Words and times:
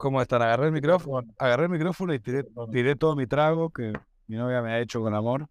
¿Cómo 0.00 0.22
están? 0.22 0.40
Agarré 0.40 0.68
el 0.68 0.72
micrófono, 0.72 1.30
agarré 1.36 1.64
el 1.64 1.68
micrófono 1.68 2.14
y 2.14 2.20
tiré, 2.20 2.46
tiré 2.72 2.96
todo 2.96 3.14
mi 3.14 3.26
trago 3.26 3.68
que 3.68 3.92
mi 4.28 4.36
novia 4.36 4.62
me 4.62 4.72
ha 4.72 4.80
hecho 4.80 5.02
con 5.02 5.14
amor. 5.14 5.46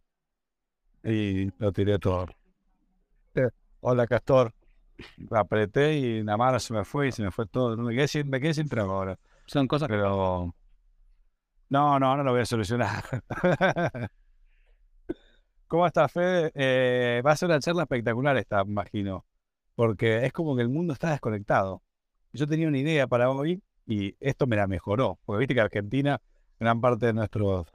Y 1.04 1.52
lo 1.60 1.72
tiré 1.72 2.00
todo. 2.00 2.26
Hola, 3.80 4.08
Castor. 4.08 4.52
Apreté 5.30 5.98
y 6.00 6.24
la 6.24 6.36
mano 6.36 6.60
se 6.60 6.74
me 6.74 6.84
fue 6.84 7.10
y 7.10 7.12
se 7.12 7.22
me 7.22 7.30
fue 7.30 7.46
todo. 7.46 7.78
Me 7.78 7.94
quedé 7.94 8.08
sin, 8.08 8.28
me 8.28 8.42
quedé 8.42 8.56
sin 8.56 8.68
trago 8.68 8.94
ahora. 8.94 9.20
Son 9.46 9.68
cosas. 9.68 9.88
Pero. 9.88 10.56
No, 11.70 12.00
no, 12.00 12.18
no 12.18 12.24
lo 12.24 12.32
voy 12.32 12.42
a 12.42 12.46
solucionar. 12.48 13.04
¿Cómo 15.68 15.86
estás, 15.86 16.12
Fede? 16.12 16.52
Eh, 16.56 17.22
va 17.24 17.34
a 17.34 17.38
ser 17.38 17.50
una 17.50 17.60
charla 17.60 17.84
espectacular 17.84 18.36
esta, 18.38 18.64
imagino. 18.64 19.28
Porque 19.76 20.26
es 20.26 20.34
como 20.34 20.56
que 20.56 20.64
el 20.64 20.70
mundo 20.70 20.94
está 20.94 21.12
desconectado. 21.12 21.84
Yo 22.34 22.48
tenía 22.48 22.68
una 22.68 22.80
idea 22.80 23.06
para 23.06 23.30
hoy 23.30 23.62
y 23.90 24.16
esto 24.20 24.46
me 24.46 24.56
la 24.56 24.68
mejoró. 24.68 25.20
Porque 25.26 25.40
viste 25.40 25.56
que 25.56 25.62
Argentina, 25.62 26.22
gran 26.60 26.80
parte 26.80 27.08
de 27.08 27.14
nuestro, 27.14 27.66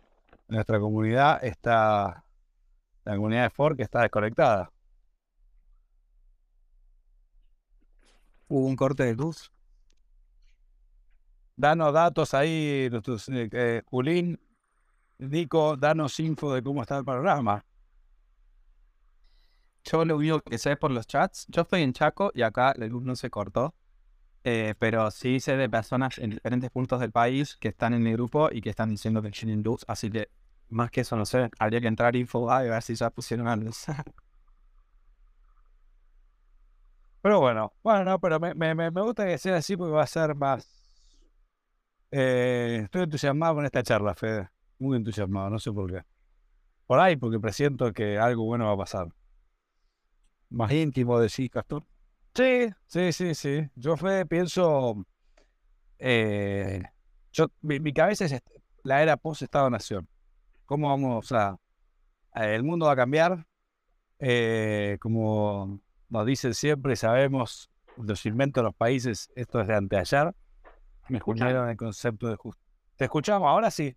nuestra 0.48 0.78
comunidad 0.78 1.44
está. 1.44 2.24
La 3.04 3.16
comunidad 3.16 3.42
de 3.42 3.50
Ford 3.50 3.76
que 3.76 3.82
está 3.82 4.00
desconectada. 4.02 4.70
Hubo 8.48 8.66
un 8.66 8.76
corte 8.76 9.04
de 9.04 9.14
luz. 9.14 9.52
Danos 11.56 11.92
datos 11.92 12.32
ahí, 12.32 12.88
nuestros, 12.90 13.28
eh, 13.28 13.48
eh, 13.52 13.82
Julín, 13.84 14.40
Nico, 15.18 15.76
danos 15.76 16.18
info 16.20 16.54
de 16.54 16.62
cómo 16.62 16.82
está 16.82 16.98
el 16.98 17.04
panorama. 17.04 17.64
Yo 19.84 20.04
lo 20.04 20.16
único 20.16 20.40
que 20.40 20.58
sé 20.58 20.76
por 20.76 20.90
los 20.90 21.06
chats, 21.06 21.46
yo 21.48 21.62
estoy 21.62 21.82
en 21.82 21.92
Chaco 21.92 22.30
y 22.34 22.42
acá 22.42 22.74
la 22.76 22.86
luz 22.86 23.02
no 23.02 23.14
se 23.16 23.28
cortó, 23.30 23.74
eh, 24.44 24.74
pero 24.78 25.10
sí 25.10 25.40
sé 25.40 25.56
de 25.56 25.68
personas 25.70 26.18
en 26.18 26.30
diferentes 26.30 26.70
puntos 26.70 27.00
del 27.00 27.12
país 27.12 27.56
que 27.56 27.68
están 27.68 27.94
en 27.94 28.06
el 28.06 28.14
grupo 28.14 28.50
y 28.52 28.60
que 28.60 28.70
están 28.70 28.90
diciendo 28.90 29.22
que 29.22 29.30
tienen 29.30 29.62
luz, 29.62 29.84
así 29.88 30.10
que 30.10 30.28
más 30.68 30.90
que 30.90 31.02
eso 31.02 31.16
no 31.16 31.26
sé, 31.26 31.50
habría 31.58 31.80
que 31.80 31.88
entrar 31.88 32.16
info 32.16 32.50
a 32.50 32.62
ver 32.62 32.82
si 32.82 32.94
ya 32.94 33.10
pusieron 33.10 33.64
luz. 33.64 33.86
Pero 37.22 37.40
bueno, 37.40 37.72
bueno, 37.82 38.04
no, 38.04 38.20
pero 38.20 38.38
me, 38.38 38.54
me, 38.54 38.74
me 38.74 39.00
gusta 39.00 39.24
que 39.24 39.38
sea 39.38 39.56
así 39.56 39.78
porque 39.78 39.92
va 39.92 40.02
a 40.02 40.06
ser 40.06 40.34
más... 40.34 40.68
Eh, 42.10 42.80
estoy 42.84 43.04
entusiasmado 43.04 43.54
con 43.54 43.64
esta 43.64 43.82
charla, 43.82 44.14
Fede. 44.14 44.50
Muy 44.78 44.98
entusiasmado, 44.98 45.48
no 45.48 45.58
sé 45.58 45.72
por 45.72 45.90
qué. 45.90 46.02
Por 46.86 47.00
ahí, 47.00 47.16
porque 47.16 47.40
presiento 47.40 47.92
que 47.94 48.18
algo 48.18 48.44
bueno 48.44 48.66
va 48.66 48.72
a 48.72 48.76
pasar. 48.76 49.08
Más 50.48 50.72
íntimo 50.72 51.18
de 51.20 51.28
sí, 51.28 51.50
Castor. 51.50 51.84
Sí, 52.34 52.68
sí, 52.86 53.12
sí, 53.12 53.34
sí. 53.34 53.70
Yo 53.76 53.96
Fede, 53.96 54.26
pienso... 54.26 55.06
Eh, 55.98 56.82
yo, 57.32 57.46
mi, 57.60 57.78
mi 57.80 57.92
cabeza 57.92 58.24
es 58.24 58.42
la 58.82 59.02
era 59.02 59.16
post-Estado-Nación. 59.16 60.08
¿Cómo 60.66 60.88
vamos 60.88 61.30
a...? 61.32 61.56
El 62.34 62.64
mundo 62.64 62.86
va 62.86 62.92
a 62.92 62.96
cambiar. 62.96 63.46
Eh, 64.18 64.98
como 65.00 65.80
nos 66.08 66.26
dicen 66.26 66.54
siempre, 66.54 66.96
sabemos, 66.96 67.70
los 67.96 68.26
inventos 68.26 68.62
de 68.62 68.64
los 68.64 68.74
países, 68.74 69.30
esto 69.36 69.60
es 69.60 69.68
de 69.68 69.74
anteayer. 69.76 70.34
Me 71.08 71.18
escucharon 71.18 71.68
el 71.68 71.76
concepto 71.76 72.28
de 72.28 72.36
justicia. 72.36 72.72
¿Te 72.96 73.04
escuchamos? 73.04 73.48
Ahora 73.48 73.70
sí. 73.70 73.96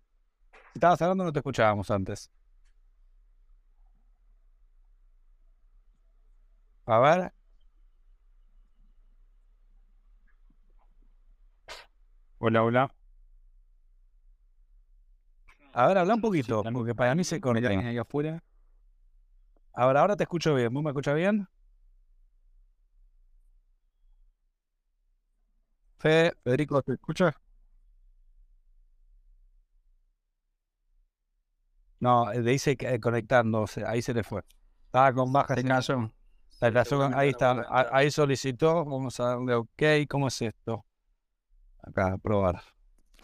Si 0.52 0.78
estabas 0.78 1.02
hablando, 1.02 1.24
no 1.24 1.32
te 1.32 1.40
escuchábamos 1.40 1.90
antes. 1.90 2.30
A 6.86 6.98
ver. 6.98 7.32
Hola, 12.38 12.62
hola. 12.62 12.94
A 15.72 15.86
ver, 15.86 15.98
habla 15.98 16.14
un 16.14 16.20
poquito, 16.20 16.62
porque 16.72 16.94
para 16.94 17.14
mí 17.14 17.24
se 17.24 17.40
conecta. 17.40 17.70
ahí 17.70 17.98
afuera. 17.98 18.42
Ahora, 19.72 20.00
ahora 20.00 20.16
te 20.16 20.24
escucho 20.24 20.54
bien. 20.54 20.72
¿Vos 20.72 20.82
me 20.82 20.90
escuchas 20.90 21.14
bien? 21.14 21.48
Fe, 25.98 26.32
Federico, 26.44 26.82
¿te 26.82 26.92
escuchas? 26.94 27.34
No, 32.00 32.32
eh, 32.32 32.42
dice 32.42 32.76
que 32.76 32.94
eh, 32.94 33.00
conectándose, 33.00 33.84
ahí 33.84 34.02
se 34.02 34.14
le 34.14 34.22
fue. 34.22 34.42
Estaba 34.86 35.12
con 35.12 35.32
baja. 35.32 35.54
La 36.60 36.70
relación, 36.70 37.14
ahí 37.14 37.30
está, 37.30 37.66
ahí 37.92 38.10
solicitó, 38.10 38.84
vamos 38.84 39.18
a 39.20 39.26
darle 39.26 39.54
OK, 39.54 39.82
¿cómo 40.08 40.26
es 40.28 40.42
esto? 40.42 40.84
Acá, 41.88 42.18
probar. 42.18 42.60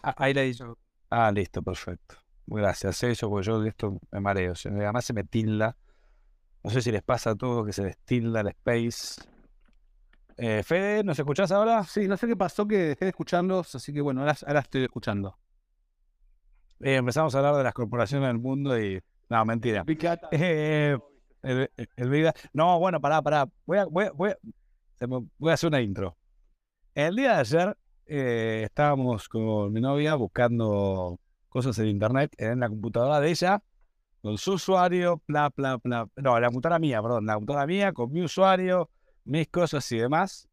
Ah, 0.02 0.14
Ahí 0.18 0.34
le 0.34 0.42
dicho. 0.42 0.78
Ah, 1.10 1.30
listo, 1.32 1.62
perfecto. 1.62 2.16
Gracias, 2.46 3.02
eso, 3.04 3.30
porque 3.30 3.46
yo 3.46 3.60
de 3.60 3.70
esto 3.70 3.98
me 4.10 4.20
mareo, 4.20 4.52
además 4.64 5.04
se 5.04 5.12
me 5.12 5.24
tilda. 5.24 5.76
No 6.62 6.70
sé 6.70 6.82
si 6.82 6.90
les 6.92 7.02
pasa 7.02 7.30
a 7.30 7.34
todos 7.34 7.64
que 7.66 7.72
se 7.72 7.84
les 7.84 7.98
tilda 7.98 8.40
el 8.40 8.48
space. 8.48 9.22
Eh, 10.36 10.62
Fede, 10.64 11.04
¿nos 11.04 11.18
escuchás 11.18 11.52
ahora? 11.52 11.84
Sí, 11.84 12.08
no 12.08 12.16
sé 12.16 12.26
qué 12.26 12.36
pasó 12.36 12.66
que 12.66 12.76
dejé 12.78 13.04
de 13.04 13.10
escucharlos, 13.10 13.74
así 13.74 13.92
que 13.92 14.00
bueno, 14.00 14.20
ahora, 14.20 14.34
ahora 14.46 14.60
estoy 14.60 14.82
escuchando. 14.84 15.38
Eh, 16.80 16.96
empezamos 16.96 17.34
a 17.34 17.38
hablar 17.38 17.54
de 17.56 17.62
las 17.64 17.72
corporaciones 17.74 18.26
del 18.28 18.38
mundo 18.38 18.78
y... 18.78 19.00
No, 19.28 19.44
mentira. 19.44 19.84
Eh, 20.32 20.98
el, 21.42 21.70
el- 21.96 22.32
No, 22.52 22.78
bueno, 22.78 23.00
pará, 23.00 23.22
pará. 23.22 23.48
Voy 23.64 23.78
a, 23.78 23.84
voy 23.86 24.04
a- 24.04 24.08
a- 24.08 25.06
voy 25.06 25.50
a 25.50 25.54
hacer 25.54 25.68
una 25.68 25.80
intro. 25.80 26.16
El 26.94 27.16
día 27.16 27.34
de 27.34 27.40
ayer 27.40 27.76
eh, 28.06 28.62
estábamos 28.64 29.28
con 29.28 29.72
mi 29.72 29.80
novia 29.80 30.14
buscando 30.14 31.18
cosas 31.48 31.78
en 31.78 31.86
internet 31.86 32.34
en 32.38 32.60
la 32.60 32.68
computadora 32.68 33.20
de 33.20 33.30
ella, 33.30 33.62
con 34.20 34.38
su 34.38 34.54
usuario, 34.54 35.22
bla, 35.26 35.50
bla, 35.54 35.76
bla. 35.76 36.08
No, 36.16 36.40
la 36.40 36.48
computadora 36.48 36.78
mía, 36.78 37.00
perdón, 37.02 37.26
la 37.26 37.34
computadora 37.34 37.66
mía 37.66 37.92
con 37.92 38.10
mi 38.12 38.22
usuario, 38.22 38.90
mis 39.24 39.48
cosas 39.48 39.90
y 39.92 39.98
demás. 39.98 40.48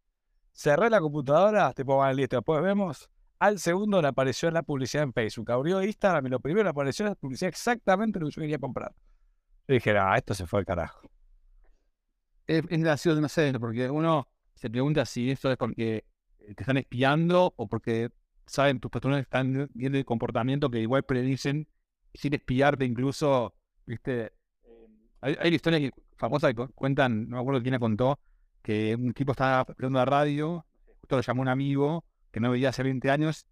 Cerré 0.54 0.90
la 0.90 1.00
computadora, 1.00 1.74
tipo, 1.74 1.96
bueno, 1.96 2.14
listo, 2.14 2.38
después 2.38 2.62
vemos. 2.62 3.10
Al 3.40 3.58
segundo 3.58 4.02
le 4.02 4.10
apareció 4.10 4.52
la 4.52 4.62
publicidad 4.62 5.04
en 5.04 5.14
Facebook. 5.14 5.50
Abrió 5.52 5.82
Instagram 5.82 6.28
y 6.28 6.30
lo 6.30 6.40
primero 6.40 6.66
le 6.66 6.70
apareció 6.70 7.06
la 7.06 7.16
publicidad 7.16 7.50
exactamente 7.50 8.20
lo 8.20 8.28
que 8.28 8.34
yo 8.34 8.42
quería 8.42 8.60
comprar. 8.60 8.94
Yo 9.68 9.74
dije, 9.74 9.98
ah, 9.98 10.16
esto 10.16 10.34
se 10.36 10.46
fue 10.46 10.60
al 10.60 10.66
carajo. 10.66 11.10
Es, 12.46 12.64
es 12.70 12.80
gracioso, 12.80 13.20
no 13.20 13.30
sé, 13.30 13.52
porque 13.60 13.90
uno 13.90 14.28
se 14.54 14.70
pregunta 14.70 15.06
si 15.06 15.32
esto 15.32 15.50
es 15.50 15.58
porque 15.58 16.06
te 16.56 16.64
están 16.64 16.78
espiando 16.78 17.54
o 17.56 17.68
porque 17.68 18.10
saben 18.46 18.80
tus 18.80 18.92
patrones 18.92 19.22
están 19.22 19.70
viendo 19.74 19.98
el 19.98 20.06
comportamiento 20.06 20.70
que 20.70 20.80
igual 20.80 21.04
predicen 21.04 21.68
sin 22.14 22.34
espiarte 22.34 22.86
incluso, 22.86 23.54
viste. 23.86 24.26
Eh, 24.64 24.88
Hay, 25.22 25.38
hay 25.40 25.48
una 25.48 25.56
historia 25.56 25.80
que- 25.80 25.92
cuentan, 26.76 27.30
no 27.30 27.38
me 27.38 27.42
acuerdo 27.42 27.62
quién 27.62 27.74
la 27.74 27.80
contó, 27.80 28.20
que 28.62 28.96
un 28.96 29.14
tipo 29.14 29.32
estaba 29.32 29.66
esperando 29.68 29.98
la 30.00 30.06
radio, 30.06 30.66
justo 31.00 31.16
lo 31.16 31.22
llamó 31.22 31.42
un 31.42 31.48
amigo 31.48 32.04
que 32.32 32.40
no 32.40 32.52
veía 32.52 32.70
hace 32.70 32.84
20 32.84 33.10
años 33.10 33.48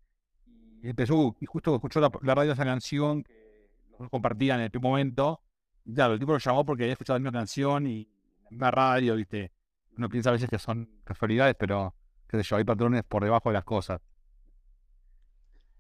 y 0.83 0.89
empezó, 0.89 1.35
y 1.39 1.45
justo 1.45 1.73
escuchó 1.75 2.00
la, 2.00 2.11
la 2.21 2.35
radio 2.35 2.51
esa 2.53 2.63
canción 2.66 3.23
que 3.23 4.07
compartían 4.11 4.59
en 4.59 4.66
el 4.66 4.71
primer 4.71 4.89
momento. 4.89 5.41
Y 5.85 5.94
claro, 5.94 6.13
el 6.13 6.19
tipo 6.19 6.31
lo 6.33 6.38
llamó 6.38 6.63
porque 6.66 6.83
había 6.83 6.94
escuchado 6.94 7.17
la 7.17 7.23
misma 7.23 7.39
canción 7.39 7.88
y 7.88 8.07
la 8.44 8.50
misma 8.51 8.71
radio, 8.71 9.16
viste. 9.16 9.51
Uno 9.97 10.07
piensa 10.09 10.29
a 10.29 10.33
veces 10.33 10.50
que 10.50 10.59
son 10.59 10.88
casualidades, 11.03 11.56
pero 11.59 11.94
qué 12.29 12.38
sé 12.38 12.44
yo, 12.44 12.56
hay 12.57 12.63
patrones 12.63 13.03
por 13.03 13.23
debajo 13.25 13.50
de 13.50 13.53
las 13.56 13.66
cosas. 13.66 14.01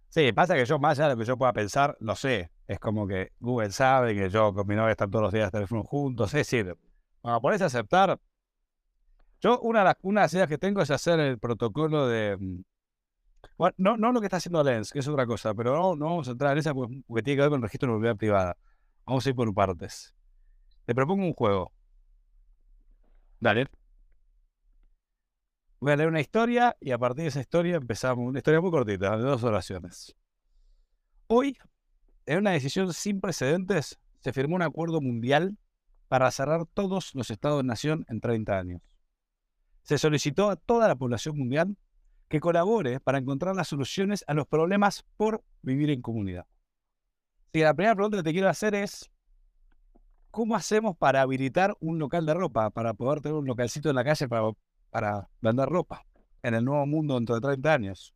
Sí, 0.09 0.31
pasa 0.33 0.55
que 0.55 0.65
yo, 0.65 0.79
más 0.79 0.97
allá 0.97 1.09
de 1.09 1.15
lo 1.15 1.19
que 1.19 1.25
yo 1.25 1.37
pueda 1.37 1.53
pensar, 1.53 1.95
lo 1.99 2.15
sé. 2.15 2.51
Es 2.67 2.79
como 2.79 3.07
que 3.07 3.31
Google 3.39 3.71
sabe 3.71 4.15
que 4.15 4.29
yo 4.29 4.53
con 4.53 4.67
mi 4.67 4.75
novia 4.75 4.91
están 4.91 5.11
todos 5.11 5.23
los 5.23 5.33
días 5.33 5.51
teléfono 5.51 5.83
juntos. 5.83 6.33
Es 6.33 6.49
decir, 6.49 6.75
cuando 7.21 7.41
pones 7.41 7.61
a 7.61 7.65
aceptar. 7.65 8.19
Yo, 9.41 9.59
una 9.61 9.79
de 9.79 9.85
las, 9.85 9.95
una 10.01 10.21
de 10.21 10.25
las 10.25 10.33
ideas 10.33 10.47
que 10.49 10.57
tengo 10.57 10.81
es 10.81 10.91
hacer 10.91 11.19
el 11.19 11.39
protocolo 11.39 12.07
de. 12.07 12.37
mm, 12.37 12.61
Bueno, 13.57 13.75
no, 13.77 13.97
no 13.97 14.11
lo 14.11 14.19
que 14.21 14.27
está 14.27 14.37
haciendo 14.37 14.63
Lens, 14.63 14.91
que 14.91 14.99
es 14.99 15.07
otra 15.07 15.25
cosa, 15.27 15.53
pero 15.53 15.75
no, 15.75 15.95
no 15.95 16.05
vamos 16.05 16.27
a 16.27 16.31
entrar 16.31 16.53
en 16.53 16.59
esa 16.59 16.73
porque, 16.73 17.01
porque 17.07 17.23
tiene 17.23 17.37
que 17.37 17.41
ver 17.41 17.49
con 17.51 17.57
el 17.59 17.63
registro 17.63 17.89
de 17.89 17.93
propiedad 17.95 18.17
privada. 18.17 18.57
Vamos 19.05 19.25
a 19.25 19.29
ir 19.29 19.35
por 19.35 19.53
partes. 19.53 20.13
Te 20.85 20.95
propongo 20.95 21.25
un 21.25 21.33
juego. 21.33 21.73
Dale. 23.41 23.69
Voy 25.81 25.93
a 25.93 25.95
leer 25.95 26.09
una 26.09 26.19
historia 26.19 26.75
y 26.81 26.91
a 26.91 26.97
partir 26.97 27.23
de 27.23 27.29
esa 27.29 27.39
historia 27.39 27.77
empezamos. 27.77 28.27
Una 28.27 28.39
historia 28.39 28.59
muy 28.59 28.69
cortita, 28.69 29.15
de 29.15 29.23
dos 29.23 29.43
oraciones. 29.43 30.13
Hoy, 31.27 31.57
en 32.25 32.39
una 32.39 32.51
decisión 32.51 32.93
sin 32.93 33.21
precedentes, 33.21 33.97
se 34.19 34.33
firmó 34.33 34.57
un 34.57 34.61
acuerdo 34.61 34.99
mundial 34.99 35.57
para 36.09 36.29
cerrar 36.31 36.65
todos 36.65 37.15
los 37.15 37.29
estados-nación 37.29 38.05
en 38.09 38.19
30 38.19 38.57
años. 38.57 38.81
Se 39.83 39.97
solicitó 39.97 40.49
a 40.49 40.57
toda 40.57 40.89
la 40.89 40.97
población 40.97 41.37
mundial 41.37 41.77
que 42.27 42.41
colabore 42.41 42.99
para 42.99 43.17
encontrar 43.17 43.55
las 43.55 43.69
soluciones 43.69 44.25
a 44.27 44.33
los 44.33 44.47
problemas 44.47 45.05
por 45.15 45.43
vivir 45.61 45.91
en 45.91 46.01
comunidad. 46.01 46.45
Que 47.53 47.63
la 47.63 47.73
primera 47.73 47.95
pregunta 47.95 48.17
que 48.17 48.23
te 48.23 48.33
quiero 48.33 48.49
hacer 48.49 48.75
es, 48.75 49.09
¿cómo 50.29 50.57
hacemos 50.57 50.97
para 50.97 51.21
habilitar 51.21 51.77
un 51.79 51.99
local 51.99 52.25
de 52.25 52.33
ropa, 52.33 52.69
para 52.69 52.93
poder 52.93 53.21
tener 53.21 53.37
un 53.37 53.45
localcito 53.45 53.89
en 53.89 53.95
la 53.95 54.03
calle 54.03 54.27
para, 54.27 54.51
para 54.89 55.27
vender 55.41 55.69
ropa 55.69 56.05
en 56.43 56.55
el 56.55 56.65
nuevo 56.65 56.85
mundo 56.85 57.15
dentro 57.15 57.35
de 57.35 57.41
30 57.41 57.73
años? 57.73 58.13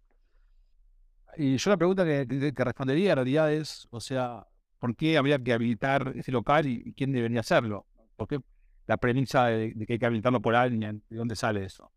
y 1.38 1.58
yo 1.58 1.70
la 1.72 1.78
pregunta 1.78 2.04
que, 2.06 2.54
respondería 2.56 3.12
en 3.12 3.16
realidad 3.18 3.52
es, 3.52 3.88
o 3.92 4.00
sea, 4.00 4.46
¿por 4.80 4.96
qué 4.96 5.18
habría 5.18 5.40
que 5.40 5.54
habilitar 5.54 6.14
ese 6.16 6.32
local 6.32 6.66
y, 6.66 6.94
quién 6.94 7.12
debería 7.12 7.40
hacerlo? 7.40 7.86
¿Por 8.16 8.28
qué 8.28 8.40
la 8.86 8.98
premisa 8.98 9.46
de, 9.46 9.74
que 9.86 9.94
hay 9.94 10.00
que 10.00 10.06
habilitarlo 10.06 10.42
por 10.42 10.56
alguien? 10.56 11.04
¿De 11.10 11.18
dónde 11.18 11.36
sale 11.36 11.66
eso? 11.66 11.92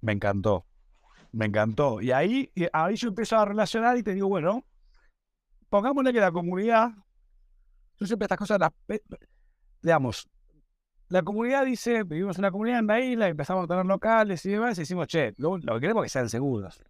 Me 0.00 0.12
encantó. 0.12 0.66
Me 1.32 1.46
encantó. 1.46 2.00
Y 2.00 2.12
ahí, 2.12 2.50
ahí 2.72 2.96
yo 2.96 3.08
empiezo 3.08 3.36
a 3.38 3.44
relacionar 3.44 3.96
y 3.96 4.02
te 4.02 4.14
digo, 4.14 4.28
bueno, 4.28 4.64
pongámosle 5.68 6.12
que 6.12 6.20
la 6.20 6.32
comunidad, 6.32 6.90
yo 7.98 8.06
siempre 8.06 8.26
estas 8.26 8.38
cosas 8.38 8.58
las, 8.58 8.70
digamos, 9.82 10.28
la 11.14 11.22
comunidad 11.22 11.64
dice, 11.64 12.02
vivimos 12.02 12.38
en 12.38 12.40
una 12.40 12.50
comunidad 12.50 12.80
en 12.80 12.88
la 12.88 13.00
isla, 13.00 13.28
empezamos 13.28 13.62
a 13.62 13.66
tener 13.68 13.86
locales 13.86 14.44
y 14.46 14.50
demás, 14.50 14.76
y 14.78 14.80
decimos, 14.80 15.06
che, 15.06 15.32
lo, 15.36 15.60
que 15.60 15.80
queremos 15.80 16.04
es 16.04 16.10
que 16.10 16.18
sean 16.18 16.28
seguros, 16.28 16.82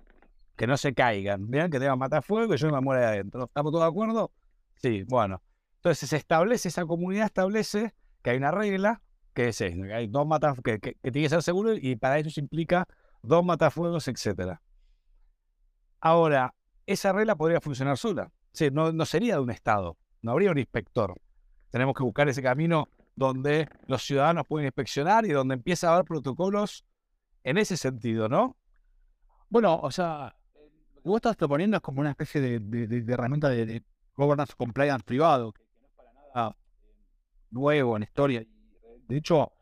que 0.56 0.66
no 0.66 0.78
se 0.78 0.94
caigan, 0.94 1.50
vean 1.50 1.70
que 1.70 1.78
tengan 1.78 1.98
matar 1.98 2.22
fuego 2.22 2.54
y 2.54 2.56
yo 2.56 2.70
me 2.70 2.80
muero 2.80 3.02
de 3.02 3.06
adentro. 3.06 3.44
¿Estamos 3.44 3.70
todos 3.70 3.84
de 3.84 3.88
acuerdo? 3.90 4.32
Sí, 4.76 5.02
bueno. 5.02 5.42
Entonces 5.76 6.08
se 6.08 6.16
establece, 6.16 6.68
esa 6.68 6.86
comunidad 6.86 7.26
establece 7.26 7.92
que 8.22 8.30
hay 8.30 8.38
una 8.38 8.50
regla 8.50 9.02
que 9.34 9.48
es 9.48 9.58
que 9.58 9.92
hay 9.92 10.06
dos 10.06 10.26
matafuegos, 10.26 10.64
que, 10.64 10.80
que, 10.80 11.10
tiene 11.10 11.26
que 11.26 11.28
ser 11.28 11.42
seguro 11.42 11.74
y 11.74 11.94
para 11.96 12.18
eso 12.18 12.30
se 12.30 12.40
implica 12.40 12.88
dos 13.20 13.44
matafuegos, 13.44 14.08
etcétera. 14.08 14.62
Ahora, 16.00 16.54
esa 16.86 17.12
regla 17.12 17.36
podría 17.36 17.60
funcionar 17.60 17.98
sola. 17.98 18.32
Sí, 18.52 18.70
no, 18.72 18.90
no 18.90 19.04
sería 19.04 19.34
de 19.34 19.40
un 19.40 19.50
Estado, 19.50 19.98
no 20.22 20.32
habría 20.32 20.50
un 20.50 20.56
inspector. 20.56 21.14
Tenemos 21.68 21.94
que 21.94 22.04
buscar 22.04 22.26
ese 22.30 22.42
camino 22.42 22.88
donde 23.16 23.68
los 23.86 24.02
ciudadanos 24.02 24.46
pueden 24.46 24.66
inspeccionar 24.66 25.24
y 25.26 25.30
donde 25.30 25.54
empieza 25.54 25.88
a 25.88 25.94
haber 25.94 26.04
protocolos 26.04 26.84
en 27.42 27.58
ese 27.58 27.76
sentido, 27.76 28.28
¿no? 28.28 28.56
Bueno, 29.48 29.78
o 29.80 29.90
sea, 29.90 30.34
lo 30.94 31.02
que 31.02 31.08
vos 31.08 31.16
estás 31.16 31.36
proponiendo 31.36 31.76
es 31.76 31.82
como 31.82 32.00
una 32.00 32.10
especie 32.10 32.40
de, 32.40 33.04
herramienta 33.08 33.48
de, 33.48 33.82
governance 34.16 34.54
compliance 34.56 35.04
privado, 35.04 35.52
que, 35.52 35.62
no 35.62 35.86
es 35.86 35.92
para 35.96 36.12
nada 36.34 36.56
nuevo 37.50 37.96
en 37.96 38.02
historia. 38.02 38.44
De 39.06 39.16
hecho, 39.16 39.52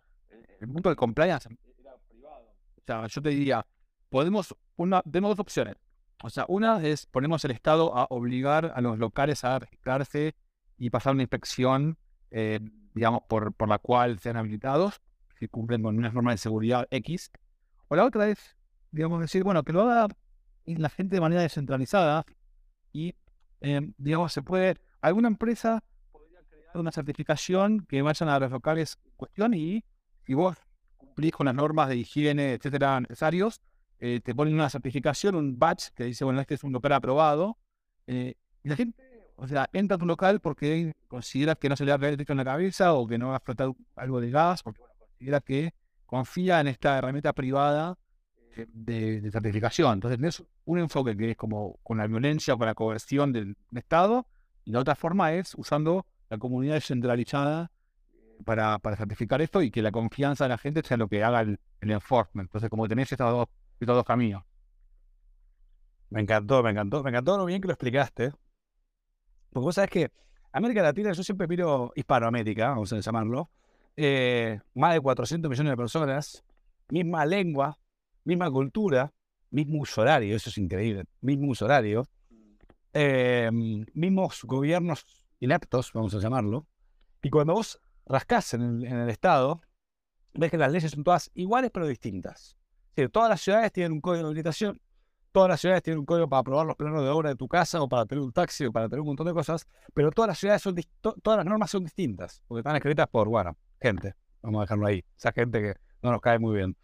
el 0.61 0.69
punto 0.69 0.89
del 0.89 0.97
compliance 0.97 1.49
era 1.79 1.97
privado. 2.09 2.55
O 2.77 2.83
sea, 2.87 3.07
yo 3.07 3.23
te 3.23 3.31
diría, 3.31 3.67
podemos, 4.09 4.55
una, 4.77 5.03
tenemos 5.03 5.31
dos 5.31 5.41
opciones. 5.41 5.77
O 6.23 6.31
sea, 6.31 6.45
una 6.49 6.81
es 6.87 7.07
ponemos 7.07 7.45
el 7.45 7.51
Estado 7.51 7.97
a 7.97 8.07
obligar 8.11 8.73
a 8.75 8.81
los 8.81 8.99
locales 8.99 9.43
a 9.43 9.59
registrarse 9.59 10.37
y 10.79 10.91
pasar 10.91 11.15
una 11.15 11.23
inspección 11.23 11.99
eh, 12.33 12.61
digamos, 12.95 13.23
por, 13.29 13.53
por 13.55 13.69
la 13.69 13.79
cual 13.79 14.19
sean 14.19 14.37
habilitados, 14.37 15.01
si 15.39 15.49
cumplen 15.49 15.83
con 15.83 15.97
unas 15.97 16.15
normas 16.15 16.35
de 16.35 16.39
seguridad 16.39 16.87
X. 16.91 17.31
O 17.89 17.97
la 17.97 18.05
otra 18.05 18.29
es, 18.29 18.57
digamos, 18.91 19.21
decir, 19.21 19.45
bueno, 19.45 19.63
que 19.63 19.73
lo 19.73 19.83
haga 19.83 20.09
la 20.65 20.89
gente 20.89 21.17
de 21.17 21.21
manera 21.21 21.43
descentralizada 21.43 22.25
y, 22.93 23.15
em, 23.61 23.93
digamos, 23.99 24.33
se 24.33 24.43
puede, 24.43 24.77
alguna 25.01 25.29
empresa 25.29 25.83
podría 26.13 26.41
crear 26.49 26.77
una 26.79 26.93
certificación 26.93 27.85
que 27.87 28.03
vayan 28.03 28.29
a 28.29 28.39
los 28.39 28.51
locales 28.51 28.99
en 29.05 29.13
cuestión 29.17 29.55
y 29.55 29.85
si 30.25 30.35
vos 30.35 30.57
cumplís 30.97 31.33
con 31.33 31.47
las 31.47 31.55
normas 31.55 31.89
de 31.89 31.97
higiene, 31.97 32.53
etcétera, 32.55 33.01
necesarios, 33.01 33.61
eh, 33.99 34.21
te 34.21 34.35
ponen 34.35 34.55
una 34.55 34.69
certificación, 34.71 35.35
un 35.35 35.59
badge 35.59 35.91
que 35.95 36.05
dice, 36.05 36.25
bueno, 36.25 36.41
este 36.41 36.55
es 36.55 36.65
un 36.65 36.73
local 36.73 36.93
aprobado. 36.93 37.59
Eh, 38.07 38.35
y 38.65 38.69
la 38.69 38.77
gente 38.77 39.12
o 39.43 39.49
sea, 39.49 39.69
entra 39.73 39.97
a 39.97 39.99
tu 39.99 40.07
local 40.07 40.39
porque 40.39 40.95
considera 41.09 41.57
que 41.57 41.69
no 41.69 41.75
se 41.75 41.85
le 41.85 41.97
va 41.97 42.07
a 42.07 42.09
el 42.09 42.17
techo 42.17 42.33
en 42.33 42.39
la 42.39 42.45
cabeza 42.45 42.95
o 42.95 43.09
que 43.09 43.19
no 43.19 43.31
va 43.31 43.37
a 43.37 43.41
flotar 43.41 43.73
algo 43.97 44.21
de 44.21 44.31
gas, 44.31 44.63
porque 44.63 44.81
considera 44.97 45.41
que 45.41 45.75
confía 46.07 46.61
en 46.61 46.69
esta 46.69 46.97
herramienta 46.97 47.33
privada 47.33 47.99
eh, 48.55 48.67
de, 48.73 49.29
certificación. 49.33 49.95
Entonces, 49.95 50.19
tenés 50.19 50.45
un 50.65 50.79
enfoque 50.79 51.17
que 51.17 51.33
es 51.33 51.37
como 51.37 51.81
con 51.83 51.99
la 51.99 52.07
violencia 52.07 52.55
o 52.55 52.59
con 52.59 52.69
la 52.69 52.75
coerción 52.75 53.33
del, 53.33 53.57
Estado, 53.75 54.29
y 54.65 54.71
la 54.71 54.79
otra 54.79 54.95
forma 54.95 55.33
es 55.33 55.57
usando 55.57 56.07
la 56.31 56.39
comunidad 56.39 56.75
descentralizada 56.75 57.73
eh, 58.13 58.45
para, 58.45 58.79
para, 58.79 58.95
certificar 58.95 59.43
esto 59.43 59.61
y 59.61 59.73
que 59.73 59.83
la 59.83 59.91
confianza 59.91 60.45
de 60.45 60.51
la 60.51 60.59
gente 60.59 60.83
sea 60.85 60.97
lo 60.97 61.09
que 61.09 61.25
haga 61.25 61.41
el, 61.41 61.59
enforcement. 61.81 62.47
Entonces, 62.47 62.71
como 62.71 62.87
tenés 62.87 63.11
estos 63.11 63.29
dos, 63.29 63.49
estos 63.81 63.97
dos 63.97 64.05
caminos. 64.05 64.45
Me 66.11 66.21
encantó, 66.21 66.63
me 66.63 66.71
encantó, 66.71 67.03
me 67.03 67.11
encantó 67.11 67.37
lo 67.37 67.45
bien 67.45 67.61
que 67.61 67.67
lo 67.67 67.73
explicaste. 67.73 68.33
Porque 69.53 69.65
vos 69.65 69.75
sabés 69.75 69.91
que 69.91 70.11
América 70.53 70.83
Latina, 70.83 71.13
yo 71.13 71.23
siempre 71.23 71.47
miro 71.47 71.93
Hispanoamérica, 71.95 72.71
vamos 72.71 72.93
a 72.93 73.01
llamarlo, 73.01 73.51
eh, 73.97 74.61
más 74.75 74.95
de 74.95 75.01
400 75.01 75.51
millones 75.51 75.73
de 75.73 75.77
personas, 75.77 76.45
misma 76.89 77.27
lengua, 77.27 77.79
misma 78.25 78.51
cultura, 78.51 79.13
mismo 79.51 79.83
uso 79.83 80.01
horario, 80.01 80.35
eso 80.35 80.49
es 80.49 80.57
increíble, 80.57 81.05
mismo 81.21 81.51
uso 81.51 81.67
horario, 81.67 82.07
eh, 82.95 83.51
mismos 83.53 84.43
gobiernos 84.45 85.05
ineptos, 85.41 85.93
vamos 85.93 86.15
a 86.15 86.19
llamarlo, 86.19 86.67
y 87.23 87.29
cuando 87.29 87.55
vos 87.55 87.79
rascás 88.07 88.55
en 88.55 88.83
el, 88.85 89.09
Estado, 89.11 89.61
ves 90.33 90.51
que 90.51 90.59
las 90.59 90.73
leyes 90.73 90.91
son 90.91 91.05
todas 91.05 91.31
iguales 91.35 91.71
pero 91.73 91.87
distintas. 91.87 92.57
todas 93.13 93.29
las 93.29 93.41
ciudades 93.43 93.73
tienen 93.73 93.93
un 93.93 94.01
código 94.01 94.25
de 94.25 94.29
habilitación, 94.31 94.81
Todas 95.33 95.49
las 95.49 95.61
ciudades 95.61 95.83
tienen 95.83 96.01
un 96.01 96.05
código 96.05 96.29
para 96.29 96.41
aprobar 96.41 96.67
los 96.67 96.77
planos 96.77 97.03
de 97.03 97.09
obra 97.09 97.31
de 97.31 97.37
tu 97.37 97.49
casa 97.49 97.83
o 97.83 97.89
para 97.89 98.05
tener 98.05 98.23
un 98.23 98.33
taxi 98.33 98.67
o 98.67 98.73
para 98.73 98.87
tener 98.89 99.01
un 99.01 99.07
montón 99.07 99.27
de 99.27 99.33
cosas, 99.33 99.67
pero 99.95 100.11
todas 100.11 100.29
las 100.29 100.39
ciudades 100.39 100.61
son 100.61 100.77
todas 101.01 101.39
las 101.39 101.47
normas 101.47 101.71
son 101.71 101.85
distintas, 101.85 102.43
porque 102.47 102.61
están 102.61 102.77
escritas 102.77 103.09
por, 103.09 103.29
bueno, 103.29 103.57
gente, 103.81 104.15
vamos 104.43 104.61
a 104.61 104.63
dejarlo 104.65 104.87
ahí, 104.87 105.03
esa 105.17 105.33
gente 105.33 105.61
que 105.63 105.75
no 106.03 106.13
nos 106.13 106.21
cae 106.21 106.39
muy 106.39 106.57
bien, 106.57 106.77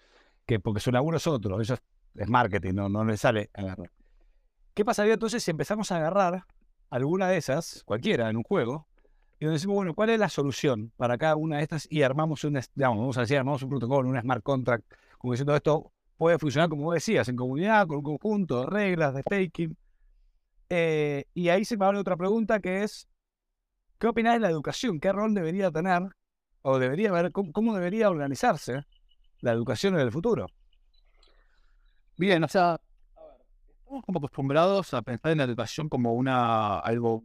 que 0.46 0.58
porque 0.60 0.80
su 0.80 0.90
laburo 0.90 1.18
es 1.18 1.26
otro, 1.26 1.60
eso 1.60 1.76
es, 2.14 2.28
marketing, 2.28 2.72
no, 2.72 2.88
no 2.88 3.04
le 3.04 3.18
sale 3.18 3.50
agarrar. 3.52 3.90
¿Qué 4.72 4.82
pasaría 4.82 5.12
entonces 5.12 5.42
si 5.42 5.50
empezamos 5.50 5.92
a 5.92 5.96
agarrar 5.96 6.44
alguna 6.88 7.28
de 7.28 7.36
esas, 7.36 7.82
cualquiera, 7.84 8.30
en 8.30 8.38
un 8.38 8.44
juego, 8.44 8.88
y 9.38 9.44
nos 9.44 9.54
decimos, 9.54 9.76
bueno, 9.76 9.94
¿cuál 9.94 10.10
es 10.10 10.18
la 10.18 10.28
solución 10.30 10.90
para 10.96 11.18
cada 11.18 11.36
una 11.36 11.58
de 11.58 11.64
estas? 11.64 11.86
Y 11.90 12.02
armamos 12.02 12.42
un, 12.44 12.58
digamos, 12.74 12.98
vamos 12.98 13.18
a 13.18 13.20
decir, 13.20 13.36
armamos 13.36 13.62
un 13.62 13.68
protocolo, 13.68 14.08
un 14.08 14.18
smart 14.18 14.42
contract, 14.42 14.84
como 15.18 15.34
diciendo 15.34 15.54
esto, 15.54 15.92
puede 16.18 16.38
funcionar, 16.38 16.68
como 16.68 16.92
decías, 16.92 17.28
en 17.28 17.36
comunidad, 17.36 17.86
con 17.86 17.98
un 17.98 18.02
conjunto 18.02 18.60
de 18.60 18.66
reglas, 18.66 19.14
de 19.14 19.22
staking. 19.22 19.76
Eh, 20.68 21.24
y 21.32 21.48
ahí 21.48 21.64
se 21.64 21.76
me 21.78 21.86
abre 21.86 21.98
otra 21.98 22.16
pregunta 22.16 22.60
que 22.60 22.82
es, 22.82 23.08
¿qué 23.98 24.08
opinás 24.08 24.34
de 24.34 24.40
la 24.40 24.50
educación? 24.50 25.00
¿Qué 25.00 25.12
rol 25.12 25.32
debería 25.32 25.70
tener 25.70 26.02
o 26.62 26.78
debería 26.78 27.30
cómo, 27.30 27.74
debería 27.74 28.10
organizarse 28.10 28.84
la 29.40 29.52
educación 29.52 29.94
en 29.94 30.00
el 30.00 30.12
futuro? 30.12 30.48
Bien, 32.16 32.42
o 32.42 32.48
sea, 32.48 32.80
estamos 33.78 34.04
como 34.04 34.18
acostumbrados 34.18 34.92
a 34.94 35.02
pensar 35.02 35.30
en 35.30 35.38
la 35.38 35.44
educación 35.44 35.88
como 35.88 36.14
una 36.14 36.80
algo 36.80 37.22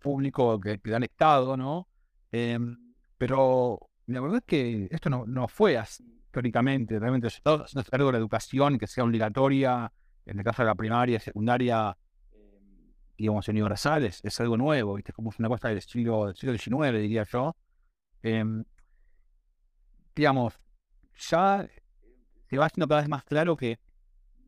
público 0.00 0.58
que, 0.58 0.80
da 0.82 0.96
el 0.96 1.04
Estado, 1.04 1.58
¿no? 1.58 1.86
Em, 2.32 2.94
pero 3.18 3.78
la 4.06 4.20
verdad 4.22 4.38
es 4.38 4.44
que 4.46 4.88
esto 4.90 5.10
no, 5.10 5.26
no 5.26 5.46
fue 5.46 5.76
así 5.76 6.19
históricamente, 6.30 6.98
realmente 7.00 7.26
haciendo 7.26 7.66
cargo 7.90 8.06
de 8.06 8.12
la 8.12 8.18
educación, 8.18 8.78
que 8.78 8.86
sea 8.86 9.02
obligatoria, 9.02 9.92
en 10.24 10.38
el 10.38 10.44
caso 10.44 10.62
de 10.62 10.66
la 10.66 10.76
primaria, 10.76 11.18
secundaria, 11.18 11.96
em, 12.32 12.92
digamos, 13.18 13.48
universal, 13.48 14.04
es, 14.04 14.20
es, 14.24 14.40
algo 14.40 14.56
nuevo, 14.56 14.94
¿viste? 14.94 15.12
como 15.12 15.32
una 15.36 15.48
cosa 15.48 15.68
del 15.70 15.82
siglo, 15.82 16.26
del 16.26 16.36
siglo 16.36 16.56
XIX, 16.56 17.00
diría 17.00 17.24
yo. 17.24 17.56
Em, 18.22 18.64
digamos, 20.14 20.54
ya 21.16 21.68
se 22.48 22.58
va 22.58 22.66
haciendo 22.66 22.86
cada 22.86 23.00
vez 23.00 23.10
más 23.10 23.24
claro 23.24 23.56
que 23.56 23.80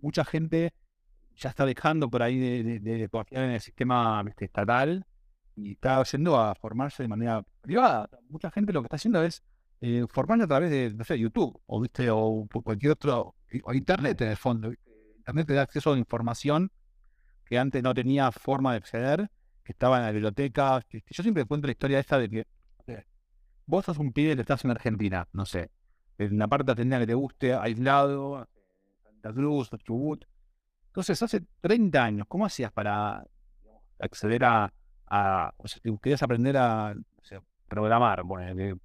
mucha 0.00 0.24
gente 0.24 0.72
ya 1.34 1.50
está 1.50 1.66
dejando 1.66 2.08
por 2.08 2.22
ahí 2.22 2.38
de, 2.38 2.78
de, 2.78 3.08
confiar 3.08 3.44
en 3.44 3.50
el 3.52 3.60
sistema 3.60 4.24
estatal 4.38 5.04
y 5.56 5.72
está 5.72 6.00
yendo 6.04 6.38
a 6.38 6.54
formarse 6.54 7.02
de 7.02 7.08
manera 7.08 7.42
privada. 7.60 8.08
Mucha 8.28 8.52
gente 8.52 8.72
lo 8.72 8.82
que 8.82 8.86
está 8.86 8.96
haciendo 8.96 9.22
es 9.24 9.42
eh, 9.82 10.04
a 10.04 10.46
través 10.46 10.70
de, 10.70 10.94
no 10.94 11.02
sé, 11.02 11.18
YouTube 11.18 11.60
o, 11.66 11.80
¿viste? 11.80 12.08
o 12.08 12.46
cualquier 12.62 12.92
otro, 12.92 13.34
o 13.64 13.74
Internet 13.74 14.20
en 14.20 14.28
el 14.28 14.36
fondo. 14.36 14.72
Internet 15.18 15.46
te 15.48 15.54
da 15.54 15.62
acceso 15.62 15.92
a 15.92 15.98
información 15.98 16.70
que 17.44 17.58
antes 17.58 17.82
no 17.82 17.92
tenía 17.92 18.30
forma 18.30 18.70
de 18.70 18.78
acceder, 18.78 19.28
que 19.64 19.72
estaba 19.72 19.98
en 19.98 20.04
la 20.04 20.12
biblioteca. 20.12 20.80
yo 20.88 21.22
siempre 21.22 21.44
cuento 21.46 21.66
la 21.66 21.72
historia 21.72 21.98
esta 21.98 22.18
de 22.18 22.30
que 22.30 22.46
vos 23.66 23.84
sos 23.84 23.98
un 23.98 24.12
pibe 24.12 24.36
que 24.36 24.42
estás 24.42 24.64
en 24.64 24.70
Argentina, 24.70 25.28
no 25.32 25.44
sé, 25.46 25.70
en 26.16 26.34
una 26.34 26.46
parte 26.46 26.70
argentina 26.70 27.00
que 27.00 27.06
te 27.08 27.14
guste, 27.14 27.52
aislado, 27.52 28.48
Santa 29.02 29.32
Cruz, 29.32 29.70
Chubut. 29.84 30.24
Entonces, 30.86 31.20
hace 31.22 31.42
30 31.60 32.04
años, 32.04 32.26
¿cómo 32.28 32.46
hacías 32.46 32.70
para 32.70 33.24
acceder 33.98 34.44
a, 34.44 34.72
a 35.06 35.54
o 35.56 35.66
sea, 35.66 35.80
si 35.82 35.98
querías 35.98 36.22
aprender 36.22 36.56
a 36.56 36.94
programar, 37.68 38.22
bueno, 38.22 38.78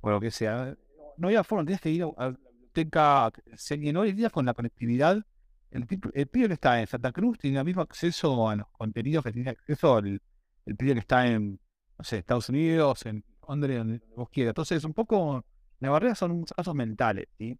o 0.00 0.10
lo 0.10 0.20
que 0.20 0.30
sea. 0.30 0.76
No 1.16 1.28
había 1.28 1.44
forma, 1.44 1.64
tenías 1.64 1.80
que 1.80 1.90
ir 1.90 2.04
a 2.04 2.24
la 2.24 2.30
biblioteca, 2.30 3.32
llenó 3.70 4.04
el 4.04 4.16
día 4.16 4.30
con 4.30 4.46
la 4.46 4.54
conectividad. 4.54 5.24
El, 5.70 5.86
el 6.14 6.26
pibe 6.28 6.48
que 6.48 6.54
está 6.54 6.80
en 6.80 6.86
Santa 6.86 7.12
Cruz 7.12 7.38
tiene 7.38 7.58
el 7.58 7.64
mismo 7.64 7.82
acceso 7.82 8.48
a 8.48 8.56
los 8.56 8.68
contenidos 8.70 9.24
que 9.24 9.32
tiene 9.32 9.50
acceso 9.50 9.98
el, 9.98 10.22
el 10.64 10.76
pibe 10.76 10.94
que 10.94 11.00
está 11.00 11.26
en, 11.26 11.60
no 11.98 12.04
sé, 12.04 12.18
Estados 12.18 12.48
Unidos, 12.48 13.06
en 13.06 13.24
Londres, 13.48 13.78
donde 13.78 14.00
vos 14.14 14.28
quieras. 14.30 14.50
Entonces, 14.50 14.84
un 14.84 14.92
poco, 14.94 15.44
las 15.78 15.90
barreras 15.90 16.18
son 16.18 16.44
casos 16.44 16.74
mentales, 16.74 17.26
¿sí? 17.38 17.58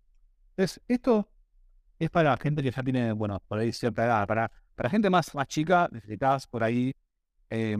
Entonces, 0.50 0.82
esto 0.88 1.28
es 1.98 2.10
para 2.10 2.36
gente 2.36 2.62
que 2.62 2.70
ya 2.70 2.82
tiene, 2.82 3.12
bueno, 3.12 3.42
por 3.48 3.58
ahí 3.58 3.72
cierta 3.72 4.04
edad, 4.04 4.26
para, 4.26 4.50
Para 4.74 4.90
gente 4.90 5.08
más, 5.08 5.34
más 5.34 5.46
chica, 5.48 5.88
necesitas 5.90 6.46
por 6.46 6.62
ahí, 6.62 6.94
eh, 7.50 7.78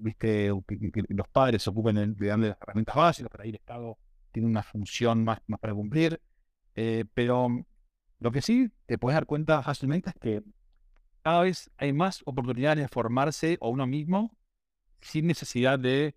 viste, 0.00 0.50
que, 0.66 1.04
los 1.08 1.28
padres 1.28 1.62
se 1.62 1.70
ocupen 1.70 2.16
de, 2.16 2.26
las 2.26 2.56
herramientas 2.60 2.94
básicas, 2.96 3.30
ahí 3.40 3.50
el 3.50 3.56
Estado 3.56 3.98
tiene 4.32 4.48
una 4.48 4.62
función 4.62 5.24
más, 5.24 5.40
más 5.46 5.60
para 5.60 5.74
cumplir. 5.74 6.20
Eh, 6.74 7.04
pero 7.14 7.48
lo 8.18 8.30
que 8.32 8.42
sí 8.42 8.70
te 8.86 8.98
puedes 8.98 9.14
dar 9.14 9.26
cuenta 9.26 9.62
fácilmente 9.62 10.10
es 10.10 10.16
que 10.16 10.42
cada 11.22 11.42
vez 11.42 11.70
hay 11.76 11.92
más 11.92 12.22
oportunidades 12.24 12.78
de 12.78 12.88
formarse 12.88 13.58
a 13.60 13.68
uno 13.68 13.86
mismo 13.86 14.36
sin 15.00 15.26
necesidad 15.26 15.78
de 15.78 16.14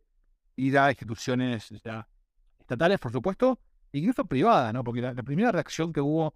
ir 0.55 0.77
a 0.77 0.89
instituciones 0.89 1.71
estatales, 1.71 2.99
por 2.99 3.11
supuesto, 3.11 3.59
incluso 3.91 4.25
privadas, 4.25 4.73
¿no? 4.73 4.83
Porque 4.83 5.01
la, 5.01 5.13
primera 5.13 5.51
reacción 5.51 5.93
que 5.93 6.01
hubo 6.01 6.35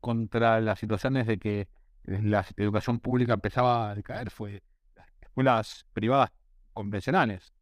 contra 0.00 0.60
las 0.60 0.78
situaciones 0.78 1.26
de 1.26 1.38
que 1.38 1.68
la 2.04 2.44
educación 2.56 3.00
pública 3.00 3.34
empezaba 3.34 3.90
a 3.90 3.94
decaer 3.94 4.30
fue 4.30 4.62
las 4.94 5.08
escuelas 5.20 5.86
privadas 5.92 6.30
convencionales, 6.76 7.52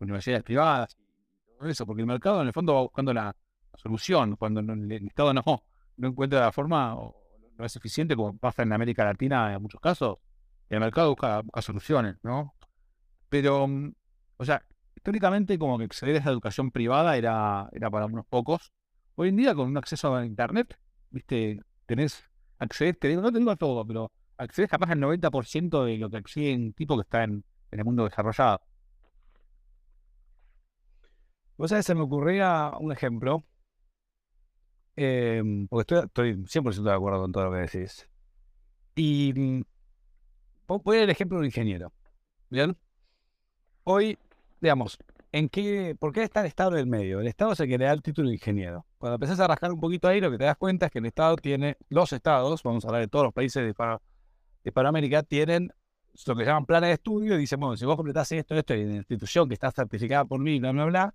universidades 0.00 0.42
privadas, 0.42 0.96
todo 1.58 1.68
eso, 1.68 1.86
porque 1.86 2.02
el 2.02 2.06
mercado 2.06 2.42
en 2.42 2.48
el 2.48 2.52
fondo 2.52 2.74
va 2.74 2.82
buscando 2.82 3.14
la, 3.14 3.34
solución, 3.76 4.36
cuando 4.36 4.60
el 4.60 4.92
Estado 4.92 5.34
no, 5.34 5.64
encuentra 6.00 6.40
la 6.40 6.52
forma 6.52 6.94
o 6.94 7.16
no 7.56 7.64
es 7.64 7.74
eficiente, 7.74 8.14
como 8.14 8.36
pasa 8.36 8.62
en 8.62 8.72
América 8.72 9.04
Latina 9.04 9.52
en 9.52 9.62
muchos 9.62 9.80
casos, 9.80 10.18
el 10.68 10.78
mercado 10.78 11.10
busca, 11.10 11.40
busca 11.40 11.62
soluciones, 11.62 12.16
¿no? 12.22 12.54
Pero, 13.28 13.66
mm, 13.66 13.92
o 14.36 14.44
sea, 14.44 14.64
históricamente 14.94 15.58
como 15.58 15.76
que 15.78 15.84
acceder 15.84 16.16
a 16.16 16.18
esa 16.20 16.30
educación 16.30 16.70
privada 16.70 17.16
era, 17.16 17.68
era 17.72 17.90
para 17.90 18.06
unos 18.06 18.26
pocos. 18.26 18.72
Hoy 19.16 19.30
en 19.30 19.36
día 19.36 19.54
con 19.54 19.68
un 19.68 19.76
acceso 19.76 20.14
a 20.14 20.24
internet, 20.24 20.78
viste, 21.10 21.60
tenés, 21.86 22.22
accedes, 22.58 22.98
te 22.98 23.08
digo, 23.08 23.22
no 23.22 23.32
te 23.32 23.38
digo 23.38 23.50
a 23.50 23.56
todo, 23.56 23.84
pero 23.84 24.12
accedes 24.36 24.70
capaz 24.70 24.90
al 24.90 25.00
90% 25.00 25.84
de 25.84 25.98
lo 25.98 26.10
que 26.10 26.16
accede 26.16 26.54
un 26.54 26.72
tipo 26.74 26.96
que 26.96 27.02
está 27.02 27.24
en, 27.24 27.44
en 27.74 27.80
el 27.80 27.84
mundo 27.84 28.04
desarrollado. 28.04 28.60
Vos 31.56 31.70
sabés, 31.70 31.86
se 31.86 31.94
me 31.94 32.02
ocurría 32.02 32.72
un 32.80 32.92
ejemplo, 32.92 33.44
em, 34.96 35.66
porque 35.68 35.82
estoy, 35.96 36.30
estoy 36.30 36.46
100% 36.46 36.90
de 36.90 36.96
acuerdo 36.96 37.20
con 37.20 37.32
todo 37.32 37.44
lo 37.46 37.52
que 37.52 37.58
decís. 37.58 38.08
Y 38.94 39.32
mm, 39.34 39.62
voy 40.68 40.98
al 40.98 41.10
ejemplo 41.10 41.36
de 41.38 41.40
un 41.40 41.46
ingeniero. 41.46 41.92
¿Bien? 42.48 42.76
Hoy, 43.84 44.18
digamos, 44.60 44.98
¿en 45.32 45.48
qué, 45.48 45.96
¿por 45.98 46.12
qué 46.12 46.22
está 46.22 46.40
el 46.40 46.46
Estado 46.46 46.72
en 46.72 46.78
el 46.78 46.86
medio? 46.86 47.20
El 47.20 47.26
Estado 47.26 47.52
es 47.52 47.60
el 47.60 47.68
que 47.68 47.78
le 47.78 47.86
da 47.86 47.92
el 47.92 48.02
título 48.02 48.28
de 48.28 48.34
ingeniero. 48.34 48.86
Cuando 48.98 49.16
empezás 49.16 49.40
a 49.40 49.48
rascar 49.48 49.72
un 49.72 49.80
poquito 49.80 50.08
ahí, 50.08 50.20
lo 50.20 50.30
que 50.30 50.38
te 50.38 50.44
das 50.44 50.56
cuenta 50.56 50.86
es 50.86 50.92
que 50.92 51.00
el 51.00 51.06
Estado 51.06 51.36
tiene, 51.36 51.76
los 51.88 52.12
estados, 52.12 52.62
vamos 52.62 52.84
a 52.84 52.88
hablar 52.88 53.02
de 53.02 53.08
todos 53.08 53.24
los 53.24 53.34
países 53.34 53.64
de, 53.64 53.74
Para, 53.74 54.00
de 54.62 55.22
tienen 55.28 55.72
lo 56.26 56.36
que 56.36 56.44
llaman 56.44 56.64
planes 56.64 56.88
de 56.88 56.94
estudio 56.94 57.34
y 57.34 57.38
dicen, 57.38 57.58
bueno, 57.60 57.76
si 57.76 57.84
vos 57.84 57.96
completás 57.96 58.30
esto, 58.32 58.54
esto, 58.54 58.74
en 58.74 58.90
la 58.90 58.96
institución 58.96 59.48
que 59.48 59.54
está 59.54 59.70
certificada 59.70 60.24
por 60.24 60.40
mí, 60.40 60.60
bla, 60.60 60.72
bla, 60.72 60.84
bla, 60.84 61.14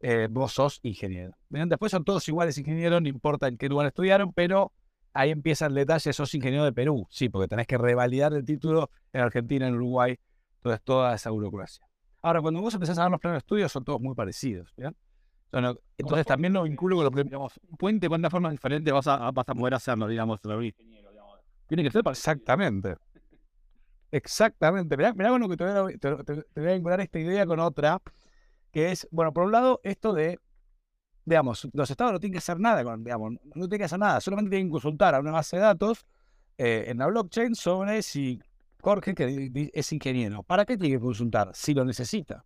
eh, 0.00 0.28
vos 0.30 0.52
sos 0.52 0.80
ingeniero. 0.82 1.32
Después 1.48 1.92
son 1.92 2.04
todos 2.04 2.26
iguales 2.28 2.58
ingenieros, 2.58 3.00
no 3.00 3.08
importa 3.08 3.46
en 3.46 3.56
qué 3.56 3.68
lugar 3.68 3.86
estudiaron, 3.86 4.32
pero 4.32 4.72
ahí 5.12 5.30
empieza 5.30 5.66
el 5.66 5.74
detalle, 5.74 6.12
sos 6.12 6.34
ingeniero 6.34 6.64
de 6.64 6.72
Perú, 6.72 7.06
sí, 7.08 7.28
porque 7.28 7.48
tenés 7.48 7.66
que 7.66 7.78
revalidar 7.78 8.32
el 8.32 8.44
título 8.44 8.90
en 9.12 9.20
Argentina, 9.20 9.68
en 9.68 9.74
Uruguay, 9.74 10.18
entonces 10.56 10.82
toda 10.82 11.14
esa 11.14 11.30
burocracia. 11.30 11.86
Ahora, 12.20 12.40
cuando 12.40 12.60
vos 12.60 12.74
empezás 12.74 12.98
a 12.98 13.04
ver 13.04 13.12
los 13.12 13.20
planes 13.20 13.34
de 13.34 13.38
estudio, 13.38 13.68
son 13.68 13.84
todos 13.84 14.00
muy 14.00 14.14
parecidos, 14.14 14.74
Entonces, 15.96 16.26
también 16.26 16.52
lo 16.52 16.64
vinculo 16.64 16.96
con 16.96 17.04
lo 17.04 17.10
que, 17.10 17.24
digamos, 17.24 17.60
puente, 17.78 18.08
¿cuántas 18.08 18.30
formas 18.30 18.52
diferentes 18.52 18.92
vas 18.92 19.06
a, 19.06 19.30
vas 19.30 19.48
a 19.48 19.54
poder 19.54 19.74
hacerlo, 19.74 20.08
digamos, 20.08 20.40
Tiene 20.40 21.82
que 21.84 21.90
ser 21.90 22.02
Exactamente. 22.06 22.96
Exactamente. 24.12 24.94
Mirá, 24.96 25.14
mirá 25.14 25.30
bueno 25.30 25.48
que 25.48 25.56
te 25.56 25.64
voy, 25.64 25.98
a, 26.64 26.74
vincular 26.74 27.00
esta 27.00 27.18
idea 27.18 27.46
con 27.46 27.58
otra, 27.58 28.00
que 28.70 28.92
es, 28.92 29.08
bueno, 29.10 29.32
por 29.32 29.44
un 29.44 29.52
lado, 29.52 29.80
esto 29.82 30.12
de, 30.12 30.38
digamos, 31.24 31.66
los 31.72 31.90
estados 31.90 32.12
no 32.12 32.20
tienen 32.20 32.34
que 32.34 32.38
hacer 32.38 32.60
nada, 32.60 32.84
con, 32.84 33.02
digamos, 33.02 33.32
no 33.32 33.68
tienen 33.68 33.78
que 33.78 33.84
hacer 33.84 33.98
nada, 33.98 34.20
solamente 34.20 34.50
tienen 34.50 34.68
que 34.68 34.72
consultar 34.72 35.14
a 35.14 35.20
una 35.20 35.32
base 35.32 35.56
de 35.56 35.62
datos 35.62 36.04
eh, 36.58 36.84
en 36.88 36.98
la 36.98 37.06
blockchain 37.06 37.54
sobre 37.54 38.02
si 38.02 38.38
Jorge, 38.82 39.14
que 39.14 39.70
es 39.72 39.92
ingeniero, 39.92 40.42
¿para 40.42 40.66
qué 40.66 40.76
tiene 40.76 40.96
que 40.96 41.00
consultar? 41.00 41.50
Si 41.54 41.72
lo 41.72 41.84
necesita. 41.84 42.44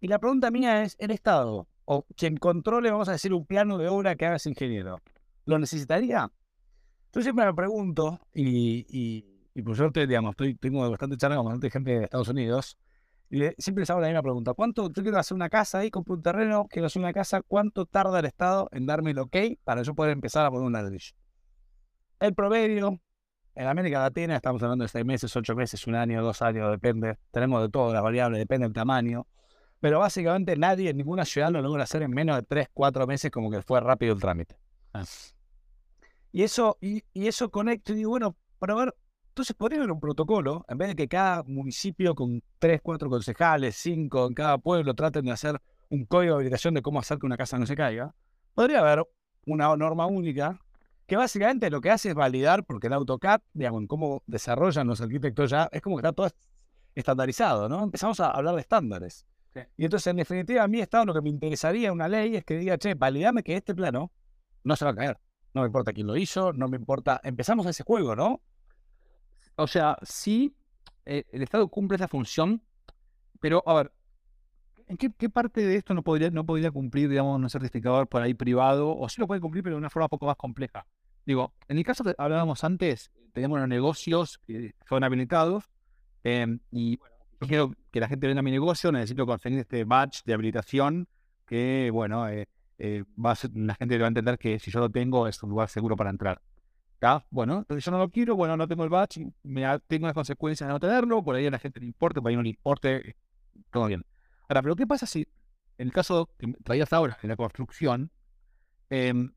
Y 0.00 0.08
la 0.08 0.18
pregunta 0.18 0.50
mía 0.50 0.82
es, 0.82 0.96
¿el 0.98 1.12
Estado 1.12 1.66
o 1.86 2.04
quien 2.14 2.36
controle, 2.36 2.90
vamos 2.90 3.08
a 3.08 3.12
decir, 3.12 3.32
un 3.32 3.46
plano 3.46 3.78
de 3.78 3.88
obra 3.88 4.16
que 4.16 4.26
haga 4.26 4.36
ese 4.36 4.50
ingeniero, 4.50 5.00
¿lo 5.46 5.58
necesitaría? 5.58 6.30
Yo 7.10 7.22
siempre 7.22 7.46
me 7.46 7.54
pregunto, 7.54 8.20
y 8.34 9.35
por 9.62 9.76
suerte, 9.76 10.06
digamos, 10.06 10.32
estoy, 10.32 10.54
tengo 10.54 10.88
bastante 10.90 11.16
charla 11.16 11.36
con 11.36 11.46
bastante 11.46 11.70
gente 11.70 11.90
de 11.98 12.04
Estados 12.04 12.28
Unidos, 12.28 12.78
y 13.28 13.40
siempre 13.58 13.82
les 13.82 13.90
hago 13.90 14.00
la 14.00 14.08
misma 14.08 14.22
pregunta. 14.22 14.54
¿Cuánto, 14.54 14.90
yo 14.92 15.02
quiero 15.02 15.18
hacer 15.18 15.34
una 15.34 15.48
casa 15.48 15.78
ahí, 15.78 15.90
compro 15.90 16.14
un 16.14 16.22
terreno, 16.22 16.66
quiero 16.70 16.86
hacer 16.86 17.00
una 17.00 17.12
casa, 17.12 17.42
¿cuánto 17.42 17.86
tarda 17.86 18.20
el 18.20 18.26
Estado 18.26 18.68
en 18.72 18.86
darme 18.86 19.10
el 19.10 19.18
ok 19.18 19.36
para 19.64 19.82
yo 19.82 19.94
poder 19.94 20.12
empezar 20.12 20.46
a 20.46 20.50
poner 20.50 20.66
un 20.66 20.72
ladrillo? 20.72 21.12
El 22.20 22.34
promedio, 22.34 23.00
en 23.54 23.66
América 23.66 24.00
Latina 24.00 24.36
estamos 24.36 24.62
hablando 24.62 24.84
de 24.84 24.88
seis 24.88 25.04
meses, 25.04 25.34
ocho 25.34 25.54
meses, 25.56 25.86
un 25.86 25.94
año, 25.94 26.22
dos 26.22 26.42
años, 26.42 26.70
depende. 26.70 27.18
Tenemos 27.30 27.62
de 27.62 27.68
todo, 27.70 27.92
las 27.92 28.02
variables, 28.02 28.38
depende 28.38 28.66
del 28.66 28.74
tamaño. 28.74 29.26
Pero 29.80 29.98
básicamente 29.98 30.56
nadie 30.56 30.90
en 30.90 30.96
ninguna 30.96 31.24
ciudad 31.24 31.50
lo 31.50 31.60
logra 31.62 31.82
hacer 31.84 32.02
en 32.02 32.10
menos 32.10 32.36
de 32.36 32.42
tres, 32.42 32.68
cuatro 32.72 33.06
meses 33.06 33.30
como 33.30 33.50
que 33.50 33.62
fue 33.62 33.80
rápido 33.80 34.14
el 34.14 34.20
trámite. 34.20 34.58
Ah. 34.92 35.04
Y 36.32 36.42
eso, 36.42 36.78
y, 36.80 37.02
y 37.12 37.26
eso 37.26 37.50
conecto 37.50 37.92
y 37.92 37.96
digo, 37.96 38.10
bueno, 38.10 38.36
para 38.58 38.74
ver, 38.74 38.94
entonces 39.36 39.54
podría 39.54 39.80
haber 39.80 39.92
un 39.92 40.00
protocolo, 40.00 40.64
en 40.66 40.78
vez 40.78 40.88
de 40.88 40.96
que 40.96 41.08
cada 41.08 41.42
municipio 41.42 42.14
con 42.14 42.42
tres, 42.58 42.80
cuatro 42.82 43.10
concejales, 43.10 43.76
cinco 43.76 44.26
en 44.26 44.32
cada 44.32 44.56
pueblo 44.56 44.94
traten 44.94 45.26
de 45.26 45.30
hacer 45.30 45.60
un 45.90 46.06
código 46.06 46.32
de 46.32 46.36
habilitación 46.36 46.72
de 46.72 46.80
cómo 46.80 47.00
hacer 47.00 47.18
que 47.18 47.26
una 47.26 47.36
casa 47.36 47.58
no 47.58 47.66
se 47.66 47.76
caiga, 47.76 48.14
podría 48.54 48.80
haber 48.80 49.06
una 49.44 49.76
norma 49.76 50.06
única 50.06 50.58
que 51.06 51.16
básicamente 51.16 51.68
lo 51.68 51.82
que 51.82 51.90
hace 51.90 52.08
es 52.08 52.14
validar, 52.14 52.64
porque 52.64 52.86
el 52.86 52.94
AutoCAD, 52.94 53.42
digamos, 53.52 53.82
en 53.82 53.86
cómo 53.88 54.22
desarrollan 54.26 54.86
los 54.86 55.02
arquitectos 55.02 55.50
ya, 55.50 55.68
es 55.70 55.82
como 55.82 55.96
que 55.96 56.00
está 56.00 56.14
todo 56.14 56.30
estandarizado, 56.94 57.68
¿no? 57.68 57.84
Empezamos 57.84 58.18
a 58.20 58.30
hablar 58.30 58.54
de 58.54 58.62
estándares. 58.62 59.26
Y 59.76 59.84
entonces, 59.84 60.06
en 60.06 60.16
definitiva, 60.16 60.62
a 60.62 60.68
mí 60.68 60.80
Estado 60.80 61.04
lo 61.04 61.12
que 61.12 61.20
me 61.20 61.28
interesaría 61.28 61.92
una 61.92 62.08
ley 62.08 62.36
es 62.36 62.44
que 62.46 62.56
diga, 62.56 62.78
che, 62.78 62.94
validame 62.94 63.42
que 63.42 63.54
este 63.54 63.74
plano 63.74 64.10
no 64.64 64.76
se 64.76 64.86
va 64.86 64.92
a 64.92 64.94
caer. 64.94 65.18
No 65.52 65.60
me 65.60 65.66
importa 65.66 65.92
quién 65.92 66.06
lo 66.06 66.16
hizo, 66.16 66.54
no 66.54 66.68
me 66.68 66.78
importa. 66.78 67.20
Empezamos 67.22 67.66
a 67.66 67.70
ese 67.70 67.82
juego, 67.82 68.16
¿no? 68.16 68.40
O 69.56 69.66
sea, 69.66 69.96
sí, 70.02 70.54
eh, 71.06 71.24
el 71.32 71.42
Estado 71.42 71.68
cumple 71.68 71.96
esa 71.96 72.08
función, 72.08 72.62
pero 73.40 73.62
a 73.66 73.74
ver, 73.74 73.92
¿en 74.86 74.96
qué, 74.96 75.30
parte 75.30 75.64
de 75.64 75.76
esto 75.76 75.94
no 75.94 76.02
podría, 76.02 76.30
no 76.30 76.44
podría 76.44 76.70
cumplir, 76.70 77.08
digamos, 77.08 77.40
un 77.40 77.48
certificador 77.48 78.08
por 78.08 78.22
ahí 78.22 78.34
privado? 78.34 78.96
O 78.96 79.08
sí 79.08 79.20
lo 79.20 79.26
puede 79.26 79.40
cumplir, 79.40 79.64
pero 79.64 79.76
de 79.76 79.78
una 79.78 79.90
forma 79.90 80.06
un 80.06 80.10
poco 80.10 80.26
más 80.26 80.36
compleja. 80.36 80.86
Digo, 81.24 81.54
en 81.68 81.78
el 81.78 81.84
caso 81.84 82.04
que 82.04 82.14
hablábamos 82.18 82.62
antes, 82.64 83.10
tenemos 83.32 83.58
los 83.58 83.68
negocios 83.68 84.38
que 84.46 84.74
son 84.88 85.02
habilitados, 85.04 85.64
em, 86.22 86.60
y 86.70 86.96
bueno, 86.98 87.16
yo 87.40 87.48
quiero 87.48 87.74
que 87.90 88.00
la 88.00 88.08
gente 88.08 88.26
venda 88.26 88.42
mi 88.42 88.50
negocio, 88.50 88.92
necesito 88.92 89.26
conseguir 89.26 89.58
este 89.60 89.84
badge 89.84 90.22
de 90.24 90.34
habilitación 90.34 91.08
que, 91.46 91.90
bueno, 91.92 92.28
eh, 92.28 92.48
eh, 92.78 93.04
va 93.18 93.32
a 93.32 93.36
la 93.54 93.74
gente 93.74 93.98
va 93.98 94.04
a 94.04 94.08
entender 94.08 94.38
que 94.38 94.58
si 94.58 94.70
yo 94.70 94.80
lo 94.80 94.90
tengo 94.90 95.26
es 95.26 95.42
un 95.42 95.50
lugar 95.50 95.68
seguro 95.68 95.96
para 95.96 96.10
entrar. 96.10 96.40
Bueno, 97.30 97.58
entonces 97.58 97.84
yo 97.84 97.90
no 97.90 97.98
lo 97.98 98.10
quiero, 98.10 98.36
bueno, 98.36 98.56
no 98.56 98.66
tengo 98.66 98.84
el 98.84 98.90
batch, 98.90 99.18
me 99.42 99.64
tengo 99.86 100.06
las 100.06 100.14
consecuencias 100.14 100.66
de 100.66 100.72
no 100.72 100.80
tenerlo, 100.80 101.22
por 101.22 101.36
ahí 101.36 101.46
a 101.46 101.50
la 101.50 101.58
gente 101.58 101.80
le 101.80 101.86
importe, 101.86 102.20
por 102.20 102.30
ahí 102.30 102.36
no 102.36 102.42
le 102.42 102.50
importe, 102.50 103.16
todo 103.70 103.86
bien. 103.86 104.04
Ahora, 104.48 104.62
pero 104.62 104.76
¿qué 104.76 104.86
pasa 104.86 105.06
si, 105.06 105.26
en 105.78 105.88
el 105.88 105.92
caso 105.92 106.30
que 106.38 106.52
traías 106.64 106.92
ahora, 106.92 107.18
en 107.22 107.28
la 107.28 107.36
construcción, 107.36 108.10
em, 108.88 109.32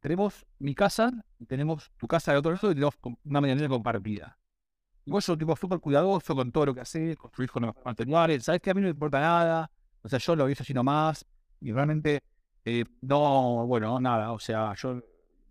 tenemos 0.00 0.44
mi 0.58 0.74
casa, 0.74 1.12
tenemos 1.46 1.92
tu 1.96 2.06
casa 2.06 2.32
de 2.32 2.38
otro 2.38 2.52
lado 2.52 2.70
y 2.72 2.74
tenemos 2.74 2.94
una 3.24 3.40
medianera 3.40 3.68
compartida? 3.68 4.38
Y 5.06 5.10
vos 5.10 5.24
sos 5.24 5.38
tipo 5.38 5.54
súper 5.56 5.80
cuidadoso 5.80 6.34
con 6.34 6.50
todo 6.50 6.66
lo 6.66 6.74
que 6.74 6.80
haces, 6.80 7.16
construís 7.16 7.50
con 7.50 7.64
los 7.64 7.74
manuales, 7.84 8.44
sabes 8.44 8.60
que 8.60 8.70
a 8.70 8.74
mí 8.74 8.80
no 8.80 8.86
me 8.86 8.90
importa 8.90 9.20
nada, 9.20 9.70
o 10.02 10.08
sea, 10.08 10.18
yo 10.18 10.34
lo 10.34 10.48
hice 10.48 10.62
así 10.62 10.74
nomás, 10.74 11.24
y 11.60 11.72
realmente, 11.72 12.22
eh, 12.64 12.84
no, 13.02 13.66
bueno, 13.66 14.00
nada, 14.00 14.32
o 14.32 14.38
sea, 14.38 14.74
yo 14.74 15.02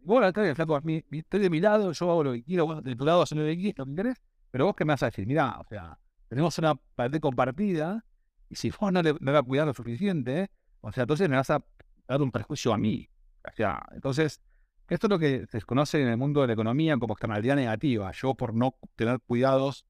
bueno, 0.03 0.27
acá 0.27 0.48
el 0.48 0.55
flaco, 0.55 0.79
estoy 1.12 1.39
de 1.39 1.50
mi 1.50 1.60
lado, 1.60 1.91
yo 1.91 2.12
hago 2.12 2.24
lo 2.24 2.33
que 2.33 2.43
quiero, 2.43 2.65
vos 2.65 2.83
de 2.83 2.95
tu 2.95 3.05
lado 3.05 3.22
haces 3.22 3.38
lo 3.38 3.45
que 3.45 3.55
quieres, 3.55 3.77
lo 3.77 3.86
que 3.86 3.95
querés, 3.95 4.22
pero 4.51 4.65
vos 4.65 4.75
qué 4.75 4.86
me 4.86 4.93
vas 4.93 5.03
a 5.03 5.07
decir, 5.07 5.25
mirá, 5.25 5.60
o 5.60 5.65
sea, 5.65 5.98
tenemos 6.27 6.57
una 6.57 6.75
pared 6.75 7.19
compartida, 7.19 8.05
y 8.50 8.55
si 8.55 8.69
vos 8.69 8.91
no 8.91 9.01
le, 9.01 9.13
vas 9.13 9.36
a 9.36 9.43
cuidar 9.43 9.65
lo 9.65 9.74
suficiente, 9.74 10.51
o 10.81 10.91
sea, 10.91 11.03
entonces 11.03 11.27
me 11.29 11.36
vas 11.36 11.50
a 11.50 11.63
dar 12.07 12.22
un 12.22 12.31
perjuicio 12.31 12.74
a 12.74 12.77
mí. 12.77 13.10
O 13.43 13.51
sea, 13.55 13.81
entonces, 13.93 14.41
esto 14.89 15.07
es 15.07 15.10
lo 15.10 15.17
que 15.17 15.48
se 15.48 15.62
conoce 15.62 16.01
en 16.01 16.07
el 16.07 16.17
mundo 16.17 16.41
de 16.41 16.48
la 16.48 16.53
economía 16.53 16.98
como 16.98 17.13
externalidad 17.13 17.55
negativa. 17.55 18.12
Yo 18.12 18.36
por 18.36 18.53
no 18.53 18.75
tener 18.95 19.19
cuidados 19.22 19.86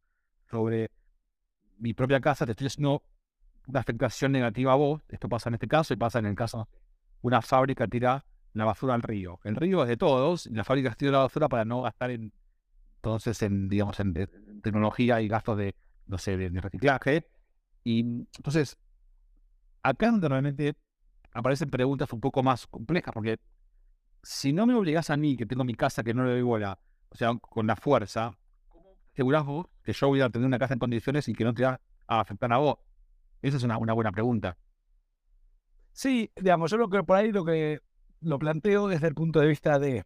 sobre 0.49 0.91
mi 1.77 1.93
propia 1.93 2.21
casa, 2.21 2.45
te 2.45 2.51
estoy 2.51 2.67
haciendo 2.67 3.03
una 3.67 3.81
afectación 3.81 4.31
negativa 4.31 4.71
a 4.71 4.75
vos. 4.75 5.01
Esto 5.09 5.27
pasa 5.27 5.49
en 5.49 5.55
este 5.55 5.67
caso 5.67 5.93
y 5.93 5.97
pasa 5.97 6.19
en 6.19 6.27
el 6.27 6.35
caso 6.35 6.69
una 7.21 7.41
fábrica 7.41 7.87
tira 7.87 8.25
la 8.53 8.65
basura 8.65 8.93
al 8.93 9.01
río. 9.01 9.39
El 9.43 9.55
río 9.55 9.83
es 9.83 9.89
de 9.89 9.97
todos, 9.97 10.47
la 10.47 10.63
fábrica 10.63 10.93
tira 10.95 11.11
la 11.11 11.19
basura 11.19 11.49
para 11.49 11.65
no 11.65 11.81
gastar 11.81 12.11
en, 12.11 12.31
entonces, 13.03 13.41
en, 13.41 13.67
digamos, 13.67 13.99
en, 13.99 14.13
tecnología 14.61 15.19
y 15.19 15.27
gastos 15.27 15.57
de, 15.57 15.75
no 16.07 16.17
sé, 16.17 16.37
de, 16.37 16.49
reciclaje. 16.61 17.27
Y 17.83 17.99
entonces, 18.37 18.77
acá 19.81 20.09
donde 20.09 20.29
realmente 20.29 20.77
aparecen 21.33 21.69
preguntas 21.69 22.13
un 22.13 22.21
poco 22.21 22.41
más 22.43 22.65
complejas, 22.67 23.13
porque 23.13 23.39
si 24.21 24.53
no 24.53 24.65
me 24.65 24.73
obligas 24.73 25.09
a 25.09 25.17
mí, 25.17 25.35
que 25.35 25.45
tengo 25.45 25.65
mi 25.65 25.75
casa, 25.75 26.01
que 26.01 26.13
no 26.13 26.23
le 26.23 26.31
doy 26.31 26.43
bola, 26.43 26.79
o 27.09 27.15
sea, 27.15 27.35
con 27.41 27.67
la 27.67 27.75
fuerza, 27.75 28.37
¿cómo 28.69 28.95
asegurás 29.11 29.45
vos 29.45 29.67
que 29.83 29.91
yo 29.91 30.07
voy 30.07 30.21
a 30.21 30.29
tener 30.29 30.47
una 30.47 30.57
casa 30.57 30.73
en 30.73 30.79
condiciones 30.79 31.27
y 31.27 31.33
que 31.33 31.43
no 31.43 31.53
te 31.53 31.63
va 31.63 31.81
a 32.07 32.19
afectar 32.21 32.53
a 32.53 32.57
vos? 32.57 32.77
Esa 33.41 33.57
es 33.57 33.63
una, 33.63 33.77
una 33.77 33.91
buena 33.91 34.13
pregunta. 34.13 34.57
Sí, 35.91 36.31
digamos, 36.37 36.71
yo 36.71 36.77
lo 36.77 36.89
que 36.89 37.03
por 37.03 37.17
ahí 37.17 37.33
lo 37.33 37.43
que 37.43 37.81
lo 38.23 38.39
planteo 38.39 38.87
desde 38.87 39.07
el 39.07 39.15
punto 39.15 39.39
de 39.39 39.47
vista 39.47 39.79
de, 39.79 40.03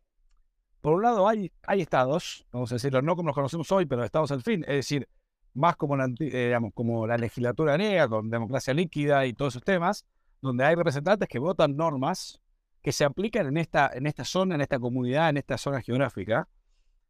por 0.81 0.93
un 0.93 1.03
lado 1.03 1.27
hay, 1.27 1.51
hay 1.63 1.81
estados, 1.81 2.45
vamos 2.51 2.71
a 2.71 2.75
decirlo, 2.75 3.01
no 3.01 3.15
como 3.15 3.27
los 3.27 3.35
conocemos 3.35 3.71
hoy, 3.71 3.85
pero 3.85 4.03
estados 4.03 4.31
al 4.31 4.41
fin, 4.41 4.63
es 4.67 4.75
decir, 4.75 5.07
más 5.53 5.75
como 5.75 5.97
la, 5.97 6.07
eh, 6.19 6.55
como 6.73 7.07
la 7.07 7.17
legislatura 7.17 7.73
griega, 7.73 8.07
con 8.07 8.29
democracia 8.29 8.73
líquida 8.73 9.25
y 9.25 9.33
todos 9.33 9.53
esos 9.53 9.63
temas, 9.63 10.05
donde 10.41 10.63
hay 10.63 10.75
representantes 10.75 11.27
que 11.27 11.39
votan 11.39 11.75
normas 11.75 12.39
que 12.81 12.91
se 12.91 13.03
aplican 13.03 13.47
en 13.47 13.57
esta, 13.57 13.89
en 13.93 14.07
esta 14.07 14.23
zona, 14.23 14.55
en 14.55 14.61
esta 14.61 14.79
comunidad, 14.79 15.29
en 15.29 15.37
esta 15.37 15.57
zona 15.57 15.81
geográfica. 15.81 16.47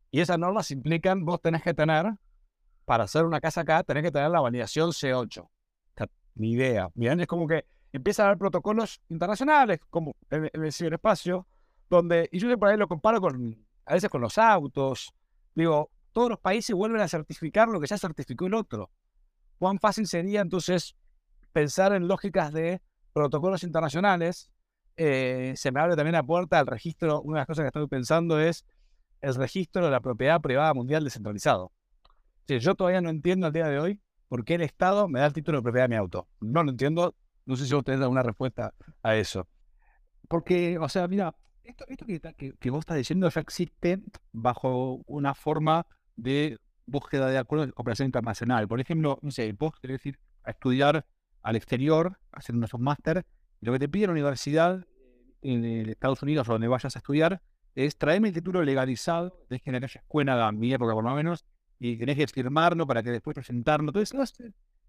Y 0.10 0.22
esas 0.22 0.40
normas 0.40 0.72
implican, 0.72 1.24
vos 1.26 1.42
tenés 1.42 1.62
que 1.62 1.74
tener, 1.74 2.06
para 2.86 3.04
hacer 3.04 3.26
una 3.26 3.40
casa 3.42 3.62
acá, 3.62 3.84
tenés 3.84 4.04
que 4.04 4.12
tener 4.12 4.32
la 4.32 4.40
validación 4.40 4.90
C8. 4.92 5.48
Ni 6.36 6.52
idea. 6.52 6.90
Es 6.96 7.28
como 7.28 7.48
que 7.48 7.66
empiezan 7.98 8.26
a 8.26 8.30
haber 8.30 8.40
protocolos 8.40 9.02
internacionales, 9.10 9.80
como 9.90 10.16
en, 10.30 10.50
el 10.54 10.72
ciberespacio, 10.72 11.48
donde, 11.90 12.30
y 12.32 12.40
yo 12.40 12.58
por 12.58 12.70
ahí 12.70 12.78
lo 12.78 12.88
comparo 12.88 13.22
con, 13.22 13.66
a 13.86 13.94
veces 13.94 14.10
con 14.10 14.22
los 14.22 14.38
autos, 14.38 15.14
digo, 15.54 15.92
todos 16.12 16.30
los 16.30 16.40
países 16.40 16.76
vuelven 16.76 17.02
a 17.02 17.08
certificar 17.08 17.68
lo 17.68 17.80
que 17.80 17.88
ya 17.88 17.98
certificó 17.98 18.48
el 18.48 18.56
otro. 18.56 18.90
¿Cuán 19.60 19.80
fácil 19.80 20.08
sería 20.08 20.42
entonces 20.42 20.96
pensar 21.52 21.94
en 21.94 22.08
lógicas 22.08 22.52
de 22.54 22.82
protocolos 23.14 23.64
internacionales? 23.64 24.50
Eh, 24.96 25.54
se 25.56 25.72
me 25.72 25.80
abre 25.80 25.96
también 25.96 26.14
la 26.14 26.24
puerta 26.24 26.60
al 26.60 26.68
registro, 26.68 27.22
una 27.22 27.38
de 27.38 27.42
las 27.42 27.48
cosas 27.48 27.64
que 27.64 27.68
estoy 27.68 27.88
pensando 27.88 28.40
es 28.40 28.66
el 29.22 29.36
registro 29.36 29.86
de 29.86 29.92
la 29.92 30.00
propiedad 30.00 30.42
privada 30.42 30.74
mundial 30.74 31.04
descentralizado. 31.04 31.72
yo 32.48 32.76
todavía 32.76 33.02
no 33.02 33.10
entiendo 33.10 33.48
al 33.48 33.54
día 33.54 33.68
de 33.68 33.80
hoy 33.80 34.02
por 34.28 34.44
qué 34.44 34.56
el 34.56 34.62
Estado 34.62 35.08
me 35.08 35.20
da 35.20 35.28
el 35.28 35.34
título 35.34 35.60
de 35.60 35.64
propiedad 35.64 35.86
de 35.86 35.90
mi 35.90 35.96
auto. 35.96 36.28
No 36.40 36.64
lo 36.64 36.72
entiendo, 36.72 37.16
no 37.48 37.56
sé 37.56 37.66
si 37.66 37.74
vos 37.74 37.84
tenés 37.84 38.02
alguna 38.02 38.22
respuesta 38.22 38.74
a 39.02 39.16
eso. 39.16 39.48
Porque, 40.28 40.78
o 40.78 40.90
sea, 40.90 41.08
mira, 41.08 41.34
esto, 41.64 41.86
que, 42.38 42.70
vos 42.70 42.80
estás 42.82 42.98
diciendo 42.98 43.30
ya 43.30 43.42
existe 43.42 44.02
bajo 44.34 45.02
una 45.08 45.34
forma 45.34 45.86
de 46.16 46.60
búsqueda 46.86 47.28
de 47.28 47.38
acuerdos 47.38 47.68
de 47.68 47.74
cooperación 47.74 48.08
internacional. 48.08 48.68
Por 48.68 48.82
ejemplo, 48.82 49.18
no 49.22 49.32
sé, 49.32 49.54
vos 49.54 49.74
querés 49.82 50.06
ir 50.06 50.20
a 50.44 50.52
estudiar 50.52 51.06
al 51.42 51.56
exterior, 51.56 52.20
hacer 52.34 52.54
un 52.54 52.66
máster, 52.80 53.26
y 53.62 53.66
lo 53.66 53.72
que 53.72 53.80
te 53.80 53.90
pide 53.90 54.08
la 54.08 54.12
universidad 54.12 54.86
en 55.42 55.66
Estados 55.90 56.22
Unidos 56.22 56.50
o 56.50 56.54
donde 56.54 56.68
vayas 56.68 56.96
a 56.98 57.00
estudiar 57.00 57.42
es 57.76 57.98
traerme 57.98 58.30
el 58.30 58.34
título 58.34 58.62
legalizado, 58.64 59.46
de 59.50 59.60
que 59.60 59.70
en 59.70 59.76
aquella 59.78 60.02
escuela, 60.02 60.52
mi 60.52 60.74
época 60.74 60.94
por 60.94 61.04
lo 61.04 61.16
menos, 61.16 61.46
y 61.80 61.96
tenés 61.98 62.18
que 62.18 62.28
firmarlo 62.28 62.86
para 62.86 63.04
que 63.04 63.12
después 63.12 63.36
presentarlo. 63.36 63.90
Entonces, 63.90 64.34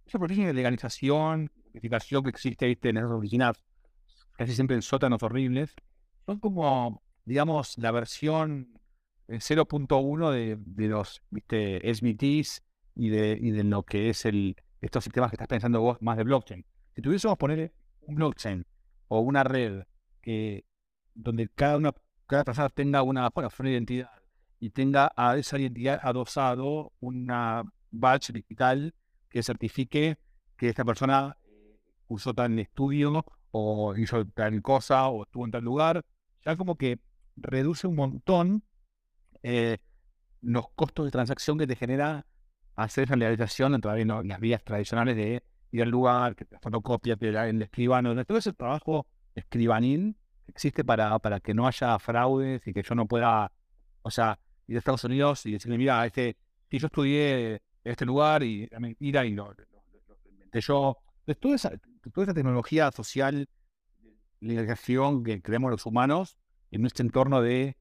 esa 0.09 0.19
proceso 0.19 0.43
de 0.43 0.55
legalización, 0.55 1.51
certificación 1.65 2.23
que 2.25 2.31
existe 2.31 2.77
en 2.83 2.97
esas 2.97 3.11
oficinas, 3.11 3.63
casi 4.37 4.55
siempre 4.55 4.77
en 4.77 4.83
sótanos 4.83 5.23
horribles, 5.23 5.75
son 6.27 6.41
como, 6.41 7.03
digamos, 7.25 7.77
la 7.79 7.91
versión 7.91 8.79
0.1 9.29 10.31
de, 10.31 10.59
de, 10.59 10.89
los 10.89 11.23
¿viste? 11.31 11.81
SMTs 11.95 12.63
y 12.95 13.11
de, 13.11 13.39
y 13.41 13.51
de 13.51 13.65
lo 13.65 13.83
que 13.83 14.11
es 14.11 14.25
el, 14.25 14.57
estos 14.81 15.05
sistemas 15.05 15.31
que 15.31 15.37
estás 15.37 15.49
pensando 15.49 15.81
vos 15.81 15.99
más 16.01 16.17
de 16.17 16.25
blockchain. 16.25 16.65
Si 16.95 17.03
tuviésemos 17.03 17.37
poner 17.37 17.73
un 18.01 18.15
blockchain 18.15 18.67
o 19.09 19.21
una 19.21 19.45
red 19.45 19.85
que 20.23 20.65
donde 21.15 21.49
cada 21.49 21.77
una 21.77 21.93
cada 22.29 22.45
persona 22.45 22.69
tenga 22.69 23.03
una, 23.03 23.31
bueno, 23.31 23.49
una 23.59 23.71
identidad 23.71 24.11
y 24.61 24.71
tenga 24.71 25.11
a 25.17 25.37
esa 25.37 25.59
identidad 25.59 25.99
adosado 26.03 26.93
una 27.01 27.65
badge 27.91 28.33
digital 28.33 28.95
que 29.29 29.43
certifique 29.43 30.19
que 30.57 30.69
esta 30.69 30.85
persona 30.85 31.37
cursó 32.07 32.35
tal 32.35 32.59
estudio 32.59 33.25
o 33.51 33.95
hizo 33.97 34.25
tal 34.27 34.61
cosa 34.63 35.09
o 35.09 35.25
estuvo 35.25 35.45
en 35.45 35.51
tal 35.51 35.65
lugar, 35.65 36.05
ya 36.45 36.57
como 36.57 36.77
que 36.77 36.99
reduce 37.37 37.87
un 37.87 37.97
montón 37.97 38.65
eh, 39.43 39.79
los 40.41 40.69
costos 40.71 41.05
de 41.07 41.11
transacción 41.11 41.59
que 41.59 41.67
te 41.67 41.77
genera 41.77 42.27
hacer 42.75 43.05
esa 43.05 43.17
legalización 43.17 43.75
a 43.75 44.23
las 44.25 44.41
vías 44.41 44.63
tradicionales 44.65 45.17
de 45.17 45.43
ir 45.73 45.83
al 45.83 45.91
lugar, 45.91 46.37
que 46.37 46.45
te 46.45 46.59
fotocopia, 46.59 47.17
el 47.21 47.63
escribano, 47.63 48.25
todo 48.25 48.39
ese 48.39 48.53
trabajo 48.53 49.07
escribanil 49.35 50.17
existe 50.47 50.85
para, 50.85 51.19
para 51.19 51.41
que 51.41 51.55
no 51.55 51.67
haya 51.67 51.99
fraudes 51.99 52.67
y 52.67 52.73
que 52.73 52.83
yo 52.83 52.95
no 52.95 53.07
pueda, 53.07 53.53
o 54.03 54.11
sea, 54.11 54.39
ir 54.67 54.77
a 54.77 54.79
Estados 54.79 55.05
Unidos 55.05 55.45
y 55.47 55.53
decirle, 55.53 55.77
mira, 55.77 56.05
este, 56.07 56.37
si 56.71 56.79
yo 56.79 56.87
estudié 56.87 57.63
este 57.91 58.05
lugar 58.05 58.43
y 58.43 58.67
la 58.69 58.81
mentira 58.81 59.25
y 59.25 59.33
lo, 59.33 59.55
inventé 60.31 60.61
yo. 60.61 60.97
Toda 61.41 61.57
esa, 61.57 61.73
tecnología 62.13 62.91
social, 62.91 63.49
legalización 64.41 65.23
que 65.23 65.43
creemos 65.43 65.71
los 65.71 65.85
humanos 65.85 66.39
en 66.71 66.87
este 66.87 67.03
entorno 67.03 67.43
de, 67.43 67.77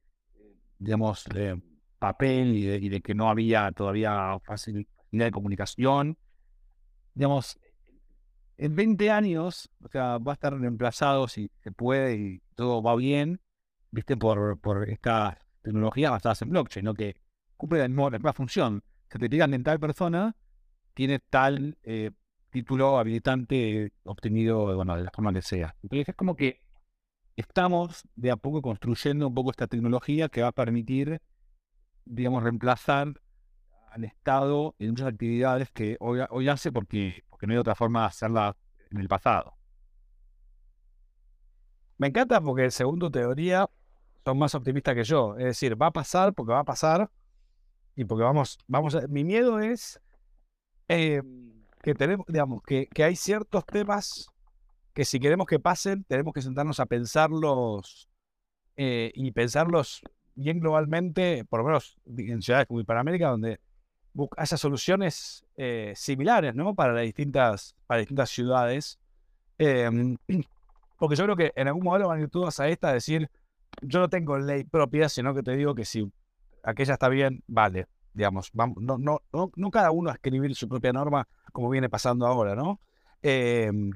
digamos, 0.80 1.24
de 1.26 1.62
papel 2.00 2.56
y 2.56 2.90
de, 2.90 3.02
que 3.02 3.16
no 3.16 3.30
había 3.30 3.72
todavía 3.72 4.38
facilidad 4.44 4.88
de 5.12 5.32
comunicación, 5.32 6.18
digamos, 7.14 7.58
en 8.58 8.76
20 8.76 9.12
años, 9.12 9.70
o 9.84 9.88
sea, 9.88 10.18
va 10.18 10.32
a 10.32 10.34
estar 10.34 10.58
reemplazado 10.60 11.28
si 11.28 11.50
se 11.64 11.72
puede 11.72 12.16
y 12.16 12.42
todo 12.56 12.82
va 12.82 12.96
bien, 12.96 13.40
viste, 13.92 14.18
por, 14.18 14.60
por 14.60 14.90
esta 14.90 15.38
tecnología 15.62 16.10
basadas 16.12 16.42
en 16.42 16.50
blockchain, 16.50 16.86
¿no? 16.86 16.94
Que 16.94 17.16
cumple 17.56 17.80
la 17.80 17.88
misma 17.88 18.34
función 18.34 18.84
certifican 19.10 19.54
en 19.54 19.64
tal 19.64 19.80
persona 19.80 20.36
tiene 20.94 21.20
tal 21.20 21.78
eh, 21.84 22.12
título 22.50 22.98
habilitante 22.98 23.94
obtenido 24.04 24.76
bueno, 24.76 24.96
de 24.96 25.04
la 25.04 25.12
forma 25.12 25.34
que 25.34 25.42
sea. 25.42 25.76
Entonces 25.84 26.10
es 26.10 26.16
como 26.16 26.36
que 26.36 26.62
estamos 27.36 28.04
de 28.16 28.32
a 28.32 28.36
poco 28.36 28.62
construyendo 28.62 29.28
un 29.28 29.34
poco 29.34 29.52
esta 29.52 29.68
tecnología 29.68 30.30
que 30.30 30.42
va 30.42 30.48
a 30.48 30.52
permitir, 30.52 31.22
digamos, 32.06 32.44
reemplazar 32.44 33.14
al 33.92 34.04
Estado 34.04 34.76
en 34.80 34.90
muchas 34.90 35.08
actividades 35.08 35.70
que 35.72 35.98
hoy, 36.00 36.20
hoy 36.30 36.50
hace 36.50 36.72
porque, 36.72 37.24
porque 37.30 37.48
no 37.48 37.54
hay 37.54 37.60
otra 37.60 37.76
forma 37.76 38.02
de 38.02 38.08
hacerla 38.08 38.56
en 38.90 38.98
el 39.00 39.08
pasado. 39.08 39.56
Me 41.98 42.08
encanta 42.08 42.42
porque 42.42 42.70
según 42.72 43.00
tu 43.00 43.10
teoría 43.10 43.70
son 44.26 44.38
más 44.38 44.54
optimistas 44.56 44.96
que 44.96 45.04
yo. 45.04 45.38
Es 45.38 45.46
decir, 45.46 45.82
va 45.82 45.88
a 45.88 45.92
pasar 45.92 46.34
porque 46.34 46.54
va 46.54 46.60
a 46.60 46.66
pasar 46.66 47.10
y 47.98 48.06
porque 48.06 48.24
vamos, 48.24 48.60
vamos 48.68 48.94
a, 48.94 49.08
mi 49.08 49.24
miedo 49.24 49.60
es 49.60 50.00
eh, 50.88 51.24
que 51.82 51.96
tenemos, 51.96 52.28
digamos, 52.28 52.62
que, 52.62 52.88
que, 52.88 53.04
hay 53.04 53.16
ciertos 53.16 53.66
temas 53.66 54.30
que 54.94 55.04
si 55.04 55.20
queremos 55.20 55.48
que 55.48 55.60
pasen, 55.60 56.04
tenemos 56.04 56.32
que 56.32 56.44
sentarnos 56.44 56.80
a 56.80 56.86
pensarlos 56.86 58.08
eh, 58.76 59.12
y 59.16 59.32
pensarlos 59.32 60.02
bien 60.36 60.60
globalmente, 60.60 61.44
por 61.46 61.62
lo 61.62 61.66
menos 61.66 61.98
en 62.06 62.40
ciudades 62.44 62.68
como 62.68 62.80
Hispanoamérica, 62.80 63.30
donde 63.30 63.60
haya 64.38 64.58
soluciones 64.58 65.44
eh, 65.56 65.94
similares, 65.96 66.54
¿no? 66.54 66.76
Para 66.76 66.94
las 66.94 67.04
distintas, 67.04 67.76
para 67.88 68.00
distintas 68.00 68.30
ciudades. 68.30 69.00
Em, 69.58 70.18
porque 71.00 71.16
yo 71.16 71.24
creo 71.24 71.36
que 71.36 71.52
en 71.56 71.68
algún 71.68 71.84
momento 71.84 72.10
van 72.10 72.20
a 72.20 72.22
ir 72.22 72.30
todas 72.30 72.60
a 72.60 72.68
esta 72.70 72.94
decir, 72.94 73.28
yo 73.82 74.00
no 74.00 74.08
tengo 74.08 74.38
ley 74.38 74.66
propia, 74.66 75.10
sino 75.10 75.34
que 75.34 75.42
te 75.42 75.56
digo 75.56 75.74
que 75.74 75.84
si 75.84 76.12
aquella 76.68 76.94
está 76.94 77.10
bien, 77.10 77.44
vale. 77.48 77.88
Digamos, 78.14 78.50
vamos, 78.54 78.78
no, 78.82 78.98
no, 78.98 79.22
no, 79.32 79.72
cada 79.72 79.92
uno 79.92 80.10
a 80.10 80.14
escribir 80.14 80.54
su 80.56 80.68
propia 80.68 80.92
norma 80.92 81.28
como 81.54 81.70
viene 81.70 81.90
pasando 81.90 82.26
ahora, 82.26 82.56
¿no? 82.56 82.82
Em, 83.22 83.92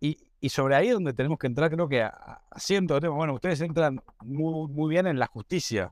y, 0.00 0.16
y, 0.40 0.48
sobre 0.48 0.76
ahí 0.76 0.88
es 0.88 0.94
donde 0.94 1.12
tenemos 1.12 1.38
que 1.38 1.48
entrar, 1.48 1.70
creo 1.70 1.88
que 1.88 2.02
a, 2.02 2.40
cientos 2.56 2.96
de 2.96 3.00
temas. 3.02 3.16
Bueno, 3.16 3.34
ustedes 3.34 3.60
entran 3.60 4.00
muy, 4.24 4.68
muy 4.68 4.88
bien 4.88 5.06
en 5.06 5.18
la 5.18 5.26
justicia, 5.26 5.90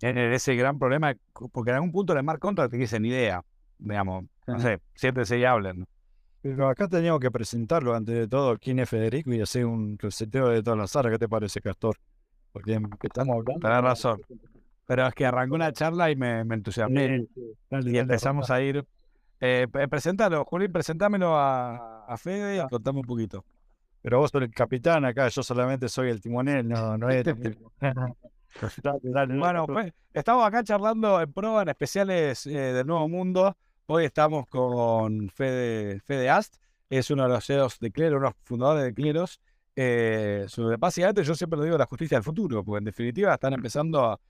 en 0.00 0.18
ese 0.18 0.54
gran 0.56 0.78
problema, 0.78 1.14
porque 1.52 1.70
en 1.70 1.76
algún 1.76 1.92
punto 1.92 2.14
le 2.14 2.22
mar 2.22 2.38
contra 2.38 2.68
te 2.68 2.76
dicen 2.76 3.04
idea, 3.04 3.44
digamos, 3.78 4.24
no 4.46 4.58
sé, 4.58 4.80
siéntese 4.94 5.38
y 5.38 5.44
hablen. 5.44 5.86
Pero 6.42 6.68
acá 6.68 6.88
teníamos 6.88 7.20
que 7.20 7.30
presentarlo 7.30 7.94
antes 7.94 8.14
de 8.14 8.26
todo 8.26 8.58
quién 8.58 8.78
es 8.78 8.88
Federico 8.88 9.32
y 9.32 9.40
hacer 9.40 9.66
un 9.66 9.98
reseteo 9.98 10.48
de 10.48 10.62
todas 10.62 10.78
las 10.78 10.96
áreas. 10.96 11.12
¿Qué 11.12 11.18
te 11.18 11.28
parece, 11.28 11.60
Castor? 11.60 11.96
Porque 12.52 12.80
estamos 13.02 13.36
hablando. 13.36 13.60
Tenés 13.60 13.82
razón. 13.82 14.20
Pero 14.90 15.06
es 15.06 15.14
que 15.14 15.24
arrancó 15.24 15.54
una 15.54 15.72
charla 15.72 16.10
y 16.10 16.16
me, 16.16 16.42
me 16.42 16.56
entusiasmé. 16.56 17.24
y 17.70 17.96
empezamos 17.96 18.50
a 18.50 18.60
ir. 18.60 18.84
Eh, 19.38 19.68
preséntalo, 19.88 20.44
Juli, 20.44 20.66
presentámelo 20.66 21.36
a, 21.38 22.04
a 22.06 22.16
Fede 22.16 22.56
y 22.56 22.68
contame 22.68 22.98
un 22.98 23.04
poquito. 23.04 23.44
Pero 24.02 24.18
vos 24.18 24.32
sos 24.32 24.42
el 24.42 24.50
capitán 24.50 25.04
acá, 25.04 25.28
yo 25.28 25.44
solamente 25.44 25.88
soy 25.88 26.10
el 26.10 26.20
timonel, 26.20 26.68
no, 26.68 26.98
no 26.98 27.08
es. 27.08 27.24
bueno, 29.38 29.64
pues, 29.68 29.92
estamos 30.12 30.44
acá 30.44 30.64
charlando 30.64 31.20
en 31.20 31.32
prueba 31.32 31.62
en 31.62 31.68
especiales 31.68 32.44
eh, 32.46 32.50
del 32.50 32.84
Nuevo 32.84 33.08
Mundo. 33.08 33.56
Hoy 33.86 34.06
estamos 34.06 34.48
con 34.48 35.30
Fede, 35.30 36.00
Fede 36.00 36.30
Ast, 36.30 36.56
es 36.88 37.12
uno 37.12 37.22
de 37.22 37.28
los 37.28 37.46
CEOs 37.46 37.78
de 37.78 37.92
Clero, 37.92 38.16
uno 38.16 38.26
de 38.26 38.32
los 38.32 38.42
fundadores 38.42 38.82
de 38.82 38.92
Cleros. 38.92 39.40
Eh, 39.76 40.46
sobre, 40.48 40.78
básicamente, 40.78 41.22
yo 41.22 41.36
siempre 41.36 41.58
lo 41.58 41.62
digo, 41.62 41.78
la 41.78 41.86
justicia 41.86 42.16
del 42.16 42.24
futuro, 42.24 42.64
porque 42.64 42.78
en 42.78 42.84
definitiva 42.86 43.32
están 43.32 43.52
empezando 43.52 44.04
a. 44.04 44.20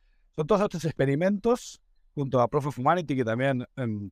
Son 0.41 0.47
todos 0.47 0.63
estos 0.63 0.87
experimentos, 0.87 1.83
junto 2.15 2.41
a 2.41 2.49
Proof 2.49 2.69
of 2.69 2.79
Humanity, 2.79 3.15
que 3.15 3.27
también 3.27 3.67
em, 3.77 4.11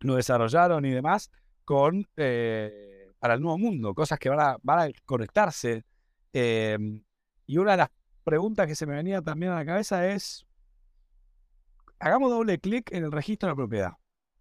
lo 0.00 0.16
desarrollaron 0.16 0.84
y 0.84 0.90
demás, 0.90 1.30
con 1.64 2.06
eh, 2.18 3.06
para 3.18 3.32
el 3.32 3.40
nuevo 3.40 3.56
mundo, 3.56 3.94
cosas 3.94 4.18
que 4.18 4.28
van 4.28 4.40
a, 4.40 4.56
van 4.62 4.90
a 4.90 4.92
conectarse. 5.06 5.86
Em, 6.34 7.02
y 7.46 7.56
una 7.56 7.70
de 7.70 7.76
las 7.78 7.88
pregunta 8.24 8.66
que 8.66 8.74
se 8.74 8.84
me 8.84 8.92
venía 8.92 9.22
también 9.22 9.52
a 9.52 9.54
la 9.54 9.64
cabeza 9.64 10.06
es, 10.06 10.46
hagamos 11.98 12.28
doble 12.30 12.58
clic 12.58 12.92
en 12.92 13.04
el 13.04 13.10
registro 13.10 13.46
de 13.46 13.52
la 13.52 13.56
propiedad. 13.56 13.92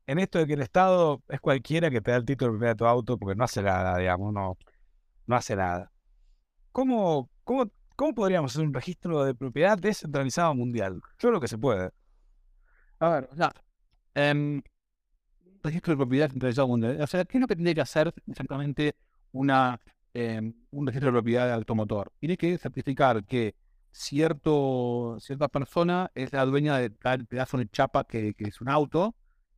En 0.07 0.19
esto 0.19 0.39
de 0.39 0.45
que 0.45 0.55
el 0.55 0.61
Estado 0.61 1.23
es 1.29 1.39
cualquiera 1.39 1.89
que 1.89 2.01
te 2.01 2.11
da 2.11 2.17
el 2.17 2.25
título 2.25 2.51
de 2.51 2.57
propiedad 2.57 2.73
de 2.73 2.79
tu 2.79 2.85
auto 2.85 3.17
porque 3.17 3.37
no 3.37 3.45
hace 3.45 3.61
nada, 3.61 3.97
digamos, 3.97 4.33
no, 4.33 4.57
no 5.25 5.35
hace 5.37 5.55
nada. 5.55 5.89
¿Cómo, 6.73 7.29
cómo, 7.45 7.71
cómo 7.99 8.13
podríamos 8.13 8.53
hacer 8.53 8.65
un 8.65 8.73
registro 8.73 9.25
de 9.25 9.35
propiedad 9.35 9.77
descentralizado 9.77 10.55
mundial? 10.55 11.01
Yo 11.19 11.27
creo 11.27 11.41
que 11.41 11.49
se 11.49 11.57
puede. 11.57 11.91
A 12.97 13.09
ver, 13.09 13.29
o 13.29 13.49
em, 14.15 14.61
registro 15.61 15.91
de 15.91 15.97
propiedad 15.97 16.27
descentralizado 16.27 16.69
mundial. 16.69 17.01
O 17.01 17.07
sea, 17.07 17.25
¿qué 17.25 17.37
es 17.37 17.41
lo 17.41 17.47
que 17.47 17.57
tendría 17.57 17.75
que 17.75 17.81
hacer 17.81 18.13
exactamente 18.25 18.95
una, 19.33 19.81
em, 20.13 20.53
un 20.71 20.87
registro 20.87 21.07
de 21.07 21.11
propiedad 21.11 21.47
de 21.47 21.51
automotor? 21.51 22.13
Tiene 22.21 22.37
que 22.37 22.57
certificar 22.57 23.25
que 23.25 23.55
cierto, 23.91 25.17
cierta 25.19 25.49
persona 25.49 26.09
es 26.15 26.31
la 26.31 26.45
dueña 26.45 26.77
de 26.77 26.91
tal 26.91 27.25
pedazo 27.25 27.57
de 27.57 27.67
chapa 27.67 28.05
que, 28.05 28.33
es 28.37 28.61
un 28.61 28.69
auto 28.69 29.13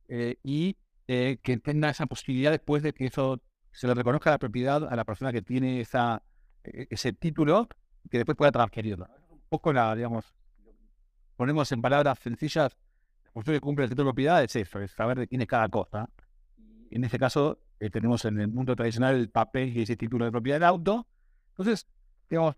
eh, 0.08 0.34
y 0.42 0.76
eh, 1.06 1.38
que 1.44 1.58
tenga 1.58 1.90
esa 1.90 2.06
posibilidad 2.06 2.50
después 2.50 2.82
de 2.82 2.92
que 2.92 3.06
eso 3.06 3.40
se 3.70 3.86
le 3.86 3.94
reconozca 3.94 4.30
la 4.30 4.38
propiedad 4.38 4.82
a 4.92 4.96
la 4.96 5.04
persona 5.04 5.30
que 5.32 5.42
tiene 5.42 5.80
esa, 5.80 6.24
e, 6.64 6.88
ese 6.90 7.12
título, 7.12 7.68
que 8.10 8.18
después 8.18 8.36
pueda 8.36 8.52
transferirlo. 8.52 9.06
Un 9.30 9.40
poco 9.48 9.72
la, 9.72 9.94
digamos, 9.94 10.34
ponemos 11.36 11.70
en 11.72 11.82
palabras 11.82 12.18
sencillas, 12.18 12.76
la 13.24 13.30
función 13.32 13.56
que 13.56 13.60
cumple 13.60 13.84
el 13.84 13.90
título 13.90 14.08
de 14.08 14.12
propiedad 14.12 14.42
es 14.42 14.54
eso, 14.56 14.80
es 14.80 14.92
saber 14.92 15.18
de 15.18 15.28
quién 15.28 15.40
es 15.40 15.46
cada 15.46 15.68
cosa. 15.68 16.08
En 16.90 17.04
este 17.04 17.18
caso, 17.18 17.58
eh, 17.80 17.90
tenemos 17.90 18.24
en 18.24 18.38
el 18.40 18.48
mundo 18.48 18.76
tradicional 18.76 19.16
el 19.16 19.30
papel 19.30 19.76
y 19.76 19.82
ese 19.82 19.96
título 19.96 20.24
de 20.24 20.30
propiedad 20.30 20.56
del 20.56 20.64
auto. 20.64 21.06
Entonces, 21.48 21.86
digamos, 22.28 22.56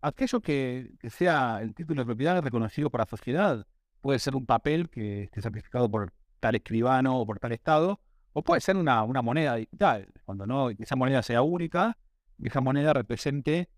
aquello 0.00 0.40
que, 0.40 0.92
sea 1.10 1.60
el 1.60 1.74
título 1.74 2.02
de 2.02 2.06
propiedad 2.06 2.42
reconocido 2.42 2.90
por 2.90 3.00
la 3.00 3.06
sociedad. 3.06 3.66
Puede 4.00 4.18
ser 4.18 4.36
un 4.36 4.46
papel 4.46 4.90
que 4.90 5.24
esté 5.24 5.42
certificado 5.42 5.90
por 5.90 6.12
tal 6.40 6.54
escribano 6.54 7.18
o 7.18 7.26
por 7.26 7.38
tal 7.38 7.52
estado, 7.52 8.00
o 8.32 8.42
puede 8.42 8.60
ser 8.60 8.76
una, 8.76 9.02
una 9.02 9.22
moneda 9.22 9.56
digital, 9.56 10.12
cuando 10.24 10.46
no 10.46 10.70
esa 10.70 10.96
moneda 10.96 11.22
sea 11.22 11.42
única 11.42 11.96
y 12.38 12.48
esa 12.48 12.60
moneda 12.60 12.92
represente 12.92 13.68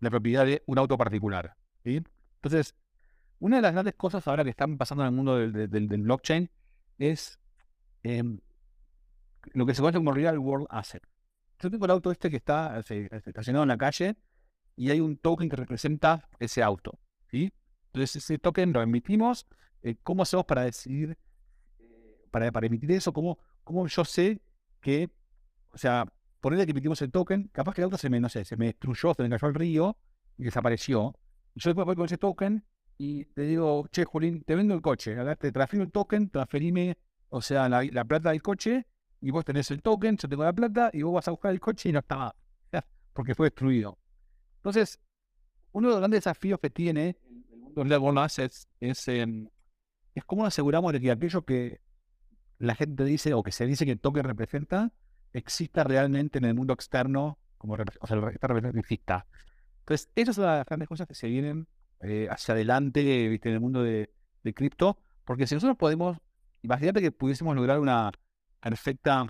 la 0.00 0.10
propiedad 0.10 0.44
de 0.44 0.62
un 0.66 0.78
auto 0.78 0.98
particular. 0.98 1.56
Entonces, 1.84 2.74
una 3.38 3.56
de 3.56 3.62
las 3.62 3.72
grandes 3.72 3.94
cosas 3.94 4.26
ahora 4.26 4.44
que 4.44 4.50
están 4.50 4.76
pasando 4.76 5.04
en 5.04 5.08
el 5.08 5.14
mundo 5.14 5.36
del, 5.36 5.86
blockchain 5.86 6.50
es 6.98 7.38
em, 8.02 8.40
lo 9.52 9.64
que 9.66 9.74
se 9.74 9.80
conoce 9.80 9.98
como 9.98 10.12
Real 10.12 10.38
World 10.38 10.66
Asset. 10.70 11.02
Yo 11.58 11.70
tengo 11.70 11.84
el 11.84 11.90
auto 11.90 12.10
este 12.10 12.30
que 12.30 12.36
está 12.36 12.78
estacionado 12.80 13.62
en 13.62 13.68
la 13.68 13.78
calle 13.78 14.16
y 14.76 14.90
hay 14.90 15.00
un 15.00 15.16
token 15.16 15.48
que 15.48 15.56
representa 15.56 16.28
ese 16.38 16.62
auto. 16.62 16.98
Entonces 17.32 18.16
ese 18.16 18.38
token 18.38 18.72
lo 18.72 18.82
emitimos. 18.82 19.46
Eh, 19.82 19.96
¿Cómo 20.02 20.22
hacemos 20.22 20.44
para 20.46 20.62
decidir, 20.62 21.18
eh, 21.78 22.26
para, 22.30 22.48
emitir 22.66 22.92
eso? 22.92 23.12
¿Cómo, 23.12 23.38
¿Cómo 23.64 23.86
yo 23.86 24.04
sé 24.04 24.40
que, 24.80 25.10
o 25.72 25.78
sea, 25.78 26.06
ponerle 26.40 26.66
que 26.66 26.72
emitimos 26.72 27.00
el 27.02 27.10
token, 27.10 27.48
capaz 27.52 27.74
que 27.74 27.82
el 27.82 27.84
auto 27.84 27.98
se 27.98 28.10
me, 28.10 28.20
no 28.20 28.28
sé, 28.28 28.44
se 28.44 28.56
me 28.56 28.66
destruyó, 28.66 29.14
se 29.14 29.22
me 29.22 29.30
cayó 29.30 29.46
al 29.46 29.54
río 29.54 29.96
y 30.38 30.44
desapareció. 30.44 31.14
Yo 31.54 31.70
después 31.70 31.86
voy 31.86 31.96
con 31.96 32.06
ese 32.06 32.18
token 32.18 32.64
y 32.98 33.24
te 33.26 33.42
digo, 33.42 33.86
che, 33.88 34.04
Julín, 34.04 34.42
te 34.44 34.54
vendo 34.54 34.74
el 34.74 34.82
coche, 34.82 35.16
te 35.38 35.52
transfiero 35.52 35.84
el 35.84 35.92
token, 35.92 36.30
transferime, 36.30 36.98
o 37.28 37.40
sea, 37.40 37.68
la, 37.68 37.82
la 37.84 38.04
plata 38.04 38.30
del 38.30 38.42
coche 38.42 38.86
y 39.20 39.30
vos 39.30 39.44
tenés 39.44 39.70
el 39.70 39.82
token, 39.82 40.16
yo 40.16 40.28
tengo 40.28 40.44
la 40.44 40.52
plata 40.52 40.90
y 40.92 41.02
vos 41.02 41.14
vas 41.14 41.28
a 41.28 41.30
buscar 41.30 41.52
el 41.52 41.60
coche 41.60 41.90
y 41.90 41.92
no 41.92 42.00
más, 42.08 42.32
porque 43.12 43.34
fue 43.34 43.46
destruido. 43.46 43.98
Entonces, 44.56 45.00
uno 45.72 45.88
de 45.88 45.92
los 45.94 46.00
grandes 46.00 46.18
desafíos 46.18 46.58
que 46.60 46.70
tiene 46.70 47.16
el 47.52 47.58
mundo 47.58 47.84
de 47.84 48.20
Assets 48.20 48.68
es, 48.80 49.08
em, 49.08 49.48
es 50.14 50.24
cómo 50.24 50.46
aseguramos 50.46 50.92
de 50.92 51.00
que 51.00 51.10
aquello 51.10 51.44
que 51.44 51.80
la 52.58 52.74
gente 52.74 53.04
dice 53.04 53.34
o 53.34 53.42
que 53.42 53.52
se 53.52 53.66
dice 53.66 53.84
que 53.84 53.92
el 53.92 54.00
token 54.00 54.24
representa 54.24 54.92
exista 55.32 55.84
realmente 55.84 56.38
en 56.38 56.44
el 56.44 56.54
mundo 56.54 56.74
externo, 56.74 57.38
como 57.58 57.74
o 57.74 58.06
sea, 58.06 58.16
esta 58.32 58.46
representación 58.46 58.78
exista. 58.78 59.26
Entonces, 59.80 60.10
esas 60.14 60.36
son 60.36 60.46
las 60.46 60.66
grandes 60.66 60.88
cosas 60.88 61.06
que 61.06 61.14
se 61.14 61.28
vienen 61.28 61.66
eh, 62.00 62.28
hacia 62.30 62.54
adelante 62.54 63.26
en 63.26 63.52
el 63.52 63.60
mundo 63.60 63.82
de, 63.82 64.10
cripto, 64.54 64.98
porque 65.24 65.46
si 65.46 65.54
nosotros 65.54 65.76
podemos, 65.76 66.16
imagínate 66.62 67.00
que 67.00 67.12
pudiésemos 67.12 67.54
lograr 67.54 67.78
una 67.78 68.10
perfecta, 68.60 69.26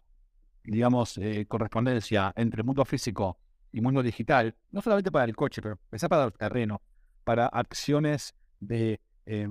digamos, 0.63 1.19
eh, 1.19 1.47
correspondencia 1.47 2.33
entre 2.37 2.61
el 2.61 2.67
mundo 2.67 2.85
físico 2.85 3.39
y 3.73 3.81
mundo 3.81 4.03
digital, 4.03 4.55
no 4.71 4.83
solamente 4.83 5.11
para 5.11 5.25
el 5.25 5.35
coche, 5.35 5.61
pero 5.63 5.79
pensar 5.91 6.09
para 6.09 6.25
el 6.25 6.33
terreno, 6.33 6.81
para 7.25 7.47
acciones 7.47 8.35
de 8.61 9.01
eh, 9.27 9.49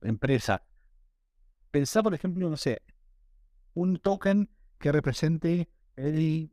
empresa. 0.00 0.62
Pensar, 1.70 2.02
por 2.02 2.14
ejemplo, 2.14 2.48
no 2.48 2.56
sé, 2.56 2.82
un 3.74 3.98
token 3.98 4.48
que 4.78 4.92
represente 4.92 5.68
el 5.96 6.50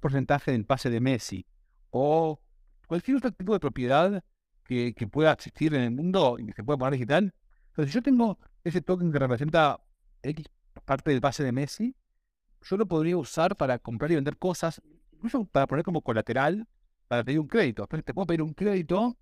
porcentaje 0.00 0.52
del 0.52 0.64
pase 0.64 0.90
de 0.90 1.00
Messi 1.00 1.46
o 1.90 2.40
cualquier 2.86 3.16
otro 3.18 3.32
tipo 3.32 3.52
de 3.52 3.60
propiedad 3.60 4.24
que, 4.64 4.92
pueda 5.10 5.32
existir 5.32 5.74
en 5.74 5.82
el 5.82 5.90
mundo 5.90 6.36
y 6.38 6.46
que 6.46 6.52
se 6.52 6.62
pueda 6.62 6.78
poner 6.78 6.92
digital. 6.92 7.34
Entonces, 7.68 7.92
si 7.92 7.96
yo 7.96 8.02
tengo 8.02 8.38
ese 8.64 8.82
token 8.82 9.10
que 9.10 9.18
representa 9.18 9.80
X 10.22 10.46
parte 10.84 11.10
del 11.10 11.20
pase 11.20 11.42
de 11.42 11.52
Messi, 11.52 11.96
yo 12.62 12.76
lo 12.76 12.86
podría 12.86 13.16
usar 13.16 13.56
para 13.56 13.78
comprar 13.78 14.10
y 14.12 14.16
vender 14.16 14.36
cosas 14.36 14.80
incluso 15.12 15.44
para 15.46 15.66
poner 15.66 15.84
como 15.84 16.02
colateral 16.02 16.66
para 17.08 17.24
pedir 17.24 17.40
un 17.40 17.48
crédito. 17.48 17.86
te 17.86 18.14
puedo 18.14 18.26
pedir 18.26 18.42
un 18.42 18.52
crédito 18.52 19.16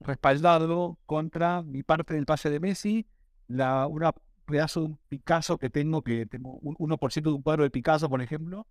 respaldado 0.00 0.98
contra 1.06 1.62
mi 1.62 1.82
parte 1.82 2.14
del 2.14 2.26
pase 2.26 2.50
de 2.50 2.60
Messi, 2.60 3.06
la, 3.48 3.86
una 3.86 4.14
pedazo 4.44 4.80
de 4.80 4.86
un 4.86 4.98
Picasso 5.08 5.58
que 5.58 5.70
tengo, 5.70 6.02
que 6.02 6.26
tengo 6.26 6.58
un 6.62 6.76
1% 6.76 7.22
de 7.22 7.30
un 7.30 7.42
cuadro 7.42 7.64
de 7.64 7.70
Picasso, 7.70 8.08
por 8.08 8.22
ejemplo. 8.22 8.66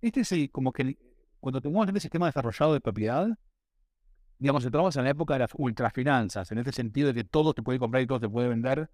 Este 0.00 0.24
sí, 0.24 0.48
como 0.48 0.72
que 0.72 0.96
cuando 1.40 1.60
tenemos 1.60 1.86
este 1.86 2.00
sistema 2.00 2.26
desarrollado 2.26 2.72
de 2.72 2.80
propiedad, 2.80 3.28
digamos, 4.38 4.64
entramos 4.64 4.96
en 4.96 5.04
la 5.04 5.10
época 5.10 5.34
de 5.34 5.40
las 5.40 5.50
ultrafinanzas, 5.54 6.50
en 6.52 6.58
ese 6.58 6.72
sentido 6.72 7.08
de 7.08 7.14
que 7.14 7.24
todo 7.24 7.54
te 7.54 7.62
puede 7.62 7.78
comprar 7.78 8.02
y 8.02 8.06
todo 8.06 8.20
te 8.20 8.28
puede 8.28 8.48
vender. 8.48 8.90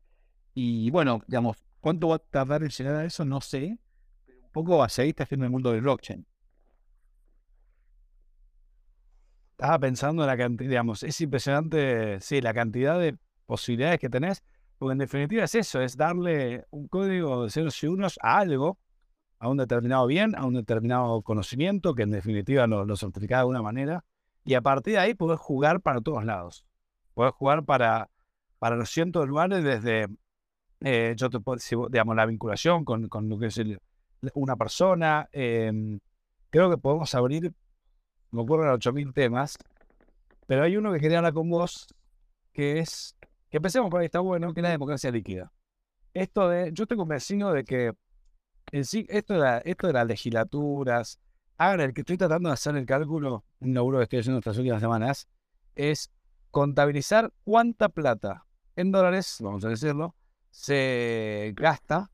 Y 0.54 0.90
bueno, 0.90 1.22
digamos, 1.26 1.64
¿cuánto 1.80 2.08
va 2.08 2.16
a 2.16 2.18
tardar 2.18 2.62
en 2.62 2.70
llegar 2.70 2.96
a 2.96 3.04
eso? 3.04 3.24
No 3.24 3.40
sé. 3.40 3.78
Pero 4.26 4.40
un 4.42 4.50
poco 4.52 4.84
está 4.84 5.22
haciendo 5.22 5.46
el 5.46 5.52
mundo 5.52 5.72
del 5.72 5.82
blockchain. 5.82 6.26
Estaba 9.52 9.78
pensando 9.78 10.22
en 10.22 10.28
la 10.28 10.36
cantidad, 10.36 10.70
digamos, 10.70 11.02
es 11.02 11.20
impresionante, 11.20 12.20
sí, 12.20 12.40
la 12.40 12.54
cantidad 12.54 12.98
de 12.98 13.16
posibilidades 13.44 13.98
que 13.98 14.08
tenés, 14.08 14.42
porque 14.78 14.92
en 14.92 14.98
definitiva 14.98 15.44
es 15.44 15.54
eso, 15.54 15.82
es 15.82 15.96
darle 15.96 16.64
un 16.70 16.88
código 16.88 17.44
de 17.44 17.50
ceros 17.50 17.82
y 17.82 17.86
unos 17.86 18.18
a 18.22 18.38
algo, 18.38 18.78
a 19.40 19.48
un 19.48 19.56
determinado 19.56 20.06
bien, 20.06 20.36
a 20.36 20.44
un 20.44 20.54
determinado 20.54 21.22
conocimiento, 21.22 21.94
que 21.94 22.02
en 22.02 22.12
definitiva 22.12 22.66
lo, 22.66 22.84
lo 22.84 22.96
certifica 22.96 23.36
de 23.36 23.40
alguna 23.40 23.62
manera, 23.62 24.04
y 24.44 24.54
a 24.54 24.60
partir 24.60 24.94
de 24.94 25.00
ahí 25.00 25.14
podés 25.14 25.40
jugar 25.40 25.80
para 25.80 26.00
todos 26.00 26.24
lados. 26.24 26.64
Podés 27.14 27.32
jugar 27.32 27.64
para, 27.64 28.08
para 28.58 28.76
los 28.76 28.90
cientos 28.90 29.22
de 29.22 29.26
lugares 29.26 29.64
desde, 29.64 30.06
eh, 30.80 31.14
yo 31.16 31.30
te 31.30 31.38
digamos, 31.90 32.14
la 32.14 32.26
vinculación 32.26 32.84
con, 32.84 33.08
con 33.08 33.28
una 34.34 34.56
persona. 34.56 35.28
Em, 35.32 35.98
creo 36.50 36.70
que 36.70 36.76
podemos 36.76 37.14
abrir 37.14 37.52
me 38.30 38.42
ocurren 38.42 38.68
8000 38.68 39.12
temas, 39.12 39.58
pero 40.46 40.62
hay 40.62 40.76
uno 40.76 40.92
que 40.92 41.00
quería 41.00 41.18
hablar 41.18 41.32
con 41.32 41.48
vos, 41.50 41.88
que 42.52 42.78
es, 42.78 43.16
que 43.50 43.56
empecemos 43.56 43.90
por 43.90 44.00
ahí, 44.00 44.06
está 44.06 44.20
bueno, 44.20 44.52
que 44.52 44.60
es 44.60 44.62
la 44.62 44.70
democracia 44.70 45.10
líquida. 45.10 45.52
Esto 46.14 46.48
de, 46.48 46.72
yo 46.72 46.84
estoy 46.84 46.96
convencido 46.96 47.52
de 47.52 47.64
que 47.64 47.92
en 48.72 48.84
sí, 48.84 49.06
esto 49.08 49.34
de, 49.34 49.40
la, 49.40 49.58
esto 49.58 49.86
de 49.86 49.92
las 49.92 50.06
legislaturas, 50.06 51.18
ahora 51.58 51.84
el 51.84 51.94
que 51.94 52.02
estoy 52.02 52.16
tratando 52.16 52.48
de 52.48 52.54
hacer 52.54 52.76
el 52.76 52.86
cálculo, 52.86 53.44
un 53.60 53.74
laburo 53.74 53.98
que 53.98 54.04
estoy 54.04 54.20
haciendo 54.20 54.38
estas 54.38 54.56
últimas 54.58 54.80
semanas, 54.80 55.28
es 55.74 56.10
contabilizar 56.50 57.32
cuánta 57.44 57.88
plata 57.88 58.46
en 58.76 58.92
dólares, 58.92 59.38
vamos 59.40 59.64
a 59.64 59.68
decirlo, 59.68 60.14
se 60.50 61.52
gasta 61.56 62.10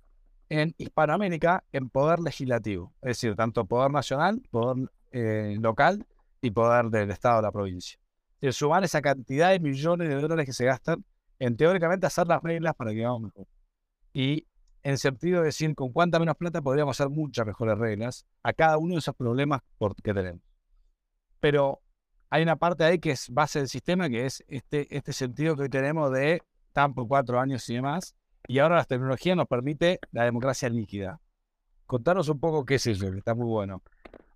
en 0.48 0.74
Hispanoamérica 0.78 1.64
en 1.72 1.88
poder 1.88 2.20
legislativo. 2.20 2.92
Es 3.02 3.08
decir, 3.08 3.34
tanto 3.34 3.64
poder 3.64 3.90
nacional, 3.90 4.42
poder 4.50 4.90
eh, 5.12 5.56
local 5.60 6.06
y 6.40 6.50
poder 6.50 6.86
del 6.86 7.10
Estado 7.10 7.36
de 7.36 7.42
la 7.42 7.52
provincia. 7.52 7.98
el 8.40 8.52
sumar 8.52 8.84
esa 8.84 9.00
cantidad 9.00 9.50
de 9.50 9.60
millones 9.60 10.08
de 10.08 10.14
dólares 10.20 10.46
que 10.46 10.52
se 10.52 10.64
gastan 10.64 11.04
en 11.38 11.56
teóricamente 11.56 12.06
hacer 12.06 12.26
las 12.26 12.42
reglas 12.42 12.74
para 12.74 12.92
que 12.92 13.04
vamos 13.04 13.22
mejor. 13.22 13.46
Y 14.12 14.46
en 14.86 14.98
sentido 14.98 15.40
de 15.40 15.46
decir 15.46 15.74
con 15.74 15.92
cuánta 15.92 16.20
menos 16.20 16.36
plata 16.36 16.62
podríamos 16.62 17.00
hacer 17.00 17.10
muchas 17.10 17.44
mejores 17.44 17.76
reglas 17.76 18.24
a 18.44 18.52
cada 18.52 18.78
uno 18.78 18.94
de 18.94 19.00
esos 19.00 19.16
problemas 19.16 19.62
que 20.00 20.14
tenemos. 20.14 20.40
Pero 21.40 21.80
hay 22.30 22.44
una 22.44 22.54
parte 22.54 22.84
ahí 22.84 23.00
que 23.00 23.10
es 23.10 23.28
base 23.30 23.58
del 23.58 23.68
sistema, 23.68 24.08
que 24.08 24.26
es 24.26 24.44
este, 24.46 24.86
este 24.96 25.12
sentido 25.12 25.56
que 25.56 25.62
hoy 25.62 25.68
tenemos 25.70 26.12
de 26.12 26.40
tan 26.72 26.94
por 26.94 27.08
cuatro 27.08 27.40
años 27.40 27.68
y 27.68 27.74
demás. 27.74 28.14
Y 28.46 28.60
ahora 28.60 28.76
la 28.76 28.84
tecnología 28.84 29.34
nos 29.34 29.48
permite 29.48 29.98
la 30.12 30.22
democracia 30.22 30.68
líquida. 30.68 31.20
Contanos 31.86 32.28
un 32.28 32.38
poco 32.38 32.64
qué 32.64 32.76
es 32.76 32.86
eso, 32.86 33.10
que 33.10 33.18
está 33.18 33.34
muy 33.34 33.46
bueno. 33.46 33.82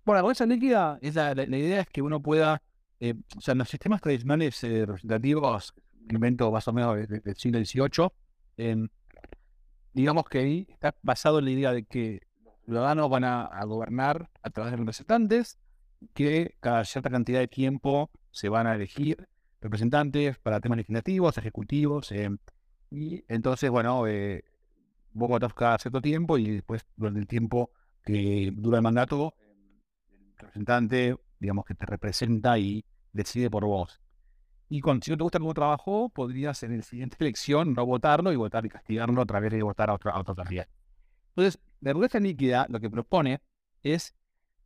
Bueno, 0.03 0.15
la 0.15 0.17
democracia 0.17 0.45
líquida, 0.47 0.99
es 1.01 1.15
la, 1.15 1.31
idea 1.31 1.79
es 1.79 1.87
que 1.87 2.01
uno 2.01 2.21
pueda, 2.21 2.61
eh, 2.99 3.13
o 3.37 3.39
sea, 3.39 3.53
en 3.53 3.59
los 3.59 3.69
sistemas 3.69 4.01
tradicionales 4.01 4.61
eh, 4.65 4.85
representativos, 4.85 5.73
invento 6.09 6.51
más 6.51 6.67
o 6.67 6.73
menos 6.73 7.07
del 7.07 7.35
siglo 7.37 7.63
XVIII, 7.63 8.89
digamos 9.93 10.25
que 10.25 10.39
ahí 10.39 10.67
está 10.69 10.95
basado 11.01 11.39
en 11.39 11.45
la 11.45 11.51
idea 11.51 11.73
de 11.73 11.83
que 11.83 12.21
los 12.45 12.55
ciudadanos 12.65 13.09
van 13.09 13.23
a 13.23 13.63
gobernar 13.65 14.29
a 14.41 14.49
través 14.49 14.71
de 14.71 14.77
representantes, 14.77 15.57
que 16.13 16.55
cada 16.59 16.83
cierta 16.85 17.09
cantidad 17.09 17.39
de 17.39 17.47
tiempo 17.47 18.09
se 18.31 18.49
van 18.49 18.67
a 18.67 18.75
elegir 18.75 19.27
representantes 19.61 20.37
para 20.39 20.59
temas 20.59 20.77
legislativos, 20.77 21.37
ejecutivos, 21.37 22.11
eh, 22.11 22.29
y 22.89 23.23
entonces, 23.27 23.69
bueno, 23.69 24.05
eh, 24.07 24.43
vos 25.13 25.29
votás 25.29 25.53
cada 25.53 25.77
cierto 25.77 26.01
tiempo 26.01 26.37
y 26.37 26.49
después, 26.49 26.85
durante 26.95 27.19
el 27.19 27.27
tiempo 27.27 27.71
que 28.03 28.51
dura 28.53 28.77
el 28.77 28.83
mandato, 28.83 29.35
el 30.09 30.37
representante, 30.37 31.15
digamos, 31.39 31.65
que 31.65 31.75
te 31.75 31.85
representa 31.85 32.57
y 32.57 32.83
decide 33.13 33.49
por 33.49 33.65
vos. 33.65 34.00
Y 34.71 34.79
si 35.01 35.11
no 35.11 35.17
te 35.17 35.23
gusta 35.23 35.37
cómo 35.37 35.53
trabajó, 35.53 36.07
podrías 36.07 36.63
en 36.63 36.77
la 36.77 36.81
siguiente 36.81 37.17
elección 37.19 37.73
no 37.73 37.85
votarlo 37.85 38.31
y 38.31 38.37
votar 38.37 38.65
y 38.65 38.69
castigarlo 38.69 39.21
a 39.21 39.25
través 39.25 39.51
de 39.51 39.61
votar 39.61 39.89
a 39.89 39.93
otro, 39.95 40.11
a 40.11 40.19
otro 40.21 40.33
candidato. 40.33 40.71
Entonces, 41.35 41.59
la 41.81 41.91
rueda 41.91 42.21
líquida 42.21 42.67
lo 42.69 42.79
que 42.79 42.89
propone 42.89 43.41
es 43.83 44.15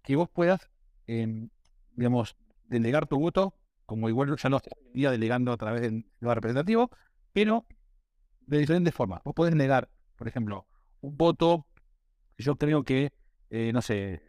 que 0.04 0.16
vos 0.16 0.30
puedas 0.30 0.70
digamos, 1.08 2.36
delegar 2.68 3.08
tu 3.08 3.18
voto, 3.18 3.56
como 3.88 4.08
igual 4.08 4.36
ya 4.38 4.50
no 4.50 4.58
estaría 4.58 5.10
delegando 5.10 5.52
a 5.52 5.58
través 5.58 5.82
del 5.82 6.06
lugar 6.20 6.38
representativo, 6.38 6.92
pero 7.34 7.66
de 8.42 8.60
diferentes 8.60 8.94
formas. 8.94 9.24
Vos 9.24 9.34
podés 9.34 9.56
negar, 9.56 9.90
por 10.18 10.28
ejemplo, 10.28 10.68
un 11.02 11.18
voto, 11.18 11.66
yo 12.38 12.58
creo 12.58 12.84
que, 12.84 13.12
eh, 13.50 13.72
no 13.74 13.82
sé, 13.82 14.22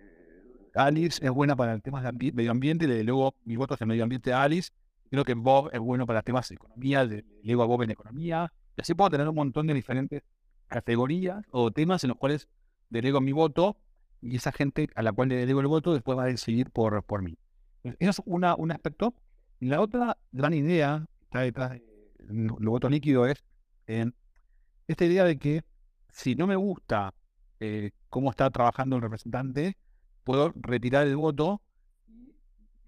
Alice 0.74 1.22
es 1.22 1.30
buena 1.30 1.54
para 1.54 1.78
temas 1.80 2.02
de 2.02 2.32
medio 2.32 2.50
ambiente, 2.50 2.86
le 2.86 2.94
delego 2.94 3.34
mi 3.44 3.56
voto 3.56 3.74
hacia 3.74 3.86
medio 3.86 4.04
ambiente 4.04 4.32
a 4.32 4.42
Alice, 4.42 4.70
creo 5.10 5.24
que 5.24 5.34
Bob 5.34 5.70
es 5.72 5.80
bueno 5.80 6.06
para 6.06 6.22
temas 6.22 6.48
de 6.48 6.56
economía, 6.56 7.04
le 7.04 7.22
delego 7.22 7.62
a 7.62 7.66
Bob 7.66 7.82
en 7.82 7.90
economía, 7.90 8.52
y 8.76 8.80
así 8.80 8.94
puedo 8.94 9.10
tener 9.10 9.28
un 9.28 9.34
montón 9.34 9.66
de 9.66 9.74
diferentes 9.74 10.22
categorías 10.68 11.44
o 11.50 11.70
temas 11.70 12.02
en 12.04 12.08
los 12.08 12.18
cuales 12.18 12.48
delego 12.90 13.20
mi 13.20 13.32
voto 13.32 13.76
y 14.20 14.36
esa 14.36 14.52
gente 14.52 14.88
a 14.94 15.02
la 15.02 15.12
cual 15.12 15.28
le 15.28 15.46
debo 15.46 15.60
el 15.60 15.66
voto 15.66 15.92
después 15.92 16.18
va 16.18 16.24
a 16.24 16.26
decidir 16.26 16.70
por, 16.70 17.02
por 17.04 17.22
mí. 17.22 17.38
Eso 17.82 18.10
es 18.10 18.22
una, 18.24 18.54
un 18.56 18.72
aspecto. 18.72 19.14
La 19.60 19.80
otra 19.80 20.18
gran 20.32 20.54
idea 20.54 21.06
que 21.18 21.24
está 21.24 21.40
detrás 21.40 21.70
del 22.18 22.48
voto 22.48 22.88
líquido 22.88 23.26
es 23.26 23.44
esta 23.86 25.04
idea 25.04 25.24
de 25.24 25.38
que 25.38 25.62
si 26.10 26.34
no 26.34 26.46
me 26.46 26.56
gusta 26.56 27.14
eh, 27.60 27.92
cómo 28.08 28.30
está 28.30 28.50
trabajando 28.50 28.96
el 28.96 29.02
representante, 29.02 29.76
puedo 30.24 30.52
retirar 30.56 31.06
el 31.06 31.16
voto, 31.16 31.62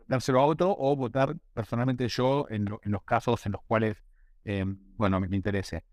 dárselo 0.08 0.40
a 0.40 0.46
otro 0.46 0.74
o 0.76 0.96
votar 0.96 1.36
personalmente 1.54 2.08
yo 2.08 2.46
en, 2.50 2.64
los 2.64 3.02
casos 3.04 3.46
en 3.46 3.52
los 3.52 3.62
cuales, 3.62 4.02
eh, 4.44 4.64
bueno, 4.96 5.20
me, 5.20 5.28
me 5.28 5.36
interese. 5.36 5.84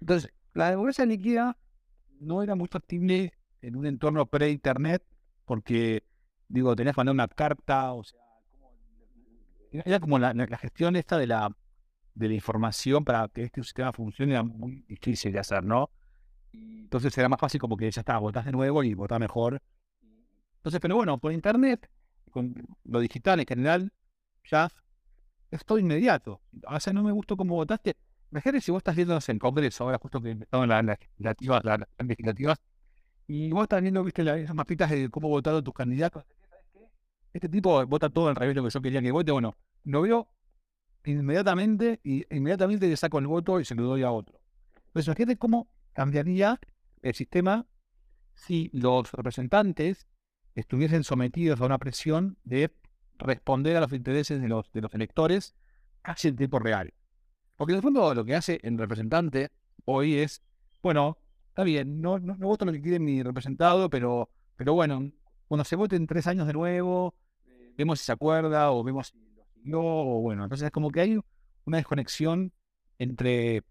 Entonces, 0.00 0.32
la 0.54 0.70
democracia 0.70 1.04
líquida 1.04 1.56
no 2.20 2.42
era 2.42 2.54
muy 2.54 2.68
factible 2.68 3.32
en 3.62 3.76
un 3.76 3.86
entorno 3.86 4.26
pre-internet, 4.26 5.02
porque, 5.44 6.04
digo, 6.48 6.76
tenías 6.76 6.94
que 6.94 7.00
mandar 7.00 7.14
una 7.14 7.28
carta, 7.28 7.92
o 7.92 8.04
sea, 8.04 8.20
era 9.72 10.00
como 10.00 10.18
la, 10.18 10.34
gestión 10.58 10.96
esta 10.96 11.18
de 11.18 11.26
la, 11.26 11.54
de 12.14 12.28
la 12.28 12.34
información 12.34 13.04
para 13.04 13.28
que 13.28 13.44
este 13.44 13.62
sistema 13.62 13.92
funcione 13.92 14.32
era 14.32 14.42
muy 14.42 14.84
difícil 14.88 15.32
de 15.32 15.38
hacer, 15.38 15.64
¿no? 15.64 15.90
Entonces 16.52 17.16
era 17.16 17.28
más 17.28 17.38
fácil 17.38 17.60
como 17.60 17.76
que 17.76 17.90
ya 17.90 18.00
está, 18.00 18.18
votás 18.18 18.44
de 18.44 18.52
nuevo 18.52 18.82
y 18.82 18.94
votás 18.94 19.20
mejor. 19.20 19.62
Entonces, 20.56 20.80
pero 20.80 20.96
bueno, 20.96 21.18
por 21.18 21.32
internet, 21.32 21.88
con 22.30 22.54
lo 22.84 23.00
digital 23.00 23.40
en 23.40 23.46
general, 23.46 23.92
ya 24.44 24.68
es 25.50 25.64
todo 25.64 25.78
inmediato. 25.78 26.40
O 26.66 26.80
sea, 26.80 26.92
no 26.92 27.02
me 27.02 27.12
gustó 27.12 27.36
cómo 27.36 27.54
votaste. 27.56 27.96
Imagínate 28.30 28.60
si 28.60 28.70
vos 28.70 28.78
estás 28.78 28.94
viendo 28.94 29.18
en 29.26 29.38
Congreso, 29.38 29.84
ahora 29.84 29.98
justo 29.98 30.20
que 30.20 30.32
estaban 30.32 30.68
las 30.68 30.84
legislativas, 30.84 31.64
las 31.64 31.80
legislativas, 31.98 32.58
y 33.26 33.50
vos 33.50 33.64
estás 33.64 33.82
viendo, 33.82 34.02
viste, 34.04 34.22
esas 34.22 34.54
mapitas 34.54 34.90
de 34.90 35.08
cómo 35.08 35.28
votaron 35.28 35.62
tus 35.62 35.74
candidatos. 35.74 36.24
Este 37.32 37.48
tipo 37.48 37.84
vota 37.86 38.08
todo 38.08 38.28
al 38.28 38.36
revés 38.36 38.56
lo 38.56 38.64
que 38.64 38.70
yo 38.70 38.80
quería 38.80 39.00
que 39.00 39.12
vote. 39.12 39.30
Bueno, 39.30 39.56
lo 39.84 40.02
veo 40.02 40.28
inmediatamente 41.04 42.00
y 42.02 42.24
inmediatamente 42.34 42.88
le 42.88 42.96
saco 42.96 43.18
el 43.18 43.26
voto 43.26 43.60
y 43.60 43.64
se 43.64 43.74
lo 43.74 43.84
doy 43.84 44.02
a 44.02 44.10
otro. 44.10 44.40
Entonces, 44.86 45.06
imagínate 45.06 45.38
cómo 45.38 45.68
cambiaría 45.92 46.58
el 47.02 47.14
sistema 47.14 47.66
si 48.34 48.70
los 48.72 49.12
representantes 49.12 50.06
estuviesen 50.60 51.04
sometidos 51.04 51.60
a 51.60 51.66
una 51.66 51.78
presión 51.78 52.38
de 52.44 52.72
responder 53.18 53.76
a 53.76 53.80
los 53.80 53.92
intereses 53.92 54.40
de 54.40 54.48
los, 54.48 54.70
de 54.72 54.80
los 54.80 54.94
electores 54.94 55.54
casi 56.02 56.28
en 56.28 56.36
tiempo 56.36 56.58
real. 56.58 56.94
Porque 57.56 57.72
en 57.72 57.76
el 57.76 57.82
fondo 57.82 58.14
lo 58.14 58.24
que 58.24 58.34
hace 58.34 58.58
el 58.62 58.78
representante 58.78 59.50
hoy 59.84 60.14
es, 60.14 60.42
bueno, 60.82 61.18
está 61.48 61.62
bien, 61.64 62.00
no, 62.00 62.18
no, 62.18 62.34
voto 62.36 62.64
lo 62.64 62.72
que 62.72 62.80
quiere 62.80 62.98
mi 62.98 63.22
representado, 63.22 63.90
pero, 63.90 64.30
pero 64.56 64.72
bueno, 64.72 65.10
cuando 65.46 65.64
se 65.64 65.76
vote 65.76 65.96
en 65.96 66.06
tres 66.06 66.26
años 66.26 66.46
de 66.46 66.52
nuevo, 66.52 67.14
vemos 67.76 67.98
si 67.98 68.06
se 68.06 68.12
acuerda 68.12 68.72
o 68.72 68.82
vemos 68.82 69.08
si 69.08 69.18
lo 69.36 69.44
siguió, 69.46 69.80
o 69.82 70.20
bueno, 70.22 70.44
entonces 70.44 70.66
es 70.66 70.72
como 70.72 70.90
que 70.90 71.00
hay 71.00 71.20
una 71.64 71.76
desconexión 71.76 72.52
entre, 72.98 73.62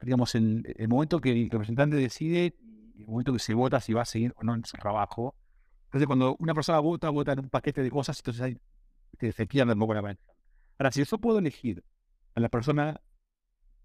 digamos, 0.00 0.34
el, 0.34 0.62
el 0.76 0.88
momento 0.88 1.20
que 1.20 1.32
el 1.32 1.50
representante 1.50 1.96
decide 1.96 2.54
y 2.94 3.02
el 3.02 3.08
momento 3.08 3.32
que 3.32 3.38
se 3.38 3.54
vota 3.54 3.80
si 3.80 3.92
va 3.92 4.02
a 4.02 4.06
seguir 4.06 4.32
o 4.36 4.44
no 4.44 4.54
en 4.54 4.64
su 4.64 4.76
trabajo. 4.76 5.34
Entonces, 5.90 6.06
cuando 6.06 6.36
una 6.38 6.54
persona 6.54 6.78
vota, 6.78 7.10
vota 7.10 7.32
en 7.32 7.40
un 7.40 7.50
paquete 7.50 7.82
de 7.82 7.90
cosas, 7.90 8.16
entonces 8.20 8.42
hay, 8.42 9.32
se 9.32 9.46
pierde 9.48 9.72
un 9.72 9.78
poco 9.80 9.92
la 9.92 10.02
mente. 10.02 10.22
Ahora, 10.78 10.92
si 10.92 11.02
yo 11.02 11.18
puedo 11.18 11.40
elegir 11.40 11.82
a 12.36 12.40
la 12.40 12.48
persona 12.48 13.00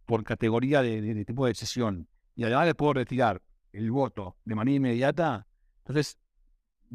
por 0.06 0.24
categoría 0.24 0.84
de, 0.84 1.02
de 1.02 1.26
tipo 1.26 1.46
de 1.46 1.50
decisión 1.50 2.08
y 2.36 2.44
además 2.44 2.68
le 2.68 2.76
puedo 2.76 2.94
retirar 2.94 3.41
el 3.74 3.89
voto 3.89 4.38
de 4.46 4.54
manera 4.54 4.76
inmediata, 4.76 5.48
entonces 5.80 6.20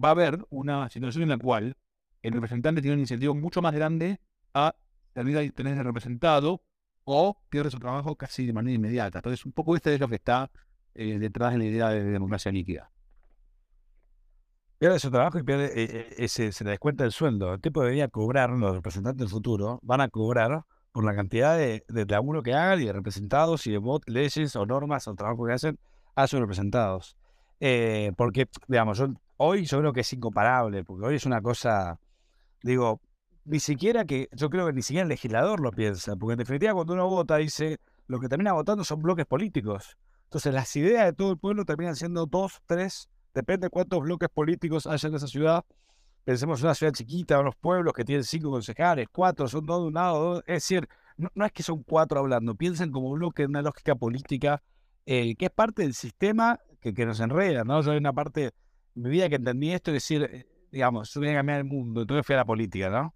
va 0.02 0.10
a 0.10 0.12
haber 0.12 0.46
una 0.48 0.88
situación 0.88 1.24
en 1.24 1.30
la 1.30 1.38
cual 1.38 1.76
el 2.22 2.32
representante 2.32 2.80
tiene 2.80 2.94
un 2.94 3.00
incentivo 3.00 3.34
mucho 3.34 3.60
más 3.60 3.74
grande 3.74 4.20
a 4.54 4.76
salir 5.12 5.36
a 5.36 5.50
tener 5.50 5.76
representado 5.84 6.62
o 7.02 7.36
pierde 7.48 7.72
su 7.72 7.80
trabajo 7.80 8.14
casi 8.14 8.46
de 8.46 8.52
manera 8.52 8.76
inmediata. 8.76 9.18
Entonces, 9.18 9.44
un 9.44 9.50
poco 9.50 9.74
este 9.74 9.92
es 9.92 9.98
lo 9.98 10.06
que 10.06 10.14
está 10.14 10.52
eh, 10.94 11.18
detrás 11.18 11.50
de 11.50 11.58
la 11.58 11.64
idea 11.64 11.88
de 11.88 12.04
democracia 12.04 12.52
líquida. 12.52 12.92
Pierde 14.80 14.98
su 14.98 15.10
trabajo 15.10 15.38
y 15.38 15.42
pierde, 15.42 15.66
eh, 15.76 16.08
eh, 16.16 16.28
se, 16.28 16.64
le 16.64 16.70
descuenta 16.70 17.04
el 17.04 17.12
sueldo. 17.12 17.52
El 17.52 17.60
tipo 17.60 17.82
debería 17.82 18.08
cobrar, 18.08 18.48
los 18.48 18.76
representantes 18.76 19.18
del 19.18 19.28
futuro 19.28 19.78
van 19.82 20.00
a 20.00 20.08
cobrar 20.08 20.62
por 20.90 21.04
la 21.04 21.14
cantidad 21.14 21.58
de, 21.58 21.84
de 21.86 22.06
laburo 22.06 22.42
que 22.42 22.54
hagan 22.54 22.80
y 22.80 22.86
de 22.86 22.94
representados 22.94 23.66
y 23.66 23.72
de 23.72 23.80
leyes 24.06 24.56
o 24.56 24.64
normas 24.64 25.06
o 25.06 25.14
trabajo 25.14 25.44
que 25.44 25.52
hacen 25.52 25.78
a 26.14 26.26
sus 26.26 26.40
representados. 26.40 27.14
Eh, 27.60 28.12
porque, 28.16 28.48
digamos, 28.68 28.96
yo, 28.96 29.08
hoy 29.36 29.66
yo 29.66 29.80
creo 29.80 29.92
que 29.92 30.00
es 30.00 30.10
incomparable, 30.14 30.82
porque 30.82 31.08
hoy 31.08 31.16
es 31.16 31.26
una 31.26 31.42
cosa, 31.42 32.00
digo, 32.62 33.02
ni 33.44 33.60
siquiera 33.60 34.06
que, 34.06 34.30
yo 34.32 34.48
creo 34.48 34.66
que 34.66 34.72
ni 34.72 34.80
siquiera 34.80 35.02
el 35.02 35.10
legislador 35.10 35.60
lo 35.60 35.72
piensa, 35.72 36.16
porque 36.16 36.32
en 36.32 36.38
definitiva 36.38 36.72
cuando 36.72 36.94
uno 36.94 37.06
vota 37.06 37.36
dice, 37.36 37.76
lo 38.06 38.18
que 38.18 38.30
termina 38.30 38.54
votando 38.54 38.82
son 38.84 39.02
bloques 39.02 39.26
políticos. 39.26 39.98
Entonces 40.24 40.54
las 40.54 40.74
ideas 40.74 41.04
de 41.04 41.12
todo 41.12 41.32
el 41.32 41.38
pueblo 41.38 41.66
terminan 41.66 41.96
siendo 41.96 42.24
dos, 42.24 42.62
tres, 42.64 43.10
depende 43.34 43.66
de 43.66 43.70
cuántos 43.70 44.00
bloques 44.00 44.28
políticos 44.28 44.86
haya 44.86 45.08
en 45.08 45.14
esa 45.14 45.26
ciudad, 45.26 45.64
Pensemos 46.24 46.60
en 46.60 46.66
una 46.66 46.74
ciudad 46.74 46.92
chiquita, 46.92 47.40
unos 47.40 47.56
pueblos 47.56 47.94
que 47.94 48.04
tienen 48.04 48.24
cinco 48.24 48.50
concejales, 48.50 49.08
cuatro, 49.10 49.48
son 49.48 49.64
dos 49.64 49.80
de 49.80 49.86
un 49.88 49.94
lado, 49.94 50.40
Es 50.40 50.54
decir, 50.54 50.88
no, 51.16 51.44
es 51.44 51.52
que 51.52 51.62
son 51.62 51.82
cuatro 51.82 52.20
hablando, 52.20 52.54
piensen 52.54 52.90
como 52.92 53.10
bloque, 53.12 53.46
una 53.46 53.62
lógica 53.62 53.94
política 53.94 54.62
eh, 55.06 55.34
que 55.36 55.46
es 55.46 55.50
parte 55.50 55.82
del 55.82 55.94
sistema 55.94 56.60
que, 56.80 56.92
nos 57.04 57.20
enreda, 57.20 57.64
¿no? 57.64 57.80
Yo 57.82 57.92
hay 57.92 57.98
una 57.98 58.12
parte 58.12 58.40
de 58.40 58.52
mi 58.94 59.10
vida 59.10 59.28
que 59.28 59.36
entendí 59.36 59.72
esto, 59.72 59.90
es 59.90 59.94
decir, 59.94 60.22
eh, 60.22 60.46
digamos, 60.70 61.12
yo 61.12 61.20
voy 61.20 61.30
a 61.30 61.34
cambiar 61.34 61.58
el 61.58 61.64
mundo, 61.64 62.02
entonces 62.02 62.24
fui 62.24 62.34
a 62.34 62.38
la 62.38 62.44
política, 62.44 62.90
¿no? 62.90 63.14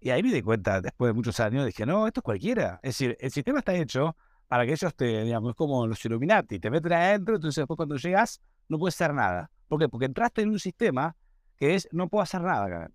Y 0.00 0.10
ahí 0.10 0.22
me 0.22 0.32
di 0.32 0.42
cuenta, 0.42 0.80
después 0.80 1.10
de 1.10 1.12
muchos 1.12 1.38
años, 1.40 1.66
dije, 1.66 1.86
no, 1.86 2.06
esto 2.06 2.20
es 2.20 2.24
cualquiera. 2.24 2.80
Es 2.82 2.90
decir, 2.98 3.16
el 3.20 3.30
sistema 3.30 3.58
está 3.58 3.74
hecho 3.74 4.16
para 4.48 4.64
que 4.64 4.72
ellos 4.72 4.94
te, 4.94 5.24
digamos, 5.24 5.50
es 5.50 5.56
como 5.56 5.86
los 5.86 6.04
Illuminati, 6.04 6.58
te 6.60 6.70
meten 6.70 6.92
adentro, 6.92 7.34
entonces 7.36 7.62
después 7.62 7.76
cuando 7.76 7.96
llegas 7.96 8.40
no 8.68 8.78
puedes 8.78 8.94
hacer 8.94 9.14
nada. 9.14 9.50
¿Por 9.68 9.80
qué? 9.80 9.88
Porque 9.88 10.06
entraste 10.06 10.42
en 10.42 10.50
un 10.50 10.58
sistema 10.58 11.16
que 11.56 11.74
es 11.74 11.88
no 11.92 12.08
puedo 12.08 12.22
hacer 12.22 12.42
nada. 12.42 12.90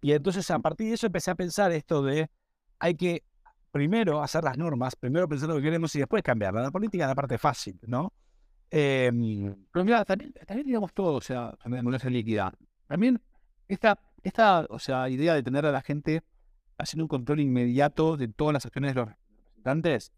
Y 0.00 0.12
entonces 0.12 0.50
a 0.50 0.58
partir 0.58 0.88
de 0.88 0.94
eso 0.94 1.06
empecé 1.06 1.30
a 1.30 1.34
pensar 1.34 1.72
esto 1.72 2.02
de 2.02 2.28
hay 2.78 2.94
que 2.94 3.24
primero 3.70 4.22
hacer 4.22 4.44
las 4.44 4.58
normas, 4.58 4.96
primero 4.96 5.28
pensar 5.28 5.48
lo 5.48 5.56
que 5.56 5.62
queremos 5.62 5.94
y 5.94 6.00
después 6.00 6.22
cambiarla. 6.22 6.62
La 6.62 6.70
política 6.70 7.04
es 7.04 7.08
la 7.08 7.14
parte 7.14 7.38
fácil, 7.38 7.78
¿no? 7.86 8.12
Em, 8.70 9.54
pero 9.70 9.84
mira, 9.84 10.04
también, 10.04 10.32
digamos 10.64 10.92
todo, 10.92 11.16
o 11.16 11.20
sea, 11.20 11.56
también 11.62 11.84
no 11.84 11.90
líquida. 11.90 12.52
También 12.86 13.20
esta, 13.68 13.98
esta, 14.22 14.66
o 14.68 14.78
sea, 14.78 15.08
idea 15.08 15.34
de 15.34 15.42
tener 15.42 15.66
a 15.66 15.72
la 15.72 15.82
gente 15.82 16.22
haciendo 16.78 17.04
un 17.04 17.08
control 17.08 17.40
inmediato 17.40 18.16
de 18.16 18.28
todas 18.28 18.54
las 18.54 18.66
acciones 18.66 18.94
de 18.94 19.00
los 19.00 19.08
representantes, 19.10 20.12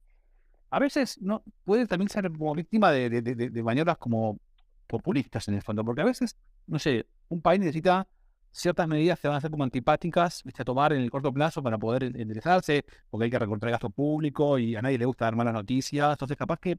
a 0.70 0.78
veces 0.78 1.20
no 1.20 1.42
puede 1.64 1.86
también 1.86 2.08
ser 2.08 2.30
como 2.32 2.54
víctima 2.54 2.90
de, 2.90 3.10
de, 3.10 3.22
de, 3.22 3.50
de 3.50 3.62
maniobras 3.62 3.98
como 3.98 4.38
populistas 4.94 5.48
en 5.48 5.54
el 5.54 5.62
fondo, 5.62 5.84
porque 5.84 6.02
a 6.02 6.04
veces, 6.04 6.36
no 6.66 6.78
sé, 6.78 7.06
un 7.28 7.40
país 7.42 7.58
necesita 7.60 8.06
ciertas 8.52 8.86
medidas 8.86 9.18
que 9.18 9.26
van 9.26 9.38
a 9.38 9.40
ser 9.40 9.50
como 9.50 9.64
antipáticas 9.64 10.42
¿viste? 10.44 10.62
a 10.62 10.64
tomar 10.64 10.92
en 10.92 11.00
el 11.00 11.10
corto 11.10 11.32
plazo 11.32 11.60
para 11.62 11.76
poder 11.76 12.04
interesarse, 12.04 12.84
porque 13.10 13.24
hay 13.24 13.30
que 13.30 13.38
recortar 13.40 13.70
gasto 13.70 13.90
público 13.90 14.58
y 14.58 14.76
a 14.76 14.82
nadie 14.82 14.98
le 14.98 15.06
gusta 15.06 15.24
dar 15.24 15.34
malas 15.34 15.54
noticias. 15.54 16.12
Entonces, 16.12 16.36
capaz 16.36 16.60
que 16.60 16.78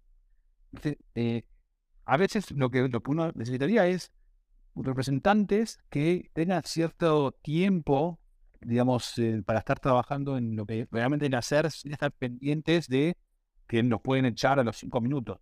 eh, 1.16 1.44
a 2.06 2.18
veces 2.18 2.52
lo 2.52 2.70
que, 2.70 2.88
lo 2.88 3.02
que 3.02 3.12
uno 3.12 3.32
necesitaría 3.36 3.86
es 3.88 4.12
representantes 4.76 5.80
que 5.90 6.30
tengan 6.34 6.64
cierto 6.64 7.34
tiempo, 7.42 8.20
digamos, 8.62 9.18
eh, 9.18 9.42
para 9.46 9.60
estar 9.60 9.80
trabajando 9.80 10.38
en 10.38 10.56
lo 10.56 10.66
que 10.66 10.88
realmente 10.92 11.26
deben 11.26 11.40
hacer, 11.40 11.70
sin 11.72 11.92
estar 11.92 12.14
pendientes 12.14 12.88
de 12.88 13.18
que 13.68 13.84
nos 13.84 14.00
pueden 14.02 14.26
echar 14.26 14.60
a 14.60 14.64
los 14.64 14.78
cinco 14.78 15.02
minutos. 15.02 15.40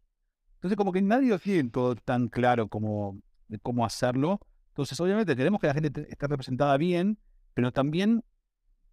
Entonces, 0.64 0.78
como 0.78 0.94
que 0.94 1.02
nadie 1.02 1.28
lo 1.28 1.40
tiene 1.40 1.70
todo 1.70 1.94
tan 1.98 2.30
claro 2.30 2.70
como 2.70 3.20
de 3.50 3.60
cómo 3.60 3.86
hacerlo. 3.86 4.40
Entonces, 4.70 4.98
obviamente, 5.02 5.36
queremos 5.36 5.60
que 5.60 5.68
la 5.68 5.74
gente 5.74 6.08
esté 6.10 6.26
representada 6.26 6.78
bien, 6.78 7.20
pero 7.54 7.74
también, 7.74 8.24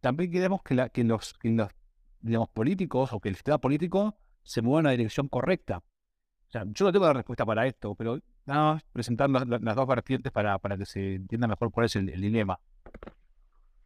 también 0.00 0.32
queremos 0.32 0.64
que, 0.64 0.74
los, 0.74 0.90
que 0.90 1.04
los, 1.04 1.70
digamos, 2.22 2.48
políticos 2.48 3.12
o 3.12 3.20
que 3.20 3.28
el 3.28 3.36
sistema 3.36 3.58
político 3.58 4.18
se 4.42 4.62
mueva 4.62 4.80
en 4.80 4.84
la 4.86 4.90
dirección 4.90 5.28
correcta. 5.28 5.78
O 5.78 6.50
sea, 6.50 6.64
yo 6.66 6.86
no 6.86 6.90
tengo 6.90 7.06
la 7.06 7.12
respuesta 7.12 7.46
para 7.46 7.64
esto, 7.68 7.94
pero 7.94 8.18
nada 8.46 8.74
más 8.74 8.82
presentar 8.92 9.30
las, 9.30 9.76
dos 9.76 9.86
vertientes 9.86 10.32
para, 10.32 10.58
para 10.58 10.76
que 10.76 10.86
se 10.86 11.14
entienda 11.14 11.46
mejor 11.46 11.70
cuál 11.70 11.86
es 11.86 11.94
el, 11.94 12.06
dilema. 12.06 12.58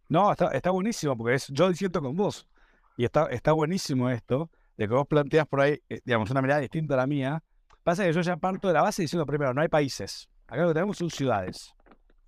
No, 0.09 0.33
está, 0.33 0.49
está 0.53 0.70
buenísimo, 0.70 1.18
porque 1.18 1.35
es, 1.35 1.49
yo 1.49 1.70
siento 1.75 2.01
con 2.01 2.16
vos. 2.16 2.49
Y 2.97 3.05
está, 3.05 3.27
está 3.27 3.53
buenísimo 3.53 4.09
esto, 4.09 4.51
de 4.79 4.88
que 4.88 4.94
vos 4.94 5.07
planteas 5.07 5.47
por 5.47 5.61
ahí, 5.61 5.83
eh, 5.90 6.01
digamos, 6.07 6.31
una 6.31 6.40
mirada 6.40 6.61
distinta 6.61 6.94
a 6.94 6.97
la 6.97 7.07
mía. 7.07 7.42
Pasa 7.85 8.05
que 8.05 8.12
yo 8.12 8.23
ya 8.23 8.37
parto 8.38 8.68
de 8.68 8.75
la 8.75 8.83
base 8.83 9.03
diciendo 9.03 9.27
primero, 9.27 9.55
no 9.55 9.61
hay 9.61 9.68
países. 9.68 10.29
Acá 10.49 10.62
lo 10.62 10.68
que 10.68 10.75
tenemos 10.75 10.97
son 10.97 11.11
ciudades. 11.11 11.75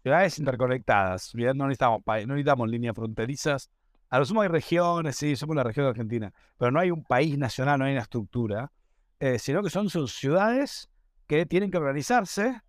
Ciudades 0.02 0.38
interconectadas. 0.38 1.34
No 1.34 1.66
necesitamos, 1.66 2.02
no 2.06 2.34
necesitamos 2.34 2.68
líneas 2.68 2.94
fronterizas. 2.94 3.70
A 4.10 4.18
lo 4.18 4.24
sumo 4.24 4.42
hay 4.42 4.48
regiones, 4.48 5.16
sí, 5.16 5.34
somos 5.34 5.56
la 5.56 5.64
región 5.64 5.86
de 5.86 5.90
Argentina. 5.90 6.32
Pero 6.58 6.70
no 6.70 6.78
hay 6.78 6.90
un 6.90 7.02
país 7.02 7.36
nacional, 7.38 7.78
no 7.78 7.86
hay 7.86 7.92
una 7.92 8.02
estructura. 8.02 8.70
Eh, 9.18 9.38
sino 9.38 9.62
que 9.62 9.70
son 9.70 9.88
sus 9.88 10.14
ciudades 10.14 10.90
que 11.26 11.46
tienen 11.46 11.70
que 11.70 11.78
organizarse 11.78 12.60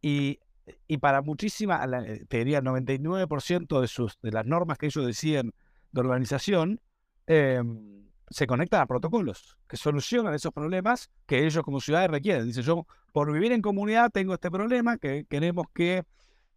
y, 0.00 0.38
y 0.86 0.98
para 0.98 1.20
muchísima, 1.20 1.84
eh, 1.84 2.24
te 2.28 2.38
diría, 2.38 2.58
el 2.58 2.64
99% 2.64 3.80
de, 3.80 3.88
sus, 3.88 4.16
de 4.22 4.30
las 4.30 4.46
normas 4.46 4.78
que 4.78 4.86
ellos 4.86 5.04
deciden 5.04 5.52
de 5.90 6.00
organización 6.00 6.80
em, 7.26 8.05
se 8.28 8.46
conectan 8.46 8.82
a 8.82 8.86
protocolos 8.86 9.56
que 9.68 9.76
solucionan 9.76 10.34
esos 10.34 10.52
problemas 10.52 11.10
que 11.26 11.46
ellos 11.46 11.62
como 11.62 11.80
ciudades 11.80 12.10
requieren. 12.10 12.46
Dice, 12.46 12.62
yo 12.62 12.86
por 13.12 13.32
vivir 13.32 13.52
en 13.52 13.62
comunidad 13.62 14.10
tengo 14.10 14.34
este 14.34 14.50
problema 14.50 14.98
que 14.98 15.24
queremos 15.28 15.66
que 15.72 16.04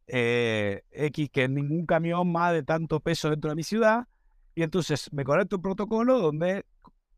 eh, 0.07 0.83
X, 0.91 1.29
que 1.31 1.47
ningún 1.47 1.85
camión 1.85 2.31
más 2.31 2.53
de 2.53 2.63
tanto 2.63 2.99
peso 2.99 3.29
dentro 3.29 3.51
de 3.51 3.55
mi 3.55 3.63
ciudad, 3.63 4.07
y 4.55 4.63
entonces 4.63 5.11
me 5.13 5.23
conecto 5.23 5.57
un 5.57 5.61
protocolo 5.61 6.19
donde 6.19 6.65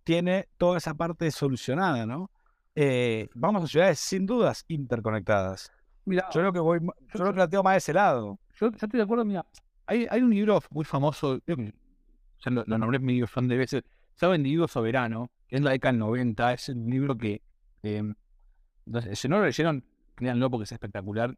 tiene 0.03 0.49
toda 0.57 0.77
esa 0.77 0.93
parte 0.93 1.31
solucionada, 1.31 2.05
¿no? 2.05 2.29
Eh, 2.75 3.29
vamos 3.33 3.63
a 3.63 3.67
ciudades 3.67 3.99
sin 3.99 4.25
dudas 4.25 4.65
interconectadas. 4.67 5.71
Mira, 6.05 6.27
yo 6.33 6.41
creo 6.41 6.53
que 6.53 6.59
voy, 6.59 6.79
yo, 7.13 7.23
lo 7.23 7.33
planteo 7.33 7.63
más 7.63 7.73
de 7.73 7.77
ese 7.77 7.93
lado. 7.93 8.39
Yo, 8.59 8.67
estoy 8.67 8.89
de 8.91 9.01
acuerdo, 9.03 9.23
mira, 9.23 9.45
hay, 9.85 10.07
hay 10.09 10.21
un 10.21 10.31
libro 10.31 10.61
muy 10.71 10.83
famoso, 10.83 11.39
creo 11.45 11.57
que 11.57 11.73
ya 12.43 12.51
lo, 12.51 12.65
nombré 12.65 12.99
medio 12.99 13.27
fan 13.27 13.47
de 13.47 13.57
veces, 13.57 13.83
llama 14.25 14.35
Individuo 14.35 14.67
Soberano, 14.67 15.31
que 15.47 15.57
es 15.57 15.61
la 15.61 15.71
década 15.71 15.91
del 15.93 15.99
90, 15.99 16.53
es 16.53 16.69
un 16.69 16.89
libro 16.89 17.17
que, 17.17 17.41
eh, 17.83 18.13
si 19.13 19.27
no 19.27 19.39
lo 19.39 19.45
leyeron, 19.45 19.83
créanlo 20.15 20.49
porque 20.49 20.63
es 20.65 20.71
espectacular. 20.71 21.37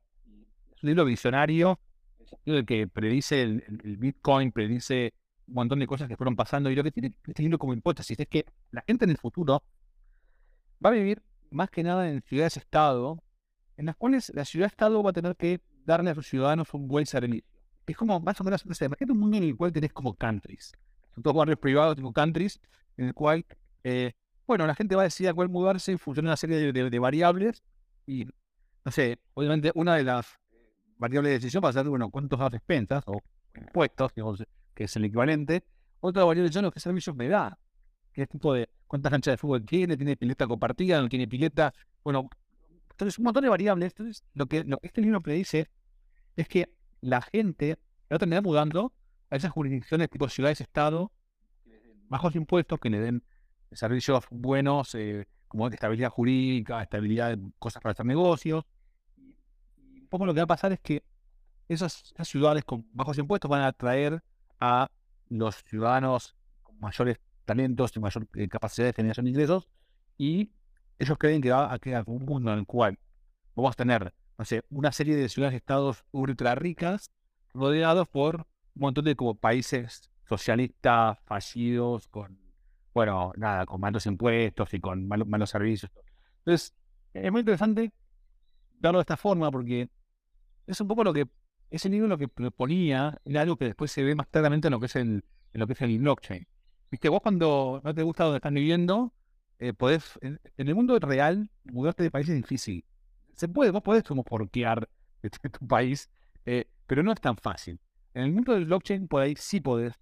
Es 0.76 0.84
un 0.84 0.88
libro 0.88 1.06
visionario, 1.06 1.80
el 2.46 2.66
que 2.66 2.88
predice 2.88 3.42
el, 3.42 3.98
Bitcoin, 3.98 4.52
predice 4.52 5.14
un 5.48 5.56
montón 5.56 5.80
de 5.80 5.88
cosas 5.88 6.08
que 6.08 6.18
fueron 6.18 6.36
pasando. 6.36 6.70
Y 6.70 6.76
lo 6.76 6.84
que 6.84 6.92
tiene 6.92 7.14
este 7.26 7.44
libro 7.44 7.58
como 7.58 7.74
hipótesis 7.74 8.20
es 8.20 8.28
que 8.28 8.46
la 8.72 8.84
gente 8.86 9.06
en 9.06 9.12
el 9.12 9.18
futuro 9.18 9.64
va 10.84 10.90
a 10.90 10.94
vivir 10.94 11.22
más 11.52 11.70
que 11.70 11.84
nada 11.84 12.10
en 12.10 12.22
ciudades-estado, 12.22 13.24
en 13.78 13.86
las 13.86 13.96
cuales 13.96 14.32
la 14.34 14.46
ciudad-estado 14.46 15.02
va 15.04 15.12
a 15.12 15.14
tener 15.14 15.36
que 15.36 15.62
darle 15.86 16.12
a 16.12 16.16
sus 16.16 16.28
ciudadanos 16.28 16.74
un 16.74 16.88
buen 16.88 17.06
servicio. 17.06 17.44
Es 17.86 17.98
como 17.98 18.20
más 18.20 18.40
o 18.40 18.44
menos, 18.44 18.64
imagínate 18.66 19.12
un 19.12 19.20
mundo 19.20 19.38
en 19.38 19.44
el 19.44 19.56
cual 19.56 19.72
tenés 19.74 19.92
como 19.92 20.14
countries. 20.16 20.74
Son 21.14 21.24
todos 21.24 21.36
barrios 21.36 21.60
privados, 21.60 21.96
tipo 21.96 22.12
countries, 22.12 22.60
en 22.98 23.08
el 23.08 23.14
cual, 23.14 23.46
eh, 23.84 24.14
bueno, 24.48 24.66
la 24.68 24.76
gente 24.76 24.96
va 24.96 25.04
a 25.04 25.06
decidir 25.06 25.30
a 25.30 25.34
cuál 25.34 25.50
mudarse 25.50 25.92
en 25.92 26.00
función 26.00 26.26
de 26.26 26.30
una 26.30 26.38
serie 26.38 26.72
de, 26.72 27.00
variables. 27.00 27.64
Y, 28.06 28.26
no 28.84 28.92
sé, 28.92 29.20
obviamente 29.34 29.72
una 29.76 29.96
de 29.96 30.04
las 30.04 30.28
variables 30.98 31.30
de 31.30 31.34
decisión 31.36 31.64
va 31.64 31.70
a 31.70 31.74
ser, 31.74 31.88
bueno, 31.88 32.10
cuántos 32.10 32.40
das 32.40 32.54
expensas 32.54 33.04
o 33.08 33.22
impuestos, 33.56 34.12
que 34.74 34.84
es 34.84 34.96
el 34.96 35.06
equivalente. 35.06 35.64
Otra 36.00 36.26
variable 36.26 36.52
son 36.52 36.64
los 36.64 36.74
que 36.74 36.80
servicios 36.80 37.16
me 37.16 37.30
da. 37.30 37.58
¿Qué 38.12 38.28
tipo 38.28 38.54
de 38.54 38.70
cuántas 38.88 39.12
canchas 39.12 39.34
de 39.34 39.38
fútbol 39.38 39.66
tiene? 39.66 39.96
¿Tiene 39.98 40.18
pileta 40.18 40.46
compartida? 40.46 41.02
¿No 41.02 41.10
tiene 41.10 41.28
pileta? 41.28 41.74
Bueno, 42.04 42.30
entonces 42.92 43.18
un 43.18 43.24
montón 43.26 43.44
de 43.44 43.50
variables. 43.50 43.94
Entonces, 43.94 44.24
lo 44.34 44.46
que, 44.46 44.64
lo 44.64 44.78
que 44.78 44.88
este 44.88 45.02
libro 45.02 45.22
predice 45.22 45.70
es 46.36 46.48
que 46.48 46.70
la 47.02 47.22
gente 47.22 47.78
va 48.12 48.18
a 48.18 48.20
terminar 48.20 48.44
mudando 48.44 48.94
a 49.34 49.36
esas 49.36 49.52
jurisdicciones 49.52 50.12
tipo 50.12 50.30
ciudades-estado, 50.30 51.12
bajos 52.08 52.36
impuestos, 52.36 52.80
que 52.80 52.92
le 52.92 53.00
den 53.00 53.24
servicios 53.72 54.26
buenos, 54.30 54.94
eh, 54.94 55.28
como 55.48 55.68
estabilidad 55.70 56.12
jurídica, 56.12 56.84
estabilidad 56.84 57.36
de 57.36 57.52
cosas 57.58 57.82
para 57.82 57.94
hacer 57.94 58.06
negocios. 58.06 58.64
Un 59.18 60.08
poco 60.08 60.28
lo 60.28 60.36
que 60.36 60.42
va 60.42 60.44
a 60.44 60.48
pasar 60.48 60.72
es 60.72 60.80
que 60.82 61.04
esas, 61.68 62.14
ciudades 62.26 62.64
con 62.64 62.86
bajos 62.94 63.18
impuestos 63.18 63.50
van 63.50 63.62
a 63.62 63.68
atraer 63.68 64.22
a 64.60 64.92
los 65.30 65.56
ciudadanos 65.64 66.36
con 66.62 66.80
mayores 66.80 67.18
talentos 67.44 67.98
y 67.98 68.00
mayor 68.00 68.28
eh, 68.36 68.48
capacidad 68.48 68.86
de 68.86 68.94
generación 68.94 69.24
de 69.24 69.32
ingresos 69.32 69.68
y 70.16 70.52
ellos 71.00 71.18
creen 71.18 71.42
que 71.42 71.50
va 71.50 71.74
a 71.74 71.80
quedar 71.80 72.04
un 72.06 72.24
mundo 72.24 72.54
en 72.54 72.60
el 72.60 72.66
cual 72.68 73.00
vamos 73.56 73.72
a 73.72 73.76
tener, 73.76 74.14
no 74.38 74.46
sé, 74.46 74.64
una 74.70 74.92
serie 74.92 75.16
de 75.16 75.28
ciudades 75.28 75.56
estados 75.56 76.06
ultra 76.12 76.54
ricas 76.54 77.10
rodeados 77.56 78.08
por 78.08 78.46
montón 78.82 79.06
de 79.06 79.16
como 79.16 79.36
países 79.36 80.12
socialistas 80.28 81.20
fallidos 81.26 82.08
con, 82.08 82.40
bueno, 82.94 83.34
nada, 83.38 83.66
con 83.66 83.82
malos 83.82 84.06
impuestos 84.06 84.74
y 84.74 84.80
con 84.80 85.08
malos, 85.08 85.50
servicios. 85.50 85.92
Entonces, 86.40 86.74
es 87.14 87.32
muy 87.32 87.42
interesante 87.42 87.92
verlo 88.80 89.00
de 89.00 89.04
esta 89.04 89.18
forma 89.18 89.52
porque 89.52 89.90
es 90.68 90.82
un 90.82 90.88
poco 90.88 91.04
lo 91.04 91.14
que 91.14 91.28
ese 91.70 91.90
libro 91.90 92.08
lo 92.08 92.18
que 92.18 92.28
proponía 92.28 93.20
era 93.26 93.42
algo 93.42 93.58
que 93.58 93.66
después 93.66 93.92
se 93.92 94.04
ve 94.04 94.14
más 94.16 94.28
claramente 94.28 94.68
en 94.68 94.72
lo 94.74 94.80
que 94.80 94.86
es 94.86 94.96
el, 94.96 95.24
en 95.54 95.60
lo 95.60 95.66
que 95.66 95.74
es 95.74 95.82
el 95.82 95.98
blockchain. 95.98 96.48
Viste, 96.92 97.10
vos 97.10 97.22
cuando 97.22 97.82
no 97.84 97.96
te 97.96 98.04
gusta 98.04 98.26
donde 98.26 98.38
estás 98.38 98.54
viviendo, 98.54 99.12
eh, 99.58 99.74
podés, 99.74 100.20
en, 100.22 100.40
el 100.58 100.76
mundo 100.76 101.00
real, 101.00 101.50
mudarte 101.64 102.04
de 102.04 102.12
país 102.12 102.30
es 102.30 102.36
difícil. 102.36 102.86
Se 103.34 103.48
puede, 103.48 103.72
vos 103.72 103.82
podés 103.82 104.04
como 104.04 104.24
porquear 104.24 104.88
tu 105.60 105.68
país, 105.68 106.12
eh, 106.46 106.68
pero 106.86 107.02
no 107.02 107.12
es 107.12 107.20
tan 107.20 107.38
fácil. 107.38 107.80
En 108.14 108.24
el 108.24 108.32
mundo 108.32 108.54
del 108.54 108.66
blockchain, 108.66 109.08
por 109.08 109.22
ahí 109.22 109.36
sí 109.38 109.60
podés 109.60 109.94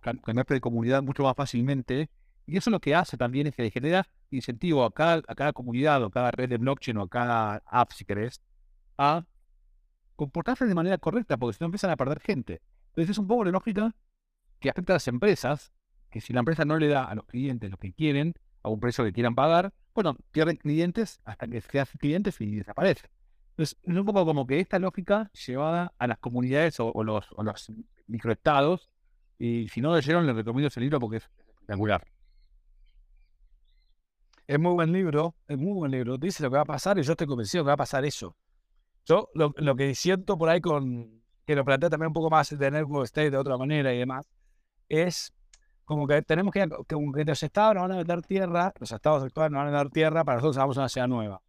cambiarte 0.00 0.54
de 0.54 0.60
comunidad 0.60 1.02
mucho 1.02 1.22
más 1.22 1.36
fácilmente. 1.36 2.10
Y 2.46 2.56
eso 2.56 2.70
lo 2.70 2.80
que 2.80 2.94
hace 2.94 3.16
también 3.16 3.46
es 3.46 3.54
que 3.54 3.62
le 3.62 3.70
genera 3.70 4.08
incentivo 4.30 4.84
a 4.84 4.92
cada, 4.92 5.22
a 5.28 5.34
cada 5.34 5.52
comunidad 5.52 6.02
o 6.02 6.10
cada 6.10 6.30
red 6.30 6.48
de 6.48 6.58
blockchain 6.58 6.96
o 6.96 7.02
a 7.02 7.08
cada 7.08 7.62
app, 7.66 7.92
si 7.92 8.04
querés, 8.04 8.40
a 8.98 9.24
comportarse 10.16 10.66
de 10.66 10.74
manera 10.74 10.98
correcta, 10.98 11.36
porque 11.36 11.56
si 11.56 11.62
no 11.62 11.66
empiezan 11.66 11.90
a 11.90 11.96
perder 11.96 12.20
gente. 12.20 12.60
Entonces 12.88 13.10
es 13.10 13.18
un 13.18 13.26
poco 13.26 13.44
la 13.44 13.52
lógica 13.52 13.94
que 14.58 14.68
afecta 14.68 14.92
a 14.92 14.96
las 14.96 15.08
empresas, 15.08 15.72
que 16.10 16.20
si 16.20 16.32
la 16.32 16.40
empresa 16.40 16.64
no 16.64 16.76
le 16.76 16.88
da 16.88 17.04
a 17.04 17.14
los 17.14 17.24
clientes 17.24 17.70
lo 17.70 17.76
que 17.76 17.92
quieren, 17.92 18.34
a 18.62 18.68
un 18.68 18.80
precio 18.80 19.04
que 19.04 19.12
quieran 19.12 19.34
pagar, 19.34 19.72
bueno, 19.94 20.16
pierden 20.32 20.56
clientes 20.56 21.20
hasta 21.24 21.46
que 21.46 21.60
se 21.60 21.80
hacen 21.80 21.98
clientes 21.98 22.40
y 22.40 22.56
desaparecen. 22.56 23.10
Entonces 23.50 23.78
es 23.82 23.96
un 23.96 24.04
poco 24.04 24.24
como 24.24 24.46
que 24.46 24.60
esta 24.60 24.78
lógica 24.78 25.30
llevada 25.46 25.92
a 25.98 26.06
las 26.06 26.18
comunidades 26.18 26.80
o, 26.80 26.92
los, 27.04 27.26
o 27.32 27.42
los 27.42 27.72
microestados, 28.06 28.90
y 29.38 29.68
si 29.68 29.80
no 29.80 29.94
leyeron, 29.94 30.26
les 30.26 30.36
recomiendo 30.36 30.68
ese 30.68 30.80
libro 30.80 31.00
porque 31.00 31.18
es 31.18 31.30
espectacular. 31.48 32.06
Es 34.46 34.58
muy 34.58 34.72
buen 34.72 34.92
libro, 34.92 35.34
es 35.46 35.56
muy 35.56 35.72
buen 35.72 35.92
libro. 35.92 36.18
Dice 36.18 36.42
lo 36.42 36.50
que 36.50 36.56
va 36.56 36.62
a 36.62 36.66
pasar 36.66 36.98
y 36.98 37.02
yo 37.02 37.12
estoy 37.12 37.26
convencido 37.26 37.64
que 37.64 37.68
va 37.68 37.74
a 37.74 37.78
pasar 37.78 38.04
eso. 38.04 38.36
Yo 39.06 39.30
lo, 39.34 39.54
lo, 39.56 39.76
que 39.76 39.94
siento 39.94 40.36
por 40.36 40.48
ahí 40.48 40.60
con, 40.60 41.22
que 41.46 41.54
lo 41.54 41.64
plantea 41.64 41.88
también 41.88 42.08
un 42.08 42.12
poco 42.12 42.30
más 42.30 42.50
de 42.50 42.70
Network 42.70 43.06
State 43.06 43.30
de 43.30 43.36
otra 43.36 43.56
manera 43.56 43.94
y 43.94 43.98
demás, 43.98 44.28
es 44.88 45.32
como 45.84 46.06
que 46.06 46.22
tenemos 46.22 46.52
que, 46.52 46.68
como 46.88 47.12
que 47.12 47.24
los 47.24 47.42
estados 47.42 47.74
nos 47.74 47.88
van 47.88 47.98
a 47.98 48.04
dar 48.04 48.22
tierra, 48.22 48.72
los 48.78 48.92
estados 48.92 49.24
actuales 49.24 49.50
nos 49.50 49.58
van 49.64 49.68
a 49.68 49.76
dar 49.76 49.90
tierra 49.90 50.22
para 50.22 50.36
nosotros 50.36 50.58
a 50.58 50.66
una 50.66 50.88
ciudad 50.88 51.08
nueva. 51.08 51.42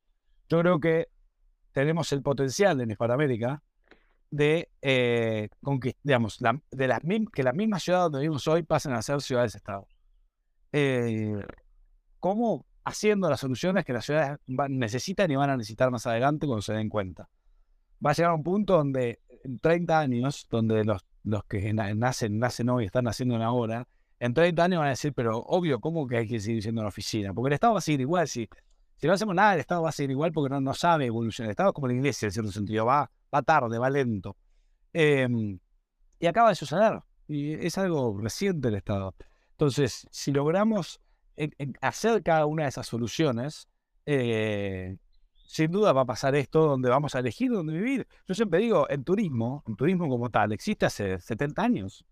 Yo 0.49 0.59
creo 0.61 0.79
que 0.79 1.09
tenemos 1.71 2.11
el 2.11 2.21
potencial 2.21 2.79
en 2.81 2.91
Hispanoamérica 2.91 3.61
de 4.29 4.69
eh, 4.81 5.49
digamos, 6.03 6.39
de 6.71 6.87
las 6.87 7.01
que 7.33 7.43
las 7.43 7.53
mismas 7.53 7.83
ciudades 7.83 8.03
donde 8.05 8.19
vivimos 8.19 8.47
hoy 8.47 8.63
pasen 8.63 8.93
a 8.93 9.01
ser 9.01 9.21
ciudades-estado. 9.21 9.87
Eh, 10.71 11.35
¿Cómo? 12.19 12.65
Haciendo 12.83 13.29
las 13.29 13.41
soluciones 13.41 13.85
que 13.85 13.93
las 13.93 14.05
ciudades 14.05 14.39
necesitan 14.47 15.29
y 15.29 15.35
van 15.35 15.49
a 15.49 15.57
necesitar 15.57 15.91
más 15.91 16.07
adelante 16.07 16.47
cuando 16.47 16.61
se 16.61 16.73
den 16.73 16.89
cuenta. 16.89 17.29
Va 18.03 18.11
a 18.11 18.13
llegar 18.13 18.33
un 18.33 18.43
punto 18.43 18.77
donde 18.77 19.19
en 19.43 19.59
30 19.59 19.99
años, 19.99 20.47
donde 20.49 20.83
los, 20.83 21.05
los 21.23 21.43
que 21.43 21.73
nacen, 21.73 22.39
nacen 22.39 22.69
hoy, 22.69 22.85
están 22.85 23.03
naciendo 23.03 23.35
ahora, 23.43 23.87
en 24.19 24.33
30 24.33 24.63
años 24.63 24.79
van 24.79 24.87
a 24.87 24.91
decir, 24.91 25.13
pero 25.13 25.39
obvio, 25.39 25.79
¿cómo 25.79 26.07
que 26.07 26.17
hay 26.17 26.27
que 26.27 26.39
seguir 26.39 26.61
siendo 26.61 26.83
la 26.83 26.89
oficina? 26.89 27.33
Porque 27.33 27.47
el 27.47 27.53
Estado 27.53 27.73
va 27.73 27.79
a 27.79 27.81
seguir 27.81 28.01
igual. 28.01 28.27
Si, 28.27 28.47
si 29.01 29.07
no 29.07 29.13
hacemos 29.13 29.33
nada, 29.33 29.55
el 29.55 29.61
Estado 29.61 29.81
va 29.81 29.89
a 29.89 29.91
seguir 29.91 30.11
igual 30.11 30.31
porque 30.31 30.53
no, 30.53 30.61
no 30.61 30.75
sabe 30.75 31.07
evolucionar. 31.07 31.47
El 31.47 31.51
Estado 31.51 31.69
es 31.69 31.73
como 31.73 31.87
la 31.87 31.93
iglesia, 31.93 32.27
en 32.27 32.31
cierto 32.31 32.51
sentido, 32.51 32.85
va, 32.85 33.09
va 33.33 33.41
tarde, 33.41 33.79
va 33.79 33.89
lento. 33.89 34.37
Em, 34.93 35.57
y 36.19 36.25
acaba 36.27 36.49
de 36.49 36.55
suceder. 36.55 36.99
Y 37.27 37.53
es 37.53 37.79
algo 37.79 38.15
reciente 38.21 38.67
el 38.67 38.75
Estado. 38.75 39.15
Entonces, 39.53 40.07
si 40.11 40.31
logramos 40.31 41.01
hacer 41.81 42.21
cada 42.21 42.45
una 42.45 42.63
de 42.63 42.69
esas 42.69 42.85
soluciones, 42.85 43.67
eh, 44.05 44.97
sin 45.47 45.71
duda 45.71 45.93
va 45.93 46.01
a 46.01 46.05
pasar 46.05 46.35
esto 46.35 46.67
donde 46.67 46.89
vamos 46.89 47.15
a 47.15 47.19
elegir 47.19 47.51
dónde 47.51 47.73
vivir. 47.73 48.07
Yo 48.27 48.35
siempre 48.35 48.59
digo, 48.59 48.87
el 48.87 49.03
turismo, 49.03 49.63
el 49.67 49.75
turismo 49.77 50.09
como 50.09 50.29
tal, 50.29 50.51
existe 50.51 50.85
hace 50.85 51.19
70 51.19 51.63
años. 51.63 52.05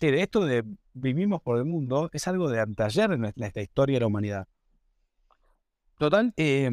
Sí, 0.00 0.08
esto 0.08 0.44
de 0.44 0.64
vivimos 0.92 1.40
por 1.40 1.58
el 1.58 1.66
mundo 1.66 2.10
es 2.12 2.26
algo 2.26 2.50
de 2.50 2.58
antayer 2.58 3.12
en 3.12 3.20
nuestra 3.20 3.62
historia 3.62 3.94
de 3.94 4.00
la 4.00 4.06
humanidad. 4.08 4.48
Total. 6.02 6.34
Eh, 6.36 6.68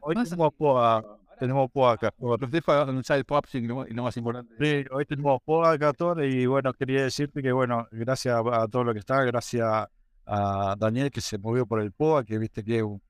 hoy 0.00 0.14
tenemos 0.14 0.54
poa, 0.54 1.18
tenemos 1.40 1.68
poa 1.72 1.94
acá. 1.94 2.14
el 3.16 3.24
pop 3.24 3.44
y 3.52 3.62
no 3.62 4.02
más 4.04 4.16
importante. 4.16 4.54
Sí, 4.60 4.86
hoy 4.92 5.04
tenemos 5.06 5.40
poa 5.44 5.72
acá, 5.72 5.92
y 6.22 6.46
bueno, 6.46 6.72
quería 6.72 7.02
decirte 7.02 7.42
que 7.42 7.50
bueno, 7.50 7.88
gracias 7.90 8.40
a, 8.40 8.68
todo 8.68 8.84
lo 8.84 8.92
que 8.92 9.00
está, 9.00 9.24
gracias 9.24 9.88
a 10.24 10.76
Daniel 10.78 11.10
que 11.10 11.20
se 11.20 11.36
movió 11.36 11.66
por 11.66 11.80
el 11.80 11.90
POA, 11.90 12.22
que 12.22 12.38
viste 12.38 12.62
que 12.62 12.76
es 12.76 12.82
un, 12.84 13.02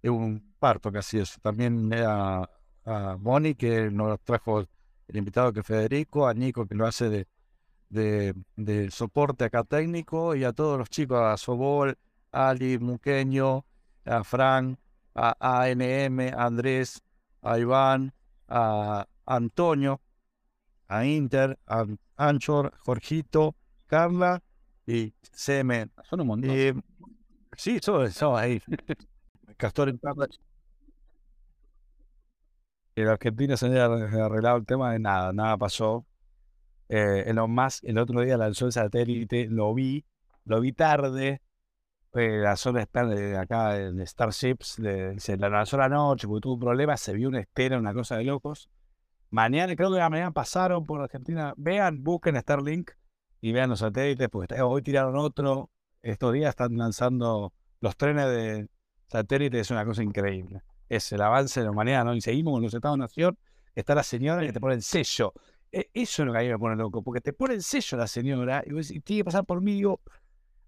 es 0.00 0.10
un 0.10 0.54
parto 0.56 0.92
casi 0.92 1.18
eso. 1.18 1.40
También 1.42 1.92
a, 1.94 2.48
a 2.84 3.16
Moni 3.18 3.56
que 3.56 3.90
nos 3.90 4.20
trajo 4.20 4.60
el 4.60 5.16
invitado 5.16 5.52
que 5.52 5.60
es 5.60 5.66
Federico, 5.66 6.28
a 6.28 6.32
Nico 6.32 6.64
que 6.64 6.76
lo 6.76 6.86
hace 6.86 7.08
de 7.08 7.26
de, 7.88 8.88
soporte 8.92 9.46
acá 9.46 9.64
técnico 9.64 10.36
y 10.36 10.44
a 10.44 10.52
todos 10.52 10.78
los 10.78 10.88
chicos, 10.90 11.18
a 11.20 11.36
Sobol, 11.36 11.98
Ali, 12.30 12.78
Muqueño, 12.78 13.64
a 14.04 14.22
Fran, 14.22 14.78
a 15.18 15.64
ANM, 15.64 16.20
a 16.32 16.46
Andrés, 16.46 17.02
a 17.42 17.58
Iván, 17.58 18.12
a 18.48 19.08
Antonio, 19.26 20.00
a 20.86 21.04
Inter, 21.04 21.58
a 21.66 21.84
Anchor, 22.16 22.72
Jorgito, 22.78 23.56
Carla 23.86 24.42
y 24.86 25.12
CM. 25.32 25.88
Son 26.08 26.20
un 26.20 26.26
montón. 26.28 26.50
Eh, 26.50 26.72
sí, 27.56 27.76
eso, 27.76 28.04
eso 28.04 28.36
ahí. 28.36 28.62
Castor 29.56 29.88
en 29.88 30.00
El 32.94 33.08
Argentina 33.08 33.56
se 33.56 33.66
había 33.66 33.84
arreglado 33.84 34.56
el 34.56 34.66
tema 34.66 34.92
de 34.92 34.98
nada, 34.98 35.32
nada 35.32 35.56
pasó. 35.56 36.06
Eh, 36.88 37.24
Elon 37.26 37.50
Musk 37.50 37.84
el 37.84 37.98
otro 37.98 38.22
día 38.22 38.36
lanzó 38.36 38.66
el 38.66 38.72
satélite, 38.72 39.46
lo 39.50 39.74
vi, 39.74 40.04
lo 40.44 40.60
vi 40.60 40.72
tarde, 40.72 41.42
eh, 42.14 42.38
la 42.42 42.56
zona 42.56 42.86
de 42.86 43.36
acá 43.36 43.74
de 43.74 44.06
Starships, 44.06 44.80
se 45.18 45.36
la 45.36 45.48
lanzó 45.48 45.76
la 45.76 45.88
noche 45.88 46.26
porque 46.26 46.42
tuvo 46.42 46.54
un 46.54 46.60
problema, 46.60 46.96
se 46.96 47.12
vio 47.12 47.28
una 47.28 47.40
estera, 47.40 47.78
una 47.78 47.92
cosa 47.92 48.16
de 48.16 48.24
locos. 48.24 48.70
Mañana, 49.30 49.76
creo 49.76 49.92
que 49.92 49.98
mañana 49.98 50.32
pasaron 50.32 50.86
por 50.86 51.02
Argentina. 51.02 51.52
Vean, 51.56 52.02
busquen 52.02 52.40
Starlink 52.40 52.92
y 53.40 53.52
vean 53.52 53.70
los 53.70 53.80
satélites, 53.80 54.28
porque 54.30 54.60
hoy 54.62 54.82
tiraron 54.82 55.16
otro. 55.16 55.70
Estos 56.00 56.32
días 56.32 56.50
están 56.50 56.76
lanzando 56.76 57.52
los 57.80 57.96
trenes 57.96 58.26
de 58.26 58.68
satélites, 59.08 59.60
es 59.60 59.70
una 59.70 59.84
cosa 59.84 60.02
increíble. 60.02 60.62
Es 60.88 61.12
el 61.12 61.20
avance 61.20 61.60
de 61.60 61.66
la 61.66 61.72
humanidad, 61.72 62.04
¿no? 62.04 62.14
Y 62.14 62.20
seguimos 62.22 62.54
con 62.54 62.62
los 62.62 62.72
Estados-Nación. 62.72 63.38
Está 63.74 63.94
la 63.94 64.02
señora 64.02 64.40
que 64.40 64.52
te 64.52 64.60
pone 64.60 64.74
el 64.74 64.82
sello. 64.82 65.34
E, 65.70 65.90
eso 65.92 66.22
es 66.22 66.26
lo 66.26 66.32
que 66.32 66.38
a 66.38 66.42
mí 66.42 66.48
me 66.48 66.58
pone 66.58 66.76
loco, 66.76 67.02
porque 67.02 67.20
te 67.20 67.34
pone 67.34 67.54
el 67.54 67.62
sello 67.62 67.98
la 67.98 68.06
señora 68.06 68.62
y, 68.66 68.72
vos, 68.72 68.88
tiene 68.88 69.20
que 69.20 69.24
pasar 69.24 69.44
por 69.44 69.60
mí. 69.60 69.74
Digo, 69.74 70.00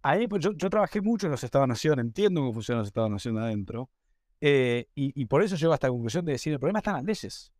ahí, 0.03 0.27
pues 0.29 0.43
yo, 0.43 0.55
trabajé 0.55 1.01
mucho 1.01 1.27
en 1.27 1.33
los 1.33 1.45
Estados-Nación, 1.45 2.01
entiendo 2.01 2.41
cómo 2.41 2.53
funcionan 2.53 2.81
los 2.81 2.89
Estados-Nación 2.89 3.39
adentro, 3.39 3.91
eh, 4.41 4.89
y, 4.95 5.25
por 5.27 5.43
eso 5.43 5.57
llego 5.57 5.73
a 5.73 5.75
esta 5.75 5.89
conclusión 5.89 6.25
de 6.25 6.33
decir, 6.33 6.53
el 6.53 6.59
problema 6.59 6.79
está 6.79 6.93
en 6.93 6.97
las 6.97 7.05
leyes, 7.05 7.53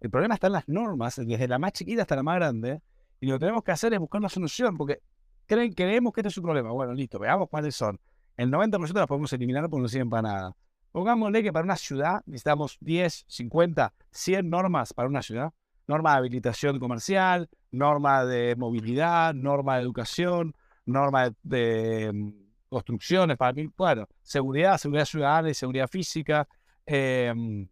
el 0.00 0.10
problema 0.10 0.34
está 0.34 0.48
en 0.48 0.54
las 0.54 0.68
normas, 0.68 1.16
desde 1.16 1.48
la 1.48 1.58
más 1.58 1.72
chiquita 1.72 2.02
hasta 2.02 2.16
la 2.16 2.22
más 2.22 2.36
grande, 2.36 2.82
y 3.20 3.26
lo 3.26 3.34
que 3.34 3.40
tenemos 3.40 3.62
que 3.62 3.72
hacer 3.72 3.94
es 3.94 4.00
buscar 4.00 4.18
una 4.18 4.28
solución, 4.28 4.76
porque 4.76 5.00
creen, 5.46 5.72
creemos 5.72 6.12
que 6.12 6.20
este 6.20 6.28
es 6.28 6.36
un 6.36 6.44
problema. 6.44 6.72
Bueno, 6.72 6.92
listo, 6.92 7.18
veamos 7.18 7.48
cuáles 7.48 7.74
son. 7.74 7.98
El 8.36 8.50
90% 8.50 8.92
las 8.92 9.06
podemos 9.06 9.32
eliminar 9.32 9.70
porque 9.70 9.82
no 9.82 9.88
sirven 9.88 10.10
para 10.10 10.22
nada. 10.22 10.56
Pongámosle 10.92 11.42
que 11.42 11.52
para 11.52 11.64
una 11.64 11.76
ciudad 11.76 12.22
necesitamos 12.26 12.76
10, 12.80 13.24
50, 13.28 13.94
100 14.10 14.50
normas 14.50 14.92
para 14.92 15.08
una 15.08 15.22
ciudad 15.22 15.52
norma 15.86 16.12
de 16.12 16.18
habilitación 16.18 16.78
comercial, 16.78 17.48
norma 17.70 18.24
de 18.24 18.56
movilidad, 18.56 19.34
norma 19.34 19.76
de 19.76 19.82
educación, 19.82 20.54
norma 20.86 21.34
de, 21.42 22.10
mm, 22.12 22.32
construcciones, 22.68 23.36
para 23.36 23.52
mí, 23.52 23.68
bueno, 23.76 24.08
seguridad, 24.22 24.78
seguridad 24.78 25.04
ciudadana 25.04 25.50
y 25.50 25.54
seguridad 25.54 25.88
física. 25.88 26.48
Em, 26.86 27.68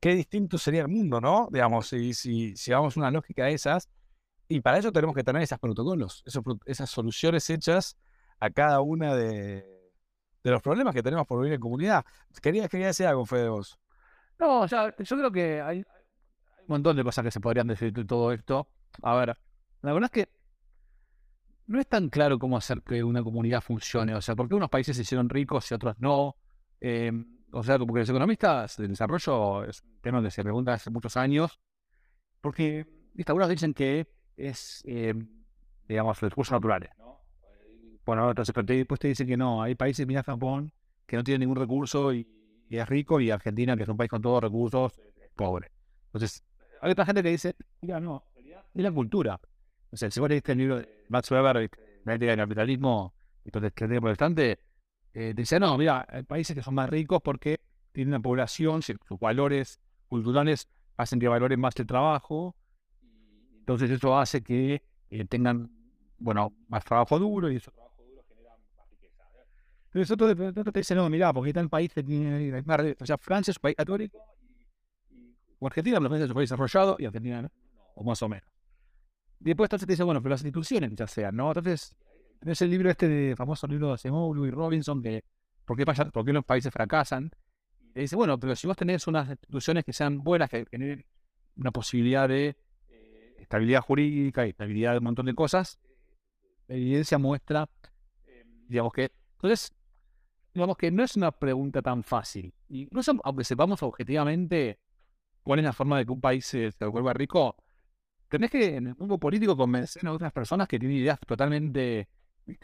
qué 0.00 0.14
distinto 0.14 0.58
sería 0.58 0.82
el 0.82 0.88
mundo, 0.88 1.20
¿no? 1.20 1.48
Digamos, 1.50 1.88
si, 1.88 2.14
si, 2.14 2.56
si 2.56 2.70
vamos 2.72 2.96
una 2.96 3.10
lógica 3.10 3.44
de 3.44 3.54
esas, 3.54 3.88
y 4.48 4.60
para 4.60 4.78
eso 4.78 4.92
tenemos 4.92 5.14
que 5.14 5.24
tener 5.24 5.42
esos 5.42 5.58
protocolos, 5.58 6.22
esas 6.66 6.90
soluciones 6.90 7.48
hechas 7.50 7.96
a 8.38 8.50
cada 8.50 8.80
una 8.80 9.14
de, 9.14 9.64
de, 10.44 10.50
los 10.50 10.62
problemas 10.62 10.94
que 10.94 11.02
tenemos 11.02 11.26
por 11.26 11.38
vivir 11.40 11.54
en 11.54 11.60
comunidad. 11.60 12.04
Quería, 12.40 12.68
quería 12.68 12.88
decir 12.88 13.06
algo, 13.06 13.26
Fede, 13.26 13.48
vos. 13.48 13.78
No, 14.38 14.60
o 14.60 14.68
sea, 14.68 14.94
yo 14.96 15.16
creo 15.16 15.32
que 15.32 15.60
hay, 15.60 15.78
un 15.78 16.66
montón 16.68 16.96
de 16.96 17.04
cosas 17.04 17.24
que 17.24 17.30
se 17.30 17.40
podrían 17.40 17.66
decir 17.66 17.92
de 17.92 18.04
todo 18.04 18.32
esto. 18.32 18.68
A 19.02 19.14
ver, 19.16 19.36
la 19.82 19.92
verdad 19.92 20.10
es 20.12 20.24
que 20.24 20.35
no 21.66 21.80
es 21.80 21.86
tan 21.86 22.08
claro 22.08 22.38
cómo 22.38 22.56
hacer 22.56 22.82
que 22.82 23.02
una 23.02 23.22
comunidad 23.22 23.60
funcione. 23.60 24.14
O 24.14 24.20
sea, 24.20 24.36
porque 24.36 24.54
unos 24.54 24.70
países 24.70 24.96
se 24.96 25.02
hicieron 25.02 25.28
ricos 25.28 25.70
y 25.70 25.74
otros 25.74 25.96
no. 25.98 26.36
Eh, 26.80 27.12
o 27.52 27.62
sea, 27.62 27.78
como 27.78 27.94
que 27.94 28.00
los 28.00 28.08
economistas 28.08 28.76
del 28.76 28.88
desarrollo 28.88 29.64
es 29.64 29.82
un 29.82 30.00
tema 30.00 30.22
que 30.22 30.30
se 30.30 30.42
pregunta 30.42 30.74
hace 30.74 30.90
muchos 30.90 31.16
años. 31.16 31.60
Porque 32.40 32.86
algunos 33.26 33.48
dicen 33.48 33.74
que 33.74 34.06
es, 34.36 34.82
eh, 34.86 35.14
digamos, 35.88 36.20
recursos 36.20 36.52
naturales. 36.52 36.90
¿no? 36.98 37.20
Bueno, 38.04 38.28
entonces, 38.28 38.52
pero 38.54 38.66
después 38.66 39.00
te 39.00 39.08
dicen 39.08 39.26
que 39.26 39.36
no. 39.36 39.62
Hay 39.62 39.74
países, 39.74 40.06
mira 40.06 40.22
Japón, 40.22 40.72
que 41.06 41.16
no 41.16 41.24
tienen 41.24 41.40
ningún 41.40 41.56
recurso 41.56 42.12
y, 42.12 42.28
y, 42.68 42.76
es 42.76 42.88
rico, 42.88 43.20
y 43.20 43.30
Argentina, 43.30 43.76
que 43.76 43.82
es 43.82 43.88
un 43.88 43.96
país 43.96 44.10
con 44.10 44.22
todos 44.22 44.42
los 44.42 44.52
recursos, 44.52 44.92
es 45.20 45.30
pobre. 45.34 45.72
Entonces, 46.06 46.44
hay 46.80 46.92
otra 46.92 47.06
gente 47.06 47.22
que 47.22 47.30
dice, 47.30 47.56
mira, 47.80 47.98
no, 47.98 48.24
es 48.36 48.82
la 48.82 48.92
cultura. 48.92 49.40
O 49.96 49.98
sea, 49.98 50.10
si 50.10 50.20
vos 50.20 50.28
leíste 50.28 50.52
el 50.52 50.58
libro 50.58 50.76
de 50.76 51.06
Max 51.08 51.30
Weber, 51.30 51.70
La 52.04 52.14
ética 52.16 52.32
del 52.32 52.40
capitalismo 52.40 53.14
y 53.42 53.48
el 53.48 54.00
protestante, 54.02 54.60
eh, 55.14 55.32
dice, 55.34 55.58
no, 55.58 55.78
mira, 55.78 56.06
hay 56.06 56.22
países 56.22 56.54
que 56.54 56.62
son 56.62 56.74
más 56.74 56.90
ricos 56.90 57.22
porque 57.24 57.60
tienen 57.92 58.12
una 58.12 58.20
población, 58.20 58.82
sus 58.82 58.98
valores 59.18 59.80
culturales 60.06 60.68
hacen 60.98 61.18
que 61.18 61.28
valoren 61.28 61.58
más 61.58 61.74
el 61.78 61.86
trabajo, 61.86 62.54
entonces 63.60 63.90
eso 63.90 64.18
hace 64.18 64.42
que 64.42 64.82
eh, 65.08 65.24
tengan, 65.24 65.70
bueno, 66.18 66.52
más 66.68 66.84
trabajo 66.84 67.18
duro 67.18 67.50
y 67.50 67.56
eso 67.56 67.70
trabajo 67.70 68.04
duro 68.04 68.22
genera 68.28 68.54
más 68.76 68.90
riqueza. 68.90 69.24
Entonces 69.86 70.10
otro, 70.10 70.72
te 70.72 70.78
dice, 70.80 70.94
no, 70.94 71.08
mira, 71.08 71.32
porque 71.32 71.58
en 71.58 71.70
país 71.70 71.90
que 71.94 72.02
tiene, 72.02 72.62
o 73.00 73.06
sea, 73.06 73.16
Francia 73.16 73.50
es 73.50 73.56
un 73.56 73.62
país 73.62 73.76
católico 73.76 74.18
o 75.58 75.66
Argentina, 75.66 75.96
por 75.96 76.10
lo 76.10 76.10
fue 76.34 76.42
desarrollado 76.42 76.96
y 76.98 77.06
Argentina 77.06 77.40
no, 77.40 77.50
o 77.94 78.04
más 78.04 78.20
o 78.20 78.28
menos. 78.28 78.55
Después 79.38 79.68
entonces 79.68 79.86
te 79.86 79.92
dice, 79.92 80.02
bueno, 80.02 80.22
pero 80.22 80.30
las 80.30 80.42
instituciones 80.42 80.92
ya 80.94 81.06
sean, 81.06 81.36
¿no? 81.36 81.48
Entonces, 81.48 81.94
tenés 82.40 82.60
el 82.62 82.70
libro 82.70 82.90
este 82.90 83.08
de 83.08 83.36
famoso 83.36 83.66
libro 83.66 83.92
de 83.92 83.98
Semoglu 83.98 84.46
y 84.46 84.50
Robinson, 84.50 85.02
que 85.02 85.24
¿por 85.64 85.76
qué, 85.76 85.84
¿por 85.84 86.24
qué 86.24 86.32
los 86.32 86.44
países 86.44 86.72
fracasan? 86.72 87.30
Y 87.94 88.00
dice, 88.00 88.16
bueno, 88.16 88.38
pero 88.38 88.54
si 88.56 88.66
vos 88.66 88.76
tenés 88.76 89.06
unas 89.06 89.28
instituciones 89.28 89.84
que 89.84 89.92
sean 89.92 90.22
buenas, 90.22 90.50
que 90.50 90.66
generen 90.70 91.04
una 91.56 91.70
posibilidad 91.70 92.28
de 92.28 92.56
eh, 92.88 93.36
estabilidad 93.38 93.80
jurídica 93.80 94.46
y 94.46 94.50
estabilidad 94.50 94.92
de 94.92 94.98
un 94.98 95.04
montón 95.04 95.26
de 95.26 95.34
cosas, 95.34 95.78
la 96.68 96.76
evidencia 96.76 97.18
muestra, 97.18 97.68
eh, 98.26 98.44
digamos 98.68 98.92
que, 98.92 99.12
entonces, 99.36 99.72
digamos 100.52 100.76
que 100.76 100.90
no 100.90 101.02
es 101.02 101.16
una 101.16 101.32
pregunta 101.32 101.82
tan 101.82 102.02
fácil. 102.02 102.52
Incluso 102.68 103.12
aunque 103.24 103.44
sepamos 103.44 103.82
objetivamente 103.82 104.78
cuál 105.42 105.60
es 105.60 105.64
la 105.64 105.72
forma 105.72 105.98
de 105.98 106.06
que 106.06 106.12
un 106.12 106.20
país 106.20 106.44
se, 106.46 106.72
vuelva 106.80 107.12
rico, 107.12 107.56
tenés 108.28 108.50
que 108.50 108.76
en 108.76 108.88
el 108.88 108.96
mundo 108.96 109.18
político 109.18 109.56
convencer 109.56 110.06
a 110.06 110.12
otras 110.12 110.32
personas 110.32 110.68
que 110.68 110.78
tienen 110.78 110.98
ideas 110.98 111.18
totalmente 111.20 112.08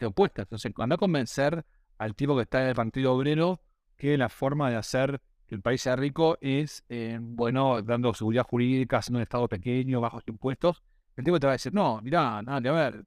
opuestas. 0.01 0.45
Entonces, 0.45 0.71
anda 0.77 0.95
a 0.95 0.97
convencer 0.97 1.65
al 1.97 2.15
tipo 2.15 2.35
que 2.35 2.43
está 2.43 2.61
en 2.61 2.69
el 2.69 2.75
Partido 2.75 3.13
Obrero 3.13 3.61
que 3.97 4.17
la 4.17 4.29
forma 4.29 4.69
de 4.69 4.75
hacer 4.75 5.21
que 5.47 5.55
el 5.55 5.61
país 5.61 5.81
sea 5.81 5.95
rico 5.95 6.37
es, 6.41 6.83
eh, 6.89 7.17
bueno, 7.21 7.81
dando 7.81 8.13
seguridad 8.13 8.43
jurídica, 8.43 8.97
haciendo 8.97 9.19
un 9.19 9.23
Estado 9.23 9.47
pequeño, 9.47 10.01
bajos 10.01 10.23
impuestos. 10.27 10.83
El 11.15 11.23
tipo 11.23 11.39
te 11.39 11.47
va 11.47 11.53
a 11.53 11.55
decir, 11.55 11.73
no, 11.73 12.01
mirá, 12.01 12.41
nada, 12.41 12.57
a 12.57 12.89
ver, 12.89 13.05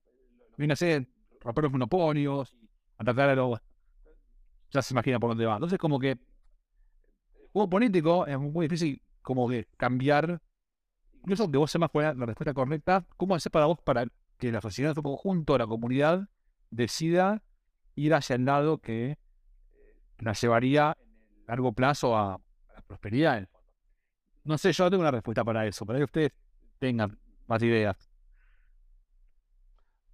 viene 0.57 0.73
a 0.73 0.75
hacer 0.75 1.09
romper 1.41 1.65
los 1.65 1.73
monopolios, 1.73 2.55
a 2.99 3.05
de 3.05 3.37
los... 3.37 3.61
Ya 4.71 4.83
se 4.83 4.95
imagina 4.95 5.21
por 5.21 5.31
dónde 5.31 5.47
va. 5.47 5.55
Entonces, 5.55 5.79
como 5.79 5.99
que 5.99 6.19
juego 7.53 7.71
político 7.71 8.27
es 8.27 8.39
muy 8.39 8.67
difícil 8.67 9.01
como 9.23 9.49
que 9.49 9.67
cambiar, 9.77 10.43
incluso 11.27 11.51
que 11.51 11.59
vos 11.59 11.71
sepas 11.73 11.91
es 11.93 12.17
la 12.17 12.25
respuesta 12.25 12.55
correcta, 12.55 13.05
cómo 13.17 13.35
hacer 13.35 13.51
para 13.51 13.67
vos 13.67 13.79
para 13.83 14.07
que 14.39 14.53
la 14.53 14.61
sociedad, 14.61 14.95
su 14.95 15.03
conjunto, 15.03 15.59
la 15.59 15.67
comunidad, 15.67 16.29
decida 16.71 17.43
ir 17.97 18.15
hacia 18.15 18.37
el 18.37 18.45
lado 18.45 18.79
que 18.79 19.19
la 20.19 20.35
llevaría 20.35 20.97
en 21.01 21.41
el 21.41 21.47
largo 21.49 21.73
plazo 21.73 22.17
a, 22.17 22.41
la 22.73 22.83
prosperidad. 22.83 23.49
No 24.45 24.57
sé, 24.57 24.73
yo 24.73 24.85
no 24.85 24.91
tengo 24.91 25.01
una 25.01 25.11
respuesta 25.11 25.43
para 25.43 25.67
eso, 25.67 25.85
para 25.85 25.99
que 25.99 26.05
ustedes 26.05 26.33
tengan 26.79 27.19
más 27.49 27.61
ideas. 27.61 28.09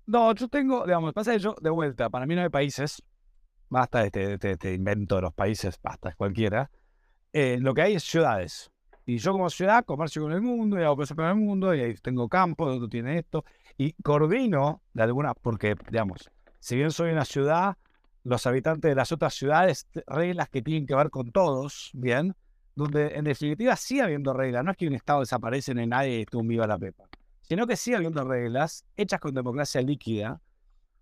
No, 0.06 0.34
yo 0.34 0.48
tengo, 0.48 0.86
digamos, 0.86 1.12
pasa 1.12 1.32
que 1.32 1.40
yo, 1.40 1.54
de 1.60 1.68
vuelta, 1.68 2.08
para 2.08 2.24
mí 2.24 2.34
no 2.34 2.40
hay 2.40 2.48
países, 2.48 3.02
basta 3.68 4.00
de 4.00 4.06
este, 4.06 4.32
este, 4.32 4.50
este 4.52 4.72
invento 4.72 5.16
de 5.16 5.22
los 5.22 5.34
países, 5.34 5.78
basta, 5.82 6.08
es 6.08 6.16
cualquiera. 6.16 6.70
Eh, 7.34 7.58
lo 7.60 7.74
que 7.74 7.82
hay 7.82 7.94
es 7.96 8.02
ciudades. 8.02 8.71
Y 9.04 9.18
yo 9.18 9.32
como 9.32 9.50
ciudad 9.50 9.84
comercio 9.84 10.22
con 10.22 10.32
el 10.32 10.40
mundo 10.40 10.78
y 10.78 10.82
hago 10.84 10.96
cosas 10.96 11.16
con 11.16 11.26
el 11.26 11.34
mundo 11.34 11.74
y 11.74 11.80
ahí 11.80 11.94
tengo 11.94 12.28
campo, 12.28 12.64
otro 12.64 12.88
tiene 12.88 13.18
esto. 13.18 13.44
Y 13.76 13.92
coordino 14.02 14.82
de 14.92 15.02
alguna, 15.02 15.34
porque, 15.34 15.76
digamos, 15.90 16.30
si 16.60 16.76
bien 16.76 16.90
soy 16.92 17.10
una 17.10 17.24
ciudad, 17.24 17.76
los 18.24 18.46
habitantes 18.46 18.88
de 18.88 18.94
las 18.94 19.10
otras 19.12 19.34
ciudades, 19.34 19.88
reglas 20.06 20.48
que 20.48 20.62
tienen 20.62 20.86
que 20.86 20.94
ver 20.94 21.10
con 21.10 21.32
todos, 21.32 21.90
¿bien? 21.92 22.34
Donde 22.74 23.08
en 23.16 23.24
definitiva 23.24 23.76
sigue 23.76 24.02
habiendo 24.02 24.32
reglas. 24.32 24.64
No 24.64 24.70
es 24.70 24.76
que 24.76 24.86
un 24.86 24.94
Estado 24.94 25.20
desaparece 25.20 25.72
y 25.72 25.86
nadie 25.86 26.22
esté 26.22 26.36
un 26.36 26.46
viva 26.46 26.66
la 26.66 26.78
pepa, 26.78 27.04
sino 27.42 27.66
que 27.66 27.76
sigue 27.76 27.96
habiendo 27.96 28.24
reglas 28.24 28.84
hechas 28.96 29.20
con 29.20 29.34
democracia 29.34 29.82
líquida. 29.82 30.40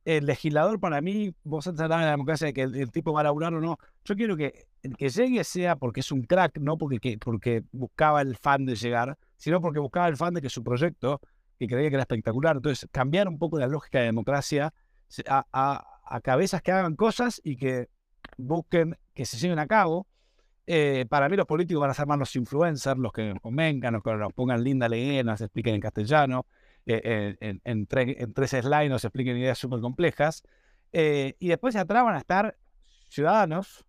El 0.07 0.25
legislador, 0.25 0.81
para 0.81 1.03
mí, 1.03 1.35
vos 1.45 1.67
antes 1.67 1.83
de 1.83 1.89
la 1.89 2.11
democracia 2.11 2.47
de 2.47 2.55
que 2.55 2.63
el, 2.63 2.91
tipo 2.91 3.13
va 3.13 3.21
a 3.21 3.25
laburar 3.25 3.53
o 3.53 3.61
no. 3.61 3.79
Yo 4.05 4.17
quiero 4.17 4.35
que 4.37 4.67
el 4.83 4.97
que 4.97 5.09
llegue 5.09 5.45
sea 5.45 5.77
porque 5.77 6.01
es 6.01 6.11
un 6.13 6.23
crack, 6.23 6.59
no 6.59 6.79
porque, 6.79 7.19
porque 7.19 7.63
buscaba 7.73 8.23
el 8.23 8.37
fan 8.37 8.67
de 8.67 8.75
llegar, 8.75 9.17
sino 9.37 9.61
porque 9.61 9.79
buscaba 9.79 10.09
el 10.09 10.17
fan 10.17 10.35
de 10.35 10.43
que 10.43 10.49
su 10.49 10.63
proyecto, 10.63 11.21
que 11.59 11.67
creía 11.67 11.89
que 11.89 11.97
era 11.97 12.03
espectacular. 12.03 12.57
Entonces, 12.57 12.89
cambiar 12.91 13.29
un 13.29 13.39
poco 13.39 13.59
la 13.59 13.67
lógica 13.67 13.99
de 13.99 14.07
democracia 14.07 14.73
a, 15.27 15.85
a 16.11 16.21
cabezas 16.21 16.63
que 16.63 16.73
hagan 16.73 16.97
cosas 16.97 17.41
y 17.45 17.57
que 17.57 17.89
busquen 18.37 18.97
que 19.15 19.25
se 19.25 19.37
lleven 19.39 19.59
a 19.59 19.67
cabo. 19.67 20.07
Eh, 20.67 21.07
para 21.09 21.29
mí 21.29 21.37
los 21.37 21.47
políticos 21.47 21.81
van 21.81 21.91
a 21.91 21.95
ser 21.95 22.07
más 22.07 22.19
los 22.19 22.35
influencers, 22.37 22.99
los 22.99 23.13
que 23.13 23.31
nos 23.33 23.41
convengan, 23.41 23.95
los 23.95 24.03
que 24.03 24.15
nos 24.15 24.33
pongan 24.33 24.63
linda 24.63 24.89
leyenda, 24.89 25.33
nos 25.33 25.41
expliquen 25.41 25.75
en 25.75 25.81
castellano, 25.81 26.47
eh, 26.87 27.37
en, 27.41 27.61
en, 27.65 27.87
tres 27.87 28.51
slides 28.51 28.91
nos 28.91 29.05
expliquen 29.05 29.37
ideas 29.37 29.59
súper 29.59 29.81
complejas. 29.81 30.43
Eh, 30.93 31.37
y 31.39 31.49
después 31.49 31.75
de 31.75 31.81
atrás 31.81 32.05
van 32.05 32.15
a 32.15 32.19
estar 32.19 32.57
ciudadanos 33.09 33.85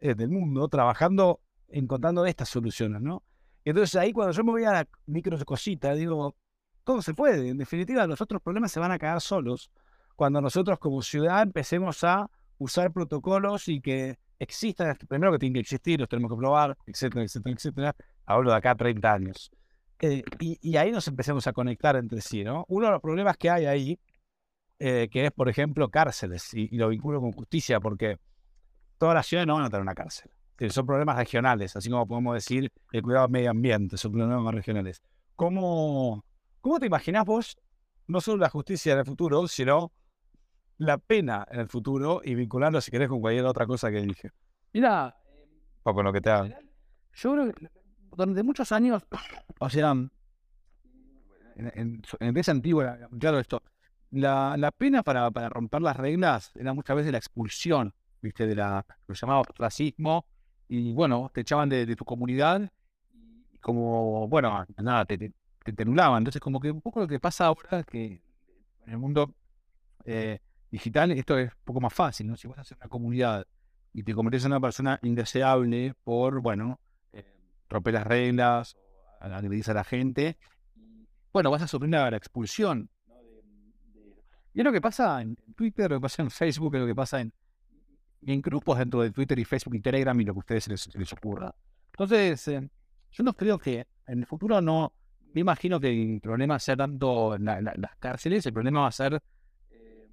del 0.00 0.28
mundo 0.28 0.68
trabajando, 0.68 1.40
encontrando 1.68 2.26
estas 2.26 2.48
soluciones, 2.48 3.00
¿no? 3.00 3.22
Y 3.64 3.70
entonces 3.70 3.96
ahí 3.96 4.12
cuando 4.12 4.32
yo 4.32 4.44
me 4.44 4.52
voy 4.52 4.64
a 4.64 4.72
la 4.72 4.88
micro 5.06 5.38
cosita, 5.44 5.94
digo, 5.94 6.36
todo 6.84 7.00
se 7.00 7.14
puede. 7.14 7.48
En 7.48 7.58
definitiva, 7.58 8.06
los 8.06 8.20
otros 8.20 8.42
problemas 8.42 8.70
se 8.70 8.80
van 8.80 8.92
a 8.92 8.98
caer 8.98 9.20
solos 9.20 9.70
cuando 10.16 10.40
nosotros 10.40 10.78
como 10.78 11.02
ciudad 11.02 11.42
empecemos 11.42 12.04
a 12.04 12.30
usar 12.58 12.92
protocolos 12.92 13.68
y 13.68 13.80
que 13.80 14.18
existan, 14.38 14.96
primero 15.08 15.32
que 15.32 15.38
tienen 15.38 15.54
que 15.54 15.60
existir, 15.60 15.98
los 15.98 16.08
tenemos 16.08 16.30
que 16.30 16.36
probar, 16.36 16.76
etcétera, 16.86 17.24
etcétera, 17.24 17.54
etcétera. 17.54 17.96
Hablo 18.26 18.50
de 18.50 18.56
acá 18.56 18.72
a 18.72 18.76
30 18.76 19.12
años. 19.12 19.50
Eh, 20.00 20.22
y, 20.40 20.76
ahí 20.76 20.90
nos 20.90 21.08
empecemos 21.08 21.46
a 21.46 21.52
conectar 21.52 21.96
entre 21.96 22.20
sí, 22.20 22.44
¿no? 22.44 22.64
Uno 22.68 22.86
de 22.86 22.92
los 22.92 23.00
problemas 23.00 23.36
que 23.36 23.48
hay 23.48 23.64
ahí, 23.64 23.98
eh, 24.78 25.08
que 25.10 25.26
es, 25.26 25.32
por 25.32 25.48
ejemplo, 25.48 25.88
cárceles, 25.88 26.52
y, 26.52 26.76
lo 26.76 26.88
vinculo 26.88 27.20
con 27.20 27.32
justicia, 27.32 27.80
porque 27.80 28.18
todas 28.98 29.14
las 29.14 29.26
ciudades 29.26 29.46
no 29.46 29.54
van 29.54 29.64
a 29.64 29.70
tener 29.70 29.82
una 29.82 29.94
cárcel. 29.94 30.30
Son 30.70 30.86
problemas 30.86 31.16
regionales, 31.16 31.74
así 31.76 31.90
como 31.90 32.06
podemos 32.06 32.34
decir 32.34 32.70
el 32.92 33.02
cuidado 33.02 33.26
del 33.26 33.32
medio 33.32 33.50
ambiente, 33.50 33.96
son 33.96 34.12
problemas 34.12 34.54
regionales. 34.54 35.02
¿Cómo, 35.34 36.24
cómo 36.60 36.78
te 36.78 36.86
imaginas 36.86 37.24
vos, 37.24 37.56
no 38.06 38.20
solo 38.20 38.38
la 38.38 38.48
justicia 38.48 38.92
en 38.92 39.00
el 39.00 39.04
futuro, 39.04 39.48
sino 39.48 39.92
la 40.78 40.98
pena 40.98 41.46
en 41.50 41.60
el 41.60 41.68
futuro 41.68 42.20
y 42.24 42.34
vinculando, 42.34 42.80
si 42.80 42.90
querés, 42.90 43.08
con 43.08 43.20
cualquier 43.20 43.44
otra 43.46 43.66
cosa 43.66 43.90
que 43.90 44.00
dije. 44.00 44.30
Mira, 44.72 45.16
o 45.82 45.94
con 45.94 46.04
lo 46.04 46.12
que 46.12 46.20
te 46.20 46.30
haga. 46.30 46.58
Yo 47.14 47.32
creo 47.32 47.52
que 47.52 47.68
durante 48.10 48.42
muchos 48.42 48.72
años, 48.72 49.02
o 49.60 49.70
sea, 49.70 49.90
en, 49.90 50.10
en, 51.56 52.02
en 52.20 52.36
ese 52.36 52.50
antiguo, 52.50 52.84
claro, 53.18 53.38
esto, 53.38 53.62
la, 54.10 54.56
la 54.56 54.70
pena 54.70 55.02
para, 55.02 55.30
para, 55.30 55.48
romper 55.48 55.82
las 55.82 55.96
reglas 55.96 56.52
era 56.54 56.72
muchas 56.72 56.96
veces 56.96 57.12
la 57.12 57.18
expulsión, 57.18 57.94
viste, 58.24 58.46
de 58.46 58.56
la, 58.56 58.84
lo 59.06 59.14
llamaba 59.14 59.42
racismo, 59.56 60.26
y 60.68 60.92
bueno, 60.92 61.30
te 61.32 61.42
echaban 61.42 61.68
de, 61.68 61.94
tu 61.94 62.04
comunidad, 62.04 62.70
y 63.52 63.58
como, 63.58 64.28
bueno, 64.28 64.64
nada, 64.78 65.04
te, 65.04 65.18
te, 65.18 65.32
te, 65.72 65.82
anulaban. 65.82 66.18
Entonces, 66.18 66.40
como 66.40 66.58
que 66.60 66.70
un 66.70 66.80
poco 66.80 67.00
lo 67.00 67.08
que 67.08 67.20
pasa 67.20 67.46
ahora, 67.46 67.84
que 67.84 68.20
en 68.86 68.92
el 68.92 68.98
mundo 68.98 69.34
eh, 70.04 70.40
digital, 70.70 71.12
esto 71.12 71.38
es 71.38 71.50
un 71.52 71.64
poco 71.64 71.80
más 71.80 71.94
fácil, 71.94 72.26
¿no? 72.26 72.36
Si 72.36 72.48
vas 72.48 72.58
a 72.58 72.62
hacer 72.62 72.76
una 72.80 72.88
comunidad 72.88 73.46
y 73.92 74.02
te 74.02 74.14
conviertes 74.14 74.44
en 74.44 74.52
una 74.52 74.60
persona 74.60 74.98
indeseable 75.02 75.94
por, 76.02 76.40
bueno, 76.40 76.80
eh, 77.12 77.24
romper 77.68 77.94
las 77.94 78.06
reglas, 78.06 78.76
agredir 79.20 79.70
a 79.70 79.74
la 79.74 79.84
gente, 79.84 80.36
bueno, 81.32 81.50
vas 81.50 81.62
a 81.62 81.68
sufrir 81.68 81.90
la, 81.90 82.16
expulsión. 82.16 82.88
Y 84.52 84.60
es 84.60 84.64
lo 84.64 84.72
que 84.72 84.80
pasa 84.80 85.20
en 85.20 85.36
Twitter, 85.56 85.90
lo 85.90 85.96
que 85.96 86.02
pasa 86.02 86.22
en 86.22 86.30
Facebook, 86.30 86.74
es 86.76 86.80
lo 86.80 86.86
que 86.86 86.94
pasa 86.94 87.20
en, 87.20 87.32
en 88.26 88.40
grupos 88.40 88.78
dentro 88.78 89.02
de 89.02 89.10
Twitter 89.10 89.38
y 89.38 89.44
Facebook 89.44 89.74
y 89.74 89.80
Telegram 89.80 90.18
y 90.20 90.24
lo 90.24 90.34
que 90.34 90.38
a 90.38 90.40
ustedes 90.40 90.64
se 90.64 90.98
les, 90.98 91.12
ocurra. 91.12 91.54
Entonces, 91.92 92.48
eh, 92.48 92.68
yo 93.12 93.24
no 93.24 93.34
creo 93.34 93.58
que 93.58 93.86
en 94.06 94.20
el 94.20 94.26
futuro 94.26 94.60
no, 94.60 94.92
me 95.34 95.40
imagino 95.40 95.78
que 95.78 95.90
el 95.90 96.20
problema 96.20 96.58
sea 96.58 96.76
tanto 96.76 97.36
las 97.38 97.96
cárceles, 97.98 98.46
el 98.46 98.52
problema 98.52 98.82
va 98.82 98.88
a 98.88 98.92
ser 98.92 99.22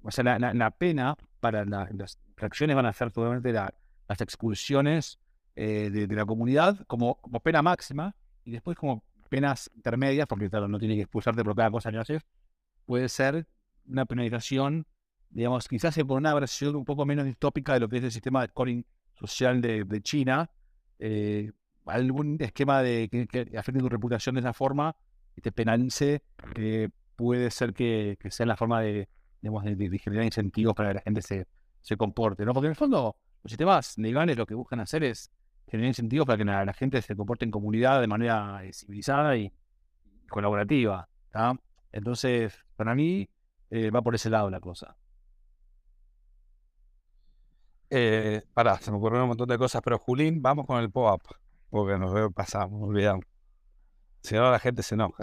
o 0.02 0.10
sea, 0.10 0.38
la, 0.38 0.70
pena 0.72 1.16
para 1.40 1.64
las 1.64 2.18
reacciones 2.36 2.76
van 2.76 2.86
a 2.86 2.92
ser 2.92 3.10
totalmente 3.12 3.52
las 3.52 4.20
expulsiones 4.20 5.18
eh, 5.54 5.90
de, 5.90 6.06
la 6.08 6.26
comunidad 6.26 6.84
como, 6.86 7.16
como 7.16 7.40
pena 7.40 7.62
máxima 7.62 8.14
y 8.44 8.50
después 8.50 8.76
como 8.76 9.04
penas 9.28 9.70
intermedias, 9.74 10.26
porque 10.26 10.50
claro, 10.50 10.68
no 10.68 10.78
tiene 10.78 10.96
que 10.96 11.02
expulsarte 11.02 11.44
por 11.44 11.54
cada 11.54 11.70
cosa 11.70 11.90
que 11.90 11.98
haces, 11.98 12.22
puede 12.84 13.08
ser 13.08 13.46
una 13.86 14.04
penalización, 14.04 14.86
digamos, 15.32 15.66
quizás 15.66 15.96
por 16.06 16.18
una 16.18 16.34
versión 16.34 16.76
un 16.76 16.84
poco 16.84 17.06
menos 17.06 17.24
distópica 17.24 17.74
de 17.74 17.80
lo 17.80 17.88
que 17.88 17.98
es 17.98 18.04
el 18.04 18.12
sistema 18.12 18.42
de 18.42 18.48
scoring 18.48 18.84
social 19.14 19.60
de, 19.60 20.00
China, 20.02 20.50
eh, 20.98 21.52
algún 21.86 22.36
esquema 22.40 22.82
de 22.82 23.08
que, 23.08 23.58
afecte 23.58 23.80
tu 23.80 23.88
reputación 23.88 24.34
de 24.34 24.40
esa 24.40 24.52
forma 24.52 24.94
y 25.36 25.40
te 25.40 25.52
penalice, 25.52 26.22
eh, 26.56 26.88
puede 27.16 27.50
ser 27.50 27.72
que 27.72 28.18
sea 28.30 28.46
la 28.46 28.56
forma 28.56 28.80
de, 28.82 29.08
digamos, 29.40 29.64
generar 29.64 30.24
incentivos 30.24 30.74
para 30.74 30.90
que 30.90 30.94
la 30.94 31.00
gente 31.00 31.22
se, 31.22 31.46
se 31.80 31.96
comporte, 31.96 32.44
¿no? 32.44 32.52
Porque 32.52 32.66
en 32.66 32.72
el 32.72 32.76
fondo 32.76 33.16
los 33.42 33.50
sistemas 33.50 33.96
legales 33.98 34.36
lo 34.36 34.46
que 34.46 34.54
buscan 34.54 34.80
hacer 34.80 35.02
es 35.02 35.30
generar 35.66 35.88
incentivos 35.88 36.26
para 36.26 36.38
que 36.38 36.44
la, 36.44 36.72
gente 36.74 37.00
se 37.00 37.16
comporte 37.16 37.44
en 37.44 37.50
comunidad 37.50 38.00
de 38.00 38.06
manera 38.06 38.64
eh, 38.64 38.72
civilizada 38.72 39.36
y 39.36 39.52
colaborativa, 40.28 41.08
Entonces, 41.90 42.54
para 42.76 42.94
mí, 42.94 43.28
va 43.70 44.02
por 44.02 44.14
ese 44.14 44.30
lado 44.30 44.50
la 44.50 44.60
cosa. 44.60 44.96
Eh, 47.94 48.40
pará, 48.54 48.78
se 48.78 48.90
me 48.90 48.96
ocurrieron 48.96 49.24
un 49.24 49.28
montón 49.28 49.48
de 49.50 49.58
cosas, 49.58 49.82
pero 49.84 49.98
Julín, 49.98 50.40
vamos 50.40 50.66
con 50.66 50.80
el 50.80 50.90
pop-up, 50.90 51.20
porque 51.68 51.98
nos 51.98 52.10
veo 52.10 52.30
pasamos, 52.30 52.88
olvidamos. 52.88 53.26
Si 54.22 54.34
no, 54.34 54.50
la 54.50 54.58
gente 54.58 54.82
se 54.82 54.94
enoja. 54.94 55.22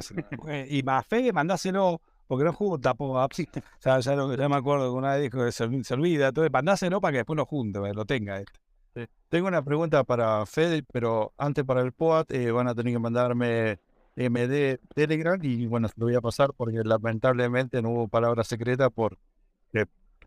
y 0.70 0.84
más 0.84 1.04
fe, 1.08 1.34
mandáselo 1.34 2.00
porque 2.28 2.46
no 2.46 2.54
junta 2.54 2.94
pop-up. 2.94 3.32
O 3.34 3.62
sea, 3.80 4.00
ya, 4.02 4.16
me 4.16 4.56
acuerdo 4.56 4.92
que 4.92 4.96
una 4.96 5.16
vez 5.16 5.24
dijo 5.24 5.44
que 5.44 5.52
se, 5.52 5.64
olvida. 5.96 6.28
Entonces, 6.28 6.52
mandáselo 6.52 7.02
para 7.02 7.14
que 7.14 7.18
después 7.18 7.38
lo 7.38 7.46
junte, 7.48 7.80
lo 7.92 8.06
tenga. 8.06 8.40
Este. 8.40 9.10
Tengo 9.30 9.48
una 9.48 9.64
pregunta 9.64 10.04
para 10.04 10.46
Fede, 10.46 10.84
pero 10.84 11.34
antes 11.40 11.66
para 11.66 11.82
el 11.82 11.92
POAT 11.92 12.32
eh, 12.32 12.52
van 12.52 12.68
a 12.68 12.76
tener 12.76 12.94
que 12.94 13.00
mandarme 13.00 13.80
MD 14.16 14.78
Telegram 14.94 15.40
y 15.42 15.66
bueno, 15.66 15.88
lo 15.96 16.06
voy 16.06 16.16
a 16.16 16.22
pasar 16.22 16.54
porque 16.56 16.84
lamentablemente 16.84 17.82
no 17.82 17.90
hubo 17.90 18.08
palabra 18.08 18.44
secreta 18.44 18.92
porque 18.92 19.18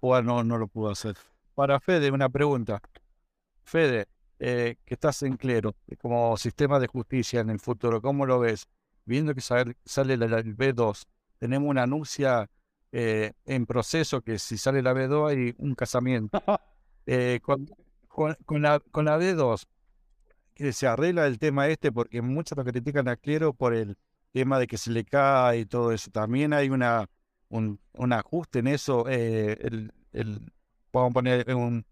POAT 0.01 0.25
no, 0.25 0.43
no 0.43 0.59
lo 0.59 0.67
pudo 0.67 0.91
hacer. 0.91 1.15
Para 1.55 1.81
Fede, 1.81 2.11
una 2.11 2.29
pregunta. 2.29 2.81
Fede, 3.65 4.07
eh, 4.39 4.77
que 4.85 4.95
estás 4.95 5.23
en 5.23 5.37
clero, 5.37 5.75
como 6.01 6.37
sistema 6.37 6.81
de 6.81 6.87
justicia 6.87 7.41
en 7.41 7.51
el 7.51 7.61
futuro, 7.61 8.01
¿cómo 8.01 8.27
lo 8.27 8.41
ves? 8.41 8.67
Viendo 9.05 9.35
que 9.35 9.41
sale, 9.41 9.77
sale 9.85 10.15
el 10.15 10.21
B2, 10.57 11.05
tenemos 11.39 11.69
una 11.69 11.83
anuncia 11.83 12.49
eh, 12.93 13.33
en 13.47 13.67
proceso 13.67 14.21
que 14.21 14.39
si 14.39 14.59
sale 14.59 14.83
la 14.83 14.93
B2 14.95 15.31
hay 15.31 15.55
un 15.59 15.75
casamiento. 15.75 16.43
Eh, 17.05 17.41
con, 17.43 17.67
con, 18.07 18.63
la, 18.63 18.79
con 18.79 19.07
la 19.07 19.19
B2 19.19 19.67
que 20.55 20.73
se 20.73 20.87
arregla 20.87 21.27
el 21.27 21.41
tema 21.41 21.67
este 21.67 21.91
porque 21.91 22.23
muchos 22.23 22.57
lo 22.57 22.65
critican 22.65 23.09
a 23.09 23.17
Clero 23.17 23.55
por 23.55 23.75
el 23.75 23.97
tema 24.31 24.61
de 24.61 24.69
que 24.69 24.79
se 24.79 24.93
le 24.93 25.05
cae 25.05 25.61
y 25.61 25.67
todo 25.67 25.91
eso. 25.91 26.13
También 26.13 26.53
hay 26.53 26.71
una 26.71 27.09
un, 27.49 27.81
un 27.95 28.13
ajuste 28.13 28.61
en 28.61 28.69
eso. 28.69 29.05
Eh, 29.09 29.59
el, 30.13 30.53
podemos 30.93 31.15
poner 31.15 31.53
un, 31.55 31.85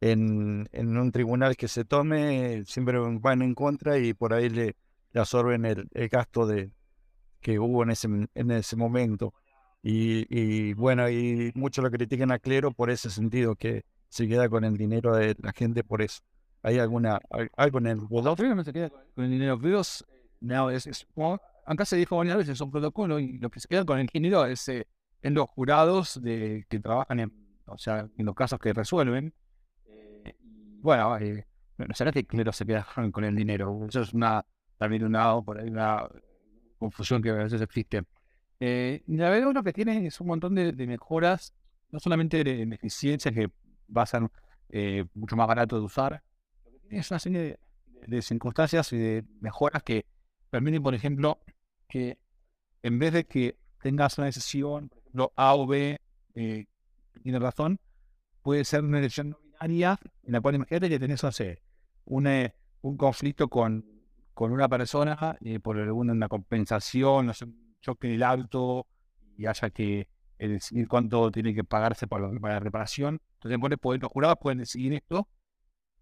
en, 0.00 0.66
en, 0.72 0.96
un 0.96 1.12
tribunal 1.12 1.56
que 1.56 1.68
se 1.68 1.84
tome, 1.84 2.64
siempre 2.64 2.98
van 2.98 3.42
en 3.42 3.54
contra 3.54 3.98
y 3.98 4.14
por 4.14 4.32
ahí 4.32 4.48
le, 4.48 4.76
le 5.12 5.20
absorben 5.20 5.66
el, 5.66 5.88
el, 5.92 6.08
gasto 6.08 6.46
de 6.46 6.70
que 7.40 7.58
hubo 7.58 7.82
en 7.82 7.90
ese, 7.90 8.08
en 8.34 8.50
ese 8.50 8.76
momento. 8.76 9.34
Y, 9.82 10.26
y, 10.30 10.72
bueno, 10.72 11.10
y 11.10 11.52
muchos 11.54 11.84
lo 11.84 11.90
critican 11.90 12.32
a 12.32 12.38
Clero 12.38 12.72
por 12.72 12.90
ese 12.90 13.10
sentido, 13.10 13.54
que 13.56 13.84
se 14.08 14.26
queda 14.26 14.48
con 14.48 14.64
el 14.64 14.78
dinero 14.78 15.14
de 15.14 15.36
la 15.42 15.52
gente 15.52 15.84
por 15.84 16.00
eso. 16.00 16.22
¿Hay 16.62 16.78
alguna, 16.78 17.20
algo 17.56 17.78
en 17.78 17.86
el 17.88 17.98
no 17.98 18.64
se 18.64 18.72
queda 18.72 18.88
con 19.14 19.24
el 19.24 19.30
dinero. 19.30 19.58
Dios, 19.58 20.06
no, 20.40 20.70
es, 20.70 20.86
es, 20.86 21.06
acá 21.66 21.84
se 21.84 21.96
dijo 21.96 22.16
varias 22.16 22.38
veces, 22.38 22.52
es 22.54 22.60
un 22.62 22.70
protocolo 22.70 23.18
y 23.18 23.38
lo 23.38 23.50
que 23.50 23.60
se 23.60 23.68
queda 23.68 23.84
con 23.84 23.98
el 23.98 24.06
dinero 24.06 24.46
es 24.46 24.66
eh, 24.68 24.86
en 25.20 25.34
los 25.34 25.50
jurados 25.50 26.22
de, 26.22 26.64
que 26.70 26.80
trabajan 26.80 27.20
en, 27.20 27.43
o 27.66 27.78
sea, 27.78 28.08
en 28.16 28.26
los 28.26 28.34
casos 28.34 28.58
que 28.58 28.72
resuelven. 28.72 29.32
Eh, 29.86 30.36
bueno, 30.80 31.16
eh, 31.18 31.46
no 31.78 31.94
será 31.94 32.12
que 32.12 32.26
Clero 32.26 32.52
se 32.52 32.66
queda 32.66 32.86
con 33.12 33.24
el 33.24 33.34
dinero. 33.34 33.86
Eso 33.88 34.02
es 34.02 34.12
una, 34.12 34.44
también 34.78 35.04
una, 35.04 35.36
una 35.36 36.08
confusión 36.78 37.22
que 37.22 37.30
a 37.30 37.34
veces 37.34 37.60
existe. 37.60 38.04
Eh, 38.60 39.02
la 39.08 39.30
verdad, 39.30 39.52
lo 39.52 39.62
que 39.62 39.72
tiene 39.72 40.06
es 40.06 40.20
un 40.20 40.28
montón 40.28 40.54
de, 40.54 40.72
mejoras, 40.86 41.52
no 41.90 41.98
solamente 41.98 42.42
de, 42.44 42.62
eficiencia 42.62 43.32
que 43.32 43.50
va 43.94 44.02
a 44.02 44.06
ser 44.06 44.22
eh, 44.70 45.04
mucho 45.14 45.36
más 45.36 45.46
barato 45.46 45.76
de 45.76 45.82
usar, 45.82 46.22
es 46.90 47.10
una 47.10 47.18
serie 47.18 47.58
de, 48.06 48.22
circunstancias 48.22 48.92
y 48.92 48.98
de 48.98 49.24
mejoras 49.40 49.82
que 49.82 50.06
permiten, 50.50 50.82
por 50.82 50.94
ejemplo, 50.94 51.40
que 51.88 52.18
en 52.82 52.98
vez 52.98 53.12
de 53.12 53.24
que 53.24 53.58
tengas 53.82 54.18
una 54.18 54.26
decisión, 54.26 54.88
por 54.88 54.98
ejemplo, 54.98 55.32
A 55.36 55.54
o 55.56 55.66
B, 55.66 56.00
eh, 56.34 56.66
tiene 57.22 57.38
razón, 57.38 57.78
puede 58.42 58.64
ser 58.64 58.82
una 58.82 59.00
decisión 59.00 59.30
no 59.30 59.38
binaria 59.38 59.98
en 60.22 60.32
la 60.32 60.40
cual 60.40 60.56
imagínate 60.56 60.88
que 60.88 60.98
tenés, 60.98 61.22
no 61.22 61.32
sé, 61.32 61.62
un, 62.04 62.26
eh, 62.26 62.54
un 62.82 62.96
conflicto 62.96 63.48
con, 63.48 63.84
con 64.34 64.52
una 64.52 64.68
persona 64.68 65.38
eh, 65.44 65.60
por 65.60 65.78
alguna 65.78 66.28
compensación, 66.28 67.26
no 67.26 67.34
sé, 67.34 67.44
un 67.44 67.76
choque 67.80 68.08
en 68.08 68.14
el 68.14 68.22
auto 68.22 68.86
y 69.36 69.46
haya 69.46 69.70
que 69.70 70.08
decidir 70.38 70.88
cuánto 70.88 71.30
tiene 71.30 71.54
que 71.54 71.64
pagarse 71.64 72.06
para, 72.06 72.30
la 72.30 72.60
reparación. 72.60 73.20
Entonces, 73.40 73.58
los 74.00 74.12
jurados 74.12 74.36
pueden 74.40 74.58
decidir 74.58 74.92
esto 74.92 75.26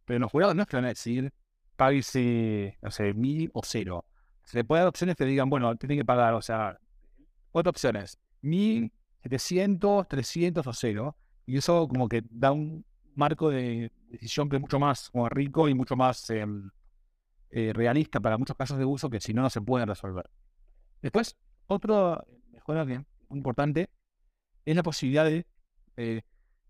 pero 0.05 0.21
los 0.21 0.31
jurados 0.31 0.55
no 0.55 0.63
es 0.63 0.69
que 0.69 0.77
van 0.77 0.85
a 0.87 0.89
decir, 0.89 1.33
páguese, 1.77 2.79
no 2.83 2.91
sé, 2.91 3.15
mil 3.15 3.51
o 3.55 3.63
cero. 3.65 4.05
Se 4.45 4.59
le 4.59 4.65
puede 4.65 4.81
dar 4.81 4.89
opciones 4.89 5.17
que 5.17 5.25
digan, 5.25 5.49
bueno, 5.49 5.77
tiene 5.77 5.97
que 5.97 6.05
pagar, 6.05 6.35
o 6.35 6.43
sea, 6.43 6.79
cuatro 7.51 7.71
opciones, 7.71 8.19
mil, 8.41 8.93
setecientos, 9.23 10.09
trescientos 10.09 10.67
o 10.67 10.73
cero. 10.73 11.17
Y 11.47 11.57
eso 11.57 11.89
como 11.89 12.09
que 12.09 12.23
da 12.31 12.53
un 12.53 12.85
marco 13.15 13.51
de 13.51 13.93
decisión 14.09 14.49
que 14.49 14.57
es 14.57 14.61
mucho 14.63 14.79
más 14.79 15.11
rico 15.31 15.69
y 15.69 15.75
mucho 15.75 15.97
más 15.97 16.29
em, 16.31 16.71
eh, 17.51 17.73
realista 17.75 18.21
para 18.21 18.39
muchos 18.39 18.57
casos 18.57 18.79
de 18.79 18.85
uso 18.85 19.11
que 19.11 19.21
si 19.21 19.35
no, 19.35 19.43
no 19.43 19.51
se 19.51 19.61
pueden 19.61 19.89
resolver. 19.89 20.31
Después, 21.01 21.37
otra 21.67 22.25
mejora 22.51 22.87
que 22.87 23.05
muy 23.29 23.39
importante 23.39 23.91
es 24.65 24.77
la 24.77 24.83
posibilidad 24.83 25.25
de 25.25 25.47
eh, 25.97 26.23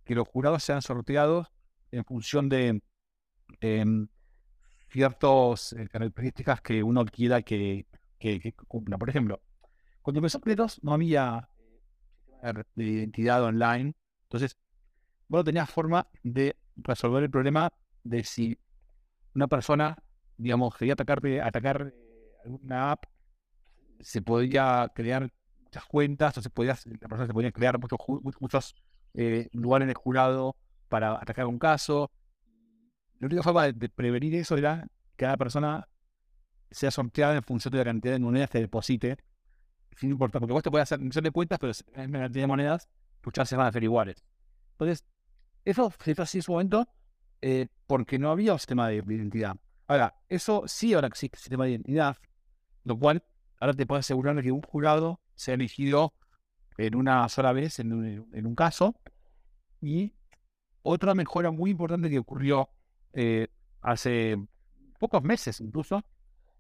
que 0.05 0.15
los 0.15 0.27
jurados 0.29 0.63
sean 0.65 0.83
sorteados 0.83 1.49
en 1.91 2.05
función 2.05 2.49
de 2.49 2.83
eh, 3.61 3.85
ciertas 4.89 5.75
características 5.91 6.61
que 6.61 6.83
uno 6.83 7.05
quiera 7.05 7.43
que, 7.43 7.87
cumpla. 8.69 8.99
Por 8.99 9.09
ejemplo, 9.09 9.41
cuando 10.01 10.19
empezó 10.19 10.41
Pletos 10.41 10.83
no 10.83 10.93
había 10.93 11.49
eh, 11.49 11.52
de 12.75 12.85
identidad 12.85 13.43
online, 13.43 13.95
entonces 14.25 14.57
bueno, 15.29 15.45
tenías 15.45 15.71
forma 15.71 16.07
de 16.23 16.57
resolver 16.77 17.23
el 17.23 17.31
problema 17.31 17.73
de 18.05 18.25
si 18.25 18.59
una 19.35 19.49
persona, 19.49 19.97
digamos, 20.37 20.77
quería 20.77 20.95
atacar, 20.95 21.23
atacar 21.43 21.93
eh, 21.95 22.33
alguna 22.45 22.93
app, 22.93 23.05
se 24.01 24.21
podía 24.21 24.91
crear 24.95 25.33
muchas 25.63 25.85
cuentas, 25.87 26.37
o 26.37 26.43
se 26.43 26.51
podía, 26.51 26.77
la 26.85 27.09
persona 27.09 27.27
se 27.27 27.33
podía 27.33 27.53
crear 27.53 27.79
muchos, 27.79 27.99
muchos 28.41 28.75
eh, 29.15 29.49
lugares 29.53 29.89
de 29.89 29.95
jurado 29.95 30.57
para 30.89 31.15
atacar 31.15 31.47
un 31.47 31.59
caso, 31.59 32.11
la 33.23 33.27
única 33.27 33.43
forma 33.45 33.71
de, 33.71 33.89
prevenir 33.89 34.35
eso 34.35 34.57
era 34.57 34.85
que 35.17 35.25
cada 35.25 35.37
persona 35.37 35.89
sea 36.73 36.91
sorteada 36.91 37.37
en 37.37 37.43
función 37.45 37.71
de 37.71 37.79
la 37.79 37.85
cantidad 37.85 38.15
de 38.15 38.19
monedas 38.19 38.51
que 38.51 38.59
deposite. 38.59 39.17
Sin 39.97 40.11
importar, 40.11 40.41
porque 40.41 40.53
vos 40.53 40.63
te 40.63 40.71
puedes 40.71 40.85
hacer 40.85 41.01
un 41.01 41.11
de 41.11 41.31
cuentas, 41.31 41.59
pero 41.59 41.73
en 41.95 42.13
cantidad 42.13 42.43
de 42.43 42.47
monedas, 42.47 42.89
tus 43.21 43.33
chances 43.33 43.57
van 43.57 43.67
a 43.67 43.73
ser 43.73 43.85
iguales. 43.85 44.25
Entonces, 44.73 45.05
eso 45.65 45.93
se 46.03 46.11
hizo 46.13 46.23
así 46.23 46.39
en 46.39 46.43
su 46.43 46.53
momento 46.53 46.89
eh, 47.41 47.69
porque 47.87 48.19
no 48.19 48.31
había 48.31 48.53
un 48.53 48.59
sistema 48.59 48.89
de 48.89 48.97
identidad. 48.97 49.57
Ahora, 49.87 50.15
eso 50.29 50.65
sí 50.67 50.95
ahora 50.95 51.09
existe 51.09 51.39
sistema 51.39 51.65
de 51.65 51.73
identidad, 51.73 52.17
lo 52.85 52.99
cual 52.99 53.23
ahora 53.61 53.75
te 53.75 53.87
puede 53.87 54.01
asegurar 54.01 54.41
que 54.43 54.51
un 54.51 54.63
jurado 54.63 55.21
sea 55.35 55.55
elegido 55.55 56.15
en 56.79 56.95
una 56.95 57.29
sola 57.29 57.53
vez 57.53 57.79
en 57.79 57.93
un, 57.93 58.29
en 58.33 58.47
un 58.47 58.55
caso. 58.55 58.97
Y 59.81 60.15
otra 60.83 61.15
mejora 61.15 61.51
muy 61.51 61.71
importante 61.71 62.09
que 62.11 62.19
ocurrió 62.19 62.71
eh, 63.13 63.49
hace 63.81 64.37
pocos 64.99 65.23
meses 65.23 65.61
incluso, 65.61 66.05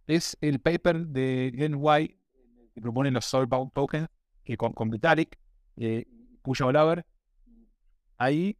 es 0.07 0.37
el 0.41 0.61
paper 0.61 1.07
de 1.07 1.53
Glenn 1.55 1.77
White 1.79 2.19
que 2.75 2.81
propone 2.81 3.11
los 3.11 3.25
Soulbound 3.25 3.73
Tokens, 3.73 4.09
que 4.45 4.57
con, 4.57 4.73
con 4.73 4.91
Vitalik, 4.91 5.39
eh, 5.77 6.07
Puya 6.43 6.67
ahí, 8.19 8.57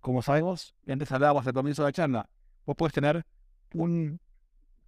como 0.00 0.22
sabemos, 0.22 0.74
antes 0.86 1.10
hablábamos 1.12 1.46
al 1.46 1.52
comienzo 1.52 1.82
de 1.82 1.88
la 1.88 1.92
charla, 1.92 2.30
vos 2.64 2.76
puedes 2.76 2.94
tener 2.94 3.24
un 3.74 4.20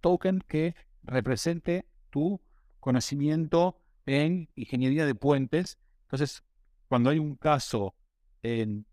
token 0.01 0.39
que 0.47 0.75
represente 1.03 1.85
tu 2.09 2.41
conocimiento 2.79 3.79
en 4.05 4.49
ingeniería 4.55 5.05
de 5.05 5.15
puentes. 5.15 5.77
Entonces, 6.03 6.43
cuando 6.87 7.09
hay 7.09 7.19
un 7.19 7.35
caso 7.35 7.95
en 8.41 8.85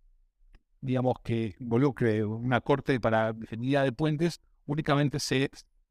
digamos, 0.81 1.17
que 1.23 1.57
involucre 1.59 2.25
una 2.25 2.61
corte 2.61 3.01
para 3.01 3.31
ingeniería 3.31 3.83
de 3.83 3.93
puentes, 3.93 4.41
únicamente 4.67 5.19
se 5.19 5.51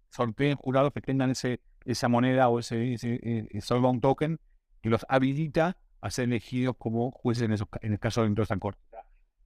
sorteen 0.09 0.55
jurados 0.55 0.93
que 0.93 1.01
tengan 1.01 1.31
ese, 1.31 1.59
esa 1.85 2.09
moneda 2.09 2.49
o 2.49 2.59
ese, 2.59 2.93
ese, 2.93 3.19
eh, 3.23 3.61
token 4.01 4.39
que 4.81 4.89
los 4.89 5.05
habilita 5.09 5.77
a 6.01 6.11
ser 6.11 6.25
elegidos 6.25 6.75
como 6.77 7.11
jueces 7.11 7.43
en, 7.49 7.67
en 7.81 7.93
el 7.93 7.99
caso 7.99 8.23
de 8.23 8.29
de 8.29 8.59
corte. 8.59 8.81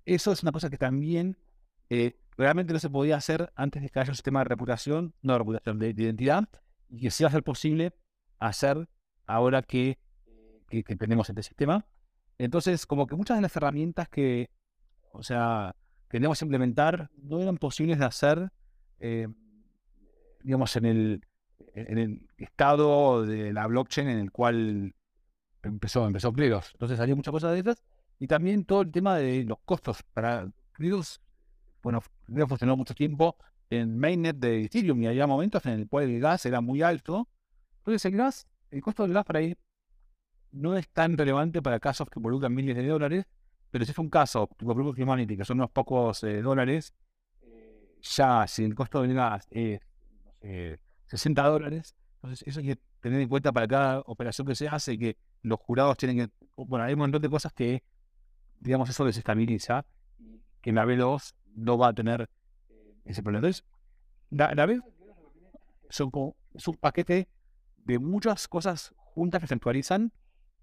Eso 0.06 0.32
es 0.32 0.44
una 0.44 0.52
cosa 0.52 0.70
que 0.70 0.78
también 0.78 1.38
eh, 1.90 2.18
realmente 2.38 2.74
no 2.74 2.80
se 2.80 2.90
podía 2.90 3.18
hacer 3.18 3.52
antes 3.56 3.82
de 3.82 3.90
que 3.90 4.00
haya 4.00 4.12
un 4.12 4.16
sistema 4.16 4.40
de 4.40 4.46
reputación, 4.46 5.14
no 5.22 5.34
de 5.34 5.40
reputación, 5.40 5.80
de, 5.80 5.90
identidad, 5.90 6.48
y 6.90 7.02
que 7.02 7.12
sí 7.12 7.24
va 7.24 7.30
a 7.30 7.32
ser 7.32 7.44
posible 7.44 7.94
hacer 8.40 8.88
ahora 9.28 9.62
que, 9.62 10.00
que, 10.70 10.84
que 10.84 10.96
tenemos 10.96 11.30
este 11.30 11.44
sistema. 11.44 11.86
Entonces, 12.38 12.86
como 12.86 13.06
que 13.06 13.16
muchas 13.16 13.38
de 13.38 13.42
las 13.42 13.56
herramientas 13.56 14.10
que, 14.10 14.50
o 15.12 15.24
sea, 15.24 15.76
queríamos 16.10 16.42
implementar, 16.42 17.10
no 17.22 17.42
eran 17.42 17.58
posibles 17.58 18.00
de 18.00 18.06
hacer, 18.06 18.52
eh, 19.00 19.28
digamos, 20.42 20.76
en 20.76 20.86
el, 20.86 21.22
en 21.74 21.98
el 21.98 22.28
estado 22.38 23.26
de 23.26 23.54
la 23.54 23.68
blockchain 23.68 24.08
en 24.10 24.20
el 24.20 24.32
cual 24.32 24.96
empezó, 25.64 26.06
empezó 26.06 26.34
Pliegos. 26.34 26.72
Entonces 26.74 26.98
salió 26.98 27.16
muchas 27.16 27.32
cosas 27.32 27.54
de 27.54 27.60
esas. 27.60 27.84
Y 28.20 28.28
también 28.28 28.66
todo 28.66 28.82
el 28.82 28.92
tema 28.92 29.18
de 29.18 29.44
los 29.46 29.60
costos. 29.66 30.04
Para 30.14 30.52
Pliegos, 30.78 31.22
bueno, 31.82 32.02
Pliegos 32.26 32.50
funcionó 32.50 32.76
mucho 32.76 32.94
tiempo 32.94 33.38
en 33.70 33.98
mainnet 33.98 34.38
de 34.38 34.64
Ethereum 34.64 35.02
y 35.04 35.08
había 35.08 35.28
momentos 35.28 35.66
en 35.66 35.74
el 35.74 35.88
cual 35.88 36.10
el 36.10 36.20
gas 36.20 36.46
era 36.46 36.62
muy 36.62 36.82
alto. 36.82 37.28
Entonces 37.80 38.06
el 38.06 38.18
gas, 38.18 38.48
el 38.72 38.82
costo 38.82 39.04
del 39.04 39.14
gas 39.14 39.26
para 39.26 39.40
ahí 39.40 39.56
no 40.52 40.76
es 40.76 40.90
tan 40.90 41.18
relevante 41.18 41.62
para 41.62 41.80
casos 41.80 42.10
que 42.10 42.20
involucran 42.20 42.54
miles 42.54 42.76
de 42.76 42.88
dólares, 42.88 43.26
pero 43.72 43.86
si 43.86 43.92
es 43.92 43.98
un 44.00 44.10
caso, 44.10 44.50
tipo 44.58 44.74
Blue 44.74 44.96
Humanity, 44.98 45.38
que 45.38 45.46
son 45.46 45.58
unos 45.58 45.70
pocos 45.70 46.24
eh, 46.24 46.42
dólares, 46.42 46.94
ya 48.02 48.48
si 48.48 48.64
el 48.64 48.74
costo 48.76 49.02
del 49.02 49.14
gas 49.14 49.48
es 49.52 49.80
60 51.10 51.44
dólares, 51.44 51.96
entonces 52.16 52.48
eso 52.48 52.60
hay 52.60 52.68
que 52.68 52.80
tener 53.02 53.22
en 53.22 53.30
cuenta 53.30 53.52
para 53.52 53.68
cada 53.68 54.00
operación 54.06 54.48
que 54.48 54.56
se 54.56 54.68
hace, 54.68 54.98
que 54.98 55.18
los 55.42 55.60
jurados 55.60 55.98
tienen 55.98 56.18
que... 56.18 56.30
Bueno, 56.56 56.86
hay 56.86 56.94
un 56.94 57.00
montón 57.00 57.22
de 57.22 57.30
cosas 57.30 57.54
que, 57.54 57.84
digamos, 58.60 58.90
eso 58.90 59.06
desestabiliza, 59.06 59.86
que 60.62 60.72
la 60.72 60.86
B2 60.86 61.34
no 61.56 61.78
va 61.78 61.90
a 61.90 61.94
tener 61.94 62.30
eh, 62.70 62.94
ese 63.06 63.24
problema. 63.24 63.48
Entonces, 63.48 63.66
la, 64.30 64.54
la 64.54 64.68
B2 64.68 64.84
es 65.90 66.68
un 66.68 66.76
paquete 66.76 67.28
de 67.78 68.00
muchas 68.00 68.48
cosas 68.48 68.94
juntas 68.98 69.42
que 69.42 69.48
se 69.48 69.54
actualizan 69.54 70.12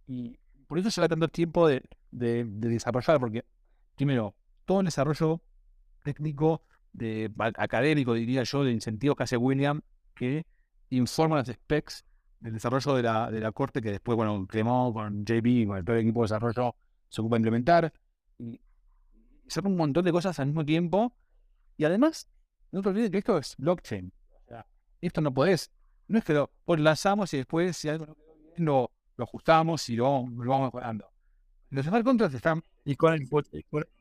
y 0.07 0.38
por 0.66 0.78
eso 0.78 0.88
lleva 0.90 1.09
tanto 1.09 1.28
tiempo 1.28 1.68
de, 1.68 1.82
de, 2.11 2.44
desarrollar, 2.44 3.18
porque 3.18 3.44
primero, 3.97 4.34
todo 4.64 4.80
el 4.80 4.86
desarrollo 4.86 5.40
técnico, 6.03 6.62
de, 6.92 7.30
académico, 7.57 8.14
diría 8.14 8.42
yo, 8.44 8.64
de 8.64 8.72
incentivos 8.72 9.16
que 9.16 9.24
hace 9.24 9.36
William, 9.36 9.82
que 10.17 10.45
informa 10.91 11.37
las 11.37 11.49
specs 11.49 12.05
del 12.41 12.55
desarrollo 12.55 12.95
de 12.95 13.03
la, 13.03 13.31
de 13.31 13.41
la 13.41 13.53
corte, 13.53 13.81
que 13.81 13.93
después, 13.93 14.17
bueno, 14.17 14.47
Cremó 14.49 14.93
con 14.93 15.25
JB, 15.25 15.67
con 15.67 15.85
todo 15.85 15.97
el 15.97 16.03
equipo 16.03 16.23
de 16.23 16.25
desarrollo, 16.25 16.75
se 17.09 17.21
ocupa 17.21 17.37
de 17.37 17.39
implementar. 17.39 17.93
Y 18.39 18.61
son 19.49 19.67
un 19.67 19.77
montón 19.77 20.05
de 20.05 20.12
cosas 20.12 20.39
al 20.41 20.47
mismo 20.47 20.64
tiempo. 20.64 21.14
Y 21.77 21.85
además, 21.85 22.29
no 22.73 22.83
te 22.83 22.89
olvides 22.89 23.11
que 23.11 23.19
esto 23.19 23.39
es 23.39 23.55
blockchain. 23.59 24.12
Esto 25.01 25.21
no 25.21 25.33
podés, 25.33 25.71
no 26.09 26.19
es 26.19 26.25
que 26.25 26.33
lo 26.33 26.51
lanzamos 26.67 27.33
y 27.35 27.37
después, 27.37 27.77
si 27.77 27.89
algo 27.89 28.07
no 28.07 28.14
quedó 28.14 28.35
bien, 28.37 28.64
lo, 28.64 28.91
ajustamos 29.19 29.89
y 29.89 29.97
lo, 29.97 30.27
lo 30.29 30.51
vamos 30.51 30.69
mejorando. 30.69 31.07
Los 31.71 31.87
smart 31.87 32.05
contracts 32.05 32.35
están. 32.35 32.62
Y 32.85 32.97
con 32.97 33.12
el, 33.12 33.29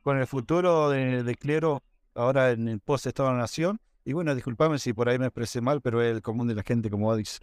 con 0.02 0.18
el 0.18 0.26
futuro 0.26 0.90
de, 0.90 1.22
de 1.22 1.34
Clero, 1.34 1.82
ahora 2.14 2.52
en 2.52 2.68
el 2.68 2.80
post-Estado 2.80 3.28
de 3.28 3.34
la 3.34 3.40
Nación, 3.42 3.80
y 4.06 4.12
bueno, 4.12 4.32
disculpame 4.36 4.78
si 4.78 4.92
por 4.92 5.08
ahí 5.08 5.18
me 5.18 5.26
expresé 5.26 5.60
mal, 5.60 5.80
pero 5.80 6.00
es 6.00 6.14
el 6.14 6.22
común 6.22 6.46
de 6.46 6.54
la 6.54 6.62
gente, 6.62 6.88
como 6.88 7.14
dice. 7.16 7.40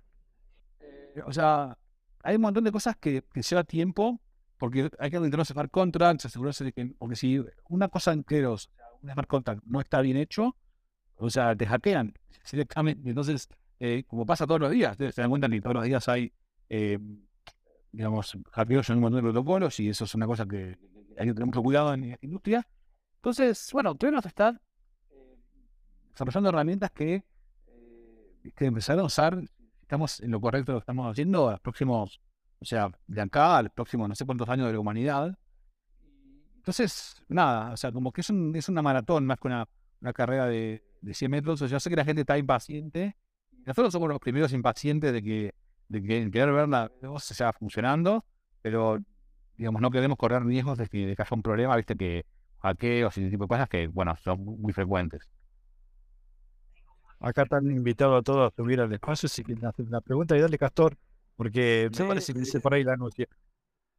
Eh, 0.80 1.22
o 1.26 1.34
sea, 1.34 1.78
hay 2.24 2.38
un 2.38 2.42
montón 2.42 2.64
de 2.64 2.72
cosas 2.72 2.96
que, 2.96 3.22
que 3.34 3.42
lleva 3.42 3.66
tiempo, 3.66 4.22
porque 4.58 4.90
hay 4.98 5.12
que 5.12 5.18
intentar 5.18 5.46
smart 5.46 5.70
contracts, 5.70 6.26
asegurarse 6.26 6.64
de 6.64 6.72
que, 6.72 6.86
porque 6.98 7.18
si 7.18 7.44
una 7.68 7.90
cosa 7.90 8.14
en 8.14 8.24
Cleros, 8.24 8.72
un 9.02 9.12
smart 9.12 9.28
contract 9.28 9.62
no 9.66 9.82
está 9.82 10.00
bien 10.00 10.16
hecho, 10.16 10.56
o 11.18 11.30
sea, 11.30 11.54
te 11.54 11.66
hackean 11.66 12.14
directamente. 12.52 13.10
Entonces, 13.10 13.50
eh, 13.82 14.06
como 14.08 14.26
pasa 14.26 14.48
todos 14.48 14.62
los 14.62 14.72
días, 14.72 14.96
se 14.96 15.12
dan 15.22 15.30
cuenta 15.30 15.50
que 15.50 15.60
todos 15.60 15.76
los 15.76 15.84
días 15.84 16.08
hay, 16.08 16.32
eh, 16.70 16.98
digamos, 17.92 18.38
hackeos 18.54 18.90
en 18.90 18.96
un 18.96 19.02
montón 19.02 19.18
de 19.18 19.32
protocolos 19.32 19.82
y 19.82 19.90
eso 19.90 20.06
es 20.06 20.16
una 20.16 20.28
cosa 20.28 20.46
que 20.46 20.78
hay 21.18 21.28
que 21.28 21.34
tener 21.34 21.46
mucho 21.46 21.62
cuidado 21.62 21.94
en 21.94 22.06
esta 22.06 22.26
industria. 22.26 22.66
Entonces, 23.18 23.70
bueno, 23.74 23.98
nos 24.02 24.26
está 24.26 24.62
desarrollando 26.14 26.50
herramientas 26.50 26.92
que, 26.92 27.24
que 28.56 28.66
empezar 28.66 28.98
a 29.00 29.04
usar, 29.04 29.42
estamos 29.82 30.20
en 30.22 30.32
lo 30.32 30.40
correcto 30.40 30.74
que 30.74 30.80
estamos 30.80 31.12
haciendo, 31.12 31.50
a 31.50 31.52
los 31.54 31.60
próximos, 31.60 32.22
o 32.60 32.66
sea, 32.66 32.92
de 33.08 33.22
acá 33.22 33.58
a 33.58 33.64
los 33.64 33.72
próximos 33.74 34.08
no 34.08 34.16
sé 34.16 34.26
cuántos 34.26 34.48
años 34.50 34.68
de 34.68 34.74
la 34.74 34.80
humanidad. 34.80 35.38
Entonces, 36.56 37.22
nada, 37.28 37.74
o 37.74 37.78
sea, 37.78 37.92
como 37.92 38.12
que 38.12 38.22
es, 38.22 38.30
un, 38.30 38.56
es 38.56 38.70
una 38.70 38.82
maratón 38.82 39.26
más 39.26 39.38
que 39.40 39.48
una, 39.48 39.68
una 40.00 40.14
carrera 40.14 40.46
de, 40.46 40.84
de 41.02 41.14
100 41.14 41.32
metros. 41.32 41.62
O 41.62 41.68
sea, 41.68 41.76
yo 41.76 41.80
sé 41.80 41.90
que 41.90 41.96
la 41.96 42.06
gente 42.06 42.22
está 42.22 42.38
impaciente. 42.38 43.18
Nosotros 43.66 43.92
somos 43.92 44.10
los 44.10 44.20
primeros 44.20 44.54
impacientes 44.54 45.12
de 45.12 45.22
que, 45.22 45.54
de 45.90 46.02
que 46.02 46.32
querer 46.32 46.52
ver 46.54 46.70
la 46.70 46.92
se 47.20 47.34
sea 47.34 47.54
funcionando, 47.54 48.26
pero 48.62 49.00
digamos, 49.58 49.82
no 49.82 49.92
queremos 49.92 50.18
correr 50.18 50.44
riesgos 50.44 50.78
de 50.78 50.88
que, 50.88 51.16
haya 51.18 51.28
un 51.32 51.42
problema, 51.42 51.76
viste, 51.76 51.96
que 51.96 52.26
hackeos 52.60 53.18
y 53.18 53.22
ese 53.22 53.30
tipo 53.30 53.44
de 53.44 53.48
cosas 53.50 53.70
que, 53.70 53.88
bueno, 53.88 54.16
son 54.18 54.44
muy 54.44 54.74
frecuentes. 54.74 55.30
Acá 57.24 57.44
están 57.44 57.72
invitados 57.72 58.20
a 58.20 58.22
todos 58.22 58.52
a 58.52 58.56
subir 58.56 58.82
al 58.82 58.92
espacio. 58.92 59.30
Si 59.30 59.46
quieren 59.46 59.66
hacer 59.66 59.86
una 59.86 60.02
pregunta, 60.02 60.36
y 60.36 60.42
dale, 60.42 60.58
Castor, 60.58 60.98
porque 61.38 61.90
me 61.98 62.06
parece 62.06 62.34
que 62.34 62.40
dice 62.40 62.60
por 62.60 62.74
ahí 62.74 62.84
la 62.84 62.98
noche. 62.98 63.30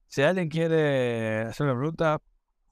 Si 0.08 0.20
alguien 0.20 0.50
quiere 0.50 1.40
hacer 1.40 1.66
una 1.66 1.74
pregunta, 1.74 2.20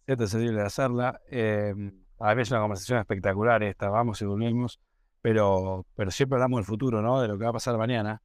libre 0.06 0.56
de 0.56 0.62
hacerla. 0.62 1.18
Eh, 1.30 1.74
a 2.18 2.34
veces 2.34 2.48
es 2.48 2.52
una 2.52 2.60
conversación 2.60 2.98
espectacular 2.98 3.62
esta, 3.62 3.88
vamos 3.88 4.20
y 4.20 4.26
volvemos, 4.26 4.78
pero, 5.22 5.86
pero 5.96 6.10
siempre 6.10 6.36
hablamos 6.36 6.58
del 6.58 6.66
futuro, 6.66 7.00
¿no? 7.00 7.22
De 7.22 7.28
lo 7.28 7.38
que 7.38 7.44
va 7.44 7.50
a 7.50 7.54
pasar 7.54 7.78
mañana. 7.78 8.20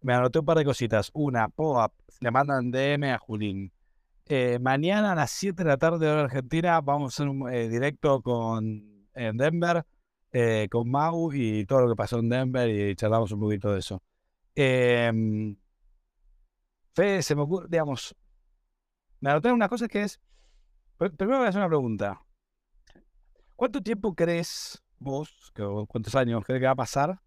Me 0.00 0.14
anoté 0.14 0.40
un 0.40 0.46
par 0.46 0.58
de 0.58 0.64
cositas. 0.64 1.10
Una, 1.14 1.48
POAP, 1.48 1.92
le 2.18 2.30
mandan 2.32 2.72
DM 2.72 3.04
a 3.04 3.18
Julín. 3.18 3.72
Eh, 4.26 4.58
mañana 4.60 5.12
a 5.12 5.14
las 5.14 5.30
7 5.30 5.62
de 5.62 5.68
la 5.68 5.76
tarde 5.76 6.04
de 6.04 6.12
hora 6.12 6.24
Argentina 6.24 6.80
vamos 6.80 7.12
a 7.12 7.14
hacer 7.14 7.28
un 7.28 7.48
eh, 7.48 7.68
directo 7.68 8.20
con 8.20 9.06
en 9.14 9.36
Denver, 9.36 9.84
eh, 10.32 10.68
con 10.70 10.90
Mau 10.90 11.32
y 11.32 11.64
todo 11.66 11.82
lo 11.82 11.88
que 11.88 11.96
pasó 11.96 12.18
en 12.18 12.28
Denver 12.28 12.68
y 12.68 12.94
charlamos 12.96 13.32
un 13.32 13.40
poquito 13.40 13.72
de 13.72 13.78
eso. 13.80 14.02
Em, 14.54 15.56
Fede, 16.94 17.22
se 17.22 17.34
me 17.34 17.42
ocurre, 17.42 17.66
digamos, 17.68 18.14
me 19.20 19.30
anoté 19.30 19.52
una 19.52 19.68
cosa 19.68 19.88
que 19.88 20.02
es, 20.02 20.20
primero 20.96 21.38
voy 21.38 21.46
a 21.46 21.48
hacer 21.48 21.60
una 21.60 21.68
pregunta. 21.68 22.20
¿Cuánto 23.56 23.82
tiempo 23.82 24.14
crees 24.14 24.82
vos, 24.98 25.52
cuántos 25.88 26.14
años 26.14 26.44
crees 26.44 26.60
que 26.60 26.66
va 26.66 26.72
a 26.72 26.76
pasar 26.76 27.20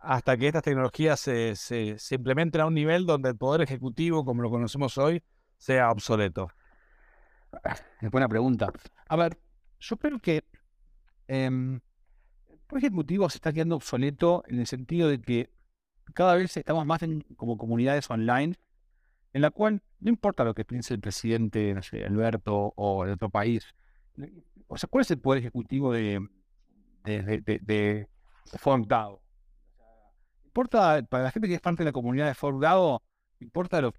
hasta 0.00 0.36
que 0.36 0.46
estas 0.46 0.62
tecnologías 0.62 1.20
se, 1.20 1.56
se, 1.56 2.14
implementen 2.14 2.60
a 2.60 2.66
un 2.66 2.74
nivel 2.74 3.06
donde 3.06 3.30
el 3.30 3.36
poder 3.36 3.62
ejecutivo, 3.62 4.24
como 4.24 4.42
lo 4.42 4.50
conocemos 4.50 4.96
hoy, 4.98 5.22
sea 5.56 5.90
obsoleto? 5.90 6.48
Es 8.00 8.10
buena 8.10 8.28
pregunta. 8.28 8.72
A 9.08 9.16
ver, 9.16 9.38
yo 9.80 9.96
creo 9.96 10.18
que 10.20 10.44
em, 11.26 11.80
el 12.76 12.84
ejecutivo 12.84 13.28
se 13.30 13.38
está 13.38 13.52
quedando 13.52 13.76
obsoleto 13.76 14.44
en 14.46 14.60
el 14.60 14.66
sentido 14.66 15.08
de 15.08 15.20
que 15.20 15.50
cada 16.14 16.34
vez 16.34 16.56
estamos 16.56 16.86
más 16.86 17.02
en, 17.02 17.22
como 17.36 17.56
comunidades 17.56 18.10
online, 18.10 18.54
en 19.32 19.42
la 19.42 19.50
cual 19.50 19.82
no 20.00 20.10
importa 20.10 20.44
lo 20.44 20.54
que 20.54 20.64
piense 20.64 20.94
el 20.94 21.00
presidente, 21.00 21.74
no 21.74 21.82
sé, 21.82 22.04
Alberto 22.04 22.72
o 22.76 23.04
el 23.04 23.12
otro 23.12 23.30
país, 23.30 23.74
o 24.66 24.76
sea, 24.76 24.88
¿cuál 24.88 25.02
es 25.02 25.10
el 25.10 25.18
poder 25.18 25.40
ejecutivo 25.40 25.92
de, 25.92 26.26
de, 27.04 27.22
de, 27.22 27.58
de, 27.62 28.08
Importa, 30.44 31.02
para 31.02 31.24
la 31.24 31.30
gente 31.30 31.48
que 31.48 31.54
es 31.54 31.60
parte 31.60 31.82
de 31.82 31.88
la 31.88 31.92
comunidad 31.92 32.26
de 32.26 32.34
Ford 32.34 32.62
importa 33.40 33.80
lo 33.80 33.94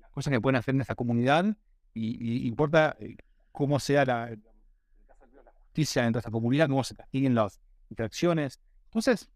las 0.00 0.10
cosas 0.10 0.30
que 0.30 0.40
pueden 0.40 0.56
hacer 0.56 0.74
en 0.74 0.82
esa 0.82 0.94
comunidad 0.94 1.56
y, 1.92 2.46
importa 2.46 2.96
eh, 3.00 3.16
cómo 3.52 3.80
sea 3.80 4.04
la, 4.04 4.36
justicia 5.64 6.02
dentro 6.02 6.20
de 6.20 6.20
esa 6.20 6.30
comunidad, 6.30 6.68
cómo 6.68 6.84
se 6.84 6.94
castiguen 6.94 7.34
las 7.34 7.60
interacciones. 7.90 8.60
Entonces, 8.86 9.30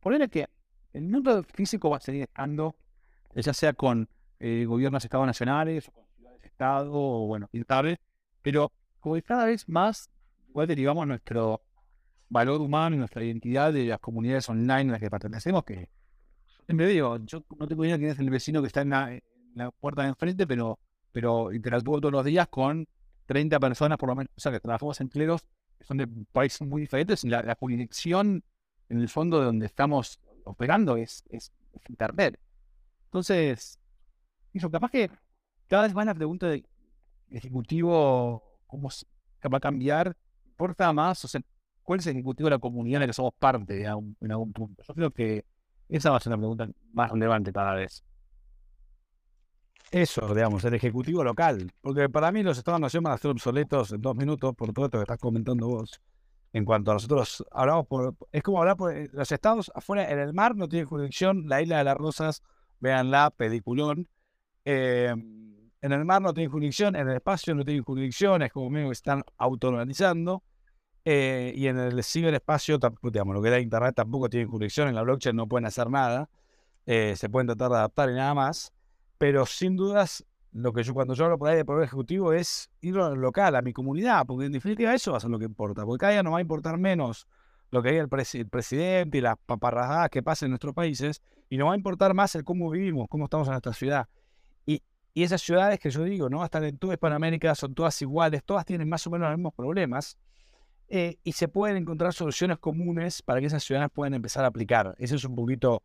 ponerle 0.00 0.28
que 0.28 0.48
el 0.92 1.02
mundo 1.02 1.42
físico 1.44 1.90
va 1.90 1.98
a 1.98 2.00
seguir 2.00 2.22
estando, 2.22 2.76
ya 3.34 3.54
sea 3.54 3.72
con 3.72 4.08
eh, 4.38 4.64
gobiernos 4.66 5.04
estados 5.04 5.26
nacionales 5.26 5.88
o 5.88 5.92
con 5.92 6.04
ciudades 6.16 6.40
de 6.40 6.48
estado, 6.48 6.92
o 6.92 7.26
bueno, 7.26 7.48
pero 8.42 8.72
como 8.98 9.14
que 9.14 9.22
cada 9.22 9.46
vez 9.46 9.68
más 9.68 10.10
igual 10.48 10.66
derivamos 10.66 11.06
nuestro 11.06 11.62
valor 12.28 12.60
humano 12.60 12.96
y 12.96 12.98
nuestra 12.98 13.24
identidad 13.24 13.72
de 13.72 13.86
las 13.86 14.00
comunidades 14.00 14.48
online 14.48 14.82
en 14.82 14.92
las 14.92 15.00
que 15.00 15.10
pertenecemos, 15.10 15.64
que 15.64 15.88
siempre 16.66 16.86
digo, 16.86 17.18
yo 17.24 17.44
no 17.58 17.66
tengo 17.66 17.84
idea 17.84 17.98
quién 17.98 18.10
es 18.10 18.18
el 18.18 18.30
vecino 18.30 18.60
que 18.60 18.68
está 18.68 18.82
en 18.82 18.90
la, 18.90 19.70
puerta 19.80 20.02
de 20.02 20.08
enfrente, 20.08 20.46
pero, 20.46 20.78
pero 21.12 21.52
interactúo 21.52 22.00
todos 22.00 22.12
los 22.12 22.24
días 22.24 22.48
con 22.48 22.86
30 23.26 23.58
personas 23.60 23.98
por 23.98 24.08
lo 24.08 24.16
menos, 24.16 24.32
o 24.36 24.40
sea, 24.40 24.52
que 24.52 24.60
trabajamos 24.60 25.00
en 25.00 25.08
cleros 25.08 25.42
son 25.80 25.96
de 25.98 26.06
países 26.32 26.66
muy 26.66 26.82
diferentes, 26.82 27.24
la, 27.24 27.56
jurisdicción 27.58 28.42
en 28.88 29.00
el 29.00 29.08
fondo 29.08 29.38
de 29.38 29.46
donde 29.46 29.66
estamos 29.66 30.20
operando 30.44 30.96
es, 30.96 31.24
es, 31.30 31.52
Internet. 31.88 32.38
Entonces, 33.04 33.78
eso, 34.52 34.70
capaz 34.70 34.90
que 34.90 35.10
cada 35.68 35.84
vez 35.84 35.94
más 35.94 36.04
la 36.04 36.14
pregunta 36.14 36.48
de 36.48 36.64
ejecutivo 37.30 38.58
cómo 38.66 38.88
va 38.88 39.58
a 39.58 39.60
cambiar, 39.60 40.16
importa 40.46 40.92
más, 40.92 41.24
o 41.24 41.28
sea, 41.28 41.40
cuál 41.82 42.00
es 42.00 42.06
el 42.06 42.16
ejecutivo 42.16 42.48
de 42.48 42.56
la 42.56 42.58
comunidad 42.58 42.96
en 42.96 43.00
la 43.02 43.06
que 43.06 43.12
somos 43.12 43.34
parte 43.38 43.82
en 43.82 44.30
algún 44.30 44.52
punto. 44.52 44.82
Yo 44.86 44.94
creo 44.94 45.10
que 45.10 45.44
esa 45.88 46.10
va 46.10 46.16
a 46.18 46.20
ser 46.20 46.32
una 46.32 46.38
pregunta 46.38 46.68
más 46.92 47.10
relevante 47.10 47.52
cada 47.52 47.74
vez. 47.74 48.04
Eso, 49.90 50.34
digamos, 50.34 50.64
el 50.64 50.74
ejecutivo 50.74 51.24
local. 51.24 51.72
Porque 51.80 52.08
para 52.08 52.30
mí 52.30 52.42
los 52.42 52.58
estados-nación 52.58 53.02
van 53.02 53.14
a 53.14 53.18
ser 53.18 53.32
obsoletos 53.32 53.92
en 53.92 54.00
dos 54.00 54.14
minutos 54.14 54.54
por 54.54 54.72
todo 54.72 54.86
esto 54.86 54.98
que 54.98 55.02
estás 55.02 55.18
comentando 55.18 55.66
vos. 55.68 56.00
En 56.52 56.64
cuanto 56.64 56.90
a 56.90 56.94
nosotros 56.94 57.44
hablamos 57.50 57.86
por. 57.86 58.14
Es 58.32 58.42
como 58.42 58.60
hablar 58.60 58.76
por. 58.76 58.94
Los 59.12 59.32
estados 59.32 59.70
afuera 59.74 60.10
en 60.10 60.18
el 60.18 60.32
mar 60.32 60.56
no 60.56 60.68
tienen 60.68 60.86
jurisdicción. 60.86 61.48
La 61.48 61.62
isla 61.62 61.78
de 61.78 61.84
las 61.84 61.96
Rosas, 61.96 62.42
véanla, 62.80 63.30
pediculón. 63.30 64.08
Eh, 64.64 65.14
en 65.82 65.92
el 65.92 66.04
mar 66.04 66.20
no 66.20 66.34
tienen 66.34 66.50
jurisdicción, 66.50 66.94
en 66.94 67.08
el 67.08 67.16
espacio 67.16 67.54
no 67.54 67.64
tienen 67.64 67.82
jurisdicción, 67.82 68.42
es 68.42 68.52
como 68.52 68.68
medio 68.70 68.88
que 68.88 68.92
están 68.92 69.24
autonomizando. 69.38 70.42
Eh, 71.04 71.52
y 71.56 71.66
en 71.66 71.78
el 71.78 72.04
ciberespacio, 72.04 72.78
digamos, 73.02 73.34
lo 73.34 73.42
que 73.42 73.50
da 73.50 73.58
Internet 73.58 73.94
tampoco 73.94 74.28
tiene 74.28 74.46
jurisdicción, 74.46 74.88
en 74.88 74.94
la 74.94 75.02
blockchain 75.02 75.34
no 75.34 75.48
pueden 75.48 75.64
hacer 75.64 75.88
nada, 75.88 76.28
eh, 76.84 77.14
se 77.16 77.30
pueden 77.30 77.46
tratar 77.46 77.70
de 77.70 77.76
adaptar 77.76 78.10
y 78.10 78.14
nada 78.14 78.34
más. 78.34 78.72
Pero 79.20 79.44
sin 79.44 79.76
dudas, 79.76 80.24
lo 80.50 80.72
que 80.72 80.82
yo 80.82 80.94
cuando 80.94 81.12
yo 81.12 81.26
hablo 81.26 81.36
por 81.36 81.50
ahí 81.50 81.56
de 81.56 81.66
poder 81.66 81.84
ejecutivo 81.84 82.32
es 82.32 82.70
ir 82.80 82.96
a 82.96 83.10
lo 83.10 83.16
local, 83.16 83.54
a 83.54 83.60
mi 83.60 83.74
comunidad, 83.74 84.24
porque 84.26 84.46
en 84.46 84.52
definitiva 84.52 84.94
eso 84.94 85.10
va 85.10 85.18
a 85.18 85.20
ser 85.20 85.28
lo 85.28 85.38
que 85.38 85.44
importa, 85.44 85.84
porque 85.84 86.00
cada 86.00 86.12
día 86.12 86.22
no 86.22 86.30
va 86.30 86.38
a 86.38 86.40
importar 86.40 86.78
menos 86.78 87.26
lo 87.70 87.82
que 87.82 87.90
diga 87.90 88.00
el, 88.00 88.08
presidente 88.08 89.18
y 89.18 89.20
las 89.20 89.36
paparrajadas 89.44 90.08
que 90.08 90.22
pasen 90.22 90.46
en 90.46 90.52
nuestros 90.52 90.72
países, 90.74 91.20
y 91.50 91.58
no 91.58 91.66
va 91.66 91.74
a 91.74 91.76
importar 91.76 92.14
más 92.14 92.34
el 92.34 92.44
cómo 92.44 92.70
vivimos, 92.70 93.08
cómo 93.10 93.24
estamos 93.24 93.46
en 93.48 93.52
nuestra 93.52 93.74
ciudad. 93.74 94.08
Y 95.12 95.22
esas 95.22 95.42
ciudades 95.42 95.78
que 95.80 95.90
yo 95.90 96.04
digo, 96.04 96.30
¿no? 96.30 96.42
Hasta 96.42 96.66
en 96.66 96.78
toda 96.78 96.94
Hispanoamérica 96.94 97.54
son 97.54 97.74
todas 97.74 98.00
iguales, 98.00 98.42
todas 98.42 98.64
tienen 98.64 98.88
más 98.88 99.06
o 99.06 99.10
menos 99.10 99.28
los 99.28 99.36
mismos 99.36 99.52
problemas. 99.52 100.16
Eh, 100.88 101.18
y 101.24 101.32
se 101.32 101.46
pueden 101.48 101.76
encontrar 101.76 102.14
soluciones 102.14 102.58
comunes 102.58 103.20
para 103.20 103.40
que 103.40 103.46
esas 103.46 103.62
ciudades 103.62 103.90
puedan 103.92 104.14
empezar 104.14 104.44
a 104.44 104.48
aplicar. 104.48 104.94
Ese 104.98 105.16
es 105.16 105.24
un 105.24 105.34
poquito 105.34 105.82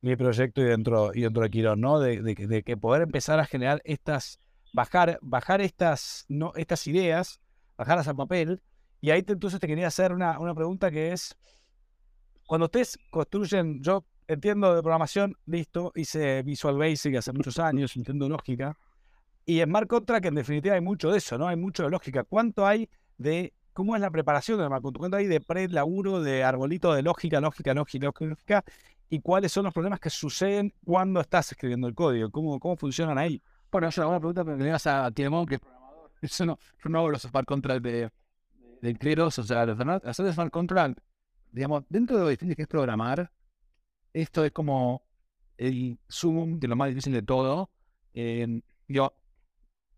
mi 0.00 0.16
proyecto 0.16 0.60
y 0.60 0.64
dentro, 0.64 1.12
y 1.14 1.22
dentro 1.22 1.42
de 1.42 1.50
Quirón, 1.50 1.80
¿no? 1.80 1.98
De, 1.98 2.22
de, 2.22 2.62
que 2.62 2.76
poder 2.76 3.02
empezar 3.02 3.40
a 3.40 3.46
generar 3.46 3.80
estas 3.84 4.40
bajar, 4.72 5.18
bajar 5.22 5.60
estas, 5.60 6.26
no, 6.28 6.52
estas 6.54 6.86
ideas, 6.86 7.40
bajarlas 7.76 8.08
al 8.08 8.16
papel. 8.16 8.62
Y 9.00 9.10
ahí 9.10 9.24
entonces 9.26 9.58
te 9.58 9.66
quería 9.66 9.86
hacer 9.86 10.12
una, 10.12 10.38
una 10.38 10.54
pregunta 10.54 10.90
que 10.90 11.12
es, 11.12 11.34
cuando 12.46 12.66
ustedes 12.66 12.98
construyen, 13.10 13.82
yo 13.82 14.04
entiendo 14.28 14.74
de 14.74 14.82
programación, 14.82 15.34
listo, 15.46 15.92
hice 15.94 16.42
Visual 16.42 16.76
Basic 16.76 17.16
hace 17.16 17.32
muchos 17.32 17.58
años, 17.58 17.96
entiendo 17.96 18.28
lógica. 18.28 18.76
Y 19.44 19.60
en 19.60 19.68
Smart 19.68 19.88
Contract, 19.88 20.26
en 20.26 20.34
definitiva, 20.34 20.74
hay 20.74 20.80
mucho 20.80 21.10
de 21.10 21.18
eso, 21.18 21.38
¿no? 21.38 21.48
Hay 21.48 21.56
mucho 21.56 21.84
de 21.84 21.90
lógica. 21.90 22.24
¿Cuánto 22.24 22.66
hay 22.66 22.88
de 23.16 23.52
cómo 23.72 23.94
es 23.94 24.02
la 24.02 24.10
preparación 24.10 24.58
del 24.58 24.66
Smart 24.66 24.82
Contract? 24.82 25.00
¿Cuánto 25.00 25.16
hay 25.16 25.26
de 25.26 25.40
pre-laburo, 25.40 26.20
de 26.20 26.42
arbolito 26.42 26.92
de 26.92 27.02
lógica, 27.02 27.40
lógica, 27.40 27.72
lógica, 27.72 28.12
lógica? 28.20 28.64
¿Y 29.08 29.20
cuáles 29.20 29.52
son 29.52 29.64
los 29.64 29.72
problemas 29.72 30.00
que 30.00 30.10
suceden 30.10 30.74
cuando 30.84 31.20
estás 31.20 31.52
escribiendo 31.52 31.86
el 31.86 31.94
código? 31.94 32.30
¿Cómo, 32.30 32.58
cómo 32.58 32.76
funcionan 32.76 33.18
ahí? 33.18 33.40
Bueno, 33.70 33.88
es 33.88 33.98
una 33.98 34.18
pregunta, 34.18 34.44
pero 34.44 34.56
le 34.56 34.66
das 34.66 34.86
a 34.86 35.10
Tiemon, 35.10 35.46
que 35.46 35.56
es 35.56 35.60
programador. 35.60 36.10
Eso 36.22 36.46
no, 36.46 36.58
yo 36.82 36.90
no 36.90 36.98
hago 36.98 37.10
los 37.10 37.22
smart 37.22 37.46
contracts 37.46 37.82
de, 37.82 38.10
de 38.80 38.94
Cleros, 38.96 39.38
o 39.38 39.42
sea, 39.44 39.66
los 39.66 39.78
hacer 40.04 40.32
smart 40.32 40.50
contract, 40.50 40.98
digamos, 41.52 41.84
dentro 41.88 42.16
de 42.16 42.22
lo 42.24 42.28
difícil 42.28 42.56
que 42.56 42.62
es 42.62 42.68
programar, 42.68 43.30
esto 44.12 44.44
es 44.44 44.52
como 44.52 45.06
el 45.56 45.98
zoom 46.10 46.58
de 46.58 46.68
lo 46.68 46.76
más 46.76 46.88
difícil 46.88 47.12
de 47.12 47.22
todo. 47.22 47.70
Eh, 48.14 48.60
yo, 48.88 49.14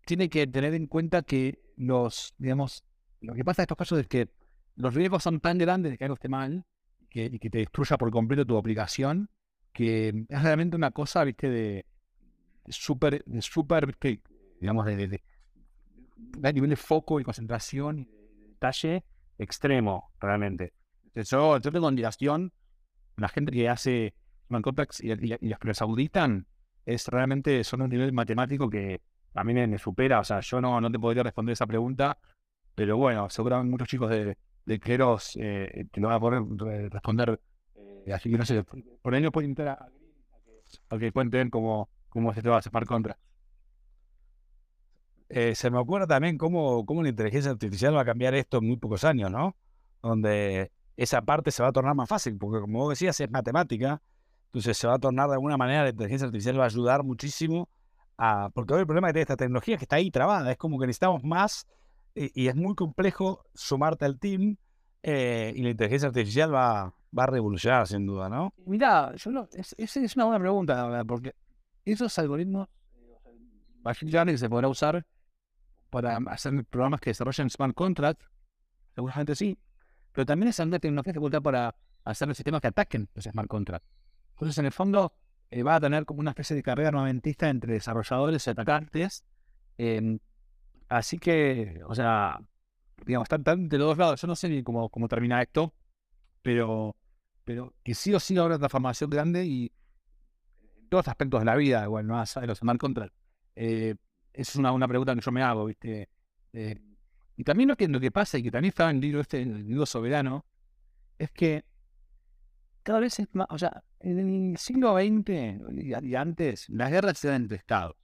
tiene 0.05 0.29
que 0.29 0.45
tener 0.47 0.73
en 0.73 0.87
cuenta 0.87 1.21
que 1.21 1.61
los, 1.77 2.33
digamos, 2.37 2.83
lo 3.21 3.33
que 3.33 3.43
pasa 3.43 3.61
en 3.61 3.63
estos 3.63 3.77
casos 3.77 3.99
es 3.99 4.07
que 4.07 4.29
los 4.75 4.93
riesgos 4.93 5.23
son 5.23 5.39
tan 5.39 5.57
grandes 5.57 5.91
de 5.91 5.97
que 5.97 6.03
algo 6.03 6.15
esté 6.15 6.29
mal 6.29 6.65
que, 7.09 7.25
y 7.25 7.39
que 7.39 7.49
te 7.49 7.59
destruya 7.59 7.97
por 7.97 8.11
completo 8.11 8.45
tu 8.45 8.57
aplicación, 8.57 9.29
que 9.73 10.09
es 10.27 10.43
realmente 10.43 10.75
una 10.75 10.91
cosa, 10.91 11.23
viste, 11.23 11.49
de 11.49 11.85
súper, 12.67 13.23
súper, 13.41 13.97
digamos, 14.59 14.85
de, 14.85 14.95
de, 14.95 15.23
de, 16.17 16.53
nivel 16.53 16.69
de 16.69 16.75
foco 16.75 17.19
y 17.19 17.23
concentración 17.23 17.99
y 17.99 18.05
de 18.05 18.47
detalle 18.49 19.05
extremo, 19.37 20.11
realmente. 20.19 20.73
Yo, 21.15 21.59
yo 21.59 21.71
tengo 21.71 21.87
admiración 21.87 22.53
la 23.17 23.27
gente 23.27 23.51
que 23.51 23.67
hace 23.67 24.13
man 24.47 24.63
y, 24.99 25.11
y, 25.11 25.37
y, 25.41 25.49
los 25.49 25.59
que 25.59 25.67
los 25.67 25.81
auditan 25.81 26.47
es 26.85 27.07
realmente, 27.07 27.63
son 27.63 27.81
un 27.81 27.89
nivel 27.89 28.13
matemático 28.13 28.69
que 28.69 29.01
a 29.33 29.43
mí 29.43 29.53
me, 29.53 29.77
supera. 29.77 30.19
O 30.19 30.23
sea, 30.23 30.39
yo 30.39 30.61
no, 30.61 30.81
no 30.81 30.91
te 30.91 30.99
podría 30.99 31.23
responder 31.23 31.53
esa 31.53 31.67
pregunta, 31.67 32.17
pero 32.75 32.97
bueno, 32.97 33.29
seguramente 33.29 33.71
muchos 33.71 33.87
chicos 33.87 34.09
de, 34.09 34.37
de 34.65 34.79
Cleros 34.79 35.37
eh, 35.39 35.85
te 35.91 35.99
lo 35.99 36.07
van 36.07 36.17
a 36.17 36.19
poder 36.19 36.91
responder. 36.91 37.39
Eh, 38.05 38.13
así 38.13 38.29
que 38.29 38.37
no 38.37 38.45
sé, 38.45 38.63
por 39.01 39.13
ahí 39.13 39.21
no 39.21 39.31
puedo 39.31 39.45
invitar 39.45 39.67
a, 39.69 39.89
a, 40.89 40.97
que 40.97 41.11
cuenten 41.11 41.49
cómo, 41.49 41.89
cómo 42.09 42.33
se 42.33 42.41
te 42.41 42.49
va 42.49 42.57
a 42.57 42.61
separar 42.61 42.87
contra. 42.87 43.17
Eh, 45.29 45.53
se 45.53 45.69
me 45.69 45.77
ocurre 45.77 46.07
también 46.07 46.37
cómo, 46.37 46.85
cómo 46.85 47.03
la 47.03 47.09
inteligencia 47.09 47.51
artificial 47.51 47.95
va 47.95 48.01
a 48.01 48.05
cambiar 48.05 48.33
esto 48.33 48.57
en 48.57 48.67
muy 48.67 48.77
pocos 48.77 49.03
años, 49.03 49.29
¿no? 49.29 49.55
Donde 50.01 50.71
esa 50.97 51.21
parte 51.21 51.51
se 51.51 51.61
va 51.61 51.69
a 51.69 51.71
tornar 51.71 51.93
más 51.95 52.09
fácil, 52.09 52.37
porque 52.37 52.59
como 52.61 52.79
vos 52.79 52.89
decías, 52.89 53.19
es 53.19 53.29
matemática, 53.29 54.01
entonces 54.45 54.75
se 54.75 54.87
va 54.87 54.95
a 54.95 54.99
tornar 54.99 55.27
de 55.27 55.35
alguna 55.35 55.55
manera, 55.55 55.83
la 55.83 55.89
inteligencia 55.89 56.25
artificial 56.25 56.59
va 56.59 56.63
a 56.63 56.67
ayudar 56.67 57.03
muchísimo 57.03 57.69
a, 58.17 58.49
porque 58.53 58.73
hoy 58.73 58.81
el 58.81 58.85
problema 58.87 59.07
que 59.07 59.13
tiene 59.13 59.21
esta 59.21 59.37
tecnología 59.37 59.75
es 59.75 59.79
que 59.79 59.85
está 59.85 59.97
ahí 59.97 60.09
trabada, 60.09 60.51
es 60.51 60.57
como 60.57 60.79
que 60.79 60.87
necesitamos 60.87 61.23
más 61.23 61.67
y, 62.15 62.47
es 62.47 62.55
muy 62.55 62.75
complejo 62.75 63.45
sumarte 63.53 64.05
al 64.05 64.19
team 64.19 64.57
eh, 65.03 65.53
y 65.55 65.61
la 65.61 65.69
inteligencia 65.69 66.07
artificial 66.07 66.53
va, 66.53 66.93
va 67.17 67.23
a 67.23 67.27
revolucionar 67.27 67.87
sin 67.87 68.05
duda, 68.05 68.29
¿no? 68.29 68.53
Mira, 68.65 69.15
yo 69.15 69.31
no, 69.31 69.47
es, 69.53 69.75
es, 69.77 70.15
una 70.15 70.25
buena 70.25 70.39
pregunta, 70.39 71.03
porque 71.07 71.33
esos 71.85 72.17
algoritmos, 72.19 72.67
Machine 73.83 74.11
Learning 74.11 74.37
se 74.37 74.49
podrá 74.49 74.67
usar 74.67 75.05
para 75.89 76.17
hacer 76.27 76.65
programas 76.65 76.99
que 76.99 77.11
desarrollan 77.11 77.49
smart 77.49 77.73
contracts, 77.73 78.25
seguramente 78.93 79.35
sí, 79.35 79.57
pero 80.11 80.25
también 80.25 80.49
es 80.49 80.59
una 80.59 80.79
tecnología 80.79 81.13
que 81.13 81.19
se 81.19 81.41
para 81.41 81.75
hacer 82.03 82.27
los 82.27 82.37
sistemas 82.37 82.61
que 82.61 82.67
ataquen 82.67 83.09
los 83.13 83.25
smart 83.25 83.47
contracts. 83.47 83.87
Entonces, 84.31 84.57
en 84.57 84.65
el 84.65 84.71
fondo, 84.71 85.13
eh, 85.51 85.63
va 85.63 85.75
a 85.75 85.79
tener 85.79 86.05
como 86.05 86.19
una 86.19 86.31
especie 86.31 86.55
de 86.55 86.63
carrera 86.63 86.89
armamentista 86.89 87.49
entre 87.49 87.73
desarrolladores 87.73 88.45
y 88.45 88.49
atacantes. 88.49 89.23
Em, 89.77 90.19
así 90.89 91.17
que, 91.17 91.81
o 91.87 91.95
sea, 91.95 92.39
digamos, 93.05 93.27
están, 93.31 93.69
de 93.69 93.77
los 93.77 93.87
dos 93.87 93.97
lados. 93.97 94.21
Yo 94.21 94.27
no 94.27 94.35
sé 94.35 94.49
ni 94.49 94.63
cómo, 94.63 94.89
cómo 94.89 95.07
termina 95.07 95.41
esto, 95.41 95.73
pero, 96.41 96.95
pero 97.43 97.73
que 97.83 97.93
sí 97.93 98.13
o 98.13 98.19
sí 98.19 98.37
habrá 98.37 98.57
transformación 98.57 99.09
grande 99.09 99.45
y 99.45 99.71
en 100.77 100.89
todos 100.89 101.05
los 101.05 101.07
aspectos 101.07 101.41
de 101.41 101.45
la 101.45 101.55
vida, 101.55 101.83
igual, 101.83 102.07
no 102.07 102.21
de 102.23 102.47
los 102.47 102.57
smart 102.57 102.79
contracts. 102.79 103.15
Eh, 103.55 103.95
esa 104.33 104.51
es 104.51 104.55
una, 104.55 104.71
una 104.71 104.87
pregunta 104.87 105.15
que 105.15 105.21
yo 105.21 105.31
me 105.31 105.41
hago, 105.41 105.65
¿viste? 105.65 106.09
Eh, 106.53 106.79
y 107.35 107.43
también 107.43 107.69
lo 107.69 107.77
que, 107.77 107.87
lo 107.87 107.99
que 107.99 108.11
pasa, 108.11 108.37
y 108.37 108.43
que 108.43 108.51
también 108.51 108.69
estaba 108.69 108.89
en 108.89 108.97
el 108.97 109.01
libro 109.01 109.21
este, 109.21 109.41
el 109.41 109.65
libro 109.65 109.85
soberano, 109.85 110.45
es 111.17 111.31
que 111.31 111.63
cada 112.83 112.99
vez 112.99 113.19
es 113.19 113.27
más, 113.33 113.47
o 113.49 113.57
sea, 113.57 113.83
en 113.99 114.19
el 114.19 114.57
siglo 114.57 114.95
XX 114.95 116.03
y, 116.03 116.15
antes, 116.15 116.67
las 116.69 116.91
guerras 116.91 117.23
eran 117.23 117.43
entre 117.43 117.57
estados. 117.57 117.95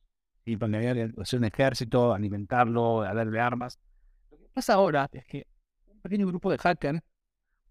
Y 0.45 0.55
donde 0.55 0.77
había 0.77 1.09
un 1.33 1.43
ejército, 1.43 2.13
alimentarlo, 2.13 3.01
darle 3.01 3.39
armas. 3.39 3.79
Lo 4.29 4.37
que 4.37 4.47
pasa 4.53 4.75
ahora 4.75 5.09
es 5.11 5.25
que 5.25 5.47
un 5.87 6.01
pequeño 6.01 6.27
grupo 6.27 6.51
de 6.51 6.57
hackers 6.57 7.01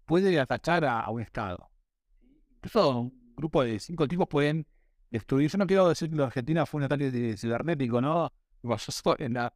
puede 0.05 0.39
atacar 0.39 0.83
a, 0.85 1.09
un 1.09 1.21
estado. 1.21 1.69
Incluso 2.57 2.99
un 2.99 3.33
grupo 3.35 3.63
de 3.63 3.79
cinco 3.79 4.07
tipos 4.07 4.27
pueden 4.27 4.67
destruir. 5.09 5.49
Yo 5.49 5.57
no 5.57 5.67
quiero 5.67 5.87
decir 5.87 6.09
que 6.09 6.15
la 6.15 6.25
Argentina 6.25 6.65
fue 6.65 6.79
un 6.79 6.83
ataque 6.83 7.37
cibernético, 7.37 8.01
¿no? 8.01 8.31
En 8.63 9.37
el 9.37 9.51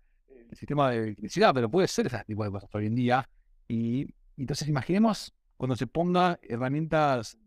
sistema 0.53 0.91
de 0.91 0.97
electricidad, 0.97 1.53
pero 1.53 1.69
puede 1.69 1.87
ser 1.87 2.07
ese 2.07 2.23
tipo 2.25 2.43
de 2.43 2.51
cosas 2.51 2.69
hoy 2.73 2.85
en 2.85 2.95
día. 2.95 3.29
Y 3.67 4.07
entonces 4.37 4.67
imaginemos 4.67 5.33
cuando 5.57 5.75
se 5.75 5.87
ponga 5.87 6.39
herramientas 6.41 7.37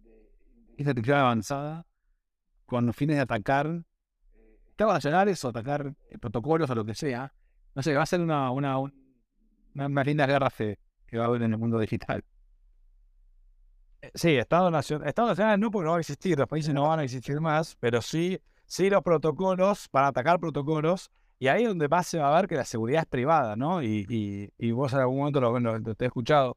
de 0.77 0.83
inteligencia 0.83 1.21
avanzada 1.21 1.87
con 2.67 2.93
fines 2.93 3.17
de 3.17 3.23
atacar 3.23 3.85
estados 4.73 4.95
nacionales 4.95 5.45
o 5.45 5.49
atacar 5.49 5.95
eh, 6.11 6.19
protocolos 6.19 6.69
o 6.71 6.75
lo 6.75 6.85
que 6.85 6.95
sea. 6.95 7.33
No 7.75 7.83
sé, 7.83 7.95
va 7.95 8.03
a 8.03 8.07
ser 8.07 8.21
una, 8.21 8.51
una, 8.51 8.79
una, 8.79 8.93
una 9.75 10.05
linda 10.05 10.27
guerra 10.27 10.51
que 10.51 11.19
va 11.19 11.25
a 11.25 11.27
haber 11.29 11.43
en 11.43 11.53
el 11.53 11.59
mundo 11.59 11.79
digital. 11.79 12.25
Eh, 14.03 14.11
sí, 14.15 14.37
Estados 14.37 14.73
nacionales, 14.73 15.09
Estado 15.09 15.29
nacional 15.29 15.61
no 15.61 15.71
porque 15.71 15.85
no 15.85 15.91
va 15.93 15.97
a 15.99 16.01
existir, 16.01 16.39
los 16.39 16.49
países 16.49 16.75
no 16.75 16.89
van 16.89 17.01
a 17.01 17.05
existir 17.05 17.41
más, 17.41 17.77
pero 17.81 18.03
sí, 18.03 18.41
sí 18.67 18.91
los 18.91 19.03
protocolos 19.03 19.89
para 19.89 20.09
atacar 20.09 20.41
protocolos 20.41 21.11
y 21.39 21.49
ahí 21.49 21.63
es 21.63 21.69
donde 21.69 21.89
más 21.89 22.07
se 22.07 22.19
va 22.19 22.33
a 22.37 22.41
ver 22.41 22.49
que 22.49 22.57
la 22.57 22.65
seguridad 22.65 23.03
es 23.03 23.09
privada, 23.09 23.57
¿no? 23.57 23.83
Y, 23.83 24.07
y, 24.59 24.71
vos 24.71 24.93
en 24.93 25.01
algún 25.01 25.19
momento 25.19 25.41
lo, 25.41 25.59
lo, 25.59 25.95
te 25.95 26.05
he 26.05 26.09
escuchado 26.09 26.57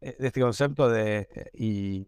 eh, 0.00 0.16
este 0.18 0.40
concepto 0.40 0.88
de 0.88 1.50
y 1.54 2.06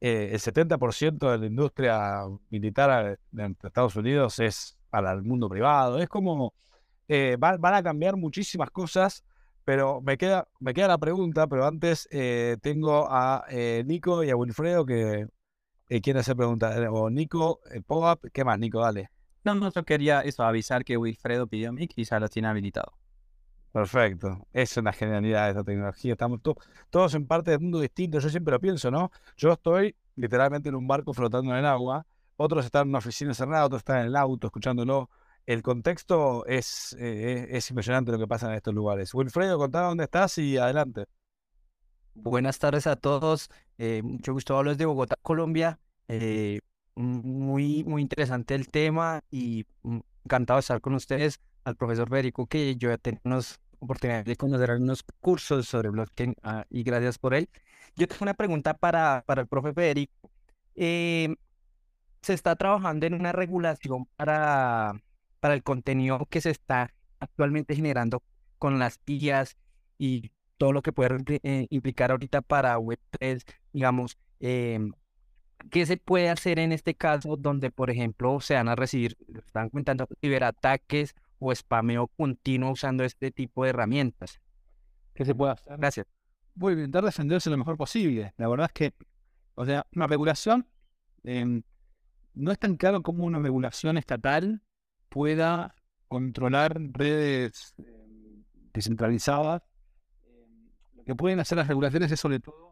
eh, 0.00 0.30
el 0.32 0.40
70% 0.40 1.30
de 1.30 1.38
la 1.38 1.46
industria 1.46 2.22
militar 2.50 3.18
de 3.30 3.56
Estados 3.62 3.96
Unidos 3.96 4.38
es 4.38 4.78
para 4.90 5.12
el 5.12 5.22
mundo 5.22 5.48
privado. 5.48 5.98
Es 5.98 6.08
como 6.08 6.54
van 7.38 7.74
a 7.74 7.82
cambiar 7.82 8.16
muchísimas 8.16 8.70
cosas, 8.70 9.24
pero 9.64 10.00
me 10.02 10.18
queda, 10.18 10.46
me 10.60 10.74
queda 10.74 10.88
la 10.88 10.98
pregunta, 10.98 11.46
pero 11.46 11.66
antes 11.66 12.08
tengo 12.60 13.06
a 13.10 13.46
Nico 13.84 14.22
y 14.24 14.30
a 14.30 14.36
Wilfredo 14.36 14.84
que 14.84 15.26
quieren 15.88 16.18
hacer 16.18 16.36
preguntas. 16.36 16.78
O 16.90 17.10
Nico, 17.10 17.60
Pogap, 17.86 18.24
¿qué 18.32 18.44
más, 18.44 18.58
Nico? 18.58 18.80
Dale. 18.80 19.10
No, 19.44 19.54
no, 19.54 19.72
yo 19.72 19.84
quería 19.84 20.20
eso, 20.20 20.42
avisar 20.42 20.84
que 20.84 20.96
Wilfredo 20.96 21.46
pidió 21.46 21.72
mic 21.72 21.92
y 21.96 22.04
ya 22.04 22.20
lo 22.20 22.28
tiene 22.28 22.48
habilitado. 22.48 22.92
Perfecto. 23.72 24.46
Es 24.52 24.76
una 24.76 24.92
genialidad 24.92 25.44
de 25.44 25.50
esta 25.50 25.64
tecnología. 25.64 26.12
Estamos 26.12 26.40
todos 26.90 27.14
en 27.14 27.26
parte 27.26 27.50
del 27.50 27.60
mundo 27.60 27.80
distinto. 27.80 28.18
Yo 28.18 28.28
siempre 28.28 28.52
lo 28.52 28.60
pienso, 28.60 28.90
¿no? 28.90 29.10
Yo 29.36 29.52
estoy 29.52 29.94
literalmente 30.16 30.68
en 30.68 30.74
un 30.74 30.86
barco 30.86 31.12
flotando 31.12 31.52
en 31.52 31.58
el 31.58 31.66
agua. 31.66 32.06
Otros 32.36 32.64
están 32.64 32.82
en 32.82 32.88
una 32.90 32.98
oficina 32.98 33.34
cerrada, 33.34 33.66
otros 33.66 33.80
están 33.80 34.00
en 34.00 34.06
el 34.06 34.16
auto 34.16 34.46
escuchándolo. 34.46 35.10
El 35.46 35.62
contexto 35.62 36.44
es, 36.46 36.96
eh, 36.98 37.48
es 37.50 37.70
impresionante 37.70 38.12
lo 38.12 38.18
que 38.18 38.26
pasa 38.26 38.48
en 38.48 38.54
estos 38.54 38.74
lugares. 38.74 39.14
Wilfredo, 39.14 39.58
contá 39.58 39.82
dónde 39.82 40.04
estás 40.04 40.36
y 40.38 40.56
adelante. 40.58 41.06
Buenas 42.14 42.58
tardes 42.58 42.86
a 42.86 42.96
todos. 42.96 43.48
Eh, 43.78 44.02
mucho 44.02 44.32
gusto 44.32 44.56
hablar 44.56 44.76
de 44.76 44.86
Bogotá, 44.86 45.16
Colombia. 45.22 45.78
Eh, 46.08 46.60
muy, 46.96 47.84
muy 47.84 48.02
interesante 48.02 48.54
el 48.54 48.68
tema 48.68 49.22
y 49.30 49.64
mm, 49.82 49.98
encantado 50.24 50.58
de 50.58 50.60
estar 50.60 50.80
con 50.80 50.94
ustedes. 50.94 51.40
Al 51.68 51.76
profesor 51.76 52.08
Federico, 52.08 52.46
que 52.46 52.76
yo 52.76 52.88
ya 52.88 52.96
tengo 52.96 53.20
unas 53.24 53.60
oportunidades 53.78 54.24
de 54.24 54.36
conocer 54.36 54.70
algunos 54.70 55.04
cursos 55.20 55.68
sobre 55.68 55.90
blockchain 55.90 56.34
ah, 56.42 56.64
y 56.70 56.82
gracias 56.82 57.18
por 57.18 57.34
él. 57.34 57.50
Yo 57.94 58.08
tengo 58.08 58.22
una 58.22 58.32
pregunta 58.34 58.74
para, 58.74 59.22
para 59.26 59.42
el 59.42 59.48
profe 59.48 59.74
Federico. 59.74 60.30
Eh, 60.74 61.36
se 62.22 62.32
está 62.32 62.56
trabajando 62.56 63.04
en 63.06 63.14
una 63.14 63.32
regulación 63.32 64.06
para, 64.16 64.94
para 65.40 65.54
el 65.54 65.62
contenido 65.62 66.26
que 66.30 66.40
se 66.40 66.50
está 66.50 66.90
actualmente 67.20 67.76
generando 67.76 68.22
con 68.58 68.78
las 68.78 68.98
guías 69.04 69.56
y 69.98 70.32
todo 70.56 70.72
lo 70.72 70.80
que 70.80 70.92
puede 70.92 71.18
eh, 71.42 71.66
implicar 71.68 72.12
ahorita 72.12 72.40
para 72.40 72.78
Web3, 72.78 73.44
digamos, 73.72 74.18
eh, 74.40 74.80
¿Qué 75.70 75.86
se 75.86 75.96
puede 75.96 76.30
hacer 76.30 76.58
en 76.58 76.72
este 76.72 76.94
caso 76.94 77.36
donde, 77.36 77.70
por 77.70 77.90
ejemplo, 77.90 78.40
se 78.40 78.54
van 78.54 78.68
a 78.68 78.76
recibir, 78.76 79.16
están 79.34 79.68
comentando, 79.70 80.06
ciberataques 80.20 81.14
o 81.38 81.54
spameo 81.54 82.08
continuo 82.08 82.72
usando 82.72 83.04
este 83.04 83.30
tipo 83.30 83.64
de 83.64 83.70
herramientas? 83.70 84.40
¿Qué 85.14 85.24
se 85.24 85.34
puede 85.34 85.52
hacer? 85.52 85.76
Gracias. 85.78 86.06
Voy 86.54 86.72
a 86.72 86.76
intentar 86.76 87.04
defenderse 87.04 87.50
lo 87.50 87.56
mejor 87.56 87.76
posible. 87.76 88.34
La 88.36 88.48
verdad 88.48 88.66
es 88.66 88.72
que, 88.72 88.94
o 89.54 89.64
sea, 89.64 89.86
una 89.94 90.06
regulación, 90.06 90.66
em, 91.24 91.62
no 92.34 92.52
es 92.52 92.58
tan 92.58 92.76
claro 92.76 93.02
como 93.02 93.24
una 93.24 93.38
regulación 93.38 93.98
estatal 93.98 94.62
pueda 95.08 95.74
controlar 96.08 96.80
redes 96.92 97.74
em, 97.78 98.44
descentralizadas. 98.72 99.62
Em, 100.26 100.70
lo 100.96 101.04
que 101.04 101.14
pueden 101.14 101.40
hacer 101.40 101.58
las 101.58 101.68
regulaciones 101.68 102.10
es 102.12 102.20
sobre 102.20 102.40
todo 102.40 102.68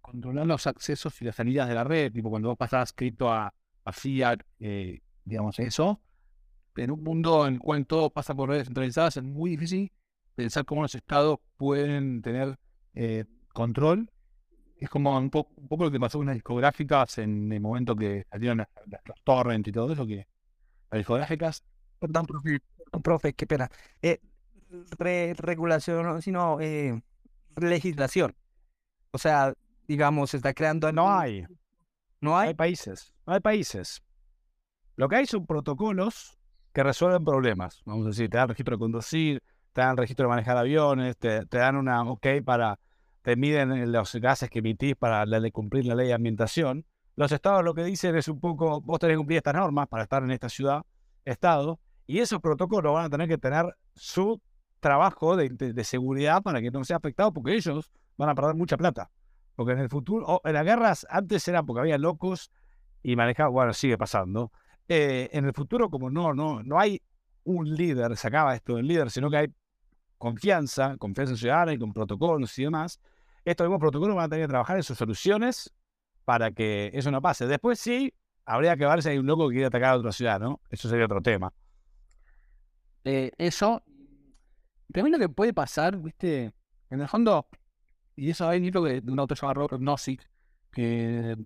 controlar 0.00 0.46
los 0.46 0.66
accesos 0.66 1.20
y 1.20 1.24
las 1.26 1.36
salidas 1.36 1.68
de 1.68 1.74
la 1.74 1.84
red, 1.84 2.12
tipo 2.12 2.30
cuando 2.30 2.48
vos 2.48 2.58
pasás 2.58 2.92
cripto 2.92 3.30
a, 3.30 3.52
a 3.84 3.92
fiat, 3.92 4.40
eh, 4.58 5.00
digamos 5.24 5.58
eso. 5.58 6.00
En 6.78 6.90
un 6.92 7.02
mundo 7.02 7.46
en 7.46 7.54
el 7.54 7.60
cual 7.60 7.86
todo 7.86 8.10
pasa 8.10 8.34
por 8.34 8.48
redes 8.48 8.66
centralizadas 8.66 9.16
es 9.16 9.24
muy 9.24 9.50
difícil 9.50 9.90
pensar 10.34 10.64
cómo 10.64 10.82
los 10.82 10.94
estados 10.94 11.40
pueden 11.56 12.22
tener 12.22 12.58
eh, 12.94 13.24
control. 13.52 14.08
Es 14.76 14.88
como 14.88 15.18
un, 15.18 15.30
poco 15.30 15.84
lo 15.84 15.90
que 15.90 15.98
pasó 15.98 16.18
con 16.18 16.28
las 16.28 16.36
discográficas 16.36 17.18
en 17.18 17.50
el 17.50 17.60
momento 17.60 17.96
que 17.96 18.24
salieron 18.30 18.58
las, 18.58 18.68
los 18.86 19.24
torrents 19.24 19.68
y 19.68 19.72
todo 19.72 19.92
eso, 19.92 20.06
que 20.06 20.28
las 20.90 20.98
discográficas... 20.98 21.64
Perdón, 21.98 22.26
profe, 22.26 22.60
profe 23.02 23.32
qué 23.32 23.46
pena. 23.48 23.68
Eh, 24.00 24.20
regulación, 25.36 26.22
sino 26.22 26.60
eh, 26.60 27.02
legislación. 27.56 28.36
O 29.10 29.18
sea, 29.18 29.52
digamos, 29.88 30.30
se 30.30 30.36
está 30.36 30.54
creando... 30.54 30.92
No 30.92 31.10
hay. 31.10 31.44
No 32.20 32.38
hay. 32.38 32.48
Hay 32.48 32.54
países. 32.54 33.12
No 33.26 33.32
hay 33.32 33.40
países. 33.40 34.00
Lo 34.94 35.08
que 35.08 35.16
hay 35.16 35.26
son 35.26 35.46
protocolos 35.46 36.37
que 36.78 36.84
resuelven 36.84 37.24
problemas. 37.24 37.82
Vamos 37.86 38.06
a 38.06 38.10
decir, 38.10 38.30
te 38.30 38.36
dan 38.36 38.48
registro 38.48 38.76
de 38.76 38.78
conducir, 38.78 39.42
te 39.72 39.80
dan 39.80 39.96
registro 39.96 40.26
de 40.26 40.28
manejar 40.28 40.56
aviones, 40.56 41.16
te, 41.16 41.44
dan 41.44 41.74
una 41.74 42.08
OK 42.08 42.24
para, 42.44 42.78
te 43.22 43.34
miden 43.34 43.90
los 43.90 44.14
gases 44.14 44.48
que 44.48 44.60
emitís 44.60 44.94
para 44.94 45.24
cumplir 45.50 45.86
la 45.86 45.96
ley 45.96 46.06
de 46.06 46.14
ambientación. 46.14 46.86
Los 47.16 47.32
estados 47.32 47.64
lo 47.64 47.74
que 47.74 47.82
dicen 47.82 48.14
es 48.14 48.28
un 48.28 48.38
poco, 48.38 48.80
vos 48.80 49.00
tenés 49.00 49.14
que 49.14 49.18
cumplir 49.18 49.38
estas 49.38 49.54
normas 49.54 49.88
para 49.88 50.04
estar 50.04 50.22
en 50.22 50.30
esta 50.30 50.48
ciudad, 50.48 50.82
estado, 51.24 51.80
y 52.06 52.20
esos 52.20 52.40
protocolos 52.40 52.94
van 52.94 53.06
a 53.06 53.10
tener 53.10 53.26
que 53.26 53.38
tener 53.38 53.76
su 53.96 54.40
trabajo 54.78 55.36
de, 55.36 55.82
seguridad 55.82 56.44
para 56.44 56.60
que 56.60 56.70
no 56.70 56.84
sea 56.84 56.98
afectado, 56.98 57.32
porque 57.32 57.54
ellos 57.54 57.90
van 58.16 58.28
a 58.28 58.36
perder 58.36 58.54
mucha 58.54 58.76
plata. 58.76 59.10
Porque 59.56 59.72
en 59.72 59.80
el 59.80 59.88
futuro, 59.88 60.40
en 60.44 60.52
las 60.52 60.64
guerras 60.64 61.06
antes 61.10 61.48
era 61.48 61.64
porque 61.64 61.80
había 61.80 61.98
locos 61.98 62.52
y 63.02 63.16
manejaban, 63.16 63.52
bueno, 63.52 63.72
sigue 63.72 63.98
pasando. 63.98 64.52
Eh, 64.88 65.28
en 65.32 65.44
el 65.44 65.52
futuro, 65.52 65.90
como 65.90 66.10
no, 66.10 66.32
no, 66.32 66.62
no 66.62 66.78
hay 66.78 67.02
un 67.44 67.74
líder, 67.74 68.16
se 68.16 68.28
acaba 68.28 68.54
esto 68.54 68.76
del 68.76 68.86
líder, 68.86 69.10
sino 69.10 69.30
que 69.30 69.36
hay 69.36 69.54
confianza, 70.16 70.96
confianza 70.96 71.36
ciudadana 71.36 71.72
y 71.72 71.78
con 71.78 71.92
protocolos 71.92 72.58
y 72.58 72.64
demás, 72.64 73.00
estos 73.44 73.66
mismos 73.66 73.80
protocolos 73.80 74.16
van 74.16 74.26
a 74.26 74.28
tener 74.28 74.46
que 74.46 74.50
trabajar 74.50 74.76
en 74.76 74.82
sus 74.82 74.98
soluciones 74.98 75.72
para 76.24 76.50
que 76.50 76.90
eso 76.92 77.10
no 77.10 77.22
pase. 77.22 77.46
Después 77.46 77.78
sí, 77.78 78.12
habría 78.44 78.76
que 78.76 78.86
ver 78.86 79.02
si 79.02 79.10
hay 79.10 79.18
un 79.18 79.26
loco 79.26 79.48
que 79.48 79.54
quiere 79.54 79.66
atacar 79.66 79.94
a 79.94 79.96
otra 79.96 80.12
ciudad, 80.12 80.40
¿no? 80.40 80.60
Eso 80.70 80.88
sería 80.88 81.04
otro 81.04 81.22
tema. 81.22 81.52
Eh, 83.04 83.30
eso, 83.38 83.82
también 84.92 85.12
lo 85.12 85.18
que 85.18 85.28
puede 85.28 85.54
pasar, 85.54 85.96
viste, 85.96 86.52
en 86.90 87.00
el 87.00 87.08
fondo, 87.08 87.46
y 88.16 88.30
eso 88.30 88.48
hay 88.48 88.58
un 88.58 88.64
libro 88.64 88.82
de 88.82 89.02
un 89.06 89.18
autor 89.18 89.38
llamado 89.38 89.60
Robert 89.60 89.82
Nozick, 89.82 90.28
que 90.72 91.36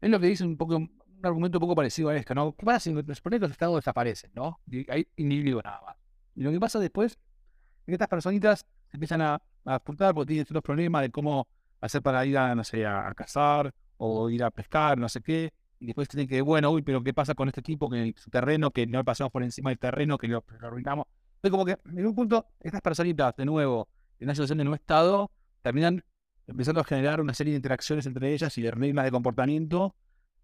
es 0.00 0.10
lo 0.10 0.18
que 0.18 0.26
dice 0.26 0.44
un 0.44 0.56
poco, 0.56 0.80
un 1.22 1.26
argumento 1.26 1.58
un 1.58 1.60
poco 1.60 1.76
parecido 1.76 2.08
a 2.08 2.16
esto, 2.16 2.34
¿no? 2.34 2.54
¿Qué 2.56 2.66
pasa 2.66 2.80
si 2.80 2.92
los 2.92 3.20
proyectos 3.20 3.50
de 3.50 3.52
Estado 3.52 3.76
desaparecen, 3.76 4.32
¿no? 4.34 4.60
Hay 4.88 5.06
individuos 5.16 5.62
nada 5.64 5.80
más. 5.86 5.96
Y 6.34 6.42
lo 6.42 6.50
que 6.50 6.58
pasa 6.58 6.78
después 6.78 7.12
es 7.12 7.86
que 7.86 7.92
estas 7.92 8.08
personitas 8.08 8.66
empiezan 8.92 9.22
a, 9.22 9.34
a 9.64 9.74
apuntar 9.74 10.14
porque 10.14 10.28
tienen 10.28 10.46
ciertos 10.46 10.62
problemas 10.62 11.02
de 11.02 11.10
cómo 11.10 11.46
hacer 11.80 12.02
para 12.02 12.24
ir 12.26 12.36
a, 12.38 12.54
no 12.54 12.64
sé, 12.64 12.86
a, 12.86 13.12
cazar 13.14 13.72
o 13.96 14.28
ir 14.30 14.42
a 14.42 14.50
pescar, 14.50 14.98
no 14.98 15.08
sé 15.08 15.20
qué. 15.20 15.52
Y 15.78 15.86
después 15.86 16.08
tienen 16.08 16.28
que, 16.28 16.40
bueno, 16.42 16.70
uy, 16.70 16.82
pero 16.82 17.02
¿qué 17.02 17.12
pasa 17.12 17.34
con 17.34 17.48
este 17.48 17.62
tipo 17.62 17.88
que 17.88 18.14
su 18.16 18.30
terreno, 18.30 18.70
que 18.70 18.86
no 18.86 19.04
pasamos 19.04 19.32
por 19.32 19.42
encima 19.42 19.70
del 19.70 19.78
terreno, 19.78 20.18
que 20.18 20.28
lo, 20.28 20.44
lo 20.60 20.66
arruinamos? 20.66 21.06
Entonces, 21.36 21.50
como 21.50 21.64
que 21.64 21.78
en 21.98 22.06
un 22.06 22.14
punto, 22.14 22.46
estas 22.60 22.80
personitas, 22.80 23.34
de 23.36 23.44
nuevo, 23.44 23.88
en 24.18 24.26
una 24.26 24.34
situación 24.34 24.58
de 24.58 24.64
no 24.64 24.74
estado, 24.74 25.30
terminan 25.60 26.04
empezando 26.46 26.80
a 26.80 26.84
generar 26.84 27.20
una 27.20 27.34
serie 27.34 27.52
de 27.52 27.56
interacciones 27.56 28.06
entre 28.06 28.32
ellas 28.32 28.56
y 28.58 28.62
de 28.62 28.70
reglas 28.70 29.04
de 29.04 29.10
comportamiento 29.10 29.94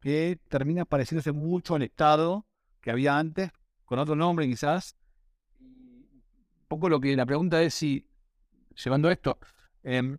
que 0.00 0.38
terminan 0.48 0.86
pareciéndose 0.86 1.32
mucho 1.32 1.74
al 1.74 1.82
estado 1.82 2.46
que 2.80 2.90
había 2.90 3.18
antes, 3.18 3.50
con 3.84 3.98
otro 3.98 4.14
nombre 4.14 4.46
quizás. 4.46 4.96
Un 5.60 6.68
poco 6.68 6.88
lo 6.88 7.00
que 7.00 7.16
la 7.16 7.26
pregunta 7.26 7.62
es 7.62 7.74
si, 7.74 8.06
llevando 8.82 9.10
esto, 9.10 9.38
em, 9.82 10.18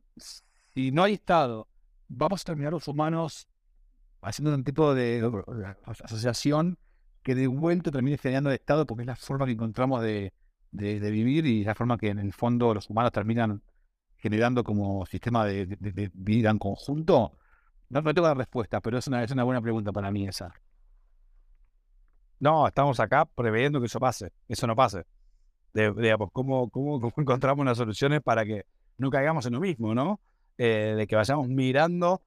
si 0.74 0.92
no 0.92 1.04
hay 1.04 1.14
estado, 1.14 1.68
vamos 2.08 2.42
a 2.42 2.46
terminar 2.46 2.74
los 2.74 2.88
humanos 2.88 3.48
haciendo 4.22 4.54
un 4.54 4.64
tipo 4.64 4.94
de, 4.94 5.24
asociación 5.86 6.78
que 7.24 7.36
de 7.36 7.48
vuelta 7.48 7.92
termine 7.92 8.18
generando 8.18 8.52
estado 8.52 8.86
porque 8.86 9.04
es 9.04 9.08
la 9.08 9.16
forma 9.16 9.46
que 9.46 9.52
encontramos 9.52 10.02
de, 10.02 10.34
de, 10.72 11.00
de 11.00 11.12
vivir 11.12 11.46
y 11.46 11.64
la 11.64 11.76
forma 11.76 11.98
que 11.98 12.10
en 12.10 12.20
el 12.20 12.34
fondo 12.34 12.74
los 12.74 12.90
humanos 12.90 13.12
terminan 13.12 13.62
generando 14.20 14.64
como 14.64 15.06
sistema 15.06 15.46
de, 15.46 16.12
vida 16.14 16.50
en 16.50 16.60
conjunto? 16.60 17.38
No, 17.90 18.04
tengo 18.04 18.28
la 18.28 18.34
respuesta, 18.36 18.82
pero 18.82 18.98
es 18.98 19.08
una, 19.08 19.24
es 19.24 19.32
una 19.32 19.44
buena 19.44 19.62
pregunta 19.62 19.92
para 19.92 20.12
mí 20.12 20.28
esa. 20.28 20.54
No, 22.40 22.68
estamos 22.68 23.00
acá 23.00 23.26
preveyendo 23.26 23.80
que 23.80 23.88
eso 23.88 24.00
pase, 24.00 24.32
eso 24.48 24.68
no 24.68 24.76
pase. 24.76 25.06
De, 25.74 25.92
digamos, 25.92 26.30
¿cómo, 26.32 26.70
cómo, 26.70 27.12
encontramos 27.18 27.66
las 27.66 27.78
soluciones 27.78 28.22
para 28.22 28.46
que 28.46 28.66
no 28.98 29.10
caigamos 29.10 29.46
en 29.46 29.54
lo 29.54 29.60
mismo, 29.60 29.94
¿no? 29.94 30.22
Eh, 30.58 30.94
de 30.98 31.08
que 31.08 31.16
vayamos 31.16 31.48
mirando, 31.48 32.22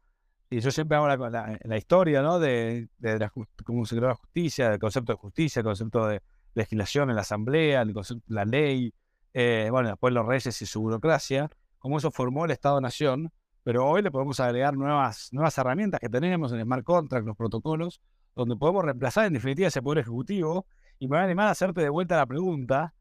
y 0.50 0.60
yo 0.60 0.70
siempre 0.70 0.96
hago 0.96 1.08
la, 1.08 1.58
la, 1.62 1.76
historia, 1.78 2.22
¿no? 2.22 2.38
De, 2.38 2.88
de 2.98 3.30
cómo 3.64 3.86
se 3.86 3.96
creó 3.96 4.08
la 4.08 4.14
justicia, 4.14 4.70
del 4.70 4.78
concepto 4.78 5.12
de 5.12 5.18
justicia, 5.18 5.60
el 5.60 5.64
concepto 5.64 6.06
de 6.06 6.22
legislación 6.54 7.08
en 7.10 7.16
la 7.16 7.22
asamblea, 7.22 7.82
el 7.82 7.94
concepto, 7.94 8.24
la 8.28 8.44
ley, 8.44 8.92
eh, 9.32 9.68
bueno, 9.70 9.88
después 9.88 10.12
los 10.12 10.26
reyes 10.26 10.60
y 10.60 10.66
su 10.66 10.80
burocracia, 10.80 11.50
cómo 11.78 11.98
eso 11.98 12.10
formó 12.10 12.44
el 12.44 12.50
Estado-Nación, 12.50 13.32
pero 13.64 13.88
hoy 13.88 14.02
le 14.02 14.10
podemos 14.10 14.40
agregar 14.40 14.76
nuevas, 14.76 15.28
nuevas 15.32 15.56
herramientas 15.56 16.00
que 16.00 16.08
tenemos 16.08 16.52
en 16.52 16.62
Smart 16.62 16.84
Contract, 16.84 17.26
los 17.26 17.36
protocolos, 17.36 18.00
donde 18.34 18.56
podemos 18.56 18.84
reemplazar 18.84 19.26
en 19.26 19.34
definitiva 19.34 19.68
ese 19.68 19.82
poder 19.82 19.98
ejecutivo. 19.98 20.66
Y 20.98 21.06
me 21.06 21.16
voy 21.16 21.22
a 21.22 21.24
animar 21.24 21.48
a 21.48 21.50
hacerte 21.52 21.80
de 21.80 21.88
vuelta 21.88 22.16
la 22.16 22.26
pregunta, 22.26 22.94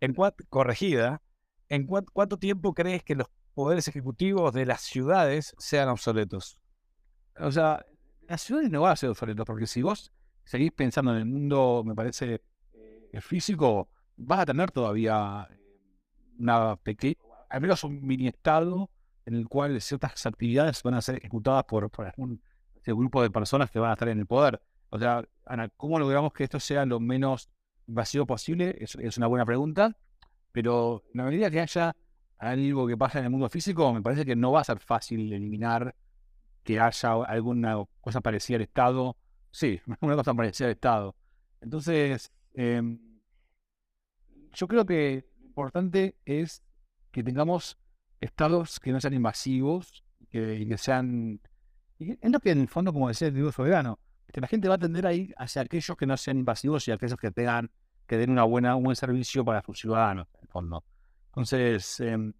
en 0.00 0.14
corregida, 0.48 1.22
¿en 1.68 1.86
cuánto 1.86 2.38
tiempo 2.38 2.74
crees 2.74 3.04
que 3.04 3.14
los 3.14 3.26
poderes 3.54 3.86
ejecutivos 3.88 4.52
de 4.52 4.66
las 4.66 4.80
ciudades 4.80 5.54
sean 5.58 5.88
obsoletos? 5.88 6.58
O 7.38 7.52
sea, 7.52 7.84
las 8.28 8.40
ciudades 8.40 8.70
no 8.70 8.82
van 8.82 8.92
a 8.92 8.96
ser 8.96 9.10
obsoletos, 9.10 9.44
porque 9.46 9.66
si 9.66 9.82
vos 9.82 10.12
seguís 10.44 10.72
pensando 10.72 11.12
en 11.12 11.18
el 11.18 11.26
mundo, 11.26 11.82
me 11.84 11.94
parece, 11.94 12.42
eh, 12.72 13.20
físico, 13.20 13.88
vas 14.16 14.40
a 14.40 14.46
tener 14.46 14.70
todavía 14.70 15.48
una 16.38 16.76
pequeña 16.76 17.16
al 17.50 17.60
menos 17.60 17.82
un 17.84 18.00
mini 18.06 18.28
estado 18.28 18.88
en 19.30 19.36
el 19.36 19.48
cual 19.48 19.80
ciertas 19.80 20.26
actividades 20.26 20.82
van 20.82 20.94
a 20.94 21.00
ser 21.00 21.16
ejecutadas 21.16 21.64
por, 21.64 21.90
algún 22.04 22.42
grupo 22.84 23.22
de 23.22 23.30
personas 23.30 23.70
que 23.70 23.78
van 23.78 23.90
a 23.90 23.92
estar 23.94 24.08
en 24.08 24.18
el 24.18 24.26
poder. 24.26 24.60
O 24.90 24.98
sea, 24.98 25.24
Ana, 25.46 25.68
¿cómo 25.76 25.98
logramos 25.98 26.32
que 26.32 26.44
esto 26.44 26.58
sea 26.58 26.84
lo 26.84 26.98
menos 26.98 27.48
invasivo 27.86 28.26
posible? 28.26 28.76
Es, 28.80 28.96
es 28.96 29.18
una 29.18 29.28
buena 29.28 29.46
pregunta, 29.46 29.96
pero 30.50 31.04
en 31.14 31.18
la 31.18 31.24
medida 31.24 31.50
que 31.50 31.60
haya 31.60 31.94
algo 32.38 32.88
que 32.88 32.96
pasa 32.96 33.20
en 33.20 33.26
el 33.26 33.30
mundo 33.30 33.48
físico, 33.48 33.92
me 33.92 34.02
parece 34.02 34.24
que 34.24 34.34
no 34.34 34.50
va 34.50 34.62
a 34.62 34.64
ser 34.64 34.80
fácil 34.80 35.32
eliminar 35.32 35.94
que 36.64 36.80
haya 36.80 37.12
alguna 37.22 37.76
cosa 38.00 38.20
parecida 38.20 38.56
al 38.56 38.62
Estado. 38.62 39.16
Sí, 39.52 39.80
una 40.00 40.16
cosa 40.16 40.34
parecida 40.34 40.66
al 40.66 40.72
Estado. 40.72 41.14
Entonces, 41.60 42.32
em, 42.54 42.98
yo 44.54 44.66
creo 44.66 44.84
que 44.84 45.24
lo 45.38 45.46
importante 45.46 46.16
es 46.24 46.64
que 47.12 47.22
tengamos 47.22 47.78
estados 48.20 48.80
que 48.80 48.92
no 48.92 49.00
sean 49.00 49.14
invasivos 49.14 50.04
que, 50.30 50.56
y 50.60 50.68
que 50.68 50.78
sean... 50.78 51.40
es 51.98 52.30
lo 52.30 52.40
que 52.40 52.50
en 52.50 52.60
el 52.60 52.68
fondo, 52.68 52.92
como 52.92 53.08
decía 53.08 53.28
el 53.28 53.34
digo 53.34 53.52
soberano, 53.52 53.98
la 54.32 54.46
gente 54.46 54.68
va 54.68 54.74
a 54.76 54.78
tender 54.78 55.06
a 55.06 55.12
ir 55.12 55.34
hacia 55.38 55.62
aquellos 55.62 55.96
que 55.96 56.06
no 56.06 56.16
sean 56.16 56.38
invasivos 56.38 56.86
y 56.86 56.92
aquellos 56.92 57.18
que 57.18 57.30
tengan, 57.30 57.70
que 58.06 58.16
den 58.16 58.30
una 58.30 58.44
buena, 58.44 58.76
un 58.76 58.84
buen 58.84 58.96
servicio 58.96 59.44
para 59.44 59.62
sus 59.62 59.80
ciudadanos, 59.80 60.28
en 60.34 60.40
el 60.42 60.48
fondo. 60.48 60.84
Entonces, 61.26 62.00
em, 62.00 62.32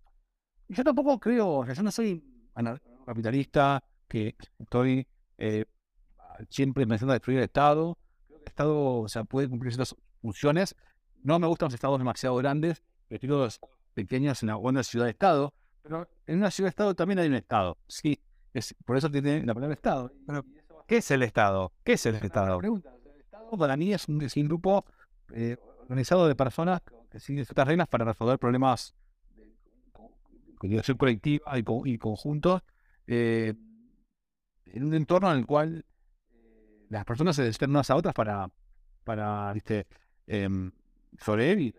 yo 0.68 0.84
tampoco 0.84 1.18
creo, 1.18 1.64
yo 1.64 1.82
no 1.82 1.90
soy 1.90 2.24
capitalista, 3.04 3.82
que 4.06 4.36
estoy 4.58 5.06
eh, 5.38 5.64
siempre 6.48 6.86
pensando 6.86 7.12
en 7.12 7.16
destruir 7.16 7.38
el 7.38 7.44
Estado. 7.44 7.98
Creo 8.26 8.38
que 8.38 8.44
el 8.44 8.48
Estado 8.48 9.00
o 9.00 9.08
sea, 9.08 9.24
puede 9.24 9.48
cumplir 9.48 9.72
ciertas 9.72 9.96
funciones. 10.20 10.76
No 11.22 11.38
me 11.38 11.46
gustan 11.46 11.66
los 11.66 11.74
estados 11.74 11.98
demasiado 11.98 12.36
grandes, 12.36 12.82
prefiero 13.08 13.38
los 13.38 13.60
pequeñas 13.94 14.42
en 14.42 14.50
una 14.50 14.82
ciudad-estado, 14.82 15.54
pero 15.82 16.08
en 16.26 16.38
una 16.38 16.50
ciudad-estado 16.50 16.94
también 16.94 17.18
hay 17.18 17.28
un 17.28 17.34
Estado. 17.34 17.78
Sí, 17.88 18.20
es, 18.52 18.74
por 18.84 18.96
eso 18.96 19.10
tiene 19.10 19.44
la 19.44 19.54
palabra 19.54 19.74
Estado. 19.74 20.12
¿Qué 20.86 20.98
es 20.98 21.10
el 21.10 21.22
Estado? 21.22 21.72
¿Qué 21.84 21.92
es 21.92 22.06
el 22.06 22.16
Estado? 22.16 22.60
el 22.60 23.20
Estado 23.20 23.58
para 23.58 23.76
mí 23.76 23.92
es 23.92 24.06
un, 24.08 24.18
grupo 24.48 24.84
eh, 25.32 25.56
organizado 25.82 26.28
de 26.28 26.34
personas 26.34 26.82
que 27.10 27.20
siguen 27.20 27.44
ciertas 27.44 27.66
reglas 27.66 27.88
para 27.88 28.04
resolver 28.04 28.38
problemas 28.38 28.94
de 30.60 30.68
dirección 30.68 30.96
colectiva 30.96 31.58
y, 31.58 31.64
y 31.84 31.98
conjuntos 31.98 32.62
eh, 33.06 33.54
en 34.66 34.84
un 34.84 34.94
entorno 34.94 35.32
en 35.32 35.38
el 35.38 35.46
cual 35.46 35.84
eh, 36.32 36.86
las 36.90 37.04
personas 37.04 37.34
se 37.36 37.42
necesitan 37.42 37.70
unas 37.70 37.90
a 37.90 37.96
otras 37.96 38.14
para, 38.14 38.50
para 39.04 39.52
¿viste? 39.52 39.86
Em, 40.26 40.70
sobrevivir. 41.18 41.74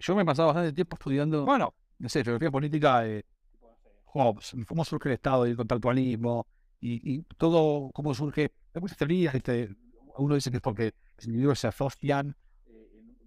Yo 0.00 0.16
me 0.16 0.22
he 0.22 0.24
pasado 0.24 0.48
bastante 0.48 0.72
tiempo 0.72 0.96
estudiando, 0.96 1.44
bueno, 1.44 1.74
no 1.98 2.08
sé, 2.08 2.24
filosofía 2.24 2.50
política 2.50 3.00
de 3.00 3.24
Hobbes, 4.06 4.54
cómo 4.66 4.84
surge 4.84 5.08
el 5.08 5.14
Estado 5.14 5.46
y 5.46 5.50
el 5.50 5.56
contractualismo, 5.56 6.46
y, 6.80 7.22
todo, 7.38 7.90
cómo 7.92 8.12
surge. 8.14 8.52
Hay 8.74 8.80
muchas 8.80 8.98
teorías, 8.98 9.32
¿viste? 9.32 9.74
uno 10.18 10.34
dice 10.34 10.50
que 10.50 10.58
es 10.58 10.62
porque 10.62 10.94
los 11.16 11.26
individuos 11.26 11.58
se 11.58 11.66
asocian 11.66 12.36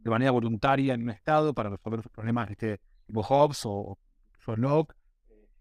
de 0.04 0.10
manera 0.10 0.32
voluntaria 0.32 0.94
en 0.94 1.04
un 1.04 1.10
Estado 1.10 1.54
para 1.54 1.70
resolver 1.70 2.02
sus 2.04 2.12
problemas, 2.12 2.48
¿viste? 2.48 2.80
tipo 3.06 3.24
Hobbes 3.24 3.66
o, 3.66 3.98
o 4.46 4.56
Locke. 4.56 4.96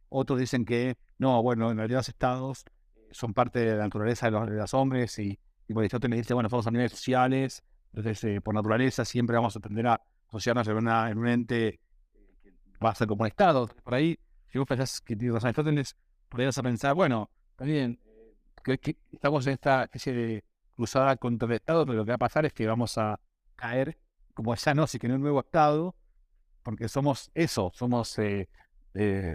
Otros 0.09 0.39
dicen 0.39 0.65
que 0.65 0.97
no, 1.19 1.43
bueno, 1.43 1.71
en 1.71 1.79
realidad 1.79 2.01
los 2.01 2.09
estados 2.09 2.65
son 3.11 3.33
parte 3.33 3.61
de 3.61 3.77
la 3.77 3.85
naturaleza 3.85 4.31
de 4.31 4.57
los, 4.57 4.75
hombres 4.75 5.19
y, 5.19 5.39
y 5.67 5.75
por 5.75 5.85
eso 5.85 5.99
te 5.99 6.09
dice, 6.09 6.35
bueno, 6.35 6.49
somos 6.49 6.67
animales 6.67 6.93
sociales, 6.93 7.65
entonces 7.93 8.23
eh, 8.25 8.41
por 8.41 8.55
naturaleza 8.55 9.05
siempre 9.05 9.37
vamos 9.37 9.57
a 9.57 9.61
tender 9.61 9.87
a 9.87 10.01
asociarnos 10.29 10.69
en, 10.69 10.77
una, 10.77 11.11
en 11.11 11.19
un 11.19 11.29
ente 11.29 11.81
eh, 12.77 12.85
va 12.85 12.91
a 12.91 12.95
ser 12.95 13.07
como 13.07 13.22
un 13.22 13.29
estado. 13.29 13.68
Por 13.85 13.95
ahí, 13.95 14.18
si 14.49 14.59
vos 14.59 14.66
pensás 14.66 15.01
que 15.01 15.16
tienes 15.16 15.35
razón 15.35 15.49
Aristóteles, 15.49 15.97
podrías 16.29 16.61
pensar, 16.61 16.95
bueno, 16.95 17.31
también 17.57 17.99
que, 18.62 18.97
estamos 19.12 19.47
en 19.47 19.55
esta 19.55 19.85
especie 19.85 20.12
de 20.12 20.45
cruzada 20.74 21.16
contra 21.16 21.47
el 21.47 21.55
Estado, 21.55 21.87
pero 21.87 21.99
lo 21.99 22.05
que 22.05 22.11
va 22.11 22.16
a 22.16 22.18
pasar 22.18 22.45
es 22.47 22.53
que 22.53 22.66
vamos 22.66 22.99
a 22.99 23.18
caer 23.55 23.99
como 24.35 24.55
ya 24.55 24.74
no, 24.74 24.87
si 24.87 24.99
que 24.99 25.07
en 25.07 25.14
un 25.14 25.22
nuevo 25.22 25.41
Estado, 25.41 25.95
porque 26.62 26.89
somos 26.89 27.31
eso, 27.33 27.70
somos, 27.74 28.18
eh, 28.18 28.49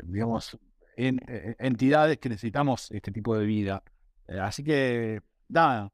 digamos, 0.04 0.60
en, 0.96 1.20
eh, 1.28 1.56
entidades 1.60 2.20
que 2.20 2.30
necesitamos 2.30 2.92
este 2.92 3.12
tipo 3.12 3.36
de 3.36 3.46
vida. 3.46 3.84
Eh, 4.28 4.40
así 4.40 4.64
que, 4.64 5.22
nada. 5.48 5.92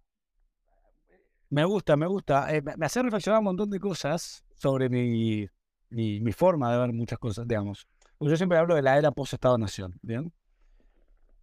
Me 1.50 1.64
gusta, 1.64 1.96
me 1.96 2.08
gusta. 2.08 2.54
Eh, 2.54 2.62
me 2.62 2.86
hace 2.86 3.02
reflexionar 3.02 3.40
un 3.40 3.46
montón 3.46 3.70
de 3.70 3.80
cosas 3.80 4.44
sobre 4.56 4.90
mi, 4.90 5.48
mi, 5.90 6.32
forma 6.32 6.72
de 6.72 6.80
ver 6.80 6.94
muchas 6.94 7.20
cosas, 7.20 7.48
digamos. 7.48 7.88
Pues 8.18 8.32
yo 8.32 8.38
siempre 8.38 8.58
hablo 8.58 8.76
de 8.76 8.82
la 8.82 8.98
era 8.98 9.12
post-Estado-Nación, 9.12 10.00
¿bien? 10.02 10.34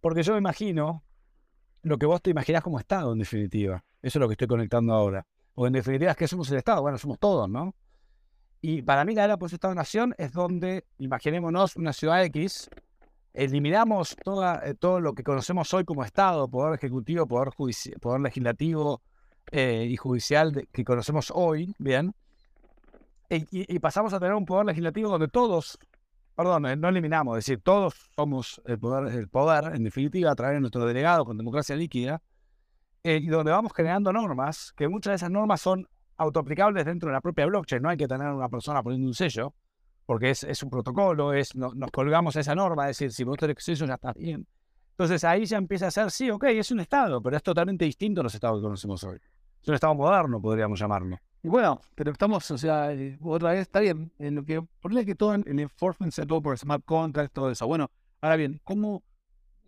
Porque 0.01 0.23
yo 0.23 0.33
me 0.33 0.39
imagino 0.39 1.03
lo 1.81 1.97
que 1.97 2.05
vos 2.05 2.21
te 2.21 2.31
imaginás 2.31 2.63
como 2.63 2.79
Estado, 2.79 3.13
en 3.13 3.19
definitiva. 3.19 3.83
Eso 4.01 4.19
es 4.19 4.21
lo 4.21 4.27
que 4.27 4.33
estoy 4.33 4.47
conectando 4.47 4.93
ahora. 4.93 5.25
O 5.55 5.67
en 5.67 5.73
definitiva, 5.73 6.11
es 6.11 6.17
que 6.17 6.27
somos 6.27 6.49
el 6.51 6.57
Estado. 6.57 6.81
Bueno, 6.81 6.97
somos 6.97 7.17
todos, 7.19 7.49
¿no? 7.49 7.73
Y 8.61 8.81
para 8.81 9.05
mí 9.05 9.15
la 9.15 9.25
era 9.25 9.37
post-Estado-Nación 9.37 10.15
es 10.17 10.31
donde, 10.33 10.85
imaginémonos 10.97 11.75
una 11.75 11.93
ciudad 11.93 12.23
X, 12.25 12.69
eliminamos 13.33 14.15
toda, 14.23 14.65
eh, 14.65 14.73
todo 14.73 14.99
lo 14.99 15.13
que 15.13 15.23
conocemos 15.23 15.73
hoy 15.73 15.85
como 15.85 16.03
Estado, 16.03 16.47
Poder 16.47 16.73
Ejecutivo, 16.75 17.27
Poder, 17.27 17.49
poder 18.01 18.21
Legislativo 18.21 19.01
eh, 19.51 19.87
y 19.89 19.95
Judicial 19.97 20.67
que 20.71 20.83
conocemos 20.83 21.31
hoy, 21.33 21.75
¿bien? 21.77 22.13
Y, 23.29 23.79
pasamos 23.79 24.13
a 24.13 24.19
tener 24.19 24.35
un 24.35 24.45
Poder 24.45 24.65
Legislativo 24.65 25.09
donde 25.09 25.27
todos, 25.27 25.79
perdón, 26.35 26.65
eh, 26.67 26.75
no 26.75 26.89
eliminamos, 26.89 27.37
es 27.37 27.45
decir, 27.45 27.61
todos 27.63 28.09
somos 28.15 28.61
el 28.65 28.77
poder, 28.79 29.13
el 29.13 29.27
poder 29.27 29.75
en 29.75 29.83
definitiva, 29.83 30.31
a 30.31 30.35
través 30.35 30.57
de 30.57 30.61
nuestro 30.61 30.85
delegado 30.85 31.25
con 31.25 31.37
democracia 31.37 31.75
líquida, 31.75 32.21
y 33.03 33.27
donde 33.27 33.51
vamos 33.51 33.71
generando 33.73 34.11
normas, 34.11 34.73
que 34.75 34.87
muchas 34.87 35.11
de 35.11 35.15
esas 35.15 35.29
normas 35.29 35.61
son 35.61 35.87
autoaplicables 36.17 36.85
dentro 36.85 37.09
de 37.09 37.13
la 37.13 37.21
propia 37.21 37.45
blockchain, 37.45 37.81
no 37.81 37.89
hay 37.89 37.97
que 37.97 38.07
tener 38.07 38.27
una 38.29 38.49
persona 38.49 38.81
poniendo 38.81 39.07
un 39.07 39.13
sello, 39.13 39.53
porque 40.05 40.31
es, 40.31 40.63
un 40.63 40.69
protocolo, 40.69 41.33
es, 41.33 41.55
nos 41.55 41.91
colgamos 41.91 42.35
a 42.35 42.39
esa 42.39 42.55
norma, 42.55 42.89
es 42.89 42.97
decir, 42.97 43.11
si 43.11 43.23
vos 43.23 43.37
tenés 43.37 43.67
eso 43.67 43.85
ya 43.85 43.95
está 43.95 44.13
bien. 44.13 44.47
Entonces 44.91 45.23
ahí 45.23 45.45
ya 45.45 45.57
empieza 45.57 45.87
a 45.87 45.91
ser, 45.91 46.09
sí, 46.09 46.29
ok, 46.29 46.45
es 46.45 46.71
un 46.71 46.79
Estado, 46.79 47.21
pero 47.21 47.35
es 47.35 47.43
totalmente 47.43 47.85
distinto 47.85 48.21
a 48.21 48.23
los 48.23 48.33
Estados 48.33 48.59
que 48.59 48.63
conocemos 48.63 49.03
hoy. 49.03 49.17
Es 49.61 49.67
un 49.67 49.75
Estado 49.75 49.93
moderno, 49.93 50.41
podríamos 50.41 50.79
llamarlo. 50.79 51.19
Y 51.45 51.47
bueno, 51.47 51.79
pero 51.93 52.11
estamos, 52.11 52.49
o 52.49 52.57
sea, 52.57 52.91
eh, 52.91 53.19
otra 53.21 53.51
vez 53.51 53.61
está 53.61 53.79
bien, 53.79 54.11
en 54.17 54.33
lo 54.33 54.43
que, 54.43 54.63
por 54.81 55.05
que 55.05 55.13
todo 55.13 55.35
en 55.35 55.43
el 55.45 55.59
enforcement 55.59 56.11
se 56.11 56.25
todo 56.25 56.41
por 56.41 56.57
smart 56.57 56.83
contracts, 56.83 57.31
todo 57.31 57.51
eso. 57.51 57.67
Bueno, 57.67 57.91
ahora 58.19 58.35
bien, 58.35 58.59
¿cómo? 58.63 59.03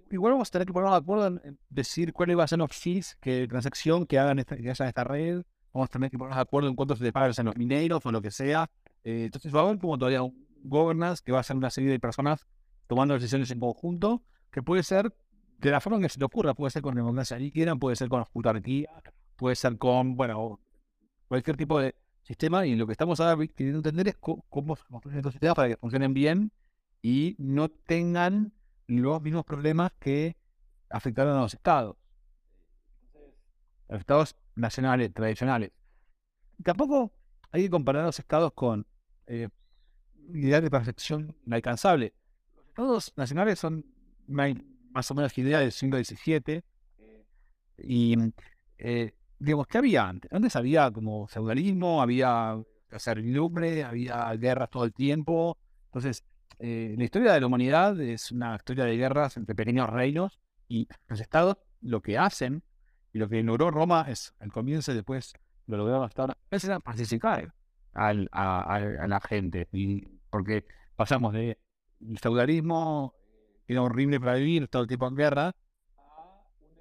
Igual 0.10 0.34
vamos 0.34 0.50
a 0.50 0.52
tener 0.54 0.66
que 0.66 0.74
ponernos 0.74 0.96
de 0.96 1.04
acuerdo 1.04 1.28
en 1.28 1.60
decir 1.70 2.14
cuáles 2.14 2.36
van 2.36 2.46
a 2.46 2.48
ser 2.48 2.58
los 2.58 2.76
fees 2.76 3.16
que 3.22 3.48
transacción 3.48 4.08
que 4.08 4.18
hagan 4.18 4.40
esta, 4.40 4.58
que 4.58 4.72
esta 4.72 5.04
red. 5.04 5.44
Vamos 5.72 5.90
a 5.90 5.92
tener 5.92 6.10
que 6.10 6.18
ponernos 6.18 6.38
de 6.38 6.42
acuerdo 6.42 6.68
en 6.68 6.76
cuánto 6.76 6.96
se 6.96 7.12
pagan 7.12 7.32
en 7.38 7.46
los 7.46 7.56
mineros 7.56 8.04
o 8.04 8.12
lo 8.12 8.24
que 8.24 8.32
sea. 8.32 8.72
Eh, 9.04 9.26
entonces 9.26 9.54
va 9.54 9.60
a 9.60 9.64
haber 9.66 9.78
como 9.78 10.00
todavía 10.00 10.24
un 10.24 10.48
governance 10.64 11.22
que 11.24 11.32
va 11.32 11.42
a 11.42 11.44
ser 11.44 11.58
una 11.58 11.70
serie 11.70 11.92
de 11.92 12.00
personas 12.00 12.48
tomando 12.88 13.14
decisiones 13.14 13.52
en 13.52 13.60
conjunto, 13.60 14.24
que 14.50 14.64
puede 14.64 14.82
ser 14.82 15.16
de 15.60 15.70
la 15.70 15.80
forma 15.80 16.00
que 16.00 16.10
se 16.10 16.18
te 16.18 16.26
ocurra, 16.26 16.56
puede 16.56 16.72
ser 16.72 16.82
con 16.82 16.96
democracia 16.96 17.38
líquida, 17.38 17.76
puede 17.76 17.96
ser 17.96 18.10
con 18.10 18.26
autarquía, 18.34 18.90
puede 19.36 19.56
ser 19.56 19.78
con, 19.78 20.16
bueno, 20.16 20.60
cualquier 21.28 21.58
tipo 21.58 21.80
de 21.80 21.96
sistema 22.24 22.66
y 22.66 22.76
lo 22.76 22.86
que 22.86 22.92
estamos 22.92 23.20
ahora 23.20 23.48
queriendo 23.48 23.80
entender 23.80 24.10
es 24.10 24.18
cómo, 24.18 24.76
construir 24.76 25.18
estos 25.18 25.34
sistemas 25.34 25.56
para 25.56 25.70
que 25.70 25.78
funcionen 25.78 26.14
bien 26.14 26.52
y 27.02 27.36
no 27.40 27.70
tengan 27.70 28.54
los 28.88 29.22
mismos 29.22 29.46
problemas 29.46 29.92
que 30.00 30.36
afectaron 30.90 31.38
a 31.38 31.42
los 31.42 31.54
estados. 31.54 31.96
Los 33.88 34.00
estados 34.00 34.36
nacionales, 34.56 35.14
tradicionales. 35.14 35.72
Tampoco 36.64 37.14
hay 37.52 37.64
que 37.64 37.70
comparar 37.70 38.04
a 38.04 38.08
los 38.08 38.20
estados 38.20 38.52
con 38.54 38.86
eh, 39.28 39.50
ideas 40.34 40.62
de 40.62 40.70
perfección 40.70 41.36
inalcanzable. 41.46 42.14
Los 42.56 42.68
estados 42.68 43.14
nacionales 43.16 43.60
son 43.60 43.86
más 44.28 45.12
o 45.12 45.16
menos 45.16 45.38
ideas 45.38 45.62
del 45.62 45.72
siglo 45.72 45.98
XVII 46.04 46.64
y 47.78 48.16
eh, 48.78 49.14
digamos, 49.40 49.68
¿qué 49.68 49.78
había 49.78 50.08
antes? 50.08 50.32
Antes 50.32 50.56
había 50.56 50.92
como 50.92 51.28
feudalismo, 51.28 52.02
había 52.02 52.60
servidumbre, 52.98 53.84
había 53.84 54.34
guerras 54.36 54.70
todo 54.70 54.86
el 54.86 54.94
tiempo. 54.94 55.58
Entonces, 55.86 56.24
eh, 56.60 56.96
la 56.98 57.04
historia 57.04 57.34
de 57.34 57.42
la 57.42 57.48
humanidad 57.48 58.00
es 58.00 58.32
una 58.32 58.56
historia 58.56 58.86
de 58.86 58.98
guerras 58.98 59.38
entre 59.38 59.56
pequeños 59.56 59.90
reinos 59.90 60.40
y 60.68 60.88
los 61.08 61.20
estados 61.20 61.58
lo 61.82 62.02
que 62.02 62.18
hacen 62.18 62.64
y 63.14 63.20
lo 63.20 63.30
que 63.30 63.44
logró 63.44 63.72
Roma 63.72 64.06
es 64.10 64.34
al 64.40 64.52
comienzo 64.52 64.92
y 64.92 64.96
después 64.96 65.34
lo 65.68 65.78
lograron 65.78 66.06
hasta 66.06 66.38
es 66.50 66.70
pacificar 66.84 67.54
al, 67.94 68.30
a, 68.32 69.08
la 69.08 69.20
gente. 69.22 69.68
Y 69.72 70.08
porque 70.30 70.66
pasamos 70.96 71.34
de 71.34 71.60
el 72.02 72.20
feudalismo, 72.20 73.16
era 73.68 73.82
horrible 73.82 74.20
para 74.20 74.36
vivir, 74.36 74.68
todo 74.68 74.84
el 74.84 74.88
tiempo 74.88 75.08
en 75.08 75.16
guerra, 75.16 75.48
a 75.48 75.54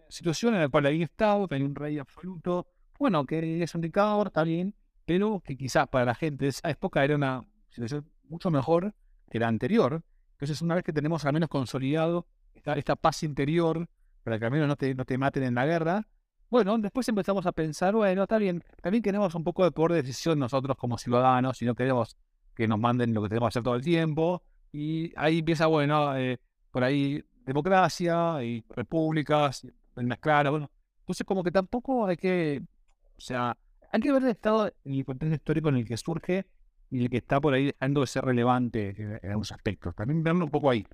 situación 0.08 0.54
en 0.54 0.60
la 0.60 0.68
cual 0.68 0.86
hay 0.86 1.02
Estado, 1.02 1.46
hay 1.50 1.62
un 1.62 1.74
rey 1.74 1.98
absoluto, 1.98 2.66
bueno, 2.98 3.24
que 3.26 3.62
es 3.62 3.74
un 3.74 3.80
dictador, 3.80 4.28
está 4.28 4.42
bien, 4.44 4.74
pero 5.04 5.42
que 5.44 5.56
quizás 5.56 5.88
para 5.88 6.04
la 6.04 6.14
gente 6.14 6.46
de 6.46 6.48
esa 6.50 6.70
época 6.70 7.04
era 7.04 7.16
una 7.16 7.44
situación 7.70 8.10
mucho 8.28 8.50
mejor 8.50 8.94
que 9.30 9.38
la 9.38 9.48
anterior. 9.48 10.02
Entonces, 10.32 10.60
una 10.62 10.74
vez 10.74 10.84
que 10.84 10.92
tenemos 10.92 11.24
al 11.24 11.32
menos 11.32 11.48
consolidado 11.48 12.26
esta, 12.54 12.74
esta 12.74 12.96
paz 12.96 13.22
interior, 13.22 13.88
para 14.22 14.38
que 14.38 14.44
al 14.44 14.50
menos 14.50 14.68
no 14.68 14.76
te, 14.76 14.94
no 14.94 15.04
te 15.04 15.18
maten 15.18 15.42
en 15.44 15.54
la 15.54 15.66
guerra, 15.66 16.06
bueno, 16.48 16.78
después 16.78 17.08
empezamos 17.08 17.44
a 17.46 17.52
pensar, 17.52 17.94
bueno, 17.94 18.22
está 18.22 18.38
bien, 18.38 18.62
también 18.80 19.02
queremos 19.02 19.34
un 19.34 19.42
poco 19.42 19.64
de 19.64 19.72
poder 19.72 19.92
de 19.92 20.02
decisión 20.02 20.38
nosotros 20.38 20.76
como 20.76 20.96
ciudadanos, 20.96 21.60
y 21.60 21.64
no 21.64 21.74
queremos 21.74 22.16
que 22.54 22.68
nos 22.68 22.78
manden 22.78 23.12
lo 23.12 23.22
que 23.22 23.28
tenemos 23.28 23.48
que 23.48 23.50
hacer 23.50 23.62
todo 23.62 23.74
el 23.74 23.82
tiempo. 23.82 24.42
Y 24.72 25.12
ahí 25.16 25.40
empieza, 25.40 25.66
bueno, 25.66 26.16
eh, 26.16 26.38
por 26.70 26.84
ahí 26.84 27.22
democracia 27.44 28.42
y 28.42 28.64
repúblicas, 28.70 29.66
mezclar, 30.04 30.50
bueno. 30.50 30.70
Entonces 31.00 31.24
como 31.24 31.42
que 31.42 31.50
tampoco 31.50 32.06
hay 32.06 32.16
que, 32.16 32.62
o 33.16 33.20
sea, 33.20 33.56
hay 33.92 34.00
que 34.00 34.12
ver 34.12 34.22
el 34.22 34.30
estado 34.30 34.72
en 34.84 34.94
el 34.94 35.04
contexto 35.04 35.34
histórico 35.34 35.68
en 35.68 35.76
el 35.76 35.86
que 35.86 35.96
surge 35.96 36.46
y 36.90 37.04
el 37.04 37.10
que 37.10 37.18
está 37.18 37.40
por 37.40 37.54
ahí 37.54 37.66
dejando 37.66 38.00
de 38.02 38.06
ser 38.06 38.24
relevante 38.24 38.90
en, 38.90 39.12
en 39.22 39.30
algunos 39.30 39.52
aspectos. 39.52 39.94
También 39.94 40.22
verlo 40.22 40.44
un 40.44 40.50
poco 40.50 40.70
ahí. 40.70 40.86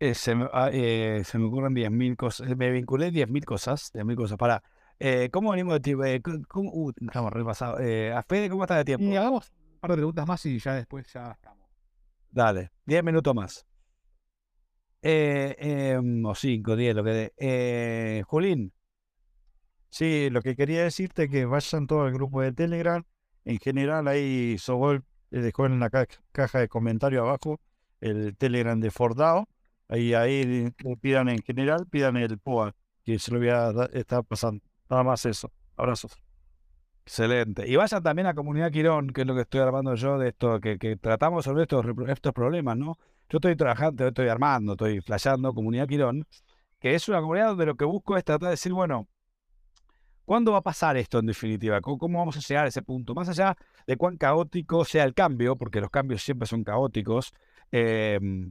Eh, 0.00 0.14
se, 0.14 0.34
me, 0.34 0.48
ah, 0.52 0.70
eh, 0.72 1.22
se 1.24 1.38
me 1.38 1.46
ocurren 1.46 1.74
10.000 1.74 2.16
cosas. 2.16 2.56
Me 2.56 2.70
vinculé 2.70 3.10
10.000 3.10 3.44
cosas. 3.44 3.92
10.000 3.92 4.16
cosas. 4.16 4.38
Para. 4.38 4.62
Eh, 5.00 5.28
¿Cómo 5.32 5.50
venimos 5.50 5.74
de 5.74 5.80
tiempo? 5.80 6.04
Eh, 6.04 6.20
¿cómo, 6.48 6.70
uh, 6.72 6.92
estamos 7.00 7.32
repasados. 7.32 7.80
Eh, 7.82 8.14
¿cómo 8.50 8.64
está 8.64 8.76
de 8.76 8.84
tiempo? 8.84 9.04
Y 9.04 9.16
hagamos 9.16 9.50
un 9.50 9.80
par 9.80 9.90
de 9.90 9.96
preguntas 9.96 10.26
más 10.26 10.44
y 10.46 10.58
ya 10.58 10.74
después 10.74 11.12
ya 11.12 11.32
estamos. 11.32 11.68
Dale, 12.30 12.70
10 12.86 13.04
minutos 13.04 13.34
más. 13.34 13.66
Em, 15.02 16.24
o 16.24 16.34
5, 16.34 16.76
10, 16.76 16.94
lo 16.96 17.04
que 17.04 17.10
de. 17.10 17.32
Eh, 17.38 18.22
Julín. 18.26 18.72
Sí, 19.90 20.28
lo 20.30 20.42
que 20.42 20.56
quería 20.56 20.82
decirte 20.82 21.28
que 21.28 21.44
vayan 21.46 21.86
todo 21.86 22.02
al 22.02 22.12
grupo 22.12 22.42
de 22.42 22.52
Telegram. 22.52 23.04
En 23.44 23.58
general, 23.58 24.08
ahí 24.08 24.58
Sobol 24.58 25.04
dejó 25.30 25.66
en 25.66 25.80
la 25.80 25.90
caja 25.90 26.58
de 26.60 26.68
comentarios 26.68 27.22
abajo 27.22 27.60
el 28.00 28.36
Telegram 28.36 28.78
de 28.80 28.90
Fordao 28.90 29.48
Ahí, 29.88 30.12
ahí 30.12 30.70
pidan 31.00 31.30
en 31.30 31.42
general, 31.42 31.86
pidan 31.86 32.16
el 32.18 32.38
POA, 32.38 32.74
que 33.04 33.18
se 33.18 33.32
lo 33.32 33.38
voy 33.38 33.48
a 33.48 33.70
estar 33.94 34.22
pasando. 34.22 34.62
Nada 34.90 35.02
más 35.02 35.24
eso. 35.24 35.50
Abrazos. 35.76 36.12
Excelente. 37.06 37.66
Y 37.66 37.76
vayan 37.76 38.02
también 38.02 38.26
a 38.26 38.34
Comunidad 38.34 38.70
Quirón, 38.70 39.08
que 39.08 39.22
es 39.22 39.26
lo 39.26 39.34
que 39.34 39.42
estoy 39.42 39.60
armando 39.60 39.94
yo 39.94 40.18
de 40.18 40.28
esto, 40.28 40.60
que, 40.60 40.78
que 40.78 40.96
tratamos 40.96 41.46
sobre 41.46 41.62
estos, 41.62 41.86
estos 42.06 42.34
problemas, 42.34 42.76
¿no? 42.76 42.98
Yo 43.30 43.36
estoy 43.36 43.56
trabajando, 43.56 44.08
estoy 44.08 44.28
armando, 44.28 44.72
estoy 44.72 45.02
flasheando 45.02 45.52
Comunidad 45.52 45.86
Quirón, 45.86 46.26
que 46.80 46.94
es 46.94 47.08
una 47.08 47.20
comunidad 47.20 47.48
donde 47.48 47.66
lo 47.66 47.76
que 47.76 47.84
busco 47.84 48.16
es 48.16 48.24
tratar 48.24 48.46
de 48.46 48.50
decir, 48.52 48.72
bueno, 48.72 49.06
¿cuándo 50.24 50.52
va 50.52 50.58
a 50.58 50.62
pasar 50.62 50.96
esto 50.96 51.18
en 51.18 51.26
definitiva? 51.26 51.82
¿Cómo, 51.82 52.18
vamos 52.18 52.38
a 52.38 52.40
llegar 52.40 52.64
a 52.64 52.68
ese 52.68 52.80
punto? 52.80 53.14
Más 53.14 53.28
allá 53.28 53.54
de 53.86 53.96
cuán 53.98 54.16
caótico 54.16 54.82
sea 54.86 55.04
el 55.04 55.12
cambio, 55.12 55.56
porque 55.56 55.80
los 55.80 55.90
cambios 55.90 56.22
siempre 56.22 56.46
son 56.46 56.64
caóticos, 56.64 57.34
em, 57.70 58.50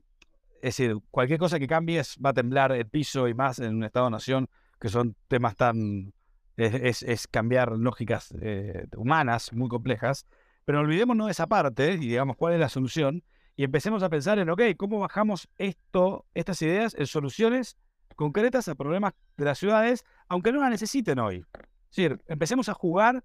es 0.62 0.78
decir, 0.78 0.98
cualquier 1.10 1.40
cosa 1.40 1.58
que 1.58 1.68
cambies 1.68 2.16
va 2.24 2.30
a 2.30 2.34
temblar 2.34 2.72
el 2.72 2.88
piso 2.88 3.28
y 3.28 3.34
más 3.34 3.58
en 3.58 3.78
un 3.78 3.84
Estado-nación, 3.84 4.48
que 4.80 4.90
son 4.90 5.16
temas 5.28 5.56
tan 5.56 6.14
es, 6.56 7.28
cambiar 7.28 7.72
lógicas 7.72 8.34
eh, 8.42 8.86
humanas 8.96 9.54
muy 9.54 9.70
complejas, 9.70 10.28
pero 10.66 10.82
olvidémonos 10.82 11.28
de 11.28 11.32
esa 11.32 11.48
parte 11.48 11.94
y 11.94 11.98
digamos 11.98 12.36
cuál 12.38 12.54
es 12.54 12.60
la 12.60 12.70
solución 12.70 13.24
y 13.58 13.64
empecemos 13.64 14.04
a 14.04 14.10
pensar 14.10 14.38
en, 14.38 14.52
ok, 14.52 14.62
¿cómo 14.78 15.00
bajamos 15.00 15.50
esto, 15.58 16.26
estas 16.36 16.62
ideas 16.62 16.94
en 16.94 17.08
soluciones 17.08 17.76
concretas 18.16 18.68
a 18.68 18.76
problemas 18.76 19.14
de 19.36 19.46
las 19.46 19.58
ciudades, 19.58 20.06
aunque 20.30 20.52
no 20.52 20.62
las 20.62 20.70
necesiten 20.70 21.18
hoy? 21.18 21.44
Es 21.90 21.96
decir, 21.96 22.22
empecemos 22.28 22.70
a 22.70 22.76
jugar, 22.76 23.24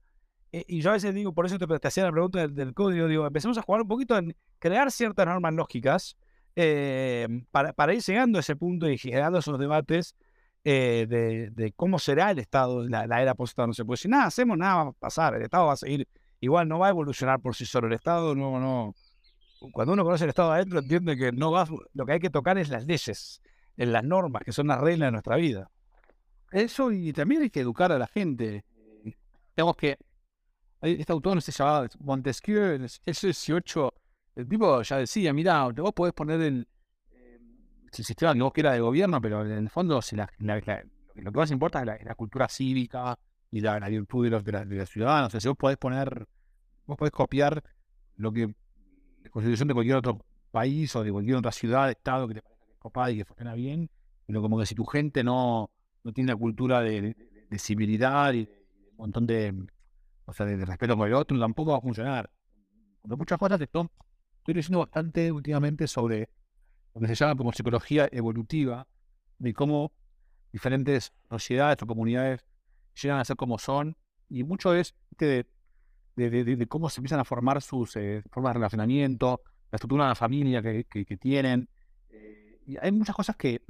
eh, 0.50 0.64
y 0.66 0.80
yo 0.80 0.88
a 0.88 0.94
veces 0.94 1.14
digo, 1.14 1.34
por 1.34 1.44
eso 1.44 1.58
te, 1.58 1.86
hacía 1.86 2.04
la 2.04 2.12
pregunta 2.12 2.48
del, 2.48 2.72
código, 2.72 3.08
digo, 3.08 3.26
empecemos 3.26 3.58
a 3.58 3.62
jugar 3.62 3.82
un 3.82 3.88
poquito 3.88 4.16
en 4.16 4.34
crear 4.58 4.90
ciertas 4.90 5.26
normas 5.26 5.52
lógicas 5.52 6.16
eh, 6.56 7.28
para, 7.50 7.74
para, 7.74 7.92
ir 7.92 8.00
llegando 8.00 8.38
a 8.38 8.40
ese 8.40 8.56
punto 8.56 8.88
y 8.88 8.96
generando 8.96 9.38
esos 9.38 9.58
debates 9.58 10.16
eh, 10.64 11.50
de, 11.54 11.72
cómo 11.76 11.98
será 11.98 12.30
el 12.30 12.38
Estado, 12.38 12.88
la, 12.88 13.06
la 13.06 13.20
era 13.20 13.34
post 13.34 13.58
No 13.58 13.74
se 13.74 13.84
puede 13.84 13.98
decir, 13.98 14.10
nada, 14.10 14.24
hacemos, 14.24 14.56
nada 14.56 14.84
va 14.84 14.90
a 14.90 14.92
pasar, 14.92 15.34
el 15.34 15.42
Estado 15.42 15.66
va 15.66 15.74
a 15.74 15.76
seguir 15.76 16.08
igual, 16.40 16.68
no 16.68 16.78
va 16.78 16.86
a 16.86 16.90
evolucionar 16.90 17.38
por 17.40 17.54
sí 17.54 17.66
solo. 17.66 17.86
El 17.88 17.92
Estado 17.92 18.34
no. 18.34 18.94
Cuando 19.70 19.92
uno 19.92 20.04
conoce 20.04 20.24
el 20.24 20.30
Estado 20.30 20.52
adentro, 20.52 20.80
entiende 20.80 21.16
que 21.16 21.32
no 21.32 21.52
va, 21.52 21.66
lo 21.92 22.06
que 22.06 22.12
hay 22.12 22.20
que 22.20 22.30
tocar 22.30 22.58
es 22.58 22.68
las 22.68 22.86
leyes, 22.86 23.40
en 23.76 23.92
las 23.92 24.02
normas, 24.02 24.42
que 24.44 24.52
son 24.52 24.66
las 24.66 24.80
reglas 24.80 25.08
de 25.08 25.12
nuestra 25.12 25.36
vida. 25.36 25.70
Eso, 26.50 26.90
y 26.90 27.12
también 27.12 27.42
hay 27.42 27.50
que 27.50 27.60
educar 27.60 27.92
a 27.92 27.98
la 27.98 28.06
gente. 28.06 28.64
Tenemos 29.54 29.76
que. 29.76 29.98
Este 30.80 31.12
autor 31.12 31.36
no 31.36 31.40
se 31.40 31.52
llamaba 31.52 31.86
Montesquieu, 32.00 32.74
en 32.74 32.82
el 32.82 32.90
18, 33.06 33.94
el 34.36 34.48
tipo 34.48 34.82
ya 34.82 34.96
decía: 34.98 35.32
Mira, 35.32 35.68
vos 35.68 35.92
podés 35.92 36.12
poner 36.12 36.40
el, 36.40 36.68
el 37.12 38.04
sistema 38.04 38.34
que 38.34 38.42
vos 38.42 38.52
quieras 38.52 38.74
de 38.74 38.80
gobierno, 38.80 39.20
pero 39.20 39.44
en 39.44 39.52
el 39.52 39.70
fondo 39.70 40.00
lo 41.14 41.32
que 41.32 41.38
más 41.38 41.50
importa 41.50 41.80
es 41.80 42.04
la, 42.04 42.14
cultura 42.14 42.48
cívica 42.48 43.18
y 43.50 43.60
la, 43.60 43.78
virtud 43.88 44.24
de 44.24 44.30
los, 44.30 44.44
de, 44.44 44.64
los 44.64 44.90
ciudadanos. 44.90 45.28
O 45.28 45.30
sea, 45.30 45.40
si 45.40 45.48
vos 45.48 45.56
podés 45.56 45.76
poner, 45.76 46.26
vos 46.86 46.96
podés 46.96 47.12
copiar 47.12 47.62
lo 48.16 48.32
que 48.32 48.54
la 49.22 49.30
constitución 49.30 49.68
de 49.68 49.74
cualquier 49.74 49.96
otro 49.96 50.24
país 50.50 50.94
o 50.96 51.02
de 51.02 51.12
cualquier 51.12 51.36
otra 51.36 51.52
ciudad, 51.52 51.90
estado 51.90 52.28
que 52.28 52.34
te 52.34 52.42
parezca 52.42 52.66
que 52.66 52.72
es 52.72 52.78
copada 52.78 53.10
y 53.10 53.16
que 53.18 53.24
funciona 53.24 53.54
bien, 53.54 53.90
pero 54.26 54.42
como 54.42 54.58
que 54.58 54.66
si 54.66 54.74
tu 54.74 54.84
gente 54.84 55.24
no, 55.24 55.70
no 56.04 56.12
tiene 56.12 56.32
la 56.32 56.36
cultura 56.36 56.80
de, 56.80 57.16
civilidad 57.58 58.32
y 58.32 58.46
de, 58.46 58.64
un 58.92 58.96
montón 58.96 59.26
de, 59.26 59.54
o 60.24 60.32
sea, 60.32 60.46
de, 60.46 60.64
respeto 60.64 60.96
por 60.96 61.08
el 61.08 61.14
otro, 61.14 61.38
tampoco 61.38 61.72
va 61.72 61.78
a 61.78 61.80
funcionar. 61.80 62.30
Porque 63.00 63.16
muchas 63.16 63.38
cosas 63.38 63.60
estoy 63.60 64.54
leyendo 64.54 64.78
bastante 64.78 65.30
últimamente 65.32 65.86
sobre 65.86 66.28
lo 66.94 67.00
que 67.00 67.08
se 67.08 67.14
llama 67.14 67.36
como 67.36 67.52
psicología 67.52 68.08
evolutiva, 68.12 68.86
de 69.38 69.54
cómo 69.54 69.92
diferentes 70.52 71.12
sociedades 71.28 71.82
o 71.82 71.86
comunidades 71.86 72.44
llegan 73.00 73.18
a 73.18 73.24
ser 73.24 73.36
como 73.36 73.58
son, 73.58 73.96
y 74.28 74.44
mucho 74.44 74.74
es 74.74 74.94
de, 75.18 75.46
de, 76.16 76.66
cómo 76.68 76.88
se 76.90 77.00
empiezan 77.00 77.20
a 77.20 77.24
formar 77.24 77.62
sus 77.62 77.96
eh, 77.96 78.22
formas 78.30 78.50
de 78.50 78.54
relacionamiento, 78.54 79.42
la 79.70 79.76
estructura 79.76 80.04
de 80.04 80.08
la 80.10 80.14
familia 80.14 80.62
que, 80.62 81.18
tienen. 81.20 81.68
Eh, 82.10 82.60
y 82.66 82.76
hay 82.76 82.92
muchas 82.92 83.16
cosas 83.16 83.36
que 83.36 83.62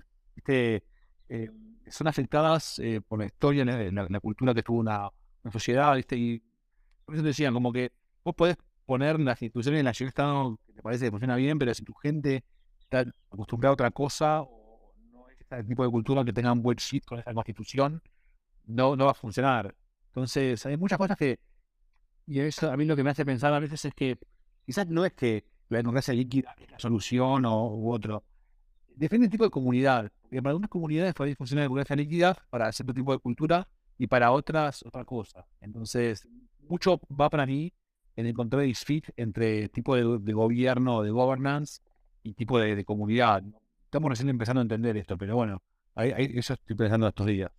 eh, 1.28 1.50
son 1.88 2.08
afectadas 2.08 2.80
por 3.08 3.18
la 3.18 3.26
historia, 3.26 3.64
la, 3.64 4.06
la, 4.08 4.20
cultura 4.20 4.54
que 4.54 4.62
tuvo 4.62 4.80
una, 4.80 5.08
sociedad, 5.50 5.96
y 6.10 6.42
por 7.04 7.14
eso 7.14 7.24
decían, 7.24 7.52
como 7.52 7.72
que 7.72 7.92
vos 8.24 8.34
podés 8.34 8.56
poner 8.86 9.18
las 9.20 9.40
instituciones 9.42 9.80
en 9.80 9.84
la 9.84 9.92
que 9.92 10.04
Estado 10.04 10.58
que 10.66 10.72
te 10.72 10.82
parece 10.82 11.06
que 11.06 11.10
funciona 11.10 11.36
bien, 11.36 11.58
pero 11.58 11.74
si 11.74 11.84
tu 11.84 11.94
gente 11.94 12.44
está 12.80 13.04
acostumbrado 13.30 13.72
a 13.72 13.74
otra 13.74 13.90
cosa 13.90 14.42
o 14.42 14.94
no 15.12 15.28
es 15.28 15.40
este 15.40 15.64
tipo 15.64 15.84
de 15.84 15.90
cultura 15.90 16.24
que 16.24 16.32
tenga 16.32 16.52
un 16.52 16.62
buen 16.62 16.76
shit 16.76 17.04
con 17.04 17.18
esa 17.18 17.32
constitución, 17.34 18.02
no, 18.64 18.96
no 18.96 19.06
va 19.06 19.12
a 19.12 19.14
funcionar. 19.14 19.74
Entonces, 20.08 20.64
hay 20.66 20.76
muchas 20.76 20.98
cosas 20.98 21.16
que, 21.16 21.38
y 22.26 22.40
eso 22.40 22.70
a 22.70 22.76
mí 22.76 22.84
lo 22.84 22.96
que 22.96 23.04
me 23.04 23.10
hace 23.10 23.24
pensar 23.24 23.52
a 23.52 23.58
veces 23.58 23.84
es 23.84 23.94
que 23.94 24.18
quizás 24.64 24.88
no 24.88 25.04
es 25.04 25.12
que 25.12 25.44
la 25.68 25.78
democracia 25.78 26.14
líquida 26.14 26.54
es 26.60 26.70
la 26.70 26.78
solución 26.78 27.44
o, 27.44 27.74
u 27.74 27.92
otro. 27.92 28.24
Depende 28.94 29.24
del 29.24 29.30
tipo 29.30 29.44
de 29.44 29.50
comunidad. 29.50 30.10
Porque 30.20 30.42
para 30.42 30.50
algunas 30.50 30.70
comunidades 30.70 31.14
puede 31.14 31.34
funcionar 31.34 31.62
la 31.62 31.64
democracia 31.64 31.96
líquida 31.96 32.36
para 32.50 32.70
cierto 32.72 32.92
tipo 32.94 33.12
de 33.12 33.18
cultura 33.18 33.68
y 33.98 34.06
para 34.06 34.32
otras 34.32 34.82
otra 34.84 35.04
cosa. 35.04 35.46
Entonces, 35.60 36.28
mucho 36.68 37.00
va 37.18 37.30
para 37.30 37.46
mí 37.46 37.72
en 38.16 38.26
encontrar 38.26 38.62
el 38.62 38.74
fit 38.74 39.08
entre 39.16 39.68
tipo 39.68 39.96
de, 39.96 40.18
de 40.18 40.32
gobierno, 40.32 41.02
de 41.02 41.10
governance 41.10 41.80
y 42.22 42.34
tipo 42.34 42.58
de, 42.58 42.84
comunidad. 42.84 43.42
Estamos 43.84 44.10
recién 44.10 44.28
empezando 44.28 44.60
a 44.60 44.62
entender 44.62 44.96
esto, 44.96 45.16
pero 45.18 45.36
bueno, 45.36 45.62
ahí, 45.94 46.32
eso 46.34 46.54
estoy 46.54 46.76
pensando 46.76 47.08
estos 47.08 47.26
días. 47.26 47.50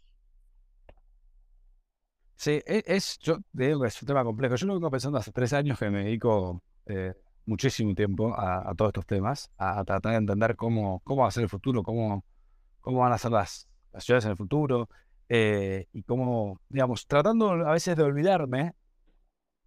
Sí, 2.44 2.62
e, 2.66 2.84
es, 2.88 3.20
yo 3.20 3.38
digo 3.54 3.80
que 3.80 3.88
es 3.88 4.02
un 4.02 4.06
tema 4.06 4.22
complejo. 4.26 4.56
Yo 4.56 4.68
lo 4.68 4.74
vengo 4.74 4.92
pensando 4.92 5.18
hace 5.18 5.32
tres 5.32 5.54
años 5.54 5.80
que 5.80 5.90
me 5.90 6.04
dedico 6.04 6.62
eh, 6.86 7.14
muchísimo 7.46 7.96
tiempo 7.96 8.38
a, 8.38 8.74
todos 8.76 8.90
estos 8.90 9.06
temas, 9.06 9.50
a, 9.58 9.82
tratar 9.86 10.12
de 10.12 10.18
entender 10.18 10.58
cómo, 10.58 11.00
cómo 11.06 11.22
va 11.22 11.30
a 11.30 11.32
ser 11.32 11.44
el 11.44 11.50
futuro, 11.50 11.84
cómo, 11.84 12.26
cómo 12.82 13.00
van 13.00 13.14
a 13.14 13.18
ser 13.18 13.32
las, 13.32 13.70
las 13.94 14.04
ciudades 14.04 14.26
en 14.26 14.32
el 14.32 14.38
futuro, 14.38 14.90
eh, 15.30 15.88
y 15.94 16.04
cómo, 16.04 16.60
digamos, 16.68 17.08
tratando 17.08 17.50
a 17.52 17.72
veces 17.72 17.96
de 17.96 18.04
olvidarme 18.04 18.74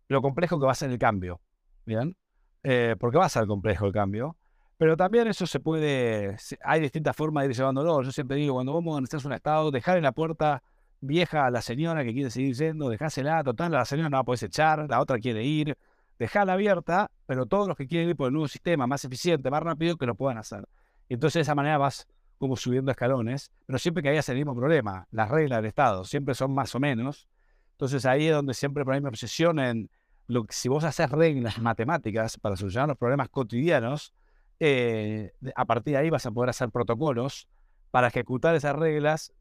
lo 0.09 0.21
complejo 0.21 0.61
que 0.61 0.67
va 0.67 0.73
a 0.73 0.75
ser 0.75 0.91
el 0.91 0.99
cambio, 0.99 1.41
¿bien? 1.87 2.15
Eh, 2.63 2.95
porque 3.01 3.17
va 3.17 3.25
a 3.25 3.31
ser 3.31 3.47
complejo 3.47 3.87
el 3.87 3.93
cambio, 3.95 4.37
pero 4.77 4.99
también 4.99 5.29
eso 5.29 5.47
se 5.47 5.61
puede, 5.61 6.37
hay 6.63 6.81
distintas 6.83 7.17
formas 7.17 7.45
de 7.45 7.51
ir 7.53 7.57
llevándolo. 7.57 8.03
Yo 8.03 8.13
siempre 8.13 8.37
digo, 8.37 8.53
cuando 8.53 8.75
vos 8.75 8.85
modernizás 8.85 9.25
un 9.25 9.33
estado, 9.33 9.71
dejar 9.71 9.97
en 9.97 10.03
la 10.03 10.13
puerta 10.13 10.63
vieja 11.01 11.51
la 11.51 11.63
señora 11.63 12.05
que 12.05 12.13
quiere 12.13 12.31
seguir 12.31 12.55
yendo, 12.55 12.89
dejásela, 12.89 13.43
total, 13.45 13.73
la 13.73 13.85
señora 13.85 14.09
no 14.11 14.17
la 14.19 14.25
puedes 14.25 14.43
echar, 14.43 14.89
la 14.89 15.01
otra 15.01 15.19
quiere 15.19 15.45
ir, 15.45 15.77
dejala 16.19 16.55
abierta, 16.55 17.11
pero 17.27 17.47
todos 17.47 17.69
los 17.69 17.77
que 17.77 17.87
quieren 17.87 18.09
ir 18.09 18.17
por 18.17 18.29
el 18.29 18.33
nuevo 18.33 18.49
sistema 18.49 18.87
más 18.87 19.05
eficiente, 19.05 19.51
más 19.51 19.63
rápido, 19.63 19.97
que 19.97 20.07
lo 20.07 20.15
puedan 20.15 20.39
hacer. 20.39 20.67
Entonces 21.09 21.35
de 21.35 21.41
esa 21.43 21.55
manera 21.55 21.79
vas 21.79 22.07
como 22.39 22.57
subiendo 22.57 22.91
escalones, 22.91 23.51
pero 23.67 23.79
siempre 23.79 24.03
que 24.03 24.11
haya 24.11 24.23
el 24.27 24.37
mismo 24.37 24.55
problema, 24.55 25.07
las 25.11 25.31
reglas 25.31 25.59
del 25.59 25.67
Estado 25.67 26.05
siempre 26.05 26.35
son 26.35 26.53
más 26.53 26.75
o 26.75 26.81
menos. 26.81 27.29
Entonces 27.73 28.05
ahí 28.07 28.27
es 28.27 28.35
donde 28.35 28.55
siempre 28.55 28.85
por 28.85 28.95
ahí 28.95 29.01
me 29.01 29.09
obsesión 29.09 29.59
en 29.59 29.91
lo 30.27 30.45
que 30.45 30.53
si 30.53 30.69
vos 30.69 30.85
haces 30.85 31.11
reglas 31.11 31.59
matemáticas 31.61 32.39
para 32.39 32.57
solucionar 32.57 32.89
los 32.89 32.99
problemas 32.99 33.29
cotidianos, 33.29 34.13
eh, 34.59 35.33
a 35.55 35.65
partir 35.65 35.93
de 35.93 35.99
ahí 35.99 36.11
vas 36.11 36.27
a 36.27 36.31
poder 36.31 36.51
hacer 36.51 36.71
protocolos 36.71 37.49
para 37.91 38.09
ejecutar 38.09 38.55
esas 38.55 38.75
reglas, 38.75 39.33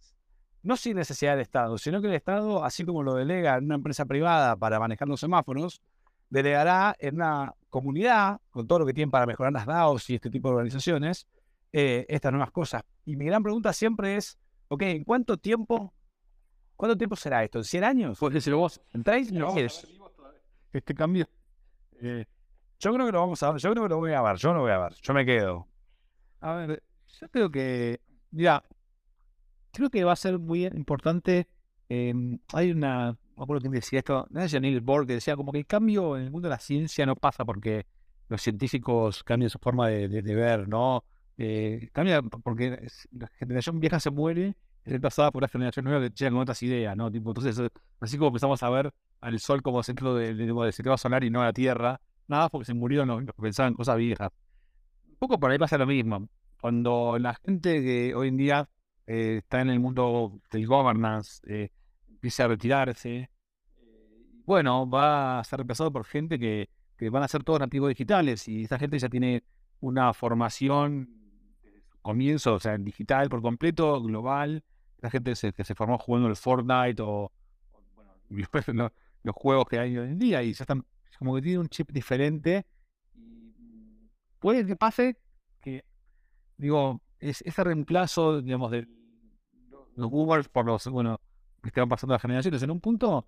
no 0.65 0.75
sin 0.75 0.97
necesidad 0.97 1.33
del 1.33 1.41
Estado, 1.41 1.77
sino 1.77 2.01
que 2.01 2.07
el 2.07 2.15
Estado, 2.15 2.63
así 2.63 2.83
como 2.83 3.03
lo 3.03 3.13
delega 3.13 3.55
en 3.57 3.65
una 3.65 3.75
empresa 3.75 4.05
privada 4.05 4.55
para 4.55 4.79
manejar 4.79 5.07
los 5.07 5.19
semáforos, 5.19 5.79
delegará 6.29 6.95
en 6.97 7.15
una 7.15 7.53
comunidad, 7.69 8.41
con 8.49 8.65
todo 8.65 8.79
lo 8.79 8.85
que 8.87 8.93
tienen 8.93 9.11
para 9.11 9.27
mejorar 9.27 9.53
las 9.53 9.67
DAOs 9.67 10.09
y 10.09 10.15
este 10.15 10.31
tipo 10.31 10.49
de 10.49 10.55
organizaciones, 10.55 11.27
eh, 11.71 12.07
estas 12.09 12.31
nuevas 12.31 12.51
cosas. 12.51 12.81
Y 13.05 13.15
mi 13.15 13.25
gran 13.25 13.43
pregunta 13.43 13.73
siempre 13.73 14.15
es, 14.15 14.39
ok, 14.67 14.81
¿en 14.81 15.03
cuánto 15.03 15.37
tiempo, 15.37 15.93
cuánto 16.75 16.97
tiempo 16.97 17.15
será 17.15 17.43
esto? 17.43 17.59
¿En 17.59 17.63
100 17.63 17.83
años? 17.83 18.17
Pues 18.19 18.33
decirlo 18.33 18.57
vos. 18.57 18.81
¿En 18.91 19.03
30 19.03 19.35
Este 20.73 20.95
cambio. 20.95 21.29
Eh, 22.01 22.25
yo 22.79 22.91
creo 22.91 23.05
que 23.05 23.11
lo 23.11 23.19
vamos 23.19 23.43
a 23.43 23.51
ver. 23.51 23.61
Yo 23.61 23.71
creo 23.71 23.83
que 23.83 23.89
lo 23.89 23.97
voy 23.97 24.13
a 24.13 24.21
ver. 24.23 24.37
Yo 24.37 24.51
no 24.51 24.61
voy 24.61 24.71
a 24.71 24.79
ver. 24.79 24.95
Yo 24.95 25.13
me 25.13 25.25
quedo. 25.25 25.67
A 26.41 26.53
ver, 26.55 26.83
yo 27.19 27.29
creo 27.29 27.51
que. 27.51 28.01
Mira, 28.31 28.63
creo 29.75 29.89
que 29.89 30.03
va 30.03 30.13
a 30.13 30.15
ser 30.15 30.39
muy 30.39 30.65
importante. 30.65 31.47
Em, 31.89 32.39
hay 32.53 32.71
una. 32.71 33.17
Me 33.37 33.43
acuerdo 33.43 33.61
quién 33.61 33.73
decía 33.73 33.99
esto. 33.99 34.27
No 34.29 34.47
sé 34.47 34.59
Neil 34.59 34.81
Borg 34.81 35.07
que 35.07 35.13
decía 35.13 35.35
como 35.35 35.51
que 35.51 35.59
el 35.59 35.67
cambio 35.67 36.17
en 36.17 36.23
el 36.23 36.31
mundo 36.31 36.47
de 36.47 36.55
la 36.55 36.59
ciencia 36.59 37.05
no 37.05 37.15
pasa 37.15 37.45
porque 37.45 37.85
los 38.29 38.41
científicos 38.41 39.23
cambian 39.23 39.49
su 39.49 39.59
forma 39.59 39.89
de, 39.89 40.21
ver, 40.21 40.67
¿no? 40.67 41.03
Eh, 41.37 41.89
cambia 41.91 42.21
porque 42.21 42.87
la 43.11 43.27
generación 43.37 43.79
vieja 43.79 43.99
se 43.99 44.09
muere 44.09 44.55
es 44.85 44.91
reemplazada 44.91 45.31
por 45.31 45.41
la 45.41 45.47
generación 45.47 45.85
nueva 45.85 45.99
que 46.01 46.13
llega 46.15 46.31
con 46.31 46.39
otras 46.39 46.61
ideas, 46.61 46.95
¿no? 46.95 47.11
Tipo, 47.11 47.31
entonces, 47.31 47.59
así 47.99 48.17
como 48.17 48.27
empezamos 48.27 48.61
a 48.61 48.69
ver 48.69 48.93
al 49.19 49.39
Sol 49.39 49.63
como 49.63 49.81
centro 49.81 50.13
del 50.15 50.37
sistema 50.71 50.97
solar 50.97 51.23
y 51.23 51.31
no 51.31 51.41
a 51.41 51.45
la 51.45 51.53
Tierra, 51.53 51.99
nada 52.27 52.49
porque 52.49 52.65
se 52.65 52.75
murieron 52.75 53.07
los, 53.07 53.25
que 53.25 53.41
pensaban 53.41 53.73
cosas 53.73 53.97
viejas. 53.97 54.31
Un 55.09 55.15
poco 55.17 55.39
por 55.39 55.49
ahí 55.49 55.57
pasa 55.57 55.77
lo 55.79 55.87
mismo. 55.87 56.29
Cuando 56.61 57.17
la 57.19 57.33
gente 57.33 57.81
que 57.81 58.13
hoy 58.13 58.27
en 58.27 58.37
día 58.37 58.69
eh, 59.07 59.37
está 59.37 59.61
en 59.61 59.69
el 59.69 59.79
mundo 59.79 60.39
del 60.51 60.65
governance 60.65 61.41
eh, 61.47 61.71
empieza 62.09 62.45
a 62.45 62.47
retirarse, 62.47 63.17
eh, 63.17 63.29
bueno, 64.45 64.89
va 64.89 65.39
a 65.39 65.43
ser 65.43 65.59
reemplazado 65.59 65.91
por 65.91 66.05
gente 66.05 66.39
que, 66.39 66.69
que 66.97 67.09
van 67.09 67.23
a 67.23 67.27
ser 67.27 67.43
todos 67.43 67.59
nativos 67.59 67.89
digitales 67.89 68.47
y 68.47 68.63
esta 68.63 68.79
gente 68.79 68.97
ya 68.97 69.09
tiene 69.09 69.43
una 69.79 70.13
formación 70.13 71.09
comienzo, 72.05 72.53
o 72.53 72.59
sea, 72.59 72.77
digital 72.77 73.29
por 73.29 73.41
completo, 73.41 73.99
global. 74.01 74.63
La 75.01 75.09
gente 75.09 75.33
que 75.55 75.63
se 75.63 75.75
formó 75.75 75.97
jugando 75.97 76.29
el 76.29 76.35
Fortnite 76.35 77.01
o, 77.01 77.31
bueno, 77.95 78.11
los, 79.23 79.35
juegos 79.35 79.65
que 79.65 79.79
hay 79.79 79.97
hoy 79.97 80.09
en 80.09 80.19
día 80.19 80.43
y 80.43 80.53
ya 80.53 80.63
están 80.63 80.85
como 81.17 81.35
que 81.35 81.41
tiene 81.41 81.59
un 81.59 81.67
chip 81.67 81.91
diferente. 81.91 82.65
Y 83.15 83.53
puede 84.39 84.65
que 84.67 84.75
pase 84.75 85.17
que, 85.61 85.83
digo, 86.57 87.01
es, 87.19 87.41
ese 87.41 87.63
reemplazo, 87.63 88.41
digamos, 88.41 88.69
de 88.69 88.87
los 89.95 90.09
boomers 90.09 90.47
por 90.49 90.65
los, 90.65 90.87
bueno, 90.87 91.19
que 91.73 91.79
van 91.79 91.89
pasando 91.89 92.13
las 92.13 92.21
generaciones, 92.21 92.61
en 92.61 92.71
un 92.71 92.79
punto 92.79 93.27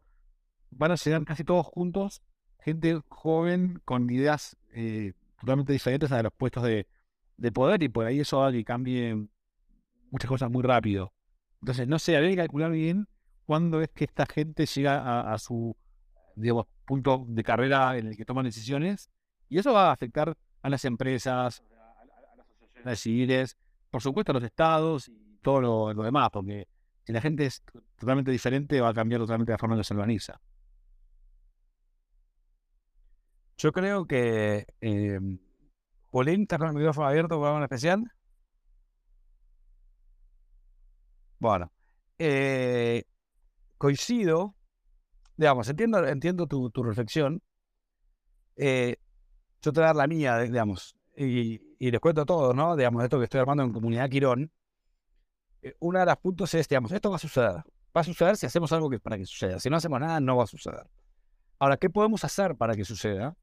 van 0.72 0.92
a 0.92 0.96
llegar 0.96 1.24
casi 1.26 1.44
todos 1.44 1.66
juntos, 1.66 2.22
gente 2.60 3.02
joven 3.10 3.82
con 3.86 4.10
ideas 4.10 4.58
eh, 4.74 5.14
totalmente 5.40 5.74
diferentes 5.74 6.12
a 6.12 6.22
los 6.22 6.34
puestos 6.34 6.64
de, 6.64 6.88
de 7.38 7.52
poder 7.52 7.82
y 7.84 7.90
por 7.90 8.06
ahí 8.06 8.20
eso 8.20 8.44
haga 8.44 8.52
que 8.52 8.64
cambie 8.64 9.28
muchas 10.12 10.30
cosas 10.30 10.52
muy 10.52 10.64
rápido. 10.64 11.14
Entonces, 11.62 11.88
no 11.88 12.00
sé, 12.00 12.16
habría 12.16 12.32
que 12.32 12.38
calcular 12.38 12.72
bien 12.72 13.08
cuándo 13.46 13.82
es 13.82 13.90
que 13.90 14.04
esta 14.06 14.26
gente 14.26 14.66
llega 14.66 15.32
a, 15.32 15.38
su, 15.40 15.76
digamos, 16.36 16.68
punto 16.86 17.26
de 17.28 17.44
carrera 17.44 17.98
en 17.98 18.08
el 18.08 18.18
que 18.18 18.26
toman 18.26 18.46
decisiones 18.46 19.10
y 19.50 19.58
eso 19.58 19.74
va 19.74 19.90
a 19.90 19.94
afectar 19.94 20.38
a 20.62 20.70
las 20.70 20.86
empresas, 20.86 21.64
a, 22.76 22.84
las 22.84 23.00
civiles, 23.00 23.58
por 23.90 24.02
supuesto 24.02 24.32
a 24.32 24.36
los 24.36 24.44
estados 24.44 25.10
y 25.10 25.27
todo 25.42 25.94
lo, 25.94 26.04
demás, 26.04 26.30
porque 26.32 26.68
si 27.06 27.14
la 27.14 27.22
gente 27.22 27.46
es 27.46 27.64
totalmente 27.98 28.32
diferente 28.32 28.82
va 28.82 28.90
a 28.90 28.94
cambiar 28.94 29.22
totalmente 29.22 29.52
la 29.52 29.58
forma 29.58 29.76
en 29.76 29.82
que 29.82 29.86
se 29.86 29.94
organiza. 29.94 30.40
Yo 33.58 33.72
creo 33.72 34.06
que 34.06 34.68
eh, 34.82 35.20
Polín, 36.12 36.42
¿estás 36.44 36.60
con 36.60 36.70
el 36.70 36.76
micrófono 36.76 37.08
abierto 37.08 37.40
para 37.42 37.54
un 37.54 37.64
especial? 37.64 38.04
Bueno, 41.40 41.72
eh, 42.18 43.04
coincido, 43.78 44.56
digamos, 45.36 45.70
entiendo, 45.70 46.06
entiendo 46.08 46.48
tu, 46.48 46.72
reflexión. 46.84 47.42
Eh, 48.56 48.98
yo 49.62 49.72
te 49.72 49.80
voy 49.80 49.84
a 49.84 49.88
dar 49.88 49.96
la 49.96 50.08
mía, 50.08 50.40
digamos, 50.40 50.96
y, 51.16 51.60
les 51.80 52.00
cuento 52.00 52.22
a 52.22 52.26
todos, 52.26 52.56
¿no? 52.56 52.76
Digamos, 52.76 53.04
esto 53.04 53.20
que 53.20 53.26
estoy 53.26 53.42
armando 53.42 53.64
en 53.64 53.74
Comunidad 53.74 54.10
Quirón. 54.10 54.52
Eh, 55.68 55.76
una 55.80 56.02
de 56.02 56.06
las 56.06 56.18
puntos 56.18 56.54
es, 56.54 56.68
digamos, 56.68 56.92
esto 56.92 57.10
va 57.10 57.18
a 57.18 57.20
suceder. 57.20 57.64
Va 57.96 58.02
a 58.02 58.04
suceder 58.04 58.38
si 58.38 58.46
hacemos 58.46 58.72
algo 58.72 58.90
que, 58.90 59.00
para 59.00 59.18
que 59.18 59.26
suceda. 59.26 59.60
Si 59.60 59.70
no 59.70 59.78
hacemos 59.78 60.00
nada, 60.00 60.20
no 60.20 60.38
va 60.38 60.44
a 60.44 60.48
suceder. 60.48 60.88
Ahora, 61.60 61.78
¿qué 61.78 61.90
podemos 61.90 62.24
hacer 62.24 62.56
para 62.56 62.76
que 62.76 62.86
suceda? 62.86 63.36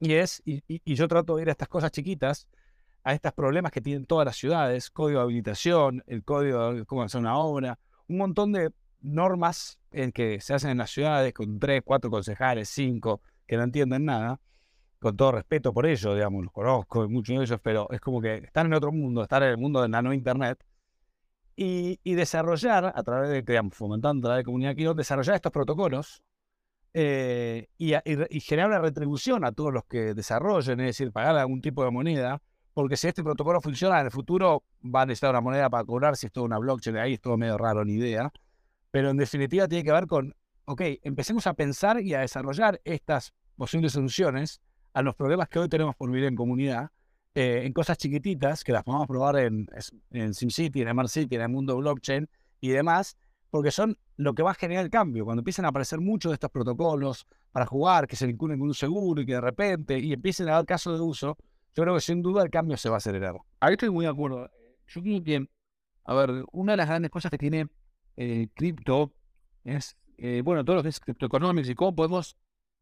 Y 0.00 0.12
es, 0.14 0.42
y, 0.44 0.94
yo 0.94 1.08
trato 1.08 1.36
de 1.36 1.42
ir 1.42 1.48
a 1.48 1.52
estas 1.52 1.68
cosas 1.68 1.90
chiquitas, 1.90 2.48
a 3.04 3.14
estos 3.14 3.32
problemas 3.32 3.72
que 3.72 3.80
tienen 3.80 4.04
todas 4.04 4.26
las 4.26 4.36
ciudades, 4.36 4.90
código 4.90 5.20
de 5.20 5.24
habilitación, 5.24 6.02
el 6.06 6.24
código 6.24 6.74
de 6.74 6.84
cómo 6.84 7.02
hacer 7.02 7.20
una 7.20 7.38
obra, 7.38 7.78
un 8.08 8.18
montón 8.18 8.52
de 8.52 8.72
normas 9.00 9.78
en 9.92 10.12
que 10.12 10.40
se 10.40 10.52
hacen 10.52 10.70
en 10.70 10.78
las 10.78 10.90
ciudades 10.90 11.32
con 11.32 11.58
tres, 11.58 11.82
cuatro 11.84 12.10
concejales, 12.10 12.68
cinco, 12.68 13.22
que 13.46 13.56
no 13.56 13.62
entienden 13.62 14.04
nada, 14.04 14.40
con 14.98 15.16
todo 15.16 15.32
respeto 15.32 15.72
por 15.72 15.86
ello, 15.86 16.14
digamos, 16.14 16.44
los 16.44 16.52
conozco, 16.52 17.08
muchos 17.08 17.38
de 17.38 17.44
ellos, 17.44 17.60
pero 17.62 17.88
es 17.90 18.00
como 18.00 18.20
que 18.20 18.38
están 18.38 18.66
en 18.66 18.74
otro 18.74 18.92
mundo, 18.92 19.22
estar 19.22 19.42
en 19.42 19.50
el 19.50 19.56
mundo 19.56 19.80
de 19.80 19.88
nano 19.88 20.12
internet, 20.12 20.58
y, 21.56 22.14
desarrollar, 22.14 22.92
a 22.94 23.02
través 23.02 23.30
de, 23.30 23.42
digamos, 23.42 23.74
fomentando 23.74 24.28
la 24.28 24.42
comunidad 24.42 24.72
aquí, 24.72 24.84
desarrollar 24.94 25.36
estos 25.36 25.52
protocolos 25.52 26.22
eh, 26.92 27.68
y, 27.78 27.94
generar 28.40 28.70
una 28.70 28.78
retribución 28.78 29.44
a 29.44 29.52
todos 29.52 29.72
los 29.72 29.84
que 29.84 30.14
desarrollen, 30.14 30.80
es 30.80 30.86
decir, 30.86 31.12
pagar 31.12 31.36
algún 31.36 31.62
tipo 31.62 31.82
de 31.82 31.90
moneda, 31.90 32.42
porque 32.74 32.96
si 32.96 33.08
este 33.08 33.24
protocolo 33.24 33.60
funciona 33.62 34.00
en 34.00 34.06
el 34.06 34.12
futuro, 34.12 34.64
va 34.82 35.02
a 35.02 35.06
necesitar 35.06 35.30
una 35.30 35.40
moneda 35.40 35.70
para 35.70 35.84
cobrar, 35.84 36.16
si 36.16 36.26
es 36.26 36.32
toda 36.32 36.44
una 36.44 36.58
blockchain, 36.58 36.98
ahí 36.98 37.14
es 37.14 37.20
todo 37.20 37.38
medio 37.38 37.56
raro, 37.56 37.84
ni 37.84 37.94
idea, 37.94 38.30
pero 38.90 39.10
en 39.10 39.16
definitiva 39.16 39.66
tiene 39.66 39.82
que 39.82 39.92
ver 39.92 40.06
con, 40.06 40.34
ok, 40.66 40.82
empecemos 41.02 41.46
a 41.46 41.54
pensar 41.54 42.00
y 42.02 42.12
a 42.12 42.20
desarrollar 42.20 42.80
estas 42.84 43.32
posibles 43.56 43.92
soluciones 43.92 44.60
a 44.92 45.00
los 45.00 45.14
problemas 45.14 45.48
que 45.48 45.58
hoy 45.58 45.68
tenemos 45.68 45.96
por 45.96 46.10
vivir 46.10 46.28
en 46.28 46.36
comunidad, 46.36 46.90
eh, 47.36 47.66
en 47.66 47.74
cosas 47.74 47.98
chiquititas 47.98 48.64
que 48.64 48.72
las 48.72 48.82
podemos 48.82 49.06
probar 49.06 49.36
en, 49.36 49.68
en 50.10 50.32
SimCity, 50.32 50.80
en 50.80 50.88
Smart 50.88 51.10
City, 51.10 51.34
en 51.34 51.42
el 51.42 51.50
mundo 51.50 51.76
blockchain 51.76 52.26
y 52.62 52.70
demás, 52.70 53.18
porque 53.50 53.70
son 53.70 53.98
lo 54.16 54.34
que 54.34 54.42
va 54.42 54.52
a 54.52 54.54
generar 54.54 54.82
el 54.86 54.90
cambio. 54.90 55.26
Cuando 55.26 55.42
empiezan 55.42 55.66
a 55.66 55.68
aparecer 55.68 56.00
muchos 56.00 56.30
de 56.30 56.34
estos 56.34 56.50
protocolos 56.50 57.26
para 57.52 57.66
jugar, 57.66 58.06
que 58.06 58.16
se 58.16 58.26
vinculen 58.26 58.58
con 58.58 58.68
un 58.68 58.74
seguro 58.74 59.20
y 59.20 59.26
que 59.26 59.34
de 59.34 59.42
repente 59.42 59.98
y 59.98 60.14
empiecen 60.14 60.48
a 60.48 60.52
dar 60.52 60.64
caso 60.64 60.94
de 60.94 61.00
uso, 61.02 61.36
yo 61.74 61.82
creo 61.82 61.94
que 61.94 62.00
sin 62.00 62.22
duda 62.22 62.42
el 62.42 62.48
cambio 62.48 62.78
se 62.78 62.88
va 62.88 62.94
a 62.94 62.98
acelerar. 62.98 63.36
Ahí 63.60 63.74
estoy 63.74 63.90
muy 63.90 64.06
de 64.06 64.12
acuerdo. 64.12 64.50
Yo 64.86 65.02
creo 65.02 65.22
que, 65.22 65.46
a 66.04 66.14
ver, 66.14 66.42
una 66.52 66.72
de 66.72 66.76
las 66.78 66.88
grandes 66.88 67.10
cosas 67.10 67.30
que 67.30 67.36
tiene 67.36 67.68
el 68.16 68.44
eh, 68.44 68.48
cripto 68.54 69.12
es, 69.62 69.94
eh, 70.16 70.40
bueno, 70.42 70.64
todo 70.64 70.76
lo 70.76 70.82
que 70.82 70.88
es 70.88 71.00
y 71.68 71.74
cómo 71.74 71.94
podemos 71.94 72.34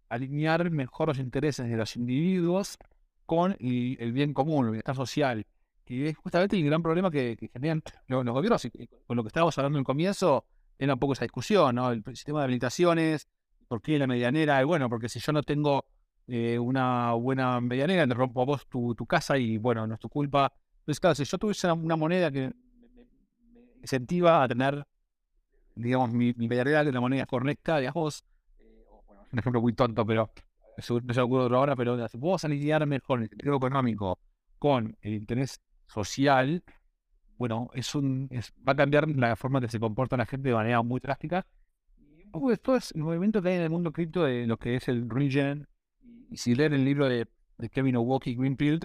alinear 0.09 0.71
mejor 0.71 1.09
los 1.09 1.19
intereses 1.19 1.69
de 1.69 1.77
los 1.77 1.97
individuos 1.97 2.79
con 3.27 3.57
el, 3.59 4.13
bien 4.13 4.33
común, 4.35 4.67
el 4.67 4.73
bienestar 4.73 4.97
social. 4.97 5.47
Y 5.87 6.07
es 6.07 6.17
justamente 6.17 6.57
el 6.57 6.65
gran 6.65 6.83
problema 6.83 7.11
que, 7.11 7.37
generan 7.53 7.83
los, 8.09 8.25
gobiernos. 8.25 8.69
Con 9.07 9.17
lo 9.17 9.23
que 9.23 9.29
estábamos 9.29 9.57
hablando 9.59 9.79
en 9.79 9.83
el 9.83 9.87
comienzo, 9.87 10.47
era 10.79 10.95
un 10.95 10.99
poco 10.99 11.13
esa 11.13 11.25
discusión, 11.25 11.75
¿no? 11.75 11.91
El 11.91 12.03
sistema 12.05 12.41
de 12.41 12.45
habilitaciones, 12.45 13.29
¿por 13.69 13.83
qué 13.83 13.99
la 13.99 14.07
medianera? 14.07 14.61
Y 14.61 14.65
bueno, 14.65 14.89
porque 14.89 15.09
si 15.09 15.21
yo 15.21 15.33
no 15.33 15.43
tengo 15.43 15.85
eh, 16.27 16.59
una 16.59 17.13
buena 17.13 17.61
medianera, 17.61 18.07
te 18.07 18.15
rompo 18.15 18.43
a 18.43 18.45
vos 18.45 18.67
tu, 18.67 18.95
casa 19.07 19.37
y 19.37 19.59
bueno, 19.59 19.87
no 19.87 19.95
es 19.95 20.01
tu 20.01 20.09
culpa. 20.09 20.53
Entonces, 20.81 21.01
claro, 21.01 21.15
si 21.15 21.25
yo 21.25 21.39
tuviese 21.39 21.71
una 21.71 21.97
moneda 21.97 22.31
que 22.31 22.51
me, 22.51 22.55
incentiva 23.81 24.43
a 24.43 24.49
tener, 24.49 24.87
digamos, 25.75 26.13
mi, 26.13 26.33
medianera 26.35 26.85
de 26.85 26.93
la 26.93 27.01
moneda 27.01 27.27
correcta, 27.27 27.79
digamos, 27.79 28.25
eh, 28.59 28.85
bueno, 29.07 29.27
un 29.31 29.39
ejemplo 29.39 29.61
muy 29.61 29.75
tonto, 29.75 30.05
pero 30.07 30.31
no 30.77 31.15
se 31.15 31.21
me 31.21 31.25
ocurre 31.25 31.57
ahora, 31.57 31.77
pero 31.77 32.09
si 32.09 32.19
puedo 32.19 32.37
alinear 32.43 32.87
mejor 32.87 33.23
el 33.23 33.29
sentido 33.29 33.57
económico 33.57 34.19
con 34.59 34.97
el 35.03 35.15
interés 35.15 35.61
social, 35.87 36.63
bueno, 37.37 37.71
es 37.75 37.95
un, 37.95 38.29
va 38.67 38.73
a 38.73 38.77
cambiar 38.77 39.09
la 39.09 39.37
forma 39.37 39.61
que 39.61 39.69
se 39.69 39.81
comporta 39.81 40.17
la 40.17 40.27
gente 40.27 40.49
de 40.49 40.55
manera 40.55 40.83
muy 40.83 41.01
drástica. 41.01 41.47
Y 42.19 42.27
poco 42.27 42.53
esto 42.53 42.77
es 42.77 42.93
el 42.93 43.03
movimiento 43.03 43.43
que 43.43 43.51
hay 43.51 43.57
en 43.57 43.63
el 43.63 43.71
mundo 43.71 43.93
cripto 43.93 44.25
de 44.25 44.47
lo 44.47 44.57
que 44.57 44.77
es 44.77 44.89
el 44.89 45.09
regen. 45.09 45.69
Y 46.31 46.37
si 46.37 46.55
leen 46.55 46.75
el 46.75 46.85
libro 46.85 47.09
de, 47.09 47.29
Kevin 47.73 47.97
O'Walkie 47.97 48.35
Greenfield, 48.35 48.85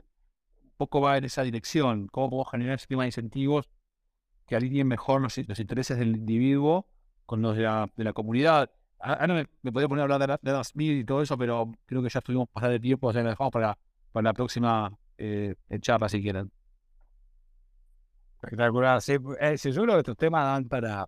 un 0.63 0.71
poco 0.77 1.01
va 1.01 1.17
en 1.17 1.25
esa 1.25 1.43
dirección. 1.43 2.07
Cómo 2.07 2.29
podemos 2.29 2.51
generar 2.51 2.75
ese 2.75 2.83
sistema 2.83 3.03
de 3.03 3.09
incentivos 3.09 3.69
que 4.47 4.55
alineen 4.55 4.87
mejor 4.87 5.21
los, 5.21 5.37
intereses 5.37 5.97
del 5.97 6.15
individuo 6.15 6.87
con 7.25 7.41
los 7.41 7.55
de 7.55 7.63
la, 7.63 7.91
de 7.95 8.03
la 8.03 8.13
comunidad. 8.13 8.71
Ahora 8.99 9.45
me, 9.61 9.71
podría 9.71 9.87
poner 9.87 10.01
a 10.01 10.13
hablar 10.13 10.39
de, 10.41 10.51
las 10.51 10.67
Smith 10.69 11.01
y 11.01 11.05
todo 11.05 11.21
eso, 11.21 11.37
pero 11.37 11.71
creo 11.85 12.03
que 12.03 12.09
ya 12.09 12.19
estuvimos 12.19 12.49
pasando 12.49 12.73
de 12.73 12.79
tiempo, 12.79 13.07
o 13.07 13.13
sea, 13.13 13.23
lo 13.23 13.29
dejamos 13.29 13.51
para, 13.51 13.77
para 14.11 14.23
la 14.23 14.33
próxima 14.33 14.91
eh, 15.17 15.55
charla 15.81 16.09
si 16.09 16.21
quieren. 16.21 16.51
Espectacular. 18.41 19.01
Sí, 19.01 19.13
eh, 19.39 19.57
yo 19.57 19.83
creo 19.83 19.95
que 19.95 19.99
estos 19.99 20.17
temas 20.17 20.45
dan 20.45 20.67
para 20.67 21.07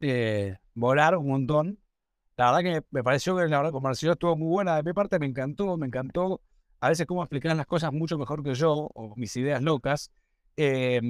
eh, 0.00 0.56
volar 0.74 1.16
un 1.16 1.28
montón. 1.28 1.78
La 2.36 2.52
verdad 2.52 2.80
que 2.80 2.86
me 2.90 3.02
pareció 3.02 3.36
que 3.36 3.48
la 3.48 3.72
conversación 3.72 4.12
estuvo 4.12 4.36
muy 4.36 4.48
buena. 4.48 4.76
De 4.76 4.82
mi 4.84 4.92
parte 4.92 5.18
me 5.18 5.26
encantó, 5.26 5.76
me 5.76 5.86
encantó 5.86 6.40
a 6.80 6.88
veces 6.90 7.06
cómo 7.06 7.22
explicar 7.22 7.56
las 7.56 7.66
cosas 7.66 7.92
mucho 7.92 8.16
mejor 8.18 8.44
que 8.44 8.54
yo, 8.54 8.72
o 8.94 9.14
mis 9.16 9.36
ideas 9.36 9.62
locas. 9.62 10.12
Eh, 10.56 11.00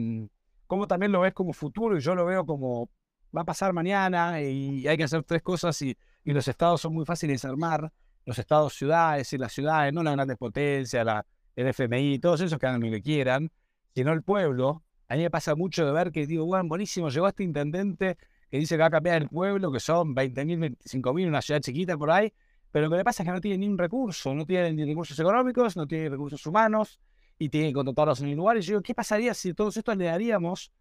cómo 0.66 0.86
también 0.86 1.12
lo 1.12 1.20
ves 1.20 1.34
como 1.34 1.52
futuro 1.52 1.96
y 1.96 2.00
yo 2.00 2.14
lo 2.14 2.24
veo 2.24 2.46
como 2.46 2.88
va 3.36 3.42
a 3.42 3.44
pasar 3.44 3.72
mañana 3.72 4.40
y 4.40 4.86
hay 4.86 4.96
que 4.96 5.04
hacer 5.04 5.22
tres 5.24 5.42
cosas 5.42 5.80
y, 5.82 5.96
y 6.24 6.32
los 6.32 6.46
estados 6.48 6.80
son 6.80 6.94
muy 6.94 7.04
fáciles 7.04 7.42
de 7.42 7.48
armar. 7.48 7.92
Los 8.24 8.38
estados, 8.38 8.74
ciudades 8.74 9.32
y 9.32 9.38
las 9.38 9.52
ciudades, 9.52 9.92
no 9.92 10.02
las 10.02 10.14
grandes 10.14 10.36
potencias, 10.36 11.04
la, 11.04 11.24
el 11.56 11.68
FMI, 11.68 12.18
todos 12.18 12.42
esos 12.42 12.58
que 12.58 12.66
hagan 12.66 12.82
lo 12.82 12.90
que 12.90 13.00
quieran, 13.00 13.50
sino 13.94 14.12
el 14.12 14.22
pueblo 14.22 14.82
a 15.08 15.16
mí 15.16 15.22
me 15.22 15.30
pasa 15.30 15.54
mucho 15.54 15.86
de 15.86 15.92
ver 15.92 16.12
que 16.12 16.26
digo, 16.26 16.44
bueno, 16.44 16.68
buenísimo, 16.68 17.08
llegó 17.08 17.26
este 17.26 17.42
intendente 17.42 18.18
que 18.50 18.58
dice 18.58 18.76
que 18.76 18.80
va 18.80 18.86
a 18.86 18.90
cambiar 18.90 19.22
el 19.22 19.28
pueblo, 19.28 19.72
que 19.72 19.80
son 19.80 20.14
20.000, 20.14 20.76
25.000, 20.78 21.28
una 21.28 21.42
ciudad 21.42 21.60
chiquita 21.60 21.96
por 21.96 22.10
ahí, 22.10 22.32
pero 22.70 22.86
lo 22.86 22.90
que 22.90 22.96
le 22.98 23.04
pasa 23.04 23.22
es 23.22 23.26
que 23.26 23.32
no 23.32 23.40
tiene 23.40 23.58
ni 23.58 23.68
un 23.68 23.78
recurso, 23.78 24.34
no 24.34 24.44
tiene 24.44 24.72
ni 24.74 24.84
recursos 24.84 25.18
económicos, 25.18 25.76
no 25.76 25.86
tiene 25.86 26.10
recursos 26.10 26.44
humanos 26.46 27.00
y 27.38 27.48
tiene 27.48 27.68
que 27.68 27.74
contratarlos 27.74 28.20
en 28.20 28.28
el 28.28 28.36
lugar. 28.36 28.58
Y 28.58 28.60
yo 28.60 28.72
digo, 28.72 28.82
¿qué 28.82 28.94
pasaría 28.94 29.32
si 29.32 29.54
todos 29.54 29.76
estos 29.76 29.96
le 29.96 30.04
daríamos 30.04 30.72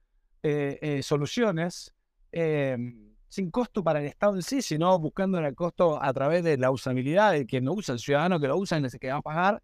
eh, 0.44 0.78
eh, 0.82 1.04
soluciones 1.04 1.94
em, 2.32 3.14
sin 3.28 3.52
costo 3.52 3.84
para 3.84 4.00
el 4.00 4.06
Estado 4.06 4.36
en 4.36 4.42
sí, 4.42 4.62
sino 4.62 4.98
buscando 5.00 5.40
el 5.40 5.56
costo 5.56 6.02
a 6.02 6.14
través 6.14 6.44
de 6.44 6.58
la 6.58 6.72
usabilidad 6.72 7.34
de 7.34 7.46
quien 7.46 7.66
lo 7.66 7.74
usa, 7.74 7.94
el 7.94 8.00
ciudadano 8.00 8.40
que 8.40 8.48
lo 8.48 8.58
usa 8.58 8.80
y 8.80 8.84
el 8.84 8.92
que 9.00 9.10
va 9.10 9.18
a 9.18 9.22
pagar? 9.22 9.62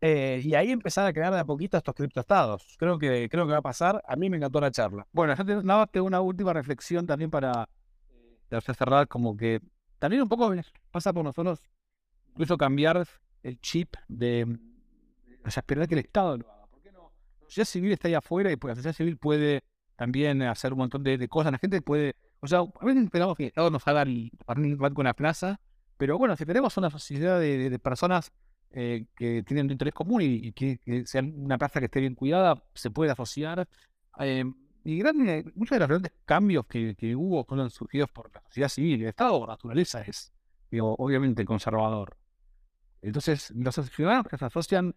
Eh, 0.00 0.42
y 0.44 0.54
ahí 0.54 0.70
empezar 0.70 1.06
a 1.06 1.12
crear 1.12 1.32
de 1.32 1.40
a 1.40 1.44
poquito 1.44 1.78
estos 1.78 1.94
criptoestados. 1.94 2.76
Creo 2.78 2.98
que, 2.98 3.28
creo 3.30 3.46
que 3.46 3.52
va 3.52 3.58
a 3.58 3.62
pasar. 3.62 4.02
A 4.06 4.16
mí 4.16 4.28
me 4.28 4.36
encantó 4.36 4.60
la 4.60 4.70
charla. 4.70 5.06
Bueno, 5.12 5.34
ya 5.34 5.44
nada 5.44 5.80
más 5.80 5.90
tengo 5.90 6.06
una 6.06 6.20
última 6.20 6.52
reflexión 6.52 7.06
también 7.06 7.30
para 7.30 7.68
eh, 8.50 8.60
cerrar, 8.60 9.08
como 9.08 9.36
que 9.36 9.60
también 9.98 10.22
un 10.22 10.28
poco 10.28 10.52
pasa 10.90 11.12
por 11.12 11.24
nosotros 11.24 11.62
incluso 12.34 12.58
cambiar 12.58 13.06
el 13.42 13.60
chip 13.60 13.94
de, 14.08 14.58
o 15.44 15.50
sea, 15.50 15.60
esperar 15.60 15.88
que 15.88 15.94
el 15.94 16.00
Estado 16.00 16.36
lo 16.36 16.52
haga. 16.52 16.66
¿Por 16.66 16.82
qué 16.82 16.92
no? 16.92 17.12
La 17.40 17.46
sociedad 17.46 17.66
civil 17.66 17.92
está 17.92 18.08
ahí 18.08 18.14
afuera 18.14 18.50
y 18.50 18.56
pues, 18.56 18.72
la 18.72 18.74
sociedad 18.74 18.94
civil 18.94 19.16
puede 19.16 19.62
también 19.96 20.42
hacer 20.42 20.72
un 20.72 20.80
montón 20.80 21.02
de, 21.02 21.28
cosas. 21.28 21.52
La 21.52 21.58
gente 21.58 21.82
puede, 21.82 22.16
o 22.40 22.46
sea, 22.46 22.60
a 22.60 22.84
veces 22.84 23.04
esperamos 23.04 23.36
que 23.36 23.44
el 23.44 23.48
Estado 23.48 23.70
nos 23.70 23.86
haga 23.86 24.02
el 24.02 24.30
banco 24.46 25.02
en 25.02 25.06
la 25.06 25.14
plaza, 25.14 25.60
pero 25.96 26.18
bueno, 26.18 26.36
si 26.36 26.44
tenemos 26.44 26.76
una 26.76 26.90
sociedad 26.90 27.40
de, 27.40 27.78
personas 27.78 28.32
eh, 28.70 29.06
que 29.16 29.42
tienen 29.42 29.66
un 29.66 29.72
interés 29.72 29.94
común 29.94 30.22
y, 30.22 30.52
que, 30.52 30.80
sea 31.06 31.22
una 31.22 31.58
plaza 31.58 31.80
que 31.80 31.86
esté 31.86 32.00
bien 32.00 32.14
cuidada, 32.14 32.62
se 32.74 32.90
puede 32.90 33.10
asociar. 33.12 33.68
Eh, 34.20 34.44
y 34.84 35.02
muchos 35.54 35.76
de 35.76 35.78
los 35.78 35.88
grandes 35.88 36.12
cambios 36.26 36.66
que, 36.66 37.16
hubo 37.16 37.44
fueron 37.44 37.70
surgidos 37.70 38.10
por 38.10 38.30
la 38.34 38.42
sociedad 38.42 38.68
civil. 38.68 39.02
El 39.02 39.08
Estado, 39.08 39.38
por 39.38 39.48
naturaleza, 39.48 40.02
es 40.02 40.32
obviamente 40.80 41.44
conservador. 41.44 42.16
Entonces, 43.00 43.50
los 43.50 43.74
ciudadanos 43.74 44.26
que 44.26 44.36
se 44.36 44.44
asocian 44.44 44.94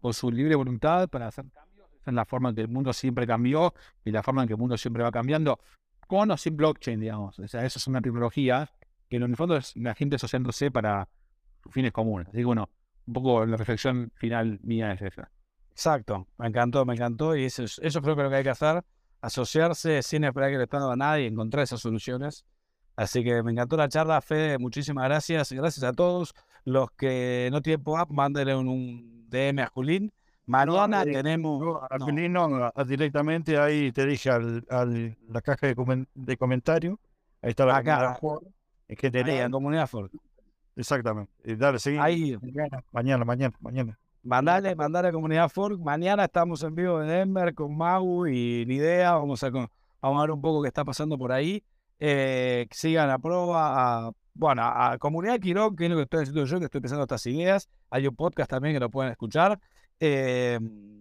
con 0.00 0.12
su 0.12 0.30
libre 0.30 0.54
voluntad 0.56 1.08
para 1.08 1.28
hacer 1.28 1.44
cambios, 1.50 1.71
la 2.06 2.24
forma 2.24 2.50
en 2.50 2.54
que 2.54 2.60
el 2.62 2.68
mundo 2.68 2.92
siempre 2.92 3.26
cambió 3.26 3.74
y 4.04 4.10
la 4.10 4.22
forma 4.22 4.42
en 4.42 4.48
que 4.48 4.54
el 4.54 4.58
mundo 4.58 4.76
siempre 4.76 5.02
va 5.02 5.10
cambiando, 5.10 5.58
con 6.06 6.30
o 6.30 6.36
sin 6.36 6.56
blockchain, 6.56 7.00
digamos. 7.00 7.38
O 7.38 7.48
sea, 7.48 7.64
eso 7.64 7.78
es 7.78 7.86
una 7.86 8.00
tecnología 8.00 8.70
que 9.08 9.16
en 9.16 9.22
el 9.22 9.36
fondo 9.36 9.56
es 9.56 9.76
la 9.76 9.94
gente 9.94 10.16
asociándose 10.16 10.70
para 10.70 11.08
fines 11.70 11.92
comunes. 11.92 12.28
Así 12.28 12.38
que 12.38 12.44
bueno, 12.44 12.68
un 13.06 13.14
poco 13.14 13.46
la 13.46 13.56
reflexión 13.56 14.10
final 14.14 14.58
mía 14.62 14.92
es 14.92 15.02
esa. 15.02 15.30
Exacto, 15.70 16.28
me 16.38 16.48
encantó, 16.48 16.84
me 16.84 16.94
encantó 16.94 17.34
y 17.34 17.44
eso, 17.44 17.64
eso 17.64 18.02
creo 18.02 18.14
que 18.14 18.22
lo 18.22 18.30
que 18.30 18.36
hay 18.36 18.42
que 18.42 18.50
hacer, 18.50 18.84
asociarse 19.22 20.02
sin 20.02 20.24
esperar 20.24 20.50
que 20.50 20.58
le 20.58 20.64
Estado 20.64 20.90
a 20.90 20.96
nadie 20.96 21.24
y 21.24 21.26
encontrar 21.28 21.64
esas 21.64 21.80
soluciones. 21.80 22.44
Así 22.94 23.24
que 23.24 23.42
me 23.42 23.52
encantó 23.52 23.76
la 23.76 23.88
charla, 23.88 24.20
Fede, 24.20 24.58
muchísimas 24.58 25.04
gracias. 25.04 25.50
Gracias 25.50 25.82
a 25.82 25.92
todos 25.92 26.34
los 26.64 26.90
que 26.92 27.48
no 27.50 27.62
tienen 27.62 27.82
pop-up, 27.82 28.12
mándenle 28.12 28.54
un, 28.54 29.26
DM 29.30 29.60
a 29.60 29.66
Julín. 29.68 30.12
Mañana 30.46 31.02
eh, 31.02 31.12
tenemos. 31.12 31.82
a 31.88 31.98
Julín 31.98 32.32
no, 32.32 32.72
directamente 32.86 33.58
ahí 33.58 33.92
te 33.92 34.04
dije 34.06 34.30
al, 34.30 34.64
la 35.28 35.40
caja 35.40 35.68
de, 35.68 36.36
comentarios. 36.36 36.98
Ahí 37.40 37.50
está 37.50 37.64
la 37.66 37.76
Acá, 37.76 38.18
es 38.88 38.98
que 38.98 39.06
en 39.06 39.50
Comunidad 39.50 39.86
Ford. 39.86 40.10
Exactamente. 40.76 41.32
Y 41.44 41.54
dale, 41.54 41.78
seguí. 41.78 41.98
Ahí. 41.98 42.36
Mañana, 42.92 43.24
mañana, 43.24 43.56
mañana. 43.60 43.98
Mandale, 44.22 44.74
mandale 44.74 45.08
a 45.08 45.12
Comunidad 45.12 45.48
Ford. 45.48 45.78
Mañana 45.78 46.24
estamos 46.24 46.62
en 46.62 46.74
vivo 46.74 47.00
en 47.02 47.08
Denver 47.08 47.54
con 47.54 47.76
Mau 47.76 48.26
y 48.26 48.64
Nidea. 48.66 49.14
Vamos 49.14 49.42
a, 49.42 49.50
vamos 49.50 49.70
a 50.02 50.20
ver 50.20 50.30
un 50.30 50.40
poco 50.40 50.62
qué 50.62 50.68
está 50.68 50.84
pasando 50.84 51.16
por 51.18 51.32
ahí. 51.32 51.62
Eh, 51.98 52.66
sigan 52.70 53.10
a 53.10 53.18
prueba, 53.18 54.06
a, 54.06 54.12
bueno, 54.34 54.62
a 54.62 54.98
Comunidad 54.98 55.40
Quirón, 55.40 55.76
que 55.76 55.84
es 55.84 55.90
lo 55.90 55.96
que 55.96 56.02
estoy 56.02 56.22
haciendo 56.22 56.44
yo, 56.44 56.58
que 56.58 56.66
estoy 56.66 56.80
pensando 56.80 57.02
estas 57.04 57.26
ideas. 57.26 57.68
Hay 57.90 58.06
un 58.06 58.14
podcast 58.14 58.50
también 58.50 58.74
que 58.74 58.80
lo 58.80 58.90
pueden 58.90 59.12
escuchar. 59.12 59.58
Eh, 60.00 60.58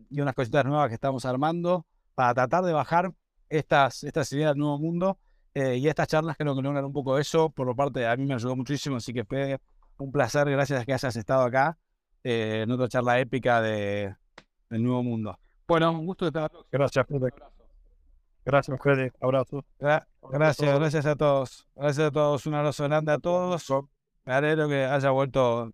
y 0.10 0.22
unas 0.22 0.36
cositas 0.36 0.66
nuevas 0.66 0.90
que 0.90 0.96
estamos 0.96 1.26
armando 1.26 1.86
para 2.16 2.34
tratar 2.34 2.64
de 2.64 2.74
bajar 2.74 3.14
estas, 3.50 4.04
estas 4.04 4.32
ideas 4.34 4.52
del 4.52 4.60
nuevo 4.60 4.78
mundo. 4.78 5.18
Eh, 5.54 5.78
y 5.78 5.88
estas 5.88 6.08
charlas 6.08 6.38
creo 6.38 6.56
que 6.56 6.62
logran 6.62 6.86
un 6.86 6.94
poco 6.94 7.18
eso. 7.18 7.50
Por 7.50 7.68
lo 7.68 7.76
parte, 7.76 8.06
a 8.08 8.16
mí 8.16 8.26
me 8.26 8.36
ayudó 8.36 8.56
muchísimo. 8.56 8.98
Así 8.98 9.14
que, 9.14 9.26
fue 9.26 9.60
un 9.98 10.12
placer. 10.12 10.50
Gracias 10.50 10.82
a 10.82 10.86
que 10.86 10.94
hayas 10.94 11.16
estado 11.16 11.44
acá 11.44 11.78
en 12.24 12.70
otra 12.70 12.88
charla 12.88 13.20
épica 13.20 13.62
de, 13.62 14.16
del 14.70 14.84
nuevo 14.84 15.04
mundo. 15.04 15.38
Bueno, 15.68 15.92
un 15.92 16.06
gusto 16.06 16.28
estar. 16.28 16.52
Gracias, 16.72 17.08
Fede. 17.08 17.30
Gracias, 18.44 18.80
Fede. 18.82 19.12
Abrazo. 19.22 19.64
Gracias, 19.80 20.80
gracias 20.80 21.06
a 21.06 21.16
todos. 21.16 21.68
Gracias 21.76 22.08
a 22.08 22.12
todos. 22.12 22.46
Un 22.46 22.56
abrazo 22.56 22.84
grande 22.86 23.12
a 23.12 23.18
todos. 23.20 23.66
Me 24.26 24.34
alegro 24.34 24.68
que 24.68 24.86
haya 24.86 25.12
vuelto. 25.12 25.72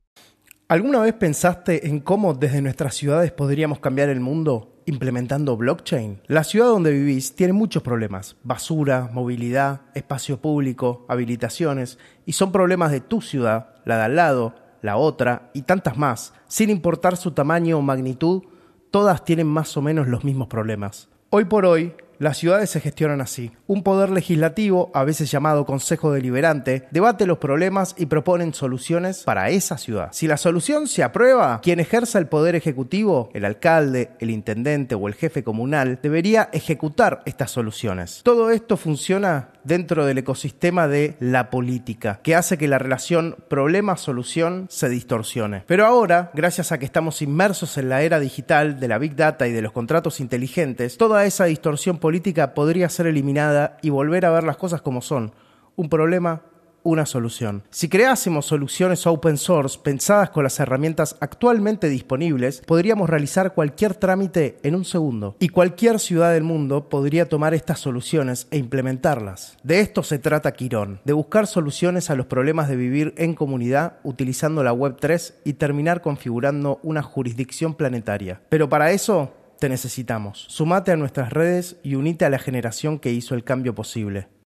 ¿Alguna 0.69 0.99
vez 0.99 1.13
pensaste 1.13 1.87
en 1.87 2.01
cómo 2.01 2.33
desde 2.33 2.61
nuestras 2.61 2.93
ciudades 2.93 3.31
podríamos 3.31 3.79
cambiar 3.79 4.09
el 4.09 4.19
mundo 4.19 4.81
implementando 4.85 5.55
blockchain? 5.55 6.19
La 6.27 6.43
ciudad 6.43 6.67
donde 6.67 6.91
vivís 6.91 7.37
tiene 7.37 7.53
muchos 7.53 7.81
problemas. 7.81 8.35
Basura, 8.43 9.09
movilidad, 9.13 9.83
espacio 9.95 10.41
público, 10.41 11.05
habilitaciones. 11.07 11.97
Y 12.25 12.33
son 12.33 12.51
problemas 12.51 12.91
de 12.91 12.99
tu 12.99 13.21
ciudad, 13.21 13.75
la 13.85 13.95
de 13.95 14.03
al 14.03 14.15
lado, 14.17 14.55
la 14.81 14.97
otra 14.97 15.51
y 15.53 15.61
tantas 15.61 15.97
más. 15.97 16.33
Sin 16.49 16.69
importar 16.69 17.15
su 17.15 17.31
tamaño 17.31 17.77
o 17.77 17.81
magnitud, 17.81 18.43
todas 18.91 19.23
tienen 19.23 19.47
más 19.47 19.77
o 19.77 19.81
menos 19.81 20.09
los 20.09 20.25
mismos 20.25 20.49
problemas. 20.49 21.07
Hoy 21.29 21.45
por 21.45 21.65
hoy, 21.65 21.93
las 22.19 22.37
ciudades 22.37 22.69
se 22.69 22.79
gestionan 22.79 23.21
así. 23.21 23.51
Un 23.67 23.83
poder 23.83 24.09
legislativo, 24.09 24.91
a 24.93 25.03
veces 25.03 25.29
llamado 25.29 25.65
Consejo 25.65 26.11
Deliberante, 26.11 26.87
debate 26.91 27.25
los 27.25 27.37
problemas 27.37 27.95
y 27.97 28.07
proponen 28.07 28.53
soluciones 28.53 29.23
para 29.23 29.49
esa 29.49 29.77
ciudad. 29.77 30.09
Si 30.11 30.27
la 30.27 30.37
solución 30.37 30.87
se 30.87 31.03
aprueba, 31.03 31.61
quien 31.61 31.79
ejerza 31.79 32.19
el 32.19 32.27
poder 32.27 32.55
ejecutivo, 32.55 33.29
el 33.33 33.45
alcalde, 33.45 34.11
el 34.19 34.29
intendente 34.29 34.95
o 34.95 35.07
el 35.07 35.13
jefe 35.13 35.43
comunal, 35.43 35.99
debería 36.01 36.49
ejecutar 36.53 37.21
estas 37.25 37.51
soluciones. 37.51 38.21
Todo 38.23 38.51
esto 38.51 38.77
funciona 38.77 39.49
dentro 39.67 40.05
del 40.05 40.17
ecosistema 40.17 40.87
de 40.87 41.15
la 41.19 41.49
política, 41.49 42.19
que 42.23 42.35
hace 42.35 42.57
que 42.57 42.67
la 42.67 42.79
relación 42.79 43.35
problema-solución 43.49 44.67
se 44.69 44.89
distorsione. 44.89 45.63
Pero 45.67 45.85
ahora, 45.85 46.31
gracias 46.33 46.71
a 46.71 46.79
que 46.79 46.85
estamos 46.85 47.21
inmersos 47.21 47.77
en 47.77 47.89
la 47.89 48.01
era 48.01 48.19
digital 48.19 48.79
de 48.79 48.87
la 48.87 48.97
Big 48.97 49.15
Data 49.15 49.47
y 49.47 49.51
de 49.51 49.61
los 49.61 49.71
contratos 49.71 50.19
inteligentes, 50.19 50.97
toda 50.97 51.25
esa 51.25 51.45
distorsión 51.45 51.97
política 51.97 52.53
podría 52.53 52.89
ser 52.89 53.07
eliminada 53.07 53.77
y 53.81 53.89
volver 53.89 54.25
a 54.25 54.31
ver 54.31 54.43
las 54.43 54.57
cosas 54.57 54.81
como 54.81 55.01
son. 55.01 55.33
Un 55.75 55.89
problema 55.89 56.41
una 56.87 57.05
solución. 57.05 57.63
Si 57.69 57.89
creásemos 57.89 58.45
soluciones 58.45 59.05
open 59.05 59.37
source 59.37 59.77
pensadas 59.83 60.29
con 60.29 60.43
las 60.43 60.57
herramientas 60.59 61.17
actualmente 61.19 61.89
disponibles, 61.89 62.61
podríamos 62.65 63.09
realizar 63.09 63.53
cualquier 63.53 63.93
trámite 63.93 64.57
en 64.63 64.73
un 64.73 64.85
segundo 64.85 65.35
y 65.39 65.49
cualquier 65.49 65.99
ciudad 65.99 66.31
del 66.31 66.43
mundo 66.43 66.87
podría 66.87 67.27
tomar 67.27 67.53
estas 67.53 67.79
soluciones 67.79 68.47
e 68.51 68.57
implementarlas. 68.57 69.57
De 69.63 69.81
esto 69.81 70.01
se 70.01 70.17
trata 70.17 70.53
Quirón, 70.53 71.01
de 71.03 71.11
buscar 71.11 71.45
soluciones 71.45 72.09
a 72.09 72.15
los 72.15 72.27
problemas 72.27 72.69
de 72.69 72.77
vivir 72.77 73.13
en 73.17 73.33
comunidad 73.33 73.97
utilizando 74.03 74.63
la 74.63 74.73
Web3 74.73 75.33
y 75.43 75.53
terminar 75.53 76.01
configurando 76.01 76.79
una 76.83 77.03
jurisdicción 77.03 77.75
planetaria. 77.75 78.41
Pero 78.47 78.69
para 78.69 78.91
eso 78.91 79.33
te 79.59 79.69
necesitamos. 79.69 80.45
Sumate 80.49 80.91
a 80.91 80.97
nuestras 80.97 81.33
redes 81.33 81.77
y 81.83 81.95
unite 81.95 82.25
a 82.25 82.29
la 82.29 82.39
generación 82.39 82.99
que 82.99 83.11
hizo 83.11 83.35
el 83.35 83.43
cambio 83.43 83.75
posible. 83.75 84.27